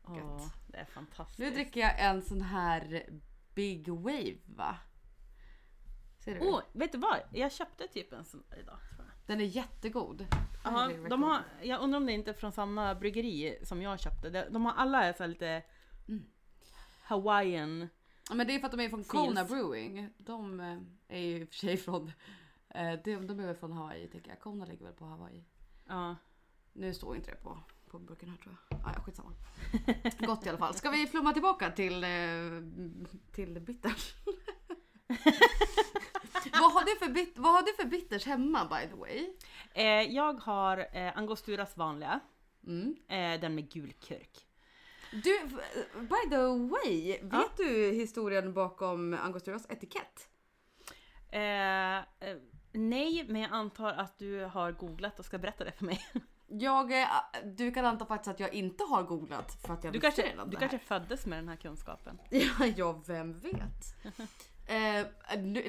Åh, 0.07 0.17
Gött. 0.17 0.53
det 0.67 0.77
är 0.77 0.85
fantastiskt. 0.85 1.39
Nu 1.39 1.49
dricker 1.49 1.79
jag 1.79 1.99
en 1.99 2.21
sån 2.21 2.41
här 2.41 3.05
Big 3.53 3.89
Wave 3.89 4.37
va? 4.45 4.77
Ser 6.19 6.39
du? 6.39 6.47
Åh, 6.47 6.61
vet 6.73 6.91
du 6.91 6.97
vad? 6.97 7.19
Jag 7.31 7.51
köpte 7.51 7.87
typ 7.87 8.13
en 8.13 8.25
sån 8.25 8.43
idag. 8.51 8.77
Tror 8.95 9.07
jag. 9.07 9.15
Den 9.25 9.41
är 9.41 9.45
jättegod. 9.45 10.27
Aha, 10.65 10.87
Highly 10.87 11.09
de 11.09 11.23
har, 11.23 11.37
recommend. 11.37 11.69
jag 11.69 11.81
undrar 11.81 11.97
om 11.97 12.05
det 12.05 12.11
inte 12.11 12.31
är 12.31 12.33
från 12.33 12.51
samma 12.51 12.95
bryggeri 12.95 13.59
som 13.63 13.81
jag 13.81 13.99
köpte. 13.99 14.29
De, 14.29 14.45
de 14.49 14.65
har 14.65 14.73
alla 14.73 15.03
är 15.03 15.13
så 15.13 15.23
här 15.23 15.27
lite 15.27 15.63
Hawaiian. 17.03 17.89
Ja, 18.29 18.35
Men 18.35 18.47
det 18.47 18.55
är 18.55 18.59
för 18.59 18.65
att 18.65 18.71
de 18.71 18.79
är 18.79 18.89
från. 18.89 19.03
Kona 19.03 19.43
Brewing. 19.45 20.09
De 20.17 20.59
eh, 20.59 20.77
är 21.07 21.19
ju 21.19 21.41
i 21.41 21.43
och 21.43 21.47
för 21.49 21.55
sig 21.55 21.77
från, 21.77 22.11
eh, 22.69 22.93
de, 23.03 23.27
de 23.27 23.39
är 23.39 23.45
väl 23.45 23.55
från 23.55 23.71
Hawaii 23.71 24.07
tänker 24.07 24.29
jag. 24.29 24.39
Kona 24.39 24.65
ligger 24.65 24.85
väl 24.85 24.93
på 24.93 25.05
Hawaii. 25.05 25.43
Ja. 25.87 26.15
Nu 26.75 26.93
står 26.93 27.15
inte 27.15 27.31
det 27.31 27.37
på, 27.37 27.57
på 27.91 27.99
burken 27.99 28.29
här 28.29 28.37
tror 28.37 28.55
jag. 28.69 28.79
Ah, 28.85 28.91
ja, 28.95 29.01
skitsamma. 29.01 29.31
Gott 30.19 30.45
i 30.45 30.49
alla 30.49 30.57
fall. 30.57 30.73
Ska 30.75 30.89
vi 30.89 31.07
flumma 31.07 31.33
tillbaka 31.33 31.71
till, 31.71 32.03
eh, 32.03 32.09
till 33.31 33.59
bitters? 33.59 34.13
vad, 36.51 36.71
har 36.73 36.85
du 36.85 36.95
för 37.05 37.13
bit, 37.13 37.37
vad 37.37 37.53
har 37.53 37.61
du 37.61 37.73
för 37.73 37.85
bitters 37.85 38.25
hemma 38.25 38.65
by 38.65 38.89
the 38.89 38.95
way? 38.95 39.29
Eh, 39.73 40.15
jag 40.15 40.33
har 40.33 40.77
eh, 40.91 41.17
Angosturas 41.17 41.77
vanliga. 41.77 42.19
Mm. 42.67 42.95
Eh, 43.07 43.41
den 43.41 43.55
med 43.55 43.71
gul 43.71 43.93
kurk. 43.93 44.47
Du, 45.11 45.39
by 45.99 46.29
the 46.29 46.37
way, 46.45 47.19
vet 47.21 47.31
Ja. 47.31 47.49
du 47.57 47.91
historien 47.91 48.53
bakom 48.53 49.13
Angosturas 49.13 49.65
etikett? 49.69 50.29
Eh, 51.31 51.97
eh, 51.97 52.03
nej, 52.71 53.25
men 53.27 53.41
jag 53.41 53.51
antar 53.51 53.93
att 53.93 54.17
du 54.17 54.39
har 54.43 54.71
googlat 54.71 55.19
och 55.19 55.25
ska 55.25 55.37
berätta 55.37 55.63
det 55.63 55.71
för 55.71 55.85
mig. 55.85 56.05
Jag, 56.47 57.01
eh, 57.01 57.07
du 57.43 57.71
kan 57.71 57.85
anta 57.85 58.05
faktiskt 58.05 58.27
att 58.33 58.39
jag 58.39 58.53
inte 58.53 58.83
har 58.83 59.03
googlat 59.03 59.57
för 59.61 59.73
att 59.73 59.83
jag 59.83 59.93
Du 59.93 59.99
visste 59.99 60.21
kanske, 60.21 60.33
redan 60.33 60.49
du 60.49 60.55
det 60.55 60.61
här. 60.61 60.69
kanske 60.69 60.87
föddes 60.87 61.25
med 61.25 61.37
den 61.37 61.47
här 61.49 61.55
kunskapen. 61.55 62.19
Ja, 62.29 62.65
ja, 62.75 63.01
vem 63.07 63.39
vet? 63.39 63.95
eh, 64.67 65.07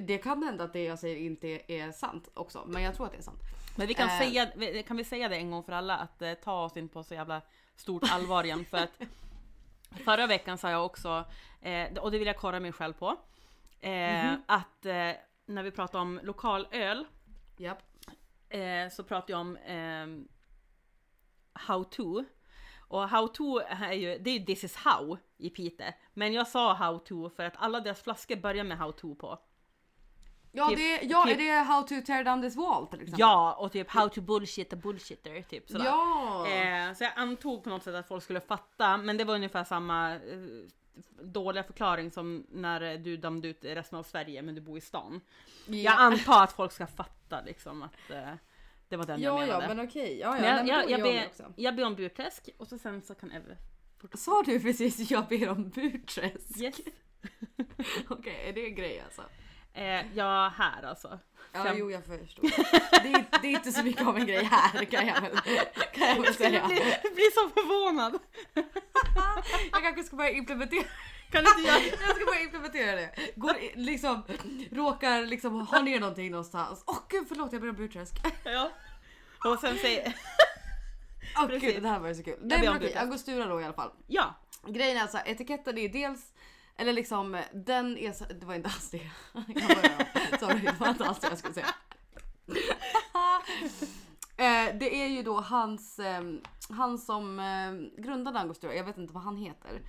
det 0.01 0.19
kan 0.19 0.43
hända 0.43 0.65
att 0.65 0.73
det 0.73 0.85
jag 0.85 0.99
säger 0.99 1.17
inte 1.17 1.73
är 1.73 1.93
sant 1.93 2.29
också, 2.35 2.65
men 2.67 2.83
jag 2.83 2.95
tror 2.95 3.07
att 3.07 3.13
det 3.13 3.19
är 3.19 3.23
sant. 3.23 3.41
Men 3.77 3.87
vi 3.87 3.95
kan, 3.95 4.09
Eh. 4.09 4.19
säga, 4.19 4.83
kan 4.83 4.97
vi 4.97 5.05
säga 5.05 5.29
det 5.29 5.37
en 5.37 5.51
gång 5.51 5.63
för 5.65 5.73
alla 5.73 5.97
att 5.97 6.23
eh, 6.23 6.35
ta 6.35 6.65
oss 6.65 6.77
in 6.77 6.89
på 6.89 7.03
så 7.03 7.15
jävla 7.15 7.43
stort 7.77 8.03
allvar 8.13 8.45
igen 8.45 8.65
för 8.65 8.79
att 8.79 9.01
förra 10.05 10.27
veckan 10.27 10.59
sa 10.59 10.71
jag 10.71 10.85
också, 10.85 11.25
eh, 11.61 11.99
och 11.99 12.11
det 12.11 12.19
vill 12.19 12.27
jag 12.27 12.37
korra 12.37 12.61
mig 12.61 12.73
själv 12.73 12.93
på, 12.93 13.17
eh, 13.81 14.33
att 14.47 14.85
när 15.47 15.63
vi 15.63 15.71
pratar 15.71 15.99
om 15.99 16.21
lokalöl 16.23 17.07
eh, 18.49 18.89
så 18.93 19.05
pratar 19.05 19.33
jag 19.35 19.41
om 19.41 19.57
eh, 19.57 20.07
how 21.61 21.85
to. 21.85 22.25
Och 22.89 23.09
how 23.09 23.29
to 23.29 23.59
är 23.59 23.93
ju, 23.93 24.19
det 24.19 24.31
är 24.31 24.39
ju 24.39 24.45
this 24.45 24.65
is 24.65 24.77
how 24.77 25.19
i 25.39 25.51
Pite. 25.51 25.95
Men 26.15 26.33
jag 26.33 26.49
sa 26.49 26.75
how 26.75 26.99
to 26.99 27.31
för 27.31 27.45
att 27.45 27.55
alla 27.57 27.81
deras 27.81 28.03
flaskor 28.03 28.37
börjar 28.37 28.65
med 28.65 28.79
how 28.79 28.93
to 28.93 29.15
på. 29.15 29.39
Ja, 30.57 30.69
Typ- 30.69 30.79
det, 30.79 31.01
ja 31.03 31.25
typ- 31.25 31.39
är 31.39 31.45
det 31.45 31.53
How 31.53 31.83
to 31.83 31.95
tear 32.07 32.25
down 32.25 32.43
this 32.43 32.57
wall 32.57 32.87
till 32.87 33.01
exempel? 33.01 33.21
Ja, 33.21 33.53
och 33.55 33.73
typ 33.73 33.91
how 33.91 34.09
to 34.09 34.21
bullshit 34.21 34.73
a 34.73 34.77
bullshitter, 34.77 35.43
typ 35.43 35.69
sådär. 35.69 35.85
Ja! 35.85 36.47
Eh, 36.47 36.95
så 36.95 37.05
jag 37.05 37.13
antog 37.17 37.65
på 37.65 37.71
något 37.71 37.83
sätt 37.83 37.95
att 37.95 38.09
folk 38.09 38.25
skulle 38.25 38.41
fatta, 38.41 38.97
men 38.97 39.17
det 39.17 39.25
var 39.25 39.35
ungefär 39.35 39.65
samma 39.65 40.15
eh, 40.15 40.21
dåliga 41.23 41.63
förklaring 41.63 42.11
som 42.11 42.47
när 42.51 42.97
du 42.99 43.17
dömde 43.17 43.49
ut 43.49 43.65
resten 43.65 43.99
av 43.99 44.03
Sverige 44.03 44.43
men 44.43 44.55
du 44.55 44.61
bor 44.61 44.79
i 44.79 44.81
stan. 44.81 45.21
Jag 45.67 45.77
ja. 45.77 45.93
antar 45.93 46.45
att 46.45 46.53
folk 46.53 46.73
ska 46.73 46.87
fatta 46.87 47.41
liksom 47.41 47.83
att 47.83 48.11
eh, 48.11 48.35
det 48.89 48.97
var 48.97 49.07
den 49.07 49.21
jag 49.23 49.35
ja, 49.35 49.41
menade. 49.47 49.65
ja, 49.65 49.75
men 49.75 49.87
okej. 49.89 50.19
Ja, 50.19 50.37
ja, 50.37 50.43
Men 50.43 50.67
jag, 50.67 50.67
jag, 50.67 50.91
jag, 50.91 51.09
är 51.09 51.15
jag 51.57 51.75
ber, 51.75 51.79
jag 51.79 51.87
om 51.87 51.95
burträsk 51.95 52.49
och 52.59 52.69
så 52.69 52.79
sen 52.79 53.03
så 53.03 53.15
kan 53.15 53.33
Eve... 53.33 53.57
Sa 54.15 54.43
du 54.47 54.61
precis 54.61 55.11
jag 55.11 55.29
ber 55.29 55.49
om 55.49 55.71
burträsk? 55.71 56.61
Yes. 56.61 56.81
Okej, 58.09 58.49
är 58.49 58.53
det 58.53 58.67
en 58.67 58.75
grej 58.75 59.01
alltså? 59.01 59.23
Eh, 59.73 60.17
ja, 60.17 60.53
här 60.57 60.83
alltså. 60.83 61.19
Ja, 61.53 61.65
Fem- 61.65 61.77
jo 61.79 61.91
jag 61.91 62.05
förstår. 62.05 62.43
Det 63.03 63.09
är, 63.13 63.41
det 63.43 63.49
är 63.49 63.53
inte 63.53 63.73
så 63.73 63.83
mycket 63.83 64.07
av 64.07 64.17
en 64.17 64.27
grej 64.27 64.45
här 64.45 64.85
kan 64.85 65.07
jag 65.07 65.21
väl, 65.21 65.37
kan 65.93 66.09
jag 66.09 66.17
väl 66.17 66.25
Jag 66.25 66.35
säga. 66.35 66.67
blir, 66.67 67.15
blir 67.15 67.31
så 67.31 67.49
förvånad. 67.49 68.19
Jag 69.73 69.83
kanske 69.83 70.03
ska 70.03 70.17
börja 70.17 70.31
implementera 70.31 70.85
Kan 71.31 71.41
inte 71.47 71.63
göra 71.69 71.79
Jag 72.01 72.17
ska 72.17 72.25
börja 72.27 72.41
implementera 72.41 72.97
det. 72.97 73.11
Går 73.37 73.57
i- 73.57 73.73
liksom, 73.77 74.23
råkar 74.73 75.27
liksom 75.27 75.61
ha 75.67 75.81
ner 75.83 76.01
någonting 76.01 76.31
någonstans. 76.31 76.83
Åh 76.87 76.99
gud 77.09 77.25
förlåt 77.29 77.53
jag 77.53 77.61
ber 77.63 77.69
om 77.69 77.77
burträsk. 77.77 78.15
Ja. 78.45 78.71
Och 79.45 79.59
sen 79.59 79.77
säger... 79.79 80.17
Åh 81.37 81.47
Precis. 81.47 81.63
gud 81.75 81.83
det 81.83 81.89
här 81.89 81.99
var 81.99 82.09
ju 82.09 82.15
så 82.15 82.23
kul. 82.23 82.39
Nej 82.43 82.49
ber 82.59 82.65
men 82.65 82.69
om 82.69 82.77
okej, 82.77 82.87
burträsk. 82.89 83.03
Angostura 83.05 83.47
då 83.47 83.61
i 83.61 83.65
alla 83.65 83.75
fall. 83.75 83.91
Ja. 84.07 84.35
Grejen 84.67 84.97
är 84.97 85.03
alltså 85.03 85.19
etiketten 85.25 85.79
är 85.79 85.89
dels 85.89 86.33
eller 86.77 86.93
liksom 86.93 87.43
den 87.53 87.99
är 87.99 88.13
så, 88.13 88.25
det 88.25 88.47
var 88.47 88.55
inte 88.55 88.69
alls 88.69 88.91
det. 88.91 88.97
Jag 89.33 89.45
börjar. 89.55 90.39
Sorry 90.39 90.61
det 90.61 90.81
var 90.81 90.89
inte 90.89 91.05
alls 91.05 91.19
det 91.21 91.29
jag 91.29 91.39
skulle 91.39 91.55
säga. 91.55 91.75
Eh, 94.39 94.75
det 94.81 94.95
är 95.03 95.07
ju 95.07 95.23
då 95.23 95.41
hans, 95.41 95.99
eh, 95.99 96.23
han 96.71 96.99
som 96.99 97.39
eh, 97.41 98.03
grundade 98.03 98.39
Angostura, 98.39 98.75
jag 98.75 98.85
vet 98.85 98.99
inte 98.99 99.15
vad 99.15 99.23
han 99.23 99.37
heter. 99.37 99.81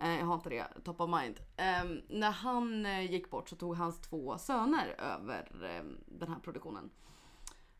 Eh, 0.00 0.18
jag 0.18 0.26
har 0.26 0.34
inte 0.34 0.48
det 0.48 0.66
top 0.84 1.00
of 1.00 1.10
mind. 1.20 1.40
Ehm, 1.56 2.02
när 2.08 2.30
han 2.30 2.86
eh, 2.86 3.12
gick 3.12 3.30
bort 3.30 3.48
så 3.48 3.56
tog 3.56 3.76
hans 3.76 4.00
två 4.00 4.38
söner 4.38 4.94
över 4.98 5.64
ehm, 5.64 5.98
den 6.06 6.28
här 6.28 6.38
produktionen. 6.38 6.90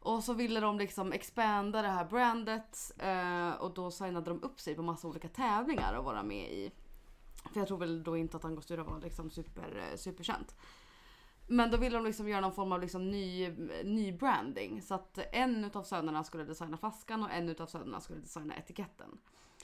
Och 0.00 0.24
så 0.24 0.32
ville 0.34 0.60
de 0.60 0.78
liksom 0.78 1.12
expanda 1.12 1.82
det 1.82 1.88
här 1.88 2.04
brandet 2.04 2.92
eh, 2.98 3.50
och 3.62 3.74
då 3.74 3.90
signade 3.90 4.30
de 4.30 4.42
upp 4.42 4.60
sig 4.60 4.74
på 4.74 4.82
massa 4.82 5.08
olika 5.08 5.28
tävlingar 5.28 5.94
att 5.94 6.04
vara 6.04 6.22
med 6.22 6.52
i. 6.52 6.70
För 7.52 7.60
jag 7.60 7.68
tror 7.68 7.78
väl 7.78 8.02
då 8.02 8.16
inte 8.16 8.36
att 8.36 8.44
Angostura 8.44 8.84
var 8.84 9.00
liksom 9.00 9.30
super, 9.30 9.96
superkänt. 9.96 10.54
Men 11.46 11.70
då 11.70 11.76
ville 11.76 11.96
de 11.96 12.04
liksom 12.04 12.28
göra 12.28 12.40
någon 12.40 12.52
form 12.52 12.72
av 12.72 12.80
liksom 12.80 13.10
ny, 13.10 13.50
ny 13.84 14.12
branding. 14.12 14.82
Så 14.82 14.94
att 14.94 15.18
en 15.32 15.64
utav 15.64 15.82
sönerna 15.82 16.24
skulle 16.24 16.44
designa 16.44 16.76
flaskan 16.76 17.22
och 17.22 17.30
en 17.30 17.48
utav 17.48 17.66
sönerna 17.66 18.00
skulle 18.00 18.20
designa 18.20 18.56
etiketten. 18.56 19.18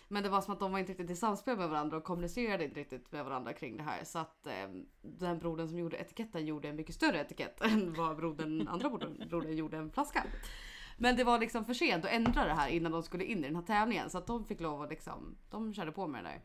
Men 0.09 0.22
det 0.22 0.28
var 0.28 0.40
som 0.40 0.52
att 0.52 0.61
de 0.61 0.72
var 0.72 0.78
inte 0.78 0.92
riktigt 0.92 1.11
i 1.11 1.16
samspel 1.16 1.57
med 1.57 1.68
varandra 1.68 1.96
och 1.96 2.04
kommunicerade 2.04 2.64
inte 2.64 2.80
riktigt 2.80 3.12
med 3.12 3.24
varandra 3.24 3.52
kring 3.52 3.76
det 3.76 3.82
här. 3.82 4.04
Så 4.04 4.18
att 4.18 4.46
eh, 4.46 4.68
den 5.02 5.38
brodern 5.38 5.68
som 5.68 5.78
gjorde 5.78 5.96
etiketten 5.96 6.46
gjorde 6.46 6.68
en 6.68 6.76
mycket 6.76 6.94
större 6.94 7.20
etikett 7.20 7.61
än 7.64 7.94
vad 7.94 8.16
brodern, 8.16 8.68
andra 8.68 8.88
brodern, 8.88 9.28
brodern 9.28 9.57
gjorde 9.57 9.76
en 9.76 9.90
flaska. 9.90 10.24
Men 10.98 11.16
det 11.16 11.24
var 11.24 11.38
liksom 11.38 11.64
för 11.64 11.74
sent 11.74 12.04
att 12.04 12.11
ändra 12.11 12.44
det 12.44 12.54
här 12.54 12.68
innan 12.68 12.92
de 12.92 13.02
skulle 13.02 13.24
in 13.24 13.38
i 13.38 13.46
den 13.46 13.57
här 13.57 13.62
tävlingen. 13.62 14.11
Så 14.11 14.18
att 14.18 14.26
de 14.26 14.44
fick 14.44 14.61
lov 14.61 14.82
att 14.82 14.90
liksom, 14.90 15.36
de 15.50 15.74
körde 15.74 15.92
på 15.92 16.07
med 16.07 16.24
det 16.24 16.28
där. 16.28 16.40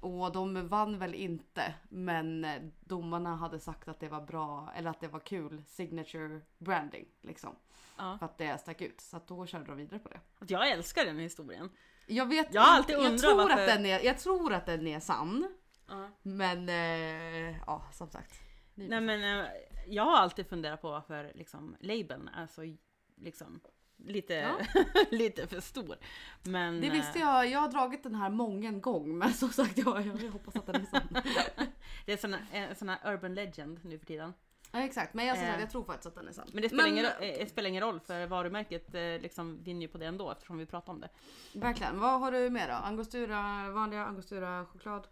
Och 0.00 0.32
de 0.32 0.68
vann 0.68 0.98
väl 0.98 1.14
inte, 1.14 1.74
men 1.88 2.44
eh, 2.44 2.62
domarna 2.80 3.36
hade 3.36 3.60
sagt 3.60 3.88
att 3.88 4.00
det 4.00 4.08
var 4.08 4.20
bra, 4.20 4.72
eller 4.76 4.90
att 4.90 5.00
det 5.00 5.08
var 5.08 5.20
kul 5.20 5.62
signature 5.66 6.40
branding 6.58 7.06
liksom. 7.20 7.56
ja. 7.98 8.18
För 8.18 8.26
att 8.26 8.38
det 8.38 8.58
stack 8.60 8.80
ut. 8.80 9.00
Så 9.00 9.16
att 9.16 9.26
då 9.26 9.46
körde 9.46 9.64
de 9.64 9.76
vidare 9.76 9.98
på 9.98 10.08
det. 10.08 10.20
Jag 10.46 10.70
älskar 10.70 11.04
den 11.04 11.18
historien. 11.18 11.70
Jag 12.06 12.26
vet 12.26 12.54
Jag 12.54 12.64
alltid 12.64 12.96
jag 12.96 13.04
undrat 13.04 13.20
tror 13.20 13.36
varför- 13.36 13.60
att 13.60 13.66
den 13.66 13.86
är, 13.86 14.00
Jag 14.00 14.18
tror 14.18 14.52
att 14.52 14.66
den 14.66 14.86
är 14.86 15.00
sann. 15.00 15.48
Ja. 15.88 16.08
Men 16.22 16.68
eh, 16.68 17.56
ja, 17.66 17.82
som 17.92 18.10
sagt. 18.10 18.34
Nej 18.74 19.00
men 19.00 19.40
eh, 19.40 19.46
jag 19.88 20.02
har 20.04 20.16
alltid 20.16 20.46
funderat 20.48 20.82
på 20.82 20.90
varför 20.90 21.32
liksom 21.34 21.76
labeln 21.80 22.28
är 22.28 22.46
så 22.46 22.76
liksom 23.16 23.60
lite, 23.96 24.34
Ja. 24.34 24.82
lite 25.10 25.46
för 25.46 25.60
stor. 25.60 25.96
Men 26.42 26.80
Det 26.80 26.90
visste 26.90 27.18
eh, 27.18 27.24
jag. 27.24 27.46
Jag 27.46 27.60
har 27.60 27.68
dragit 27.68 28.02
den 28.02 28.14
här 28.14 28.30
många 28.30 28.72
gång 28.72 29.18
men 29.18 29.32
som 29.32 29.48
sagt 29.48 29.78
jag, 29.78 30.06
jag 30.06 30.30
hoppas 30.30 30.56
att 30.56 30.66
den 30.66 30.74
är 30.74 30.84
sann. 30.86 31.08
det 32.06 32.24
är 32.24 32.34
en 32.52 32.74
sån 32.76 32.88
här 32.88 33.12
urban 33.14 33.34
legend 33.34 33.80
nu 33.84 33.98
för 33.98 34.06
tiden. 34.06 34.32
Ja, 34.78 34.84
exakt, 34.84 35.14
men 35.14 35.26
jag, 35.26 35.38
Eh. 35.38 35.60
jag 35.60 35.70
tror 35.70 35.84
faktiskt 35.84 36.06
att 36.06 36.14
den 36.14 36.28
är 36.28 36.32
sann. 36.32 36.48
Men 36.52 36.62
det 36.62 36.68
spelar, 36.68 36.86
ingen, 36.86 37.04
ro- 37.04 37.10
eh, 37.24 37.38
det 37.38 37.50
spelar 37.50 37.68
ingen 37.68 37.82
roll 37.82 38.00
för 38.00 38.26
varumärket 38.26 38.94
eh, 38.94 39.00
liksom 39.02 39.62
vinner 39.62 39.80
ju 39.82 39.88
på 39.88 39.98
det 39.98 40.06
ändå 40.06 40.30
eftersom 40.30 40.58
vi 40.58 40.66
pratar 40.66 40.92
om 40.92 41.00
det. 41.00 41.08
Verkligen. 41.54 42.00
Vad 42.00 42.20
har 42.20 42.32
du 42.32 42.50
med 42.50 42.68
då? 42.68 42.74
Angostura, 42.74 43.70
vanliga 43.70 44.04
angostura 44.04 44.66
choklad? 44.66 45.06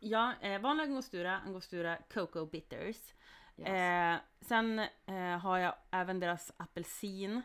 Ja, 0.00 0.32
eh, 0.40 0.60
vanlig 0.60 0.84
angostura, 0.84 1.38
angostura 1.38 1.96
cocoa 2.14 2.46
bitters. 2.46 2.96
Yes. 3.56 3.68
Eh, 3.68 4.16
sen 4.40 4.78
eh, 5.06 5.38
har 5.38 5.58
jag 5.58 5.74
även 5.90 6.20
deras 6.20 6.52
apelsin. 6.56 7.42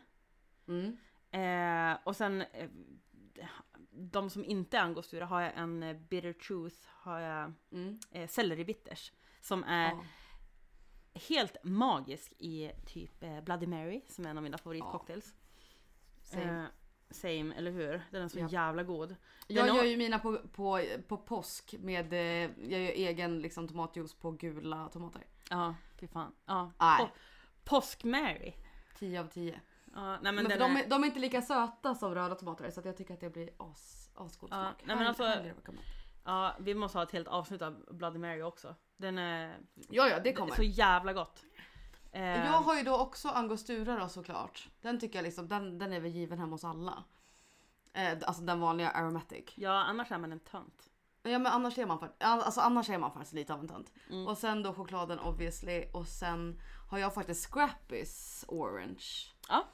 Mm. 0.68 0.98
Eh, 1.32 1.98
och 2.04 2.16
sen 2.16 2.42
eh, 2.42 2.70
de 3.92 4.30
som 4.30 4.46
inte 4.46 4.78
är 4.78 4.82
angostura 4.82 5.26
har 5.26 5.42
jag 5.42 5.52
en 5.58 6.06
bitter 6.10 6.34
truth, 6.34 6.76
har 6.88 7.20
jag 7.20 7.54
Mm. 7.72 8.00
eh, 8.12 8.28
selleri 8.28 8.66
bitters. 8.66 9.12
Som 9.42 9.64
är 9.64 9.90
Ja. 9.90 10.04
Helt 11.30 11.58
magisk 11.64 12.34
i 12.38 12.72
typ 12.86 13.24
eh, 13.24 13.42
Bloody 13.42 13.68
Mary 13.68 14.02
som 14.08 14.26
är 14.26 14.30
en 14.30 14.38
av 14.38 14.44
mina 14.44 14.58
favoritcocktails. 14.58 15.34
Same. 16.24 16.44
Eh, 16.44 16.66
same, 17.10 17.54
eller 17.56 17.72
hur? 17.72 18.02
Den 18.12 18.24
är 18.24 18.28
så 18.28 18.40
Japp. 18.40 18.52
jävla 18.52 18.84
god. 18.84 19.16
Jag 19.48 19.66
Den 19.66 19.76
gör 19.76 19.82
har- 19.82 19.90
ju 19.90 19.98
mina 19.98 20.20
på, 20.20 20.38
på, 20.38 20.82
på 21.08 21.18
påsk 21.18 21.76
med, 21.80 22.14
eh, 22.14 22.20
jag 22.70 22.82
gör 22.82 22.92
egen 22.92 23.40
liksom, 23.42 23.68
tomatjuice 23.68 24.14
på 24.14 24.32
gula 24.32 24.90
tomater. 24.90 25.24
Ja, 25.50 25.76
fy 26.00 26.08
fan. 26.08 26.32
Ja. 26.46 26.72
Po- 26.80 27.10
Påsk-Mary. 27.64 28.54
10 29.00 29.20
av 29.20 29.28
10. 29.28 29.60
Ja, 29.96 30.12
nej 30.22 30.34
men, 30.34 30.44
Men, 30.48 30.60
de, 30.60 30.78
är, 30.78 30.90
de 30.90 31.04
är 31.04 31.08
inte 31.08 31.20
lika 31.20 31.42
söta 31.42 31.96
som 31.96 32.16
röda 32.16 32.36
tomater 32.36 32.70
så 32.72 32.82
jag 32.86 32.98
tycker 32.98 33.14
att 33.14 33.20
det 33.20 33.30
blir 33.30 33.50
as, 33.58 34.10
asgod 34.16 34.50
Ja, 34.52 34.56
smak. 34.64 34.84
nej, 34.86 34.96
men 34.96 35.08
alltså-. 35.08 35.52
Ja, 36.26 36.56
vi 36.60 36.74
måste 36.74 36.98
ha 36.98 37.04
ett 37.04 37.12
helt 37.12 37.28
avsnitt 37.28 37.62
av 37.62 37.86
Bloody 37.92 38.20
Mary 38.20 38.42
också. 38.42 38.76
Den 38.98 39.18
är 39.18 39.58
Ja, 39.90 40.08
ja 40.08 40.20
det 40.20 40.34
kommer. 40.34 40.56
så 40.56 40.64
jävla 40.64 41.14
gott. 41.14 41.44
Eh, 42.12 42.46
Jag 42.46 42.52
har 42.62 42.76
ju 42.76 42.84
då 42.84 42.98
också 42.98 43.30
angostura 43.30 44.00
då 44.00 44.08
såklart. 44.10 44.70
Den 44.82 45.00
tycker 45.00 45.16
jag 45.18 45.24
liksom, 45.24 45.48
den, 45.48 45.78
den 45.80 45.94
är 45.94 46.00
väl 46.00 46.12
given 46.12 46.40
hemma 46.40 46.52
hos 46.52 46.64
alla. 46.64 47.04
Eh, 47.94 48.18
alltså 48.22 48.42
den 48.44 48.60
vanliga 48.60 48.90
aromatic. 48.90 49.46
Ja, 49.56 49.72
annars 49.72 50.12
är 50.12 50.18
man 50.18 50.32
en 50.32 50.40
tönt. 50.40 50.90
Ja 51.24 51.40
men 51.40 51.52
annars 51.52 51.78
är 51.78 51.86
man, 51.86 52.10
alltså, 52.20 52.62
annars 52.62 52.90
är 52.90 52.98
man 52.98 53.12
faktiskt 53.12 53.34
lite 53.34 53.54
av 53.54 53.60
en 53.60 53.68
tönt. 53.68 53.92
Mm. 54.10 54.28
Och 54.28 54.38
sen 54.38 54.64
då 54.64 54.74
chokladen 54.74 55.20
obviously 55.20 55.86
och 55.94 56.08
sen 56.08 56.62
har 56.90 56.98
jag 56.98 57.14
faktiskt 57.14 57.52
Scrappys 57.52 58.46
orange. 58.48 59.06
Ja. 59.50 59.66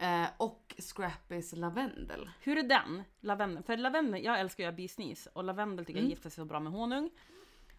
Eh, 0.00 0.26
och 0.36 0.74
Scrappys 0.78 1.52
lavendel. 1.56 2.30
Hur 2.40 2.58
är 2.58 2.62
den? 2.62 3.02
Lavendel? 3.20 3.62
För 3.62 3.76
lavendel, 3.76 4.24
jag 4.24 4.40
älskar 4.40 4.64
ju 4.64 4.68
att 4.70 4.76
bisnis 4.76 5.28
och 5.32 5.44
lavendel 5.44 5.84
tycker 5.86 6.00
jag 6.00 6.08
gifter 6.08 6.30
sig 6.30 6.36
så 6.36 6.44
bra 6.44 6.60
med 6.60 6.72
honung. 6.72 7.10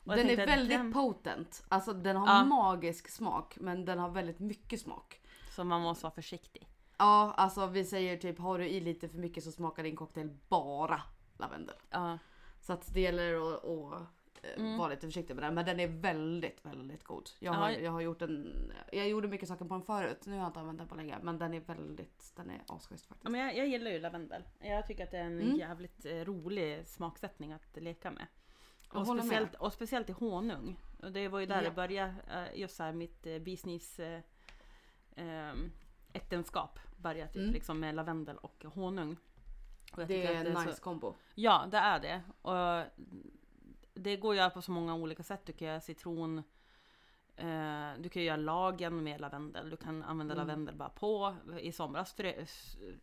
Och 0.05 0.15
Den 0.15 0.29
är 0.29 0.37
väldigt 0.47 0.77
den- 0.77 0.93
potent. 0.93 1.65
Alltså 1.69 1.93
den 1.93 2.15
har 2.15 2.27
Ja. 2.27 2.45
magisk 2.45 3.09
smak 3.09 3.57
men 3.59 3.85
den 3.85 3.99
har 3.99 4.09
väldigt 4.09 4.39
mycket 4.39 4.81
smak. 4.81 5.21
Så 5.55 5.63
man 5.63 5.81
måste 5.81 6.03
vara 6.03 6.13
försiktig. 6.13 6.67
Ja 6.97 7.33
alltså 7.37 7.67
vi 7.67 7.85
säger 7.85 8.17
typ 8.17 8.39
har 8.39 8.59
du 8.59 8.67
i 8.67 8.79
lite 8.79 9.09
för 9.09 9.17
mycket 9.17 9.43
så 9.43 9.51
smakar 9.51 9.83
din 9.83 9.95
cocktail 9.95 10.37
bara 10.49 11.01
lavendel. 11.37 11.75
Ja. 11.89 12.17
Så 12.61 12.73
att 12.73 12.93
det 12.93 13.01
gäller 13.01 13.35
att, 13.55 14.07
Mm. 14.57 14.77
vara 14.77 14.89
lite 14.89 15.07
försiktig 15.07 15.35
med 15.35 15.43
den. 15.43 15.53
Men 15.53 15.65
den 15.65 15.79
är 15.79 15.87
väldigt, 15.87 16.65
väldigt 16.65 17.03
god. 17.03 17.29
Jag 17.39 17.53
Ja. 17.55 17.57
har, 17.59 17.69
jag 17.69 17.91
har 17.91 18.01
gjort 18.01 18.21
en, 18.21 18.71
jag 18.91 19.09
gjorde 19.09 19.27
mycket 19.27 19.47
saker 19.47 19.65
på 19.65 19.73
den 19.73 19.83
förut. 19.83 20.25
Nu 20.25 20.31
har 20.31 20.39
jag 20.39 20.47
inte 20.49 20.59
använt 20.59 20.77
den 20.77 20.87
på 20.87 20.95
länge. 20.95 21.17
Men 21.21 21.37
den 21.37 21.53
är 21.53 21.59
väldigt, 21.59 22.33
den 22.35 22.49
är 22.49 22.61
asschysst 22.67 23.05
faktiskt. 23.05 23.23
Ja, 23.23 23.29
men 23.29 23.41
jag, 23.41 23.57
jag 23.57 23.67
gillar 23.67 23.91
ju 23.91 23.99
lavendel. 23.99 24.43
Jag 24.59 24.87
tycker 24.87 25.03
att 25.03 25.11
det 25.11 25.17
är 25.17 25.23
en 25.23 25.41
Mm. 25.41 25.55
jävligt 25.55 26.05
eh, 26.05 26.15
rolig 26.15 26.87
smaksättning 26.87 27.51
att 27.53 27.77
leka 27.77 28.11
med. 28.11 28.25
Och 28.89 29.05
håller 29.05 29.13
med. 29.23 29.25
speciellt, 29.25 29.55
och 29.55 29.73
speciellt 29.73 30.09
i 30.09 30.13
honung. 30.13 30.79
Och 31.03 31.11
det 31.11 31.27
var 31.27 31.39
ju 31.39 31.45
där 31.45 31.55
Ja. 31.63 31.69
det 31.69 31.75
började, 31.75 32.15
eh, 32.33 32.59
just 32.59 32.75
så 32.75 32.83
här 32.83 32.93
mitt 32.93 33.25
eh, 33.27 33.39
business 33.39 33.99
eh, 33.99 34.21
ehm, 35.15 35.71
äktenskap 36.13 36.79
började 36.97 37.31
typ 37.31 37.41
Mm. 37.41 37.53
liksom 37.53 37.79
med 37.79 37.95
lavendel 37.95 38.37
och 38.37 38.63
honung. 38.73 39.17
Och 39.97 40.07
Det 40.07 40.25
är 40.27 40.45
en 40.45 40.53
nice 40.53 40.73
så, 40.75 40.81
kombo. 40.83 41.13
Ja, 41.35 41.65
det 41.71 41.77
är 41.77 41.99
det. 41.99 42.21
Och 42.41 42.83
det 43.93 44.17
går 44.17 44.31
att 44.31 44.37
göra 44.37 44.49
på 44.49 44.61
så 44.61 44.71
många 44.71 44.95
olika 44.95 45.23
sätt 45.23 45.45
tycker 45.45 45.65
jag. 45.73 45.83
Citron, 45.83 46.37
eh, 47.35 47.91
du 47.99 48.09
kan 48.09 48.23
göra 48.23 48.37
lagen 48.37 49.03
med 49.03 49.21
lavendel. 49.21 49.69
Du 49.69 49.77
kan 49.77 50.03
använda 50.03 50.33
Mm. 50.33 50.47
lavendel 50.47 50.75
bara 50.75 50.89
på. 50.89 51.35
I 51.59 51.71
somras 51.71 52.13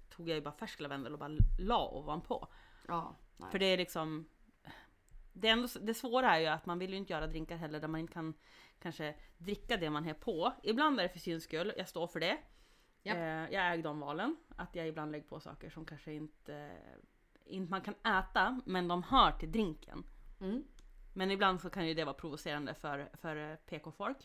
tog 0.09 0.29
jag 0.29 0.35
ju 0.37 0.41
bara 0.41 0.55
färsk 0.55 0.81
lavendel 0.81 1.13
och 1.13 1.19
bara 1.19 1.37
la 1.59 1.89
ovanpå. 1.89 2.49
Ja, 2.89 3.17
nice. 3.37 3.51
För 3.51 3.59
det 3.59 3.67
är 3.67 3.77
liksom 3.77 4.29
det, 5.33 5.49
är 5.49 5.53
ändå, 5.53 5.69
det 5.81 5.95
svåra 5.95 6.37
är 6.37 6.41
ju 6.41 6.47
att 6.47 6.67
man 6.67 6.79
vill 6.79 6.91
ju 6.91 6.97
inte 6.97 7.13
göra 7.13 7.27
drinkar 7.27 7.57
heller 7.57 7.81
där 7.81 7.89
man 7.89 8.01
inte 8.01 8.13
kan 8.13 8.35
kanske 8.79 9.15
dricka 9.39 9.77
det 9.77 9.91
man 9.91 10.05
har 10.05 10.15
på. 10.15 10.53
Ibland 10.63 10.99
är 10.99 11.03
det 11.03 11.09
för 11.09 11.19
syns 11.19 11.45
skull, 11.45 11.73
jag 11.77 11.89
står 11.89 12.07
för 12.07 12.21
det. 12.21 12.39
Japp. 13.03 13.17
Eh, 13.17 13.23
jag 13.55 13.73
äger 13.73 13.83
de 13.83 14.01
valen. 14.01 14.37
Att 14.57 14.75
jag 14.77 14.89
ibland 14.89 15.13
lägger 15.13 15.27
på 15.27 15.41
saker 15.41 15.71
som 15.71 15.85
kanske 15.85 16.13
inte, 16.13 16.71
inte 17.45 17.71
man 17.71 17.81
kan 17.81 17.95
äta, 17.95 18.61
men 18.65 18.89
de 18.89 19.03
hör 19.03 19.33
till 19.33 19.53
drinken. 19.53 20.05
Mm. 20.41 20.65
Men 21.13 21.31
ibland 21.31 21.61
så 21.61 21.71
kan 21.71 21.89
ju 21.89 21.95
det 21.95 22.05
vara 22.05 22.15
provocerande 22.15 22.75
för, 22.75 23.09
för 23.21 23.51
eh, 23.51 23.57
PK-folk. 23.57 24.17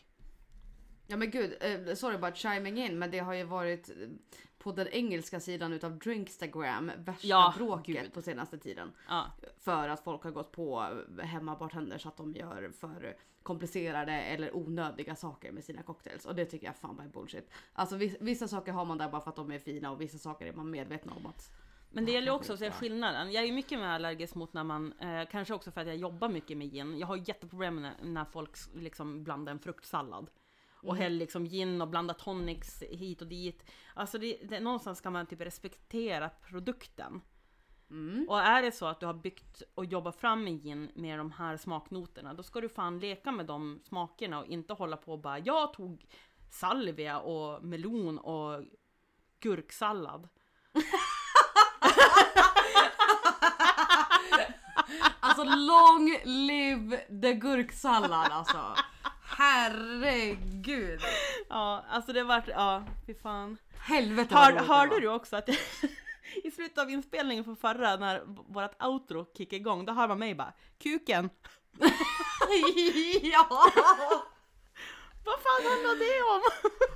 Ja 1.08 1.16
men 1.16 1.30
gud, 1.30 1.56
eh, 1.60 1.94
sorry 1.94 2.18
bara 2.18 2.34
chiming 2.34 2.78
in 2.78 2.98
men 2.98 3.10
det 3.10 3.18
har 3.18 3.34
ju 3.34 3.44
varit 3.44 3.88
eh, 3.90 3.94
på 4.58 4.72
den 4.72 4.88
engelska 4.88 5.40
sidan 5.40 5.72
utav 5.72 5.98
Drinkstagram 5.98 6.90
värsta 6.96 7.26
Ja, 7.26 7.54
bråket 7.56 8.02
gud. 8.02 8.12
på 8.14 8.22
senaste 8.22 8.58
tiden. 8.58 8.92
Ja, 9.08 9.26
För 9.58 9.88
att 9.88 10.00
folk 10.04 10.22
har 10.24 10.30
gått 10.30 10.52
på 10.52 10.86
hemmabartender 11.22 12.06
att 12.06 12.16
de 12.16 12.32
gör 12.34 12.70
för 12.80 13.16
komplicerade 13.42 14.12
eller 14.12 14.56
onödiga 14.56 15.16
saker 15.16 15.52
med 15.52 15.64
sina 15.64 15.82
cocktails. 15.82 16.26
Och 16.26 16.34
det 16.34 16.44
tycker 16.44 16.66
jag 16.66 16.76
fan 16.76 16.96
bara 16.96 17.04
är 17.04 17.08
bullshit. 17.08 17.50
Alltså 17.72 17.96
vis- 17.96 18.16
vissa 18.20 18.48
saker 18.48 18.72
har 18.72 18.84
man 18.84 18.98
där 18.98 19.08
bara 19.08 19.20
för 19.20 19.30
att 19.30 19.36
de 19.36 19.50
är 19.52 19.58
fina 19.58 19.90
och 19.90 20.00
vissa 20.00 20.18
saker 20.18 20.46
är 20.46 20.52
man 20.52 20.70
medveten 20.70 21.10
om 21.16 21.26
att... 21.26 21.50
Men 21.90 22.04
det 22.04 22.12
gäller 22.12 22.32
också 22.32 22.52
att 22.52 22.58
se 22.58 22.70
skillnaden. 22.70 23.32
Jag 23.32 23.44
är 23.44 23.52
mycket 23.52 23.78
mer 23.78 23.86
allergisk 23.86 24.34
mot 24.34 24.52
när 24.52 24.64
man, 24.64 24.92
eh, 24.92 25.28
kanske 25.30 25.54
också 25.54 25.70
för 25.70 25.80
att 25.80 25.86
jag 25.86 25.96
jobbar 25.96 26.28
mycket 26.28 26.56
med 26.56 26.72
gin. 26.72 26.98
Jag 26.98 27.06
har 27.06 27.16
jätteproblem 27.28 27.82
när, 27.82 27.94
när 28.02 28.24
folk 28.24 28.56
liksom 28.74 29.24
blandar 29.24 29.52
en 29.52 29.58
fruktsallad. 29.58 30.30
Och 30.82 30.92
Mm. 30.92 31.02
häller 31.02 31.16
liksom 31.16 31.44
gin 31.44 31.82
och 31.82 31.88
blandar 31.88 32.14
tonics 32.14 32.82
hit 32.82 33.22
och 33.22 33.28
dit. 33.28 33.70
Alltså 33.94 34.18
det, 34.18 34.38
det, 34.42 34.60
någonstans 34.60 34.98
ska 34.98 35.10
man 35.10 35.26
typ 35.26 35.40
respektera 35.40 36.28
produkten. 36.28 37.20
Mm. 37.90 38.26
Och 38.28 38.40
är 38.40 38.62
det 38.62 38.72
så 38.72 38.86
att 38.86 39.00
du 39.00 39.06
har 39.06 39.14
byggt 39.14 39.62
och 39.74 39.84
jobbat 39.84 40.16
fram 40.16 40.46
en 40.46 40.58
gin 40.58 40.90
med 40.94 41.18
de 41.18 41.32
här 41.32 41.56
smaknoterna, 41.56 42.34
då 42.34 42.42
ska 42.42 42.60
du 42.60 42.68
fan 42.68 42.98
leka 42.98 43.32
med 43.32 43.46
de 43.46 43.80
smakerna 43.84 44.38
och 44.38 44.46
inte 44.46 44.72
hålla 44.72 44.96
på 44.96 45.12
och 45.12 45.18
bara 45.18 45.38
jag 45.38 45.72
tog 45.72 46.06
salvia 46.50 47.18
och 47.18 47.64
melon 47.64 48.18
och 48.18 48.64
gurksallad. 49.40 50.28
Alltså 55.28 55.44
long 55.44 56.18
live 56.24 56.96
the 57.22 57.32
gurksallad 57.32 58.32
alltså. 58.32 58.58
Herregud. 59.22 61.00
Ja, 61.48 61.84
alltså 61.90 62.12
det 62.12 62.24
vart, 62.24 62.48
ja, 62.48 62.82
fy 63.06 63.14
fan. 63.14 63.56
Helvete 63.78 64.34
vad 64.34 64.42
Hör, 64.42 64.52
roligt 64.52 64.68
det 64.68 64.74
hörde 64.74 64.90
var. 64.94 65.00
du 65.00 65.08
också 65.08 65.36
att 65.36 65.48
jag, 65.48 65.56
i 66.44 66.50
slutet 66.50 66.78
av 66.78 66.90
inspelningen 66.90 67.44
på 67.44 67.56
förra, 67.56 67.96
när 67.96 68.22
vårt 68.52 68.82
outro 68.82 69.26
kickade 69.38 69.56
igång, 69.56 69.84
då 69.84 69.92
hör 69.92 70.08
man 70.08 70.18
mig 70.18 70.34
bara 70.34 70.52
Kuken! 70.78 71.30
ja! 73.22 73.72
Vad 75.26 75.38
fan 75.38 75.70
handlar 75.70 75.96
det 76.04 76.22
om? 76.34 76.42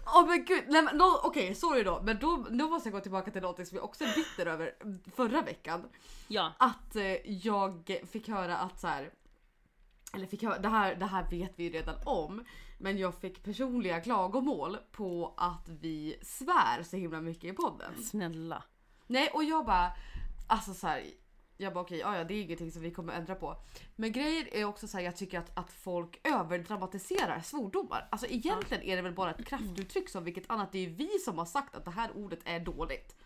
Åh 0.15 0.27
men 0.29 0.45
gud, 0.45 0.65
nej 0.69 0.83
men 0.83 0.99
då- 0.99 1.21
okej 1.25 1.55
sorry 1.55 1.83
då 1.83 2.01
men 2.03 2.19
då, 2.19 2.47
då 2.51 2.69
måste 2.69 2.89
jag 2.89 2.95
gå 2.95 3.01
tillbaka 3.01 3.31
till 3.31 3.43
något 3.43 3.67
som 3.69 3.77
jag 3.77 3.85
också 3.85 4.05
är 4.05 4.15
bitter 4.15 4.47
över 4.47 4.75
förra 5.17 5.43
veckan. 5.43 5.89
Ja, 6.29 6.53
Att 6.59 6.97
eh, 6.97 7.31
jag 7.31 7.99
fick 8.13 8.29
höra 8.29 8.57
att 8.57 8.81
så 8.81 8.87
här. 8.87 9.11
Eller 10.15 10.27
fick 10.27 10.43
höra, 10.43 10.59
det 10.59 10.69
här, 10.69 10.95
det 10.95 11.07
här 11.07 11.31
vet 11.31 11.53
vi 11.57 11.65
ju 11.65 11.71
redan 11.71 11.95
om. 12.07 12.45
Men 12.79 12.99
jag 12.99 13.15
fick 13.15 13.43
personliga 13.45 14.01
klagomål 14.01 14.77
på 14.93 15.35
att 15.37 15.69
vi 15.69 16.19
svär 16.23 16.83
så 16.83 16.97
himla 16.97 17.21
mycket 17.21 17.45
i 17.45 17.57
podden. 17.57 18.03
snälla. 18.05 18.63
Nej 19.07 19.29
och 19.35 19.45
jag 19.45 19.67
bara, 19.67 19.91
alltså 20.49 20.75
så 20.75 20.87
här. 20.87 21.05
Jag 21.61 21.73
bara 21.73 21.81
okej, 21.81 21.99
ja, 21.99 22.17
ja 22.17 22.25
det 22.25 22.35
är 22.35 22.43
ingenting 22.43 22.73
som 22.73 22.83
vi 22.83 22.91
kommer 22.91 23.13
ändra 23.13 23.35
på. 23.35 23.57
Men 23.97 24.13
grejen 24.13 24.47
är 24.53 24.65
också 24.65 24.89
så 24.89 24.97
här, 24.97 25.05
jag 25.05 25.17
tycker 25.17 25.39
att, 25.39 25.59
att 25.59 25.73
folk 25.73 26.27
överdramatiserar 26.27 27.41
svordomar. 27.41 28.09
Alltså 28.11 28.27
egentligen 28.27 28.83
är 28.83 28.97
det 28.97 29.03
väl 29.03 29.13
bara 29.13 29.31
ett 29.31 29.47
kraftuttryck 29.47 30.09
som 30.09 30.25
vilket 30.25 30.51
annat. 30.51 30.73
Det 30.73 30.79
är 30.79 30.89
ju 30.89 30.95
vi 30.95 31.09
som 31.25 31.39
har 31.39 31.45
sagt 31.45 31.75
att 31.77 31.85
det 31.85 31.91
här 31.91 32.11
ordet 32.17 32.41
är 32.45 32.61
dåligt. 32.61 33.17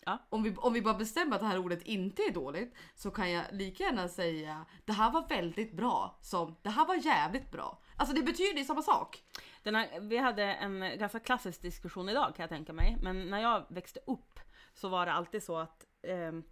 Ja. 0.00 0.18
Om 0.28 0.42
vi, 0.42 0.54
om 0.56 0.72
vi 0.72 0.82
bara 0.82 0.94
bestämmer 0.94 1.34
att 1.34 1.40
det 1.40 1.46
här 1.46 1.58
ordet 1.58 1.82
inte 1.82 2.22
är 2.22 2.32
dåligt 2.32 2.74
så 2.94 3.10
kan 3.10 3.30
jag 3.30 3.44
lika 3.52 3.84
gärna 3.84 4.08
säga 4.08 4.66
det 4.84 4.92
här 4.92 5.10
var 5.10 5.28
väldigt 5.28 5.72
bra 5.72 6.18
som 6.20 6.56
det 6.62 6.70
här 6.70 6.86
var 6.86 6.94
jävligt 6.94 7.50
bra. 7.50 7.82
Alltså 7.96 8.14
det 8.14 8.22
betyder 8.22 8.58
ju 8.58 8.64
samma 8.64 8.82
sak. 8.82 9.22
Här, 9.64 10.00
vi 10.00 10.16
hade 10.16 10.42
en 10.44 10.98
ganska 10.98 11.20
klassisk 11.20 11.62
diskussion 11.62 12.08
idag 12.08 12.32
kan 12.36 12.42
jag 12.42 12.50
tänka 12.50 12.72
mig. 12.72 12.96
Men 13.02 13.30
när 13.30 13.38
jag 13.38 13.64
växte 13.68 14.00
upp 14.06 14.40
så 14.74 14.88
var 14.88 15.06
det 15.06 15.12
alltid 15.12 15.42
så 15.42 15.56
att 15.56 15.84
ehm, 16.02 16.44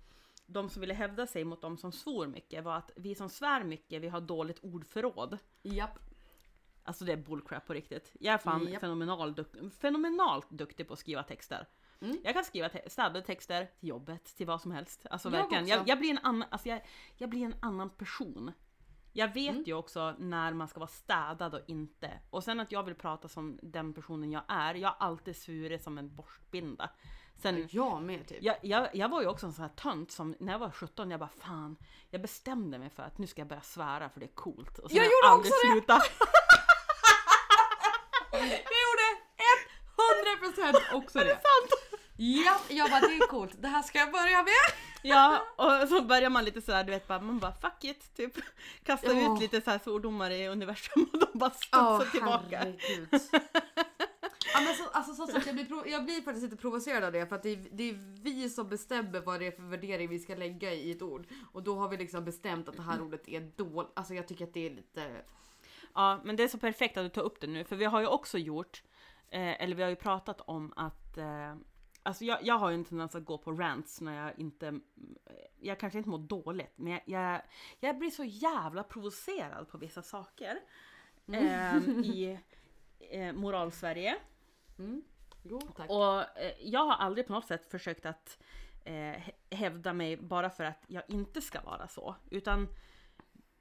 de 0.52 0.68
som 0.68 0.80
ville 0.80 0.94
hävda 0.94 1.26
sig 1.26 1.44
mot 1.44 1.60
de 1.60 1.78
som 1.78 1.92
svor 1.92 2.26
mycket 2.26 2.64
var 2.64 2.76
att 2.76 2.90
vi 2.96 3.14
som 3.14 3.28
svär 3.28 3.64
mycket, 3.64 4.02
vi 4.02 4.08
har 4.08 4.20
dåligt 4.20 4.58
ordförråd. 4.64 5.38
Japp. 5.62 5.98
Alltså 6.84 7.04
det 7.04 7.12
är 7.12 7.16
bullcrap 7.16 7.66
på 7.66 7.72
riktigt. 7.74 8.12
Jag 8.20 8.34
är 8.34 8.38
fan 8.38 8.66
fenomenal 8.80 9.34
duk- 9.34 9.70
fenomenalt 9.70 10.50
duktig 10.50 10.86
på 10.86 10.92
att 10.92 10.98
skriva 10.98 11.22
texter. 11.22 11.66
Mm. 12.00 12.16
Jag 12.24 12.34
kan 12.34 12.44
skriva 12.44 12.68
te- 12.68 12.90
städade 12.90 13.22
texter 13.22 13.68
till 13.80 13.88
jobbet, 13.88 14.24
till 14.36 14.46
vad 14.46 14.60
som 14.60 14.72
helst. 14.72 15.06
Alltså 15.10 15.28
Jag 15.28 15.32
verkligen. 15.32 15.66
Jag, 15.66 15.88
jag, 15.88 15.98
blir 15.98 16.10
en 16.10 16.18
annan, 16.22 16.48
alltså 16.50 16.68
jag, 16.68 16.80
jag 17.16 17.30
blir 17.30 17.44
en 17.44 17.54
annan 17.60 17.90
person. 17.90 18.52
Jag 19.12 19.34
vet 19.34 19.50
Mm. 19.52 19.64
ju 19.66 19.74
också 19.74 20.14
när 20.18 20.52
man 20.54 20.68
ska 20.68 20.80
vara 20.80 20.88
städad 20.88 21.54
och 21.54 21.60
inte. 21.66 22.20
Och 22.30 22.44
sen 22.44 22.60
att 22.60 22.72
jag 22.72 22.82
vill 22.82 22.94
prata 22.94 23.28
som 23.28 23.58
den 23.62 23.94
personen 23.94 24.32
jag 24.32 24.42
är. 24.48 24.74
Jag 24.74 24.88
har 24.88 24.96
alltid 25.06 25.36
svurit 25.36 25.82
som 25.82 25.98
en 25.98 26.16
borstbinda. 26.16 26.90
Sen, 27.42 27.68
Jag 27.70 28.02
med 28.02 28.28
typ. 28.28 28.38
jag, 28.40 28.56
jag, 28.62 28.88
jag 28.92 29.08
var 29.08 29.20
ju 29.20 29.26
också 29.28 29.46
en 29.46 29.52
sån 29.52 29.62
här 29.62 29.70
tönt 29.76 30.10
som 30.12 30.34
när 30.40 30.52
jag 30.52 30.58
var 30.58 30.70
17, 30.70 31.10
jag 31.10 31.20
bara 31.20 31.30
fan, 31.40 31.76
jag 32.10 32.22
bestämde 32.22 32.78
mig 32.78 32.90
för 32.90 33.02
att 33.02 33.18
nu 33.18 33.26
ska 33.26 33.40
jag 33.40 33.48
börja 33.48 33.62
svära 33.62 34.08
för 34.08 34.20
det 34.20 34.26
är 34.26 34.34
coolt. 34.34 34.78
Och 34.78 34.90
sen 34.90 34.96
Jag 34.96 35.04
har 35.04 35.10
gjorde 35.10 35.28
aldrig 35.28 35.52
också 35.52 35.66
det! 35.66 35.72
slutat. 35.72 36.02
Jag 38.32 38.42
gjorde 38.42 39.08
100% 40.92 40.94
också 40.94 41.18
det. 41.18 41.24
Sant! 41.30 42.00
Ja, 42.16 42.56
jag 42.68 42.90
bara 42.90 43.00
det 43.00 43.06
är 43.16 43.26
coolt. 43.26 43.52
Det 43.62 43.68
här 43.68 43.82
ska 43.82 43.98
jag 43.98 44.12
börja 44.12 44.42
med. 44.42 44.52
Ja, 45.02 45.42
och 45.56 45.88
så 45.88 46.02
börjar 46.02 46.30
man 46.30 46.44
lite 46.44 46.62
sådär, 46.62 46.84
du 46.84 46.90
vet 46.90 47.08
bara, 47.08 47.20
man 47.20 47.38
bara 47.38 47.52
fuck 47.52 47.84
it, 47.84 48.16
typ. 48.16 48.32
Kastar 48.84 49.14
Ja. 49.14 49.34
ut 49.34 49.40
lite 49.40 49.60
så 49.60 49.70
här 49.70 49.78
svordomar 49.78 50.30
i 50.30 50.48
universum 50.48 51.06
och 51.12 51.18
de 51.18 51.38
bara 51.38 51.50
studsar 51.50 52.10
tillbaka. 52.10 52.58
herregud. 52.58 53.08
Ja, 54.54 54.60
men 54.60 54.74
så, 54.74 54.84
alltså, 54.92 55.14
så, 55.14 55.26
så 55.26 55.40
jag, 55.46 55.54
blir 55.54 55.64
prov- 55.64 55.88
jag 55.88 56.04
blir 56.04 56.22
faktiskt 56.22 56.44
lite 56.44 56.56
provocerad 56.56 57.04
av 57.04 57.12
det 57.12 57.26
för 57.26 57.36
att 57.36 57.42
det 57.42 57.50
är, 57.50 57.66
det 57.70 57.90
är 57.90 58.22
vi 58.22 58.50
som 58.50 58.68
bestämmer 58.68 59.20
vad 59.20 59.40
det 59.40 59.46
är 59.46 59.50
för 59.50 59.62
värdering 59.62 60.08
vi 60.08 60.18
ska 60.18 60.34
lägga 60.34 60.72
i 60.72 60.90
ett 60.90 61.02
ord. 61.02 61.26
Och 61.52 61.62
då 61.62 61.74
har 61.74 61.88
vi 61.88 61.96
liksom 61.96 62.24
bestämt 62.24 62.68
att 62.68 62.76
det 62.76 62.82
här 62.82 63.02
ordet 63.02 63.28
är 63.28 63.40
dåligt. 63.56 63.90
Alltså 63.94 64.14
jag 64.14 64.28
tycker 64.28 64.44
att 64.44 64.54
det 64.54 64.66
är 64.66 64.70
lite... 64.70 65.22
Ja, 65.94 66.20
men 66.24 66.36
det 66.36 66.42
är 66.42 66.48
så 66.48 66.58
perfekt 66.58 66.96
att 66.96 67.04
du 67.04 67.08
tar 67.08 67.22
upp 67.22 67.40
det 67.40 67.46
nu, 67.46 67.64
för 67.64 67.76
vi 67.76 67.84
har 67.84 68.00
ju 68.00 68.06
också 68.06 68.38
gjort, 68.38 68.82
eh, 69.28 69.62
eller 69.62 69.76
vi 69.76 69.82
har 69.82 69.90
ju 69.90 69.96
pratat 69.96 70.40
om 70.40 70.72
att 70.76 71.16
eh, 71.18 71.54
Alltså 72.04 72.24
jag, 72.24 72.38
jag 72.42 72.58
har 72.58 72.70
ju 72.70 72.74
en 72.74 72.84
tendens 72.84 73.14
att 73.14 73.24
gå 73.24 73.38
på 73.38 73.52
rants 73.52 74.00
när 74.00 74.24
jag 74.26 74.38
inte, 74.38 74.80
jag 75.60 75.80
kanske 75.80 75.98
inte 75.98 76.10
mår 76.10 76.18
dåligt, 76.18 76.72
men 76.76 76.92
jag, 76.92 77.00
jag, 77.06 77.40
jag 77.80 77.98
blir 77.98 78.10
så 78.10 78.24
jävla 78.24 78.82
provocerad 78.82 79.68
på 79.68 79.78
vissa 79.78 80.02
saker. 80.02 80.58
ehm, 81.32 82.04
I 82.04 82.38
eh, 83.10 83.32
moral-Sverige. 83.32 84.16
Mm. 84.78 85.02
Jo 85.42 85.60
tack. 85.60 85.90
Och 85.90 86.38
eh, 86.38 86.52
jag 86.60 86.84
har 86.84 86.94
aldrig 86.94 87.26
på 87.26 87.32
något 87.32 87.46
sätt 87.46 87.66
försökt 87.70 88.06
att 88.06 88.38
eh, 88.84 88.92
hä- 88.94 89.32
hävda 89.50 89.92
mig 89.92 90.16
bara 90.16 90.50
för 90.50 90.64
att 90.64 90.84
jag 90.86 91.02
inte 91.08 91.40
ska 91.40 91.60
vara 91.60 91.88
så. 91.88 92.16
Utan 92.30 92.68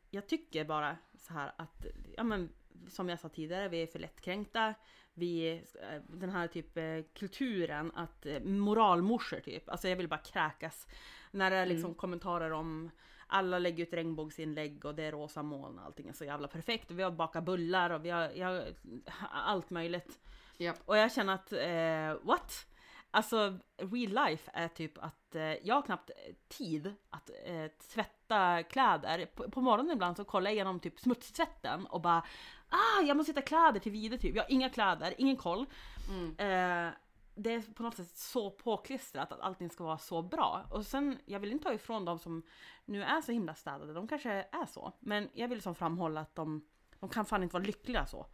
jag 0.10 0.28
tycker 0.28 0.66
bara 0.66 0.98
så 1.18 1.34
här 1.34 1.52
att, 1.58 1.86
ja 2.18 2.24
men 2.24 2.50
som 2.90 3.10
jag 3.10 3.20
sa 3.20 3.30
tidigare, 3.30 3.68
vi 3.70 3.82
är 3.84 3.88
för 3.88 4.00
lättkränkta. 4.00 4.74
Vi, 5.14 5.52
eh, 5.82 6.02
den 6.08 6.30
här 6.30 6.48
typ 6.48 6.78
eh, 6.78 6.84
kulturen 7.14 7.92
att 7.96 8.26
eh, 8.26 8.40
moralmorsor 8.44 9.40
typ, 9.40 9.70
alltså 9.70 9.88
jag 9.88 9.96
vill 9.96 10.08
bara 10.08 10.20
kräkas. 10.20 10.88
När 11.32 11.52
det 11.52 11.58
är 11.58 11.66
liksom 11.66 11.94
kommentarer 11.96 12.52
om 12.52 12.92
alla 13.28 13.60
lägger 13.60 13.84
ut 13.84 13.94
regnbågsinlägg 13.94 14.86
och 14.86 14.96
det 14.96 15.04
är 15.04 15.12
rosa 15.12 15.44
moln 15.44 15.80
och 15.80 15.86
allting 15.86 16.08
är 16.08 16.14
så 16.14 16.26
jävla 16.26 16.48
perfekt. 16.48 16.92
Och 16.92 17.00
vi 17.00 17.04
har 17.04 17.12
bakat 17.12 17.44
bullar 17.44 17.90
och 17.90 18.06
vi 18.06 18.10
har, 18.10 18.22
har 18.44 19.30
allt 19.30 19.70
möjligt. 19.70 20.20
Japp. 20.62 20.82
Och 20.86 20.98
jag 20.98 21.12
känner 21.12 21.34
att, 21.34 21.54
eh, 21.54 22.28
what? 22.28 22.68
Alltså 23.12 23.58
real 23.78 24.28
life 24.28 24.52
är 24.54 24.68
typ 24.68 24.98
att 24.98 25.36
eh, 25.36 25.44
jag 25.44 25.76
har 25.76 25.82
knappt 25.82 26.12
tid 26.48 26.96
att 27.10 27.30
eh, 27.46 27.68
tvätta 27.94 28.64
kläder. 28.64 29.26
På, 29.26 29.52
på 29.52 29.62
morgonen 29.62 29.92
ibland 29.92 30.18
så 30.18 30.24
kollar 30.24 30.50
jag 30.50 30.56
igenom 30.56 30.80
typ 30.80 31.00
smutstvätten 31.00 31.86
och 31.86 32.02
bara 32.02 32.24
ah, 32.70 33.02
jag 33.04 33.18
måste 33.18 33.32
hitta 33.32 33.42
kläder 33.42 33.80
till 33.80 33.92
vidare 33.92 34.20
typ. 34.20 34.36
Jag 34.36 34.44
har 34.44 34.52
inga 34.52 34.70
kläder, 34.70 35.14
ingen 35.18 35.38
koll. 35.38 35.66
Mm. 36.10 36.30
Eh, 36.30 36.94
det 37.36 37.54
är 37.54 37.74
på 37.74 37.84
något 37.84 37.96
sätt 37.96 38.18
så 38.18 38.52
påklistrat 38.52 39.32
att 39.32 39.40
allting 39.40 39.70
ska 39.70 39.84
vara 39.84 39.98
så 39.98 40.22
bra. 40.22 40.66
Och 40.70 40.86
sen, 40.86 41.20
jag 41.26 41.40
vill 41.40 41.52
inte 41.52 41.64
ta 41.64 41.74
ifrån 41.74 42.06
de 42.06 42.20
som 42.20 42.44
nu 42.86 43.04
är 43.04 43.22
så 43.22 43.32
himla 43.32 43.56
städade, 43.56 43.94
de 43.94 44.08
kanske 44.08 44.32
är 44.32 44.66
så. 44.66 44.94
Men 45.00 45.30
jag 45.34 45.48
vill 45.48 45.58
liksom 45.58 45.76
framhålla 45.76 46.22
att 46.22 46.36
de, 46.36 46.66
de 47.00 47.10
kan 47.10 47.26
fan 47.26 47.44
inte 47.44 47.54
vara 47.54 47.64
lyckliga 47.64 48.06
så. 48.06 48.26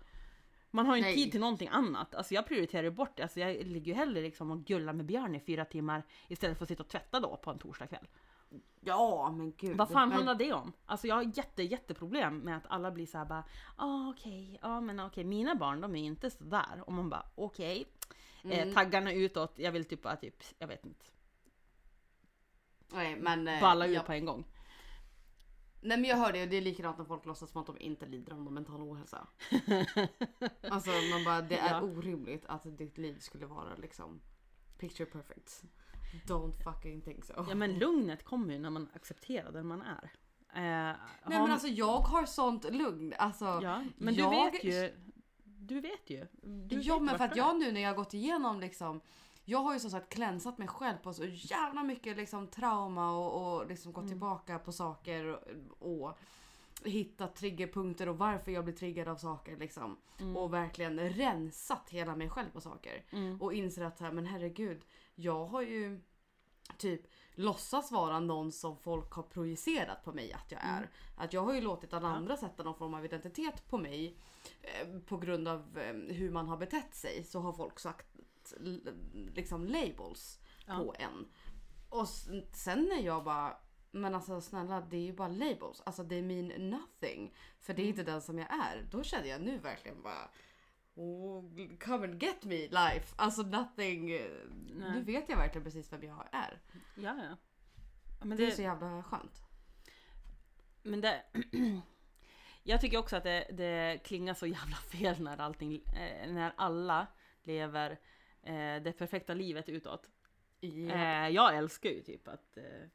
Man 0.71 0.85
har 0.85 0.95
ju 0.95 1.01
inte 1.01 1.13
tid 1.13 1.31
till 1.31 1.39
någonting 1.39 1.67
annat. 1.71 2.15
Alltså 2.15 2.33
jag 2.33 2.45
prioriterar 2.47 2.83
ju 2.83 2.91
bort 2.91 3.17
det. 3.17 3.23
Alltså 3.23 3.39
jag 3.39 3.67
ligger 3.67 3.91
ju 3.91 3.93
hellre 3.93 4.21
liksom 4.21 4.51
och 4.51 4.65
gullar 4.65 4.93
med 4.93 5.05
Björn 5.05 5.35
i 5.35 5.39
fyra 5.39 5.65
timmar 5.65 6.03
istället 6.27 6.57
för 6.57 6.65
att 6.65 6.69
sitta 6.69 6.83
och 6.83 6.89
tvätta 6.89 7.19
då 7.19 7.37
på 7.37 7.51
en 7.51 7.59
torsdagkväll. 7.59 8.07
Ja 8.79 9.31
men 9.31 9.53
gud. 9.57 9.77
Vad 9.77 9.89
fan 9.89 10.09
men, 10.09 10.15
handlar 10.15 10.35
det 10.35 10.53
om? 10.53 10.73
Alltså 10.85 11.07
jag 11.07 11.15
har 11.15 11.37
jätte, 11.37 11.63
jätteproblem 11.63 12.37
med 12.37 12.57
att 12.57 12.63
alla 12.67 12.91
blir 12.91 13.05
så 13.05 13.17
här 13.17 13.25
bara 13.25 13.43
ah, 13.75 14.09
okej, 14.09 14.59
ja 14.61 14.81
men 14.81 14.99
okej, 14.99 15.23
mina 15.23 15.55
barn 15.55 15.81
de 15.81 15.95
är 15.95 16.03
inte 16.03 16.29
så 16.29 16.43
där 16.43 16.83
Och 16.85 16.93
man 16.93 17.09
bara 17.09 17.25
okej, 17.35 17.85
Mm. 18.43 18.69
eh, 18.69 18.73
taggarna 18.73 19.13
utåt, 19.13 19.53
jag 19.55 19.71
vill 19.71 19.85
typ 19.85 20.01
bara 20.01 20.15
typ, 20.15 20.43
jag 20.59 20.67
vet 20.67 20.85
inte, 20.85 21.05
Nej 22.91 23.15
men. 23.15 23.47
eh, 23.47 23.61
balla 23.61 23.87
ur 23.87 23.93
ja. 23.93 24.01
på 24.01 24.13
en 24.13 24.25
gång. 24.25 24.45
Nej 25.81 25.97
men 25.97 26.09
jag 26.09 26.17
hör 26.17 26.31
det 26.33 26.43
och 26.43 26.49
det 26.49 26.57
är 26.57 26.61
likadant 26.61 26.97
när 26.97 27.05
folk 27.05 27.25
låtsas 27.25 27.51
som 27.51 27.61
att 27.61 27.67
de 27.67 27.77
inte 27.79 28.05
lider 28.05 28.33
av 28.33 28.41
någon 28.41 28.53
mental 28.53 28.81
ohälsa. 28.81 29.27
alltså 30.69 30.89
man 31.11 31.23
bara 31.25 31.41
det 31.41 31.57
är 31.57 31.69
Ja. 31.71 31.81
orimligt 31.81 32.45
att 32.45 32.77
ditt 32.77 32.97
liv 32.97 33.19
skulle 33.19 33.45
vara 33.45 33.75
liksom 33.75 34.21
picture 34.77 35.05
perfect. 35.05 35.63
Don't 36.27 36.63
fucking 36.63 37.01
think 37.01 37.25
so. 37.25 37.33
Ja 37.49 37.55
men 37.55 37.73
lugnet 37.79 38.23
kommer 38.25 38.53
ju 38.53 38.59
när 38.59 38.69
man 38.69 38.89
accepterar 38.93 39.51
den 39.51 39.67
man 39.67 39.81
är. 39.81 40.11
Eh, 40.53 40.61
Nej 41.25 41.39
men 41.41 41.51
alltså 41.51 41.67
jag 41.67 41.97
har 41.99 42.25
sånt 42.25 42.63
lugn. 42.73 43.13
Alltså, 43.17 43.45
Ja, 43.63 43.83
men 43.97 44.15
jag- 44.15 44.31
du 44.31 44.37
vet 44.51 44.63
ju. 44.63 44.93
Du 45.43 45.81
vet 45.81 46.09
ju. 46.09 46.27
Du 46.67 46.79
ja 46.81 46.93
vet 46.93 47.03
men 47.03 47.17
för 47.17 47.25
att 47.25 47.35
jag 47.35 47.59
nu 47.59 47.71
när 47.71 47.81
jag 47.81 47.89
har 47.89 47.95
gått 47.95 48.13
igenom 48.13 48.59
liksom 48.59 49.01
jag 49.49 49.59
har 49.59 49.73
ju 49.73 49.79
som 49.79 49.91
sagt 49.91 50.13
klänsat 50.13 50.57
mig 50.57 50.67
själv 50.67 50.97
på 50.97 51.13
så 51.13 51.25
jävla 51.25 51.83
mycket 51.83 52.17
liksom 52.17 52.47
trauma 52.47 53.17
och, 53.17 53.59
och 53.59 53.67
liksom 53.67 53.93
gått 53.93 54.07
tillbaka 54.07 54.59
på 54.59 54.71
saker 54.71 55.25
och, 55.79 55.93
och 55.93 56.17
hittat 56.83 57.35
triggerpunkter 57.35 58.09
och 58.09 58.17
varför 58.17 58.51
jag 58.51 58.63
blir 58.63 58.75
triggad 58.75 59.07
av 59.07 59.15
saker 59.15 59.57
liksom. 59.57 59.97
Och 60.35 60.53
verkligen 60.53 60.99
rensat 61.09 61.89
hela 61.89 62.15
mig 62.15 62.29
själv 62.29 62.49
på 62.53 62.61
saker. 62.61 63.05
Mm. 63.11 63.41
Och 63.41 63.53
inser 63.53 63.83
att 63.83 63.99
här, 63.99 64.11
men 64.11 64.25
herregud, 64.25 64.81
jag 65.15 65.45
har 65.45 65.61
ju 65.61 66.01
typ 66.77 67.01
låtsas 67.35 67.91
vara 67.91 68.19
någon 68.19 68.51
som 68.51 68.77
folk 68.77 69.11
har 69.11 69.23
projicerat 69.23 70.03
på 70.03 70.13
mig 70.13 70.33
att 70.33 70.51
jag 70.51 70.61
är. 70.63 70.89
Att 71.17 71.33
jag 71.33 71.41
har 71.41 71.53
ju 71.53 71.61
låtit 71.61 71.93
alla 71.93 72.07
andra 72.07 72.37
sätta 72.37 72.63
någon 72.63 72.77
form 72.77 72.93
av 72.93 73.05
identitet 73.05 73.67
på 73.69 73.77
mig. 73.77 74.17
Eh, 74.61 74.99
på 74.99 75.17
grund 75.17 75.47
av 75.47 75.77
eh, 75.77 76.15
hur 76.15 76.31
man 76.31 76.47
har 76.47 76.57
betett 76.57 76.95
sig 76.95 77.23
så 77.23 77.39
har 77.39 77.53
folk 77.53 77.79
sagt 77.79 78.16
liksom 79.35 79.65
labels 79.67 80.39
Ja. 80.67 80.75
på 80.77 80.95
en. 80.99 81.27
Och 81.89 82.07
sen 82.53 82.83
när 82.85 83.01
jag 83.01 83.23
bara 83.23 83.57
men 83.91 84.15
alltså 84.15 84.41
snälla 84.41 84.81
det 84.81 84.97
är 84.97 85.01
ju 85.01 85.13
bara 85.13 85.27
labels. 85.27 85.81
Alltså 85.85 86.03
det 86.03 86.21
mean 86.21 86.69
nothing. 86.69 87.35
För 87.59 87.73
det 87.73 87.81
är 87.81 87.87
inte 87.87 88.03
den 88.03 88.21
som 88.21 88.39
jag 88.39 88.47
är. 88.51 88.87
Då 88.91 89.03
känner 89.03 89.27
jag 89.27 89.41
nu 89.41 89.57
verkligen 89.57 90.01
bara 90.01 90.29
oh, 90.95 91.43
Come 91.79 92.07
and 92.07 92.23
get 92.23 92.43
me 92.43 92.57
life. 92.67 93.15
Alltså 93.15 93.41
nothing. 93.41 94.11
eh, 94.11 94.31
Nej. 94.69 94.91
Nu 94.91 95.03
vet 95.03 95.29
jag 95.29 95.37
verkligen 95.37 95.63
precis 95.63 95.93
vem 95.93 96.03
jag 96.03 96.25
är. 96.31 96.61
Ja, 96.95 97.15
ja. 97.29 97.37
Men 98.25 98.37
Det 98.37 98.43
är 98.43 98.47
det, 98.47 98.55
så 98.55 98.61
jävla 98.61 99.03
skönt. 99.03 99.41
men 100.83 101.01
det 101.01 101.23
jag 102.63 102.81
tycker 102.81 102.97
också 102.97 103.15
att 103.15 103.23
det, 103.23 103.47
det 103.53 103.99
klingar 104.03 104.33
så 104.33 104.45
jävla 104.47 104.75
fel 104.75 105.19
när 105.21 105.37
allting, 105.41 105.75
eh, 105.85 106.31
när 106.33 106.53
alla 106.57 107.07
lever 107.43 107.99
eh, 108.43 108.83
det 108.83 108.97
perfekta 108.97 109.33
livet 109.33 109.69
utåt. 109.69 110.09
Ja. 110.59 110.69
Eh, 110.69 111.29
jag 111.29 111.57
älskar 111.57 111.89
ju 111.89 112.01
typ 112.01 112.27
att 112.27 112.57
eh, 112.57 112.87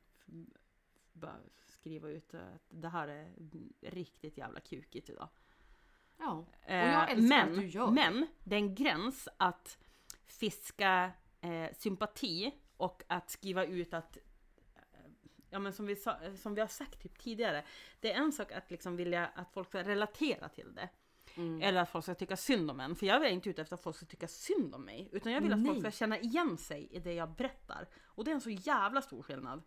bara 1.12 1.36
skriva 1.66 2.08
ut 2.08 2.34
att 2.34 2.62
det 2.68 2.88
här 2.88 3.08
är 3.08 3.32
riktigt 3.80 4.36
jävla 4.36 4.60
kukigt 4.60 5.10
idag. 5.10 5.28
ja. 6.18 6.30
Och 6.32 6.48
Eh, 6.70 6.92
jag 6.92 7.10
älskar 7.10 7.28
men, 7.28 7.48
att 7.48 7.58
du 7.58 7.66
gör 7.66 7.90
men 7.90 8.26
det 8.44 8.54
är 8.54 8.58
en 8.58 8.74
gräns 8.74 9.28
att 9.36 9.78
fiska 10.24 11.12
eh, 11.40 11.72
sympati 11.72 12.52
och 12.76 13.02
att 13.06 13.30
skriva 13.30 13.64
ut 13.64 13.94
att 13.94 14.16
eh, 14.16 14.22
Ja 15.50 15.58
men 15.58 15.72
som 15.72 15.86
vi, 15.86 15.96
sa, 15.96 16.16
som 16.36 16.54
vi 16.54 16.60
har 16.60 16.68
sagt 16.68 17.02
typ 17.02 17.18
tidigare. 17.18 17.64
Det 18.00 18.12
är 18.12 18.16
en 18.16 18.32
sak 18.32 18.52
att 18.52 18.70
liksom 18.70 18.96
vilja 18.96 19.26
att 19.26 19.52
folk 19.52 19.68
ska 19.68 19.82
relatera 19.82 20.48
till 20.48 20.74
det. 20.74 20.88
Mm. 21.36 21.62
Eller 21.62 21.80
att 21.80 21.90
folk 21.90 22.04
ska 22.04 22.14
tycka 22.14 22.36
synd 22.36 22.70
om 22.70 22.80
en. 22.80 22.96
För 22.96 23.06
jag 23.06 23.26
är 23.26 23.30
inte 23.30 23.50
ute 23.50 23.62
efter 23.62 23.74
att 23.74 23.82
folk 23.82 23.96
ska 23.96 24.06
tycka 24.06 24.28
synd 24.28 24.74
om 24.74 24.84
mig. 24.84 25.08
Utan 25.12 25.32
jag 25.32 25.40
vill 25.40 25.52
att 25.52 25.66
folk 25.66 25.78
ska 25.78 25.88
Nej. 25.88 25.92
känna 25.92 26.18
igen 26.18 26.58
sig 26.58 26.88
i 26.90 26.98
det 26.98 27.12
jag 27.12 27.30
berättar. 27.34 27.88
Och 28.04 28.24
det 28.24 28.30
är 28.30 28.34
en 28.34 28.40
så 28.40 28.50
jävla 28.50 29.02
stor 29.02 29.22
skillnad. 29.22 29.62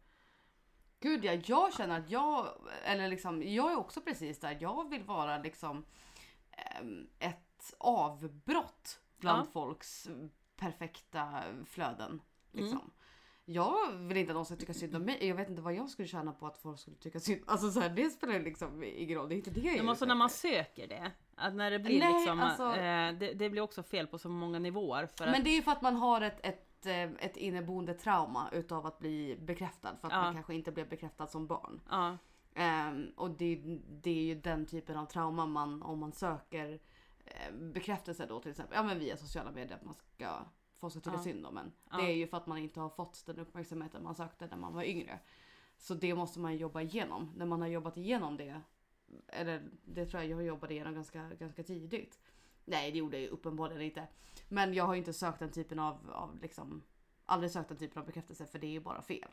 Gud 0.99 1.25
ja, 1.25 1.33
jag 1.33 1.73
känner 1.73 1.99
att 1.99 2.09
jag, 2.09 2.47
eller 2.83 3.07
liksom, 3.07 3.43
jag 3.43 3.71
är 3.71 3.75
också 3.77 4.01
precis 4.01 4.39
där. 4.39 4.57
Jag 4.61 4.89
vill 4.89 5.03
vara 5.03 5.37
liksom 5.37 5.85
ehm, 6.51 7.07
ett 7.19 7.73
avbrott 7.77 8.99
bland 9.17 9.47
Ja. 9.47 9.51
folks 9.51 10.09
perfekta 10.55 11.43
flöden. 11.65 12.21
Mm. 12.53 12.79
Jag 13.47 13.91
vill 13.91 14.17
inte 14.17 14.31
att 14.31 14.35
någon 14.35 14.45
ska 14.45 14.55
tycka 14.55 14.73
synd 14.73 14.95
om 14.95 15.01
mig. 15.01 15.27
Jag 15.27 15.35
vet 15.35 15.49
inte 15.49 15.61
vad 15.61 15.73
jag 15.73 15.89
skulle 15.89 16.07
tjäna 16.07 16.31
på 16.31 16.47
att 16.47 16.57
folk 16.57 16.79
skulle 16.79 16.97
tycka 16.97 17.19
synd. 17.19 17.41
Alltså 17.47 17.71
så 17.71 17.79
här, 17.79 17.89
det 17.89 18.09
spelar 18.09 18.39
liksom 18.39 18.83
ingen 18.83 19.17
roll. 19.17 19.29
Det 19.29 19.35
är 19.35 19.37
inte 19.37 19.49
det 19.49 19.59
jag 19.61 19.77
Men 19.77 19.89
också 19.89 20.05
ute 20.05 20.07
när 20.07 20.15
man 20.15 20.29
söker 20.29 20.87
det. 20.87 21.11
Att 21.35 21.55
när 21.55 21.71
det 21.71 21.79
blir 21.79 21.99
Nej, 21.99 22.13
liksom, 22.13 22.39
alltså- 22.39 22.75
eh, 22.75 23.13
det, 23.13 23.33
det 23.33 23.49
blir 23.49 23.61
också 23.61 23.83
fel 23.83 24.07
på 24.07 24.17
så 24.17 24.29
många 24.29 24.59
nivåer. 24.59 25.09
Men 25.19 25.29
att, 25.29 25.43
det 25.43 25.49
är 25.49 25.55
ju 25.55 25.61
för 25.61 25.71
att 25.71 25.81
man 25.81 25.95
har 25.95 26.21
ett, 26.21 26.45
ett, 26.45 26.85
eh, 26.85 27.03
ett 27.03 27.37
inneboende 27.37 27.93
trauma 27.93 28.49
utav 28.51 28.85
att 28.85 28.99
bli 28.99 29.37
bekräftad. 29.41 29.95
För 30.01 30.07
att 30.07 30.13
Ja. 30.13 30.21
man 30.21 30.33
kanske 30.33 30.55
inte 30.55 30.71
blev 30.71 30.89
bekräftad 30.89 31.27
som 31.27 31.47
barn. 31.47 31.81
ja, 31.89 32.17
Ehm, 32.57 33.11
och 33.15 33.29
det, 33.31 33.55
det 33.89 34.09
är 34.09 34.23
ju 34.23 34.35
den 34.35 34.65
typen 34.65 34.97
av 34.97 35.05
trauma 35.05 35.45
man, 35.45 35.81
om 35.83 35.99
man 35.99 36.11
söker 36.11 36.79
eh, 37.25 37.53
bekräftelse 37.55 38.25
då 38.25 38.39
till 38.39 38.51
exempel, 38.51 38.75
ja 38.75 38.83
men 38.83 38.99
via 38.99 39.17
sociala 39.17 39.51
medier, 39.51 39.75
att 39.75 39.85
man 39.85 39.95
ska 39.95 40.27
få 40.85 40.89
ska 40.89 40.99
tycka 40.99 41.15
Ja. 41.15 41.23
synd 41.23 41.45
om 41.45 41.57
en. 41.57 41.71
Ja. 41.91 41.97
Det 41.97 42.03
är 42.03 42.15
ju 42.15 42.27
för 42.27 42.37
att 42.37 42.47
man 42.47 42.57
inte 42.57 42.79
har 42.79 42.89
fått 42.89 43.25
den 43.25 43.39
uppmärksamheten 43.39 44.03
man 44.03 44.15
sökte 44.15 44.47
när 44.47 44.57
man 44.57 44.73
var 44.73 44.83
yngre. 44.83 45.19
Så 45.77 45.93
det 45.93 46.15
måste 46.15 46.39
man 46.39 46.57
jobba 46.57 46.81
igenom. 46.81 47.31
När 47.35 47.45
man 47.45 47.61
har 47.61 47.67
jobbat 47.67 47.97
igenom 47.97 48.37
det, 48.37 48.61
eller 49.27 49.63
det 49.85 50.05
tror 50.05 50.23
jag 50.23 50.31
jag 50.31 50.43
jobbade 50.43 50.73
igenom 50.73 50.93
ganska, 50.93 51.29
ganska 51.29 51.63
tidigt. 51.63 52.19
Nej 52.65 52.91
det 52.91 52.97
gjorde 52.97 53.17
jag 53.17 53.21
ju 53.21 53.27
uppenbarligen 53.29 53.81
inte. 53.81 54.07
Men 54.49 54.73
jag 54.73 54.83
har 54.85 54.95
inte 54.95 55.13
sökt 55.13 55.39
den 55.39 55.51
typen 55.51 55.79
av, 55.79 56.11
av 56.11 56.39
liksom, 56.41 56.83
aldrig 57.25 57.51
sökt 57.51 57.69
den 57.69 57.77
typen 57.77 57.99
av 58.01 58.05
bekräftelse 58.05 58.45
för 58.45 58.59
det 58.59 58.67
är 58.67 58.71
ju 58.71 58.79
bara 58.79 59.01
fel. 59.01 59.29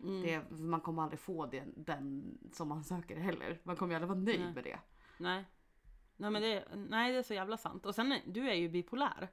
mm, 0.00 0.22
Det, 0.22 0.50
man 0.50 0.80
kommer 0.80 1.02
aldrig 1.02 1.20
få 1.20 1.46
den, 1.46 1.72
den 1.76 2.38
som 2.52 2.68
man 2.68 2.84
söker 2.84 3.16
heller. 3.16 3.60
Man 3.62 3.76
kommer 3.76 3.92
ju 3.92 3.96
aldrig 3.96 4.08
vara 4.08 4.18
nöjd 4.18 4.40
Nej. 4.40 4.52
med 4.54 4.64
det. 4.64 4.78
nej. 5.18 5.44
Nej, 6.16 6.30
men 6.30 6.42
det, 6.42 6.64
nej 6.88 7.12
det 7.12 7.18
är 7.18 7.22
så 7.22 7.34
jävla 7.34 7.56
sant. 7.56 7.86
Och 7.86 7.94
sen, 7.94 8.14
du 8.26 8.50
är 8.50 8.54
ju 8.54 8.68
bipolär. 8.68 9.28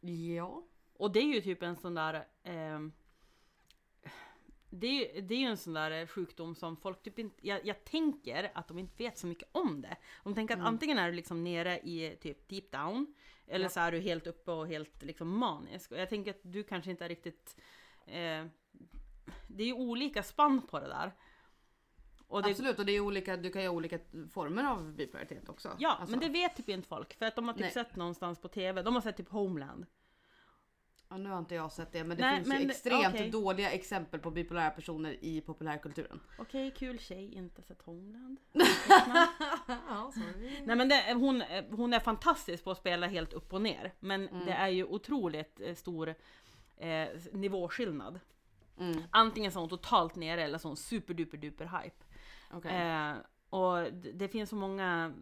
Ja. 0.00 0.62
Och 1.00 1.12
det 1.12 1.20
är 1.20 1.24
ju 1.34 1.40
typ 1.40 1.62
en 1.62 1.76
sån 1.76 1.94
där... 1.94 2.26
ehm, 2.42 2.92
det 4.70 4.86
är, 4.86 5.14
ju, 5.14 5.20
det 5.20 5.34
är 5.34 5.38
ju 5.38 5.46
en 5.46 5.56
sån 5.56 5.72
där 5.72 6.06
sjukdom 6.06 6.54
som 6.54 6.76
folk 6.76 7.02
typ 7.02 7.18
inte, 7.18 7.48
jag, 7.48 7.66
jag 7.66 7.84
tänker 7.84 8.50
att 8.54 8.68
de 8.68 8.78
inte 8.78 8.94
vet 8.96 9.18
så 9.18 9.26
mycket 9.26 9.48
om 9.52 9.82
det. 9.82 9.96
De 10.24 10.34
tänker 10.34 10.56
att 10.56 10.66
antingen 10.66 10.98
är 10.98 11.06
du 11.10 11.16
liksom 11.16 11.44
nere 11.44 11.78
i 11.80 12.16
typ 12.20 12.48
deep 12.48 12.70
down, 12.72 13.14
eller 13.46 13.64
Ja. 13.64 13.68
så 13.68 13.80
är 13.80 13.92
du 13.92 14.00
helt 14.00 14.26
uppe 14.26 14.50
och 14.50 14.68
helt 14.68 15.02
liksom 15.02 15.38
manisk. 15.38 15.92
Och 15.92 15.98
jag 15.98 16.08
tänker 16.08 16.30
att 16.30 16.40
du 16.42 16.62
kanske 16.62 16.90
inte 16.90 17.04
är 17.04 17.08
riktigt, 17.08 17.60
eh, 18.06 18.44
det 19.48 19.62
är 19.62 19.66
ju 19.66 19.72
olika 19.72 20.22
spann 20.22 20.62
på 20.66 20.80
det 20.80 20.88
där. 20.88 21.12
Och 22.26 22.42
det, 22.42 22.50
Absolut 22.50 22.78
och 22.78 22.86
det 22.86 22.92
är 22.92 23.00
olika, 23.00 23.36
du 23.36 23.50
kan 23.50 23.62
ju 23.62 23.68
ha 23.68 23.74
olika 23.76 23.98
former 24.32 24.64
av 24.64 24.92
bipolaritet 24.92 25.48
också. 25.48 25.76
Ja, 25.78 25.96
Alltså, 26.00 26.10
men 26.10 26.20
det 26.20 26.28
vet 26.28 26.56
typ 26.56 26.68
inte 26.68 26.88
folk. 26.88 27.14
För 27.14 27.26
att 27.26 27.36
de 27.36 27.46
har 27.46 27.54
typ 27.54 27.60
Nej. 27.60 27.70
sett 27.70 27.96
någonstans 27.96 28.38
på 28.40 28.48
TV, 28.48 28.82
de 28.82 28.94
har 28.94 29.00
sett 29.00 29.16
typ 29.16 29.28
Homeland. 29.28 29.86
Ja, 31.10 31.16
nu 31.16 31.28
har 31.30 31.38
inte 31.38 31.54
jag 31.54 31.72
sett 31.72 31.92
det 31.92 32.04
men 32.04 32.16
det 32.16 32.22
Nej, 32.22 32.36
finns 32.36 32.48
men 32.48 32.62
ju 32.62 32.70
extremt 32.70 33.14
okej. 33.14 33.30
dåliga 33.30 33.70
exempel 33.70 34.20
på 34.20 34.30
bipolära 34.30 34.70
personer 34.70 35.16
i 35.24 35.40
populärkulturen. 35.40 36.20
Okej, 36.38 36.70
kul 36.76 36.98
tjej, 36.98 37.34
inte 37.34 37.62
sett 37.62 37.82
Homeland. 37.82 38.40
ja. 39.88 40.12
Nej 40.64 40.76
men 40.76 40.88
det, 40.88 41.12
hon, 41.14 41.42
hon 41.70 41.92
är 41.92 42.00
fantastisk 42.00 42.64
på 42.64 42.70
att 42.70 42.78
spela 42.78 43.06
helt 43.06 43.32
upp 43.32 43.52
och 43.52 43.62
ner. 43.62 43.92
Men 44.00 44.28
Mm. 44.28 44.46
det 44.46 44.52
är 44.52 44.68
ju 44.68 44.84
otroligt 44.84 45.60
eh, 45.60 45.74
stor 45.74 46.14
eh, 46.76 47.08
nivåskillnad. 47.32 48.20
Mm, 48.78 49.02
Antingen 49.10 49.52
så 49.52 49.58
är 49.58 49.60
hon 49.60 49.68
totalt 49.68 50.16
nere 50.16 50.42
eller 50.42 50.58
så 50.58 50.68
är 50.68 50.70
hon 50.70 50.76
superduper 50.76 51.38
duper 51.38 51.64
hype. 51.82 52.04
okej. 52.50 52.76
Eh, 52.76 53.12
och 53.50 53.92
det, 53.92 54.12
det 54.12 54.28
finns 54.28 54.50
så 54.50 54.56
många 54.56 55.12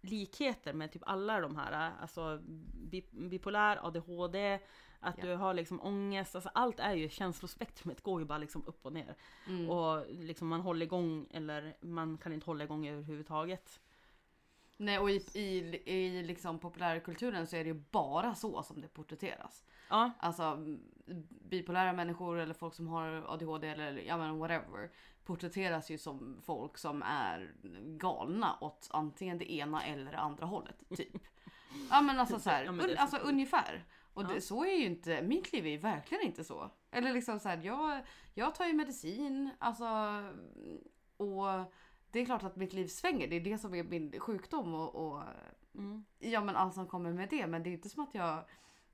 likheter 0.00 0.72
med 0.72 0.92
typ 0.92 1.02
alla 1.06 1.40
de 1.40 1.56
här, 1.56 1.92
alltså 2.00 2.40
bi, 2.74 3.04
bipolär, 3.10 3.86
ADHD, 3.86 4.58
att 5.04 5.18
Ja. 5.18 5.24
du 5.26 5.34
har 5.34 5.54
liksom 5.54 5.80
ångest, 5.80 6.34
alltså 6.34 6.50
allt 6.54 6.80
är 6.80 6.94
ju 6.94 7.08
känslospektrumet 7.08 8.00
går 8.02 8.20
ju 8.20 8.26
bara 8.26 8.38
liksom 8.38 8.62
upp 8.66 8.86
och 8.86 8.92
ner. 8.92 9.14
Mm. 9.48 9.70
Och 9.70 10.06
liksom 10.08 10.48
man 10.48 10.60
håller 10.60 10.86
igång 10.86 11.26
eller 11.30 11.76
man 11.80 12.18
kan 12.18 12.32
inte 12.32 12.46
hålla 12.46 12.64
igång 12.64 12.88
överhuvudtaget. 12.88 13.80
Nej 14.76 14.98
och 14.98 15.10
i, 15.10 15.14
i, 15.34 15.82
i 15.94 16.22
liksom 16.22 16.58
populärkulturen 16.58 17.46
så 17.46 17.56
är 17.56 17.64
det 17.64 17.70
ju 17.70 17.82
bara 17.90 18.34
så 18.34 18.62
som 18.62 18.80
det 18.80 18.88
porträtteras. 18.88 19.64
Ja, 19.88 20.10
Alltså 20.18 20.58
bipolära 21.50 21.92
människor 21.92 22.38
eller 22.38 22.54
folk 22.54 22.74
som 22.74 22.88
har 22.88 23.24
ADHD 23.28 23.68
eller 23.68 23.96
ja 23.98 24.16
men 24.16 24.38
whatever 24.38 24.90
porträtteras 25.24 25.90
ju 25.90 25.98
som 25.98 26.40
folk 26.44 26.78
som 26.78 27.02
är 27.02 27.54
galna 27.98 28.56
åt 28.60 28.88
antingen 28.92 29.38
det 29.38 29.52
ena 29.52 29.84
eller 29.84 30.12
det 30.12 30.18
andra 30.18 30.46
hållet. 30.46 30.82
Typ. 30.96 31.16
Ja 31.90 32.00
men 32.00 32.20
alltså 32.20 32.40
så 32.40 32.50
här, 32.50 32.64
Ja, 32.64 32.70
un, 32.70 32.80
så 32.80 32.96
alltså 32.98 33.16
ungefär. 33.16 33.84
Och 34.14 34.26
det, 34.28 34.40
så 34.40 34.64
är 34.64 34.76
ju 34.78 34.84
inte, 34.84 35.22
mitt 35.22 35.52
liv 35.52 35.66
är 35.66 35.70
ju 35.70 35.78
verkligen 35.78 36.24
inte 36.24 36.44
så. 36.44 36.70
Eller 36.90 37.12
liksom 37.12 37.40
så 37.40 37.48
här, 37.48 37.60
jag, 37.64 38.00
jag 38.34 38.54
tar 38.54 38.66
ju 38.66 38.72
medicin, 38.72 39.50
alltså 39.58 39.84
och 41.16 41.72
det 42.10 42.20
är 42.20 42.24
klart 42.24 42.42
att 42.42 42.56
mitt 42.56 42.72
liv 42.72 42.86
svänger. 42.86 43.28
Det 43.28 43.36
är 43.36 43.40
det 43.40 43.58
som 43.58 43.74
är 43.74 43.84
min 43.84 44.20
sjukdom 44.20 44.74
och, 44.74 44.94
och 44.94 45.22
mm. 45.74 46.04
Ja 46.18 46.44
men 46.44 46.56
allt 46.56 46.74
som 46.74 46.86
kommer 46.86 47.12
med 47.12 47.28
det. 47.28 47.46
Men 47.46 47.62
det 47.62 47.70
är 47.70 47.72
inte 47.72 47.88
som 47.88 48.02
att 48.02 48.14
jag... 48.14 48.44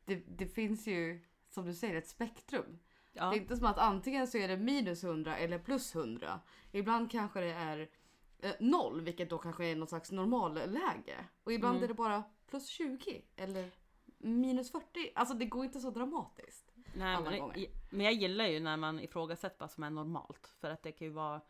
Det, 0.05 0.15
det 0.15 0.47
finns 0.47 0.87
ju 0.87 1.21
som 1.49 1.67
du 1.67 1.75
säger 1.75 1.95
ett 1.95 2.09
spektrum. 2.09 2.79
ja. 3.13 3.31
Det 3.31 3.37
är 3.37 3.41
inte 3.41 3.57
som 3.57 3.67
att 3.67 3.79
antingen 3.79 4.27
så 4.29 4.39
är 4.39 4.49
det 4.49 4.57
minus 4.57 5.05
100 5.05 5.37
eller 5.37 5.59
plus 5.59 5.95
100. 5.95 6.41
Ibland 6.73 7.11
kanske 7.11 7.41
det 7.41 7.53
är 7.53 7.89
eh, 8.39 8.53
noll 8.61 9.01
vilket 9.01 9.31
då 9.31 9.39
kanske 9.39 9.67
är 9.67 9.77
något 9.77 9.89
slags 9.89 10.13
normalläge. 10.13 11.25
Och 11.45 11.53
ibland 11.53 11.77
Mm. 11.77 11.85
är 11.85 11.89
det 11.89 11.95
bara 11.95 12.23
plus 12.47 12.67
20 12.67 13.23
eller 13.37 13.71
minus 14.21 14.73
40. 14.73 15.13
Alltså 15.15 15.35
det 15.35 15.45
går 15.45 15.65
inte 15.65 15.81
så 15.81 15.91
dramatiskt. 15.91 16.73
Nej, 16.95 17.15
alla 17.15 17.31
men, 17.31 17.41
gånger. 17.41 17.67
men 17.91 18.07
jag 18.07 18.15
gillar 18.15 18.47
ju 18.47 18.61
när 18.61 18.77
man 18.77 19.01
ifrågasätter 19.01 19.61
vad 19.61 19.71
som 19.71 19.85
är 19.85 19.91
normalt. 19.91 20.53
För 20.61 20.71
att 20.71 20.83
det 20.83 20.93
kan 20.93 21.07
ju 21.07 21.13
vara... 21.13 21.41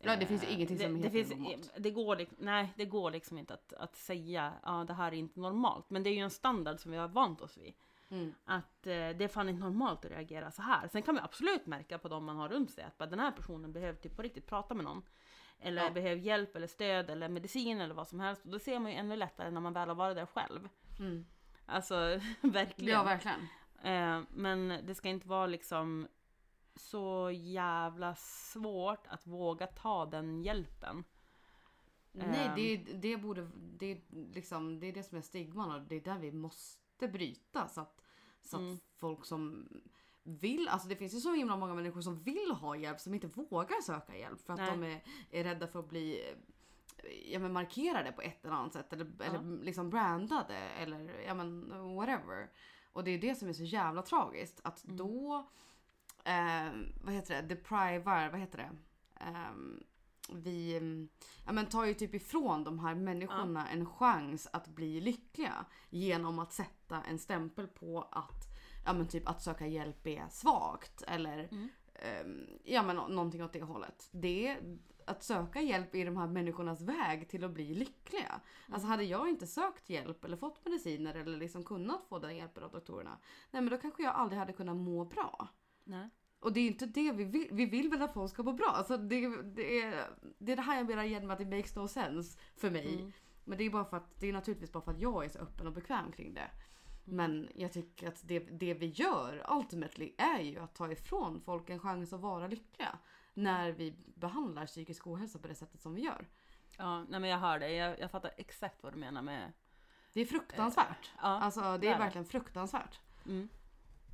Ja, 0.00 0.16
det 0.16 0.26
finns 0.26 0.42
ju 0.44 0.46
eh, 0.48 0.54
ingenting 0.54 0.78
som 0.78 0.92
det, 0.92 1.08
det 1.08 1.18
heter 1.18 1.34
finns, 1.34 1.40
normalt. 1.40 1.72
Det 1.76 1.90
går, 1.90 2.26
nej, 2.38 2.72
det 2.76 2.84
går 2.84 3.10
liksom 3.10 3.38
inte 3.38 3.54
att, 3.54 3.72
att 3.72 3.96
säga 3.96 4.52
ja 4.62 4.84
det 4.88 4.94
här 4.94 5.12
är 5.12 5.16
inte 5.16 5.40
normalt. 5.40 5.90
Men 5.90 6.02
det 6.02 6.10
är 6.10 6.14
ju 6.14 6.20
en 6.20 6.30
standard 6.30 6.80
som 6.80 6.90
vi 6.92 6.98
har 6.98 7.08
vant 7.08 7.40
oss 7.40 7.56
vid. 7.58 7.74
Mm. 8.08 8.34
Att 8.44 8.86
eh, 8.86 8.92
det 8.92 9.24
är 9.24 9.28
fan 9.28 9.48
inte 9.48 9.60
normalt 9.64 10.04
att 10.04 10.10
reagera 10.10 10.50
så 10.50 10.62
här. 10.62 10.88
Sen 10.88 11.02
kan 11.02 11.14
vi 11.14 11.20
absolut 11.20 11.66
märka 11.66 11.98
på 11.98 12.08
de 12.08 12.24
man 12.24 12.36
har 12.36 12.48
runt 12.48 12.70
sig 12.70 12.84
att 12.84 12.98
bara, 12.98 13.06
den 13.06 13.20
här 13.20 13.32
personen 13.32 13.72
behöver 13.72 13.98
typ 13.98 14.16
på 14.16 14.22
riktigt 14.22 14.46
prata 14.46 14.74
med 14.74 14.84
någon. 14.84 15.02
Eller 15.58 15.84
Ja. 15.84 15.90
behöver 15.90 16.22
hjälp 16.22 16.56
eller 16.56 16.66
stöd 16.66 17.10
eller 17.10 17.28
medicin 17.28 17.80
eller 17.80 17.94
vad 17.94 18.08
som 18.08 18.20
helst. 18.20 18.44
Och 18.44 18.50
då 18.50 18.58
ser 18.58 18.78
man 18.78 18.90
ju 18.90 18.96
ännu 18.96 19.16
lättare 19.16 19.50
när 19.50 19.60
man 19.60 19.72
väl 19.72 19.88
har 19.88 19.96
varit 19.96 20.16
där 20.16 20.26
själv. 20.26 20.68
Mm. 20.98 21.26
Alltså 21.66 21.94
verkligen. 22.40 22.94
Ja 22.94 23.02
verkligen. 23.04 23.40
Eh, 23.82 24.22
men 24.34 24.86
det 24.86 24.94
ska 24.94 25.08
inte 25.08 25.28
vara 25.28 25.46
liksom 25.46 26.08
så 26.74 27.30
jävla 27.34 28.14
svårt 28.14 29.06
att 29.06 29.26
våga 29.26 29.66
ta 29.66 30.06
den 30.06 30.42
hjälpen. 30.42 31.04
Nej 32.12 32.46
Ehm. 32.46 32.54
det, 32.56 32.76
det 32.76 33.16
borde, 33.16 33.50
det, 33.56 33.86
är 33.92 34.00
liksom, 34.34 34.80
det 34.80 34.86
är 34.86 34.92
det 34.92 35.02
som 35.02 35.18
är 35.18 35.22
stigman 35.22 35.70
och 35.72 35.80
det 35.88 35.96
är 35.96 36.00
där 36.00 36.18
vi 36.18 36.32
måste 36.32 37.08
bryta 37.08 37.68
så 37.68 37.80
att, 37.80 38.02
så 38.42 38.56
att 38.56 38.60
Mm. 38.62 38.78
folk 38.96 39.24
som 39.24 39.68
vill, 40.22 40.68
alltså 40.68 40.88
det 40.88 40.96
finns 40.96 41.14
ju 41.14 41.20
så 41.20 41.34
himla 41.34 41.56
många 41.56 41.74
människor 41.74 42.00
som 42.00 42.22
vill 42.22 42.50
ha 42.60 42.76
hjälp 42.76 43.00
som 43.00 43.14
inte 43.14 43.26
vågar 43.26 43.82
söka 43.82 44.16
hjälp 44.16 44.40
för 44.40 44.52
att 44.52 44.58
Nej. 44.60 44.70
de 44.70 44.82
är, 44.84 45.02
är 45.30 45.44
rädda 45.44 45.66
för 45.66 45.78
att 45.80 45.88
bli 45.88 46.34
ja, 47.24 47.38
men 47.38 47.52
markerade 47.52 48.12
på 48.12 48.22
ett 48.22 48.44
eller 48.44 48.54
annat 48.54 48.72
sätt 48.72 48.92
eller, 48.92 49.06
eller 49.22 49.64
liksom 49.64 49.90
brandade 49.90 50.56
eller 50.56 51.20
ja 51.26 51.34
men 51.34 51.68
whatever. 51.96 52.50
Och 52.92 53.04
det 53.04 53.10
är 53.10 53.18
det 53.18 53.34
som 53.34 53.48
är 53.48 53.52
så 53.52 53.62
jävla 53.64 54.02
tragiskt 54.02 54.60
att 54.64 54.84
Mm. 54.84 54.96
då, 54.96 55.46
eh, 56.24 56.72
vad 57.04 57.14
heter 57.14 57.42
det, 57.42 57.48
deprivar, 57.54 58.30
vad 58.30 58.40
heter 58.40 58.58
det? 58.58 58.70
Ehm, 59.24 59.82
vi 60.32 60.80
ja, 61.46 61.52
men 61.52 61.66
tar 61.66 61.84
ju 61.84 61.94
typ 61.94 62.14
ifrån 62.14 62.64
de 62.64 62.78
här 62.78 62.94
människorna 62.94 63.68
en 63.68 63.86
chans 63.86 64.48
att 64.52 64.68
bli 64.68 65.00
lyckliga 65.00 65.64
genom 65.90 66.38
att 66.38 66.52
sätta 66.52 67.02
en 67.02 67.18
stämpel 67.18 67.66
på 67.68 68.02
att 68.12 68.48
ja, 68.84 68.92
men 68.92 69.08
typ 69.08 69.28
att 69.28 69.42
söka 69.42 69.66
hjälp 69.66 70.06
är 70.06 70.28
svagt 70.30 71.02
eller 71.02 71.38
Mm. 71.52 71.68
ehm, 71.94 72.46
ja, 72.64 72.82
men 72.82 72.96
nå- 72.96 73.08
någonting 73.08 73.44
åt 73.44 73.52
det 73.52 73.62
hållet. 73.62 74.08
Det, 74.12 74.58
att 75.12 75.22
söka 75.22 75.60
hjälp 75.60 75.94
är 75.94 76.04
de 76.04 76.16
här 76.16 76.26
människornas 76.26 76.80
väg 76.80 77.28
till 77.28 77.44
att 77.44 77.50
bli 77.50 77.74
lyckliga. 77.74 78.40
Alltså 78.68 78.88
hade 78.88 79.04
jag 79.04 79.28
inte 79.28 79.46
sökt 79.46 79.90
hjälp 79.90 80.24
eller 80.24 80.36
fått 80.36 80.64
mediciner 80.64 81.14
eller 81.14 81.38
liksom 81.38 81.64
kunnat 81.64 82.04
få 82.08 82.18
den 82.18 82.36
hjälpen 82.36 82.64
av 82.64 82.72
doktorerna. 82.72 83.18
Nej 83.50 83.62
men 83.62 83.70
då 83.70 83.76
kanske 83.76 84.02
jag 84.02 84.14
aldrig 84.14 84.38
hade 84.38 84.52
kunnat 84.52 84.76
må 84.76 85.04
bra. 85.04 85.48
Nej. 85.84 86.10
Och 86.40 86.52
det 86.52 86.60
är 86.60 86.66
inte 86.66 86.86
det 86.86 87.12
vi 87.12 87.24
vill. 87.24 87.48
Vi 87.52 87.66
vill 87.66 87.90
väl 87.90 88.02
att 88.02 88.14
folk 88.14 88.30
ska 88.30 88.42
må 88.42 88.52
bra. 88.52 88.68
Alltså 88.68 88.96
det, 88.96 89.42
det, 89.42 89.80
är, 89.80 90.10
det 90.38 90.52
är 90.52 90.56
det 90.56 90.62
här 90.62 90.76
jag 90.76 90.86
menar 90.86 91.20
med 91.20 91.30
att 91.30 91.38
det 91.38 91.56
makes 91.56 91.76
no 91.76 91.88
sense 91.88 92.38
för 92.56 92.70
mig. 92.70 92.94
Mm. 92.94 93.12
Men 93.44 93.58
det 93.58 93.64
är 93.64 93.70
bara 93.70 93.84
för 93.84 93.96
att 93.96 94.20
det 94.20 94.28
är 94.28 94.32
naturligtvis 94.32 94.72
bara 94.72 94.82
för 94.82 94.92
att 94.92 95.00
jag 95.00 95.24
är 95.24 95.28
så 95.28 95.38
öppen 95.38 95.66
och 95.66 95.72
bekväm 95.72 96.12
kring 96.12 96.34
det. 96.34 96.50
Men 97.04 97.48
jag 97.54 97.72
tycker 97.72 98.08
att 98.08 98.28
det, 98.28 98.38
det 98.38 98.74
vi 98.74 98.86
gör 98.86 99.46
ultimately 99.50 100.12
är 100.18 100.40
ju 100.40 100.58
att 100.58 100.74
ta 100.74 100.92
ifrån 100.92 101.40
folk 101.40 101.70
en 101.70 101.78
chans 101.78 102.12
att 102.12 102.20
vara 102.20 102.46
lyckliga. 102.46 102.98
När 103.34 103.70
vi 103.72 103.94
behandlar 104.14 104.66
psykisk 104.66 105.06
ohälsa 105.06 105.38
på 105.38 105.48
det 105.48 105.54
sättet 105.54 105.80
som 105.80 105.94
vi 105.94 106.02
gör. 106.02 106.28
Ja, 106.78 107.04
nej 107.08 107.20
men 107.20 107.30
jag 107.30 107.38
hör 107.38 107.58
dig. 107.58 107.74
Jag, 107.74 107.98
jag 108.00 108.10
fattar 108.10 108.30
exakt 108.36 108.82
vad 108.82 108.92
du 108.92 108.98
menar 108.98 109.22
med... 109.22 109.52
Det 110.12 110.20
är 110.20 110.24
fruktansvärt. 110.26 111.10
Ja, 111.16 111.22
Alltså 111.28 111.60
det 111.60 111.78
det 111.78 111.86
är 111.88 111.92
det. 111.92 111.98
verkligen 111.98 112.24
fruktansvärt. 112.24 113.00
Mm. 113.26 113.48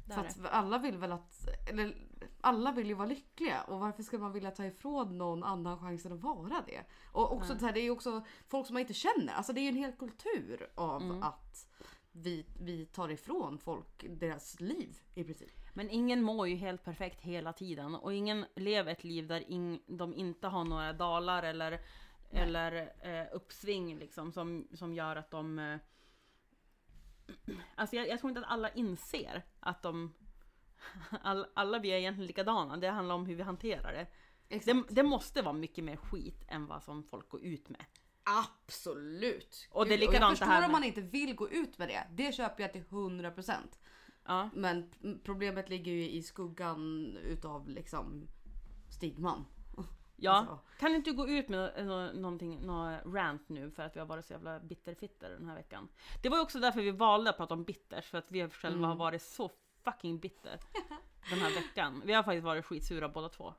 Det 0.07 0.15
För 0.15 0.21
att 0.21 0.43
det. 0.43 0.49
alla 0.51 0.79
vill 0.79 0.99
väl 0.99 1.13
att, 1.13 1.49
eller 1.71 1.97
alla 2.41 2.73
vill 2.73 2.87
ju 2.87 2.95
vara 2.95 3.09
lyckliga 3.09 3.63
och 3.63 3.81
varför 3.81 4.03
ska 4.03 4.19
man 4.19 4.33
vilja 4.33 4.51
ta 4.51 4.65
ifrån 4.65 5.19
någon 5.19 5.45
annan 5.45 5.79
chansen 5.79 6.13
att 6.13 6.21
vara 6.21 6.63
det? 6.67 6.85
Och 7.13 7.33
också 7.33 7.53
Nej. 7.53 7.61
så 7.61 7.67
här, 7.67 7.73
det 7.73 7.81
är 7.81 7.85
ju 7.85 7.91
också 7.91 8.25
folk 8.49 8.67
som 8.67 8.75
man 8.75 8.81
inte 8.81 8.95
känner, 8.95 9.33
alltså 9.33 9.53
det 9.53 9.61
är 9.61 9.63
ju 9.63 9.69
en 9.69 9.77
hel 9.77 9.93
kultur 9.93 10.71
av 10.75 11.03
Mm. 11.03 11.23
att 11.23 11.68
vi, 12.23 12.47
vi 12.61 12.87
tar 12.87 13.09
ifrån 13.09 13.59
folk 13.59 14.05
deras 14.09 14.61
liv 14.61 14.99
i 15.15 15.25
princip. 15.25 15.51
Men 15.75 15.91
ingen 15.91 16.23
mår 16.23 16.49
ju 16.49 16.55
helt 16.55 16.85
perfekt 16.85 17.21
hela 17.21 17.53
tiden 17.53 17.95
och 17.95 18.15
ingen 18.15 18.47
lever 18.55 18.93
ett 18.93 19.05
liv 19.05 19.27
där 19.27 19.51
ing, 19.51 19.83
de 19.87 20.15
inte 20.15 20.47
har 20.47 20.65
några 20.65 20.93
dalar 20.93 21.43
eller, 21.43 21.81
eller 22.31 22.93
eh, 23.03 23.27
uppsving 23.33 23.99
liksom 23.99 24.33
som, 24.33 24.69
som 24.75 24.95
gör 24.95 25.17
att 25.17 25.31
de... 25.31 25.59
Eh, 25.59 25.79
alltså 27.75 27.97
jag, 27.97 28.09
jag 28.09 28.21
tror 28.21 28.31
inte 28.31 28.41
att 28.41 28.53
alla 28.53 28.71
inser 28.71 29.43
att 29.61 29.83
de... 29.83 30.15
All, 31.23 31.47
alla 31.55 31.79
vi 31.79 31.89
är 31.89 31.97
egentligen 31.97 32.27
likadana, 32.27 32.77
det 32.77 32.89
handlar 32.89 33.15
om 33.15 33.27
hur 33.27 33.35
vi 33.35 33.43
hanterar 33.43 33.93
det. 33.93 34.07
Det, 34.65 34.85
det 34.89 35.03
måste 35.03 35.43
vara 35.43 35.53
mycket 35.53 35.85
mer 35.85 35.97
skit 35.97 36.45
än 36.49 36.67
vad 36.67 36.83
som 36.83 37.03
folk 37.03 37.29
går 37.29 37.43
ut 37.43 37.69
med. 37.69 37.85
Absolut! 38.29 39.69
Och 39.71 39.87
det 39.87 39.95
är 39.95 39.99
likadant 39.99 40.23
jag 40.23 40.31
förstår 40.31 40.47
här 40.47 40.57
om 40.57 40.63
med- 40.63 40.71
man 40.71 40.85
inte 40.85 41.01
vill 41.01 41.35
gå 41.35 41.49
ut 41.51 41.79
med 41.79 41.89
det. 41.89 42.07
Det 42.11 42.33
köper 42.35 42.63
jag 42.63 42.73
till 42.73 42.83
100%. 42.85 43.53
Ja, 44.25 44.51
Men 44.55 44.91
problemet 45.25 45.69
ligger 45.69 45.93
ju 45.93 46.11
i 46.11 46.23
skuggan 46.23 47.07
utav 47.23 47.69
liksom 47.69 48.29
stigman. 48.91 49.45
ja. 50.17 50.33
Alltså. 50.33 50.59
Kan 50.79 50.95
inte 50.95 51.11
du 51.11 51.17
gå 51.17 51.29
ut 51.29 51.49
med 51.49 51.87
nå- 51.87 52.13
någonting, 52.13 52.61
nå 52.67 52.99
rant 53.05 53.49
nu 53.49 53.71
för 53.71 53.83
att 53.83 53.97
vi 53.97 54.01
har 54.01 54.07
varit 54.07 54.25
så 54.27 54.33
jävla 54.33 54.61
bitterfitter 54.61 55.31
den 55.31 55.49
här 55.49 55.55
veckan? 55.55 55.89
Det 56.23 56.29
var 56.29 56.37
ju 56.37 56.43
också 56.43 56.59
därför 56.61 56.81
vi 56.83 56.91
valde 56.91 57.31
att 57.31 57.37
prata 57.37 57.55
om 57.55 57.65
bitters, 57.65 58.05
för 58.07 58.19
att 58.19 58.27
vi 58.29 58.49
själva 58.49 58.79
Mm. 58.79 58.89
har 58.89 58.97
varit 58.97 59.23
så 59.23 59.51
fucking 59.85 60.19
bitter. 60.19 60.61
den 61.31 61.39
här 61.39 61.55
veckan. 61.55 62.03
Vi 62.05 62.13
har 62.13 62.23
faktiskt 62.23 62.45
varit 62.45 62.65
skitsura 62.65 63.09
båda 63.09 63.29
två. 63.29 63.55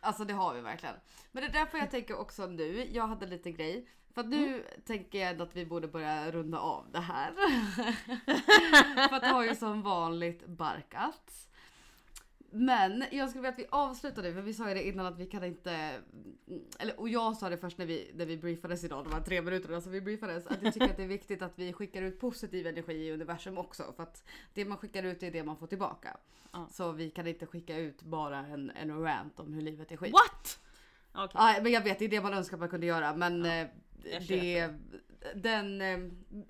Alltså 0.00 0.24
det 0.24 0.32
har 0.34 0.54
vi 0.54 0.60
verkligen. 0.60 0.94
Men 1.32 1.42
det 1.42 1.48
är 1.48 1.52
därför 1.52 1.78
jag 1.78 1.90
tänker 1.90 2.18
också 2.18 2.46
nu, 2.46 2.88
jag 2.92 3.06
hade 3.06 3.26
lite 3.26 3.50
grej. 3.50 3.88
För 4.14 4.24
nu 4.24 4.64
tänker 4.86 5.18
jag 5.18 5.42
att 5.42 5.56
vi 5.56 5.66
borde 5.66 5.88
börja 5.88 6.30
runda 6.30 6.58
av 6.58 6.86
det 6.92 7.00
här. 7.00 7.32
för 9.08 9.16
att 9.16 9.22
det 9.22 9.28
har 9.28 9.44
ju 9.44 9.54
som 9.54 9.82
vanligt 9.82 10.46
barkats. 10.46 11.48
Men 12.54 13.04
jag 13.10 13.28
skulle 13.28 13.42
vilja 13.42 13.52
att 13.52 13.58
vi 13.58 13.66
avslutar 13.70 14.22
nu 14.22 14.34
för 14.34 14.42
vi 14.42 14.54
sa 14.54 14.68
ju 14.68 14.74
det 14.74 14.86
innan 14.86 15.06
att 15.06 15.18
vi 15.18 15.26
kan 15.26 15.44
inte 15.44 16.00
eller 16.78 17.00
och 17.00 17.08
jag 17.08 17.36
sa 17.36 17.48
det 17.48 17.56
först 17.56 17.78
när 17.78 17.86
vi, 17.86 18.10
när 18.14 18.26
vi 18.26 18.36
briefades 18.36 18.84
idag, 18.84 19.04
de 19.04 19.12
här 19.12 19.20
tre 19.20 19.42
minuterna 19.42 19.80
som 19.80 19.92
vi 19.92 20.00
briefades, 20.00 20.46
att 20.46 20.62
jag 20.62 20.74
tycker 20.74 20.90
att 20.90 20.96
det 20.96 21.02
är 21.02 21.08
viktigt 21.08 21.42
att 21.42 21.58
vi 21.58 21.72
skickar 21.72 22.02
ut 22.02 22.20
positiv 22.20 22.66
energi 22.66 22.92
i 22.92 23.12
universum 23.12 23.58
också. 23.58 23.92
För 23.96 24.02
att 24.02 24.24
det 24.54 24.64
man 24.64 24.78
skickar 24.78 25.02
ut 25.02 25.22
är 25.22 25.30
det 25.30 25.44
man 25.44 25.56
får 25.56 25.66
tillbaka. 25.66 26.16
Ja. 26.52 26.68
Så 26.70 26.92
vi 26.92 27.10
kan 27.10 27.26
inte 27.26 27.46
skicka 27.46 27.76
ut 27.76 28.02
bara 28.02 28.38
en, 28.38 28.70
en 28.70 29.02
rant 29.02 29.40
om 29.40 29.52
hur 29.52 29.62
livet 29.62 29.92
är 29.92 29.96
skit. 29.96 30.12
What? 30.12 30.58
Okej. 31.14 31.30
Ja, 31.34 31.62
men 31.62 31.72
jag 31.72 31.80
vet, 31.80 31.98
det 31.98 32.04
är 32.04 32.08
det 32.08 32.20
man 32.20 32.34
önskar 32.34 32.56
man 32.56 32.68
kunde 32.68 32.86
göra. 32.86 33.16
Men 33.16 33.44
eh, 33.44 33.50
jag 33.52 33.68
det, 34.28 34.70
den, 35.34 35.80
eh, 35.80 35.98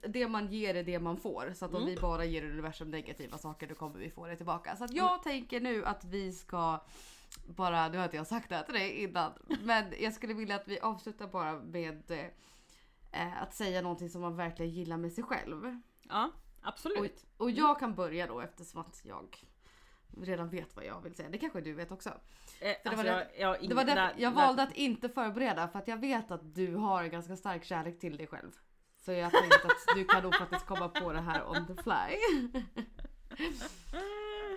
det 0.08 0.28
man 0.28 0.52
ger 0.52 0.74
är 0.74 0.82
det 0.84 0.98
man 0.98 1.16
får. 1.16 1.52
Så 1.54 1.64
att 1.64 1.70
om 1.74 1.82
Mm. 1.82 1.94
vi 1.94 2.00
bara 2.00 2.24
ger 2.24 2.44
universum 2.44 2.90
negativa 2.90 3.38
saker 3.38 3.66
då 3.66 3.74
kommer 3.74 3.98
vi 3.98 4.10
få 4.10 4.26
det 4.26 4.36
tillbaka. 4.36 4.76
Så 4.76 4.84
att 4.84 4.92
jag 4.92 5.22
tänker 5.22 5.60
nu 5.60 5.84
att 5.84 6.04
vi 6.04 6.32
ska 6.32 6.80
bara, 7.46 7.88
nu 7.88 7.96
har 7.98 8.04
inte 8.04 8.16
jag 8.16 8.26
sagt 8.26 8.48
det 8.48 8.54
här 8.56 8.62
till 8.62 8.74
dig 8.74 9.02
innan, 9.02 9.32
men 9.62 9.84
jag 10.00 10.12
skulle 10.14 10.34
vilja 10.34 10.56
att 10.56 10.68
vi 10.68 10.80
avslutar 10.80 11.26
bara 11.26 11.52
med 11.60 12.10
eh, 13.12 13.42
att 13.42 13.54
säga 13.54 13.82
någonting 13.82 14.10
som 14.10 14.20
man 14.20 14.36
verkligen 14.36 14.72
gillar 14.72 14.96
med 14.96 15.12
sig 15.12 15.24
själv. 15.24 15.80
Ja, 16.08 16.30
Och, 16.60 16.68
absolut. 16.68 17.24
och 17.36 17.50
jag 17.50 17.78
kan 17.78 17.94
börja 17.94 18.26
då 18.26 18.40
eftersom 18.40 18.80
att 18.80 19.00
jag 19.04 19.44
redan 20.22 20.48
vet 20.50 20.76
vad 20.76 20.84
jag 20.84 21.00
vill 21.00 21.14
säga. 21.14 21.28
Det 21.28 21.38
kanske 21.38 21.60
du 21.60 21.72
vet 21.72 21.92
också. 21.92 22.08
Eh, 22.08 22.14
det 22.60 22.78
alltså, 22.84 22.96
var 23.06 23.10
jag, 23.12 23.18
det- 23.18 23.38
jag, 23.40 23.68
Det 23.68 23.74
var 23.74 23.84
därför 23.84 24.00
där- 24.02 24.14
jag 24.16 24.32
där- 24.32 24.36
valde 24.46 24.62
att 24.62 24.72
inte 24.76 25.08
förbereda 25.08 25.68
för 25.68 25.78
att 25.78 25.88
jag 25.88 25.96
vet 25.96 26.30
att 26.30 26.54
du 26.54 26.74
har 26.74 27.02
en 27.02 27.10
ganska 27.10 27.36
stark 27.36 27.64
kärlek 27.64 27.98
till 28.00 28.16
dig 28.16 28.26
själv. 28.26 28.50
Så 29.04 29.12
jag 29.12 29.32
tänkte 29.32 29.56
att 29.66 29.96
du 29.96 30.04
kan 30.04 30.22
nog 30.22 30.34
faktiskt 30.34 30.66
komma 30.66 30.88
på 30.88 31.12
det 31.12 31.20
här 31.20 31.48
on 31.50 31.66
the 31.66 31.82
fly. 31.82 32.18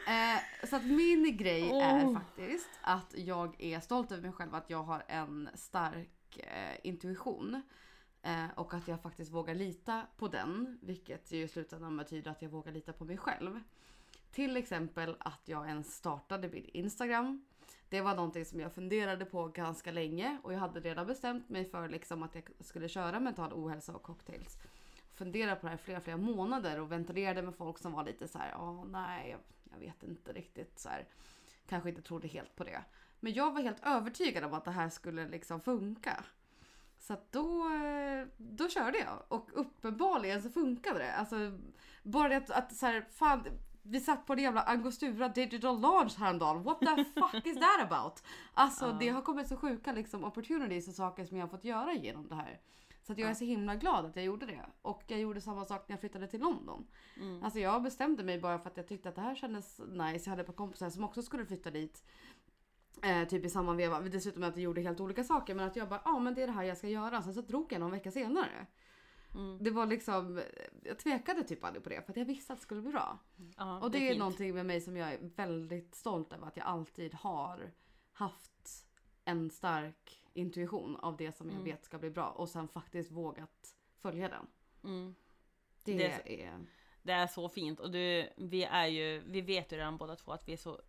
eh, 0.08 0.68
så 0.70 0.76
att 0.76 0.86
min 0.86 1.38
grej 1.38 1.70
är 1.70 2.06
Oh. 2.06 2.14
faktiskt 2.14 2.70
att 2.82 3.14
jag 3.18 3.62
är 3.62 3.80
stolt 3.80 4.12
över 4.12 4.22
mig 4.22 4.32
själv 4.32 4.56
att 4.56 4.70
jag 4.70 4.84
har 4.84 5.04
en 5.08 5.50
stark 5.54 6.38
eh, 6.38 6.80
intuition. 6.84 7.62
Eh, 8.22 8.46
och 8.56 8.74
att 8.74 8.88
jag 8.88 9.02
faktiskt 9.02 9.32
vågar 9.32 9.56
lita 9.56 10.02
på 10.18 10.28
den. 10.28 10.80
Vilket 10.82 11.32
ju 11.32 11.44
i 11.44 11.48
slutändan 11.48 11.98
betyder 11.98 12.32
att 12.32 12.42
jag 12.42 12.50
vågar 12.50 12.72
lita 12.72 12.94
på 12.94 13.06
mig 13.06 13.18
själv. 13.18 13.60
Till 14.36 14.58
exempel 14.58 15.16
att 15.20 15.42
jag 15.46 15.68
ens 15.68 15.96
startade 15.96 16.50
min 16.50 16.66
Instagram. 16.66 17.46
Det 17.90 18.02
var 18.02 18.16
någonting 18.16 18.46
som 18.46 18.60
jag 18.60 18.74
funderade 18.74 19.26
på 19.26 19.48
ganska 19.48 19.92
länge 19.92 20.38
och 20.44 20.54
jag 20.54 20.60
hade 20.60 20.80
redan 20.80 21.08
bestämt 21.08 21.50
mig 21.50 21.66
för 21.66 21.90
liksom 21.90 22.24
att 22.24 22.36
jag 22.36 22.44
skulle 22.60 22.90
köra 22.90 23.20
mental 23.20 23.54
ohälsa 23.54 23.96
och 23.96 24.04
cocktails. 24.04 24.58
Funderade 25.12 25.56
på 25.56 25.66
det 25.66 25.70
här 25.70 25.78
i 25.78 25.82
flera, 25.82 26.02
flera 26.02 26.18
månader 26.18 26.80
och 26.80 26.92
ventilerade 26.92 27.42
med 27.42 27.56
folk 27.56 27.78
som 27.78 27.92
var 27.92 28.04
lite 28.04 28.28
så 28.28 28.38
här, 28.38 28.50
ja 28.52 28.84
nej, 28.84 29.38
jag, 29.72 29.80
vet 29.80 30.04
inte 30.04 30.34
riktigt 30.34 30.80
så 30.80 30.90
här. 30.90 31.08
Kanske 31.68 31.90
inte 31.90 32.02
trodde 32.02 32.28
helt 32.28 32.56
på 32.56 32.64
det. 32.64 32.84
Men 33.20 33.34
jag 33.34 33.54
var 33.54 33.62
helt 33.62 33.86
övertygad 33.86 34.44
om 34.44 34.54
att 34.54 34.66
det 34.66 34.72
här 34.72 34.90
skulle 34.90 35.28
liksom 35.28 35.62
funka. 35.62 36.24
Så 37.00 37.14
att 37.14 37.32
då, 37.32 37.64
då 38.38 38.70
körde 38.70 38.98
jag 38.98 39.24
och 39.28 39.50
uppenbarligen 39.54 40.42
så 40.42 40.50
funkade 40.50 41.00
det. 41.00 41.14
Alltså 41.14 41.60
bara 42.04 42.30
det 42.30 42.38
att, 42.38 42.50
att 42.50 42.76
så 42.76 42.86
här, 42.86 43.06
fan, 43.12 43.48
vi 43.88 44.00
satt 44.00 44.26
på 44.26 44.36
det 44.36 44.42
jävla 44.42 44.62
Angostura 44.62 45.30
digital 45.30 45.80
launch 45.80 46.20
häromdagen. 46.20 46.64
What 46.64 46.80
the 46.80 47.04
fuck 47.04 47.46
is 47.46 47.60
that 47.60 47.92
about? 47.92 48.24
Alltså 48.54 48.86
Ja. 48.86 48.98
det 49.00 49.10
har 49.10 49.22
kommit 49.22 49.48
så 49.48 49.58
sjuka 49.58 49.92
liksom 49.92 50.24
opportunities 50.24 50.88
och 50.88 50.94
saker 50.94 51.26
som 51.26 51.38
jag 51.38 51.44
har 51.44 51.50
fått 51.50 51.66
göra 51.66 51.94
genom 51.94 52.28
det 52.28 52.36
här. 52.36 52.60
Så 53.02 53.12
att 53.14 53.18
jag 53.20 53.30
är 53.30 53.34
så 53.34 53.46
himla 53.46 53.76
glad 53.76 54.06
att 54.06 54.16
jag 54.16 54.26
gjorde 54.26 54.46
det. 54.46 54.66
Och 54.82 55.04
jag 55.08 55.20
gjorde 55.20 55.42
samma 55.42 55.66
sak 55.66 55.88
när 55.88 55.94
jag 55.94 56.00
flyttade 56.00 56.28
till 56.28 56.40
London. 56.40 56.88
Mm. 57.18 57.44
Alltså 57.44 57.60
jag 57.60 57.84
bestämde 57.84 58.24
mig 58.24 58.40
bara 58.40 58.60
för 58.60 58.70
att 58.70 58.78
jag 58.78 58.88
tyckte 58.88 59.10
att 59.10 59.16
det 59.16 59.22
här 59.22 59.36
kändes 59.36 59.80
nice. 59.80 60.22
Jag 60.26 60.30
hade 60.30 60.42
ett 60.42 60.48
par 60.48 60.54
kompisar 60.54 60.90
som 60.90 61.04
också 61.04 61.22
skulle 61.22 61.46
flytta 61.46 61.72
dit. 61.72 62.04
Eh, 63.04 63.28
typ 63.28 63.46
i 63.46 63.50
samma 63.50 63.74
veva. 63.74 64.00
Dessutom 64.00 64.44
att 64.44 64.58
vi 64.58 64.62
gjorde 64.62 64.82
helt 64.82 65.00
olika 65.00 65.24
saker. 65.24 65.56
Men 65.56 65.68
att 65.68 65.76
jag 65.76 65.90
bara, 65.90 66.02
ja 66.06 66.12
ah, 66.12 66.20
men 66.20 66.34
det 66.34 66.44
är 66.44 66.48
det 66.48 66.54
här 66.54 66.64
jag 66.64 66.78
ska 66.78 66.88
göra. 66.88 67.22
Sen 67.22 67.34
så 67.34 67.42
drog 67.42 67.74
jag 67.74 67.80
någon 67.80 67.92
vecka 67.92 68.12
senare. 68.12 68.68
Mm. 69.36 69.58
Det 69.64 69.72
var 69.72 69.86
liksom, 69.86 70.42
jag 70.84 71.00
tvekade 71.00 71.44
typ 71.44 71.64
aldrig 71.64 71.84
på 71.84 71.90
det 71.90 72.02
för 72.02 72.12
att 72.12 72.18
jag 72.18 72.26
visste 72.26 72.54
att 72.54 72.60
det 72.60 72.64
skulle 72.64 72.82
bli 72.82 72.92
bra. 72.92 73.20
Ja, 73.58 73.80
Och 73.82 73.92
det, 73.92 73.98
är, 73.98 74.10
fint. 74.10 74.20
någonting 74.20 74.54
med 74.56 74.66
mig 74.66 74.82
som 74.82 74.98
jag 74.98 75.14
är 75.14 75.20
väldigt 75.36 75.96
stolt 75.96 76.34
över. 76.34 76.48
Att 76.48 76.58
jag 76.58 76.66
alltid 76.66 77.14
har 77.14 77.72
haft 78.12 78.86
en 79.26 79.50
stark 79.50 80.24
intuition 80.34 80.96
av 80.96 81.18
det 81.18 81.32
som 81.32 81.48
jag 81.48 81.54
Mm. 81.56 81.66
vet 81.66 81.86
ska 81.86 81.98
bli 81.98 82.10
bra. 82.10 82.28
Och 82.30 82.50
sen 82.50 82.68
faktiskt 82.68 83.12
vågat 83.12 83.76
följa 83.98 84.30
den. 84.30 84.48
Mm. 84.84 85.16
Det, 85.84 85.98
Det- 85.98 86.44
är... 86.44 86.66
Det 87.04 87.12
är 87.12 87.28
så 87.28 87.50
fint 87.50 87.80
och 87.80 87.92
du, 87.92 88.30
vi 88.38 88.64
är 88.64 88.88
ju, 88.88 89.24
vi 89.28 89.42
vet 89.42 89.72
ju 89.72 89.78
redan 89.78 89.98
båda 89.98 90.16
två 90.16 90.32
att 90.32 90.48
vi 90.48 90.54
är 90.54 90.58
så 90.58 90.82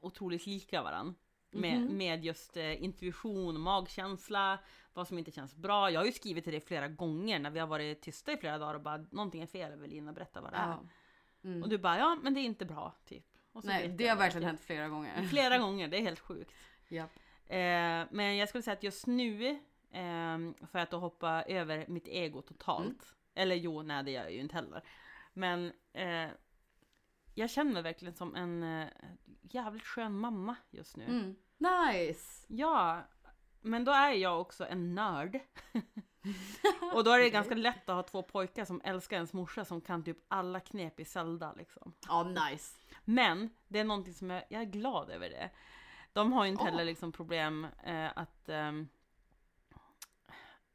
otroligt 0.00 0.46
lika 0.46 0.82
varandra. 0.82 1.14
Med, 1.50 1.80
Mhm. 1.80 1.96
med 1.96 2.24
just 2.24 2.56
eh, 2.56 2.82
intuition, 2.84 3.60
magkänsla, 3.60 4.58
vad 4.92 5.08
som 5.08 5.18
inte 5.18 5.30
känns 5.30 5.54
bra. 5.56 5.90
Jag 5.90 6.00
har 6.00 6.06
ju 6.06 6.12
skrivit 6.12 6.44
till 6.44 6.52
dig 6.52 6.60
flera 6.60 6.88
gånger 6.88 7.38
när 7.38 7.50
vi 7.50 7.58
har 7.58 7.66
varit 7.66 8.00
tysta 8.02 8.32
i 8.32 8.36
flera 8.36 8.58
dagar 8.58 8.74
och 8.74 8.80
bara 8.80 8.96
någonting 9.10 9.42
är 9.42 9.46
fel 9.46 9.72
Evelina, 9.72 10.12
berätta 10.12 10.40
vad 10.40 10.52
det 10.52 10.56
är. 10.56 10.68
Ja. 10.68 10.80
Mm. 11.44 11.62
Och 11.62 11.68
du 11.68 11.78
bara 11.78 11.98
ja 11.98 12.18
men 12.22 12.34
det 12.34 12.40
är 12.40 12.44
inte 12.44 12.64
bra 12.64 12.94
typ. 13.04 13.24
Nej, 13.64 13.88
det 13.88 14.08
har 14.08 14.16
verkligen 14.16 14.46
hänt 14.46 14.60
flera 14.60 14.88
gånger. 14.88 15.22
Flera 15.30 15.58
gånger, 15.58 15.88
det 15.88 15.96
är 15.98 16.02
helt 16.02 16.20
sjukt. 16.20 16.52
Japp. 16.88 17.10
Eh, 17.46 17.56
men 18.10 18.36
jag 18.36 18.48
skulle 18.48 18.62
säga 18.62 18.72
att 18.76 18.82
just 18.82 19.06
nu, 19.06 19.58
ehm, 19.92 20.54
för 20.72 20.78
att 20.78 20.90
då 20.90 20.98
hoppa 20.98 21.42
över 21.42 21.84
mitt 21.88 22.08
ego 22.08 22.42
totalt. 22.42 22.86
Mm. 22.86 22.94
Eller 23.34 23.56
jo, 23.56 23.82
nej 23.82 24.04
det 24.04 24.10
gör 24.10 24.22
jag 24.22 24.32
ju 24.32 24.40
inte 24.40 24.54
heller. 24.54 24.82
Men 25.32 25.72
eh, 25.92 26.28
jag 27.38 27.50
känner 27.50 27.72
mig 27.72 27.82
verkligen 27.82 28.14
som 28.14 28.34
en 28.34 28.62
eh, 28.62 28.88
jävligt 29.42 29.84
skön 29.84 30.18
mamma 30.18 30.56
just 30.70 30.96
nu. 30.96 31.04
Mm. 31.04 31.36
Nice! 31.58 32.46
Ja, 32.48 33.02
men 33.60 33.84
då 33.84 33.92
är 33.92 34.12
jag 34.12 34.40
också 34.40 34.66
en 34.66 34.94
nörd. 34.94 35.40
Och 36.94 37.04
då 37.04 37.10
är 37.10 37.18
det 37.18 37.30
ganska 37.30 37.54
lätt 37.54 37.88
att 37.88 37.96
ha 37.96 38.02
två 38.02 38.22
pojkar 38.22 38.64
som 38.64 38.80
älskar 38.84 39.16
ens 39.16 39.32
morsa 39.32 39.64
som 39.64 39.80
kan 39.80 40.04
typ 40.04 40.18
alla 40.28 40.60
knep 40.60 41.00
i 41.00 41.04
Zelda 41.04 41.52
liksom. 41.52 41.92
Ja, 42.08 42.22
nice. 42.22 42.76
Men 43.04 43.50
det 43.68 43.78
är 43.78 43.84
någonting 43.84 44.14
som 44.14 44.30
jag, 44.30 44.44
jag 44.48 44.62
är 44.62 44.66
glad 44.66 45.10
över 45.10 45.30
det. 45.30 45.50
De 46.12 46.32
har 46.32 46.44
ju 46.44 46.50
inte 46.50 46.62
Åh. 46.62 46.68
heller 46.70 46.84
liksom 46.84 47.12
problem 47.12 47.66
eh, 47.84 48.18
att 48.18 48.48
ehm, 48.48 48.88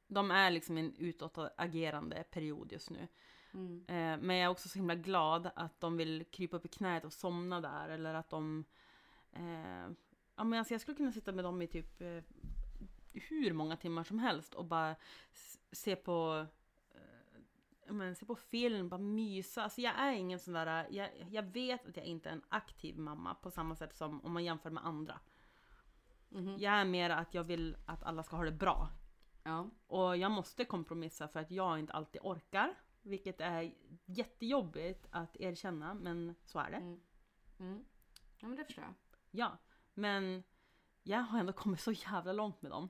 de 0.08 0.32
är 0.32 0.52
liksom 0.52 0.78
i 0.78 0.82
en 0.82 0.96
utåtagerande 0.96 2.24
period 2.24 2.72
just 2.72 2.90
nu. 2.90 3.08
Mm. 3.54 3.86
Eh, 3.88 4.26
men 4.26 4.36
jag 4.36 4.46
är 4.46 4.50
också 4.50 4.70
så 4.70 4.80
himla 4.80 4.96
glad 4.96 5.52
att 5.56 5.82
de 5.82 5.98
vill 5.98 6.26
krypa 6.32 6.58
upp 6.58 6.66
i 6.66 6.68
knät 6.68 7.06
och 7.06 7.14
somna 7.14 7.62
där 7.62 7.90
eller 7.90 8.14
att 8.14 8.30
de 8.30 8.64
eh, 9.32 9.88
Ja 10.36 10.44
men 10.44 10.60
alltså 10.60 10.74
jag 10.74 10.82
skulle 10.82 10.98
kunna 10.98 11.12
sitta 11.12 11.32
med 11.32 11.46
dem 11.46 11.62
i 11.62 11.68
typ 11.68 12.02
eh, 12.02 12.24
hur 13.14 13.54
många 13.54 13.78
timmar 13.78 14.04
som 14.04 14.20
helst 14.20 14.54
och 14.54 14.66
bara 14.66 14.96
se 15.72 15.96
på 15.96 16.46
eh, 16.92 17.94
men, 17.94 18.16
se 18.16 18.26
på 18.26 18.36
film, 18.36 18.90
bara 18.90 18.98
mysa. 19.02 19.64
Alltså 19.64 19.82
jag 19.82 20.00
är 20.00 20.12
ingen 20.12 20.40
sån 20.40 20.54
där, 20.54 20.88
jag, 20.90 21.10
jag 21.30 21.44
vet 21.44 21.88
att 21.88 21.98
jag 21.98 22.06
inte 22.06 22.30
är 22.30 22.34
en 22.34 22.42
aktiv 22.50 22.98
mamma 22.98 23.36
på 23.36 23.52
samma 23.52 23.76
sätt 23.76 23.96
som 23.96 24.26
om 24.26 24.34
man 24.34 24.44
jämför 24.44 24.70
med 24.70 24.86
andra. 24.86 25.20
Mhm. 26.30 26.58
Jag 26.60 26.74
är 26.74 26.86
mer 26.86 27.10
att 27.10 27.34
jag 27.34 27.44
vill 27.44 27.78
att 27.86 28.04
alla 28.04 28.24
ska 28.24 28.36
ha 28.36 28.44
det 28.44 28.52
bra. 28.52 28.90
Ja. 29.44 29.70
Och 29.88 30.18
jag 30.18 30.32
måste 30.32 30.66
kompromissa 30.66 31.28
för 31.28 31.40
att 31.40 31.52
jag 31.52 31.80
inte 31.80 31.94
alltid 31.94 32.22
orkar. 32.24 32.76
Vilket 33.04 33.42
är 33.42 33.74
jättejobbigt 34.06 35.08
att 35.12 35.36
erkänna, 35.38 35.94
men 35.94 36.36
så 36.46 36.60
är 36.60 36.72
det. 36.72 36.78
Mm. 36.78 37.00
Mm. 37.60 37.86
Ja 38.38 38.48
men 38.48 38.58
det 38.58 38.66
förstår 38.66 38.84
jag. 38.84 38.94
Ja, 39.32 39.58
men 39.94 40.44
jag 41.04 41.20
har 41.20 41.40
ändå 41.40 41.54
kommit 41.54 41.80
så 41.80 41.92
jävla 41.92 42.34
långt 42.34 42.62
med 42.62 42.72
dem. 42.72 42.90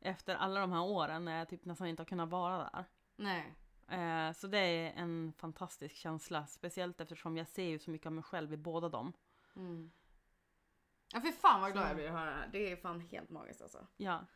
Efter 0.00 0.34
alla 0.34 0.60
de 0.60 0.72
här 0.72 0.82
åren 0.82 1.24
när 1.24 1.38
jag 1.38 1.48
typ 1.48 1.64
nästan 1.64 1.86
inte 1.86 2.00
har 2.00 2.06
kunnat 2.06 2.28
vara 2.28 2.58
där. 2.58 2.84
Nej. 3.16 3.54
Eh, 3.88 4.32
så 4.32 4.46
det 4.46 4.58
är 4.58 4.92
en 4.92 5.32
fantastisk 5.38 5.96
känsla, 5.96 6.46
speciellt 6.46 7.00
eftersom 7.00 7.36
jag 7.36 7.48
ser 7.48 7.64
ju 7.64 7.78
så 7.78 7.90
mycket 7.90 8.06
av 8.06 8.12
mig 8.12 8.24
själv 8.24 8.52
i 8.52 8.56
båda 8.56 8.88
dem. 8.88 9.12
Mm. 9.56 9.92
Ja 11.12 11.20
för 11.20 11.32
fan 11.32 11.60
vad 11.60 11.72
glad 11.72 11.84
Så- 11.84 11.88
jag 11.88 11.96
blir 11.96 12.06
att 12.06 12.12
höra 12.12 12.30
det 12.30 12.36
här. 12.36 12.48
Det 12.52 12.72
är 12.72 12.76
fan 12.76 13.00
helt 13.00 13.30
magiskt 13.30 13.62
alltså. 13.62 13.86
Ja. 13.96 14.26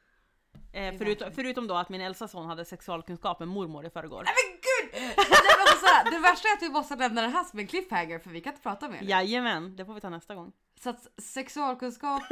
Eh, 0.73 0.99
förutom, 0.99 1.33
förutom 1.33 1.67
då 1.67 1.75
att 1.75 1.89
min 1.89 2.01
äldsta 2.01 2.29
son 2.29 2.47
hade 2.47 2.65
sexualkunskap 2.65 3.39
med 3.39 3.49
mormor 3.49 3.87
i 3.87 3.91
förrgår. 3.91 4.23
Nej 4.25 4.33
men! 4.53 4.56
Nej, 4.97 6.05
det 6.11 6.19
värsta 6.19 6.49
är 6.49 6.53
att 6.53 6.63
vi 6.63 6.69
måste 6.69 6.97
lämna 6.97 7.23
det 7.23 7.29
här 7.29 7.45
som 7.45 7.59
en 7.59 7.67
cliffhanger 7.67 8.19
för 8.19 8.31
vi 8.31 8.41
kan 8.41 8.53
inte 8.53 8.63
prata 8.63 8.89
mer. 8.89 8.99
Jajamän, 9.03 9.77
det 9.77 9.85
får 9.85 9.95
vi 9.95 10.01
ta 10.01 10.11
nästa 10.11 10.35
gång. 10.35 10.53
Så 10.83 10.91
att 10.91 11.07
sexualkunskap 11.23 12.23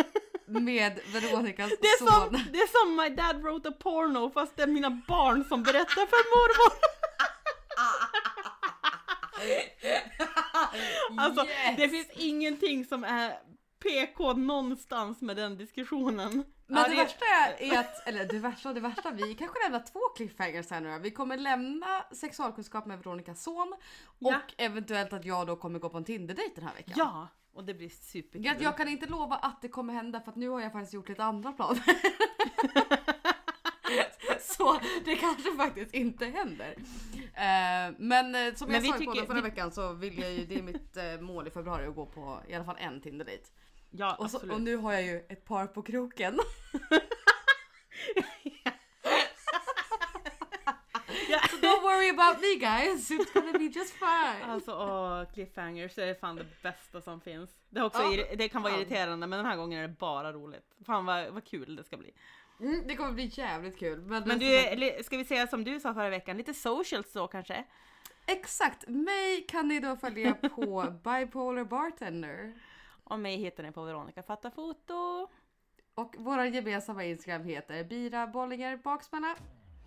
med 0.47 1.01
Veronicas 1.13 1.71
Det 1.81 1.87
är, 1.87 1.99
son. 1.99 2.09
som, 2.09 2.53
det 2.53 2.59
är 2.59 2.87
som 2.87 2.97
My 2.97 3.17
Dad 3.17 3.43
Wrote 3.43 3.69
a 3.69 3.73
Porno 3.81 4.31
fast 4.31 4.57
det 4.57 4.63
är 4.63 4.67
mina 4.67 4.91
barn 5.09 5.45
som 5.45 5.63
berättar 5.63 6.07
för 6.07 6.31
mormor. 6.37 6.79
Alltså 11.19 11.47
Yes! 11.47 11.77
det 11.77 11.89
finns 11.89 12.09
ingenting 12.11 12.85
som 12.85 13.05
är 13.05 13.33
PK 13.83 14.33
någonstans 14.33 15.21
med 15.21 15.37
den 15.37 15.57
diskussionen. 15.59 16.45
Men 16.67 16.83
Ja, 16.83 16.89
det, 16.89 16.97
värsta 16.97 17.25
är 17.59 17.79
att, 17.79 18.09
eller 18.09 18.25
det 18.25 18.39
värsta 18.39 18.73
det 18.73 18.81
värsta, 18.81 19.11
vi 19.11 19.35
kanske 19.35 19.63
lämnar 19.65 19.81
två 19.93 20.01
cliffhangers 20.17 20.71
här 20.71 20.81
nu. 20.81 20.99
Vi 20.99 21.11
kommer 21.11 21.37
lämna 21.37 22.05
sexualkunskap 22.13 22.87
med 22.87 22.99
Veronikas 22.99 23.43
son 23.43 23.73
och 24.05 24.33
Ja. 24.33 24.41
eventuellt 24.57 25.13
att 25.13 25.25
jag 25.25 25.47
då 25.47 25.57
kommer 25.57 25.79
gå 25.79 25.89
på 25.89 25.97
en 25.99 26.05
Tinder-dejt 26.05 26.53
den 26.55 26.65
här 26.67 26.75
veckan. 26.75 26.95
Ja, 26.97 27.29
och 27.55 27.65
det 27.65 27.75
blir 27.75 27.89
superkul. 27.89 28.45
Jag, 28.45 28.63
jag 28.63 28.77
kan 28.77 28.89
inte 28.89 29.07
lova 29.07 29.37
att 29.37 29.63
det 29.63 29.69
kommer 29.69 29.95
hända 29.95 30.21
för 30.21 30.31
att 30.31 30.37
nu 30.37 30.49
har 30.49 30.61
jag 30.61 30.73
faktiskt 30.73 30.95
gjort 30.95 31.09
lite 31.09 31.25
andra 31.25 31.53
planer. 31.53 31.83
Så 34.41 34.81
det 35.05 35.17
kanske 35.17 35.57
faktiskt 35.57 35.95
inte 35.95 36.27
händer. 36.27 36.75
Eh, 37.35 37.95
men 37.99 38.35
eh, 38.35 38.55
som 38.55 38.69
Men 38.71 38.85
jag 38.85 38.97
sa 38.97 39.03
i 39.03 39.07
podden 39.07 39.27
förra 39.27 39.37
vi- 39.37 39.43
veckan 39.43 39.73
så 39.73 39.93
vill 39.93 40.19
jag 40.19 40.33
ju, 40.33 40.45
det 40.47 40.59
är 40.59 40.63
mitt 40.63 40.97
eh, 40.97 41.21
mål 41.21 41.47
i 41.47 41.51
februari 41.51 41.87
att 41.87 41.95
gå 41.95 42.07
på 42.07 42.41
i 42.49 42.55
alla 42.55 42.65
fall 42.65 42.77
en 42.79 43.01
Tinder-dejt. 43.01 43.45
Ja, 43.97 44.15
Och, 44.19 44.31
så, 44.31 44.53
och 44.53 44.61
nu 44.61 44.77
har 44.77 44.93
jag 44.93 45.03
ju 45.03 45.17
ett 45.29 45.45
par 45.45 45.67
på 45.67 45.83
kroken. 45.83 46.41
So 51.51 51.57
don't 51.63 51.83
worry 51.83 52.09
about 52.11 52.41
me 52.41 52.55
guys, 52.61 53.11
it's 53.11 53.33
gonna 53.35 53.53
be 53.59 53.65
just 53.65 53.93
fine. 53.95 54.43
Alltså 54.51 54.73
åh, 54.73 55.25
cliffhangers 55.35 55.99
är 55.99 56.15
fan 56.15 56.37
det 56.37 56.63
bästa 56.63 57.01
som 57.01 57.21
finns. 57.21 57.51
Det, 57.71 57.83
också 57.83 58.03
irri- 58.03 58.37
det 58.37 58.49
kan 58.49 58.63
vara 58.63 58.73
Ja. 58.73 58.79
irriterande 58.81 59.27
men 59.27 59.37
den 59.39 59.47
här 59.47 59.57
gången 59.57 59.79
är 59.79 59.83
det 59.89 59.95
bara 59.99 60.33
roligt. 60.33 60.75
Fan 60.87 61.07
vad, 61.07 61.29
vad 61.29 61.45
kul 61.45 61.77
det 61.77 61.85
ska 61.85 61.97
bli. 61.97 62.11
Mm, 62.61 62.83
det 62.87 62.97
kommer 62.97 63.13
bli 63.13 63.31
jävligt 63.35 63.79
kul. 63.79 64.01
Men, 64.01 64.23
Men 64.29 64.39
du, 64.39 64.47
eller 64.57 65.03
ska 65.03 65.17
vi 65.17 65.25
säga 65.25 65.47
som 65.47 65.65
du 65.65 65.81
sa 65.81 65.95
förra 65.95 66.11
veckan, 66.11 66.37
lite 66.37 66.55
socials 66.55 67.13
då 67.13 67.27
kanske? 67.27 67.65
Exakt, 68.27 68.89
mig 68.89 69.45
kan 69.49 69.69
ni 69.69 69.81
då 69.81 69.97
följa 69.97 70.35
på 70.35 70.85
Bipolar 71.05 71.65
Bartender. 71.65 72.55
Och 73.05 73.19
mig 73.19 73.37
hittar 73.37 73.63
ni 73.63 73.73
på 73.73 73.85
Veronica 73.85 74.23
Fatta 74.23 74.51
Foto. 74.51 75.29
Och 75.95 76.15
våra 76.19 76.47
gemensamma 76.47 77.05
Instagram 77.05 77.45
heter 77.45 77.85
Bira 77.85 78.27
Bollinger 78.27 78.77
Baksmälla. 78.77 79.37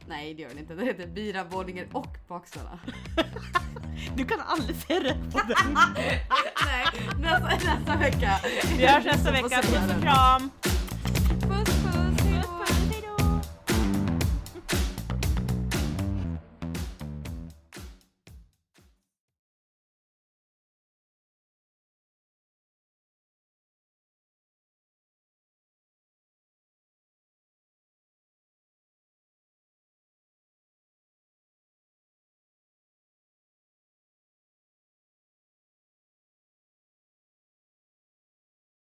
Nej 0.08 0.34
det 0.34 0.42
gör 0.42 0.50
den 0.50 0.58
inte, 0.58 0.76
det 0.76 0.86
heter 0.86 1.08
Bira 1.08 1.46
Bollinger 1.46 1.88
och 1.94 2.18
Baksmälla. 2.28 2.80
Du 4.16 4.26
kan 4.26 4.40
aldrig 4.42 4.76
säga 4.76 5.00
rätt 5.00 5.34
på 5.34 5.40
den. 5.40 5.74
Nej, 6.66 6.88
nästa, 7.20 7.76
nästa 7.76 7.96
vecka. 7.96 8.40
Vi 8.78 8.88
hörs 8.88 9.06
nästa 9.06 9.32
vecka. 9.32 9.62
Puss 9.62 9.72
den. 9.72 9.98
och 9.98 10.04
kram! 10.04 10.52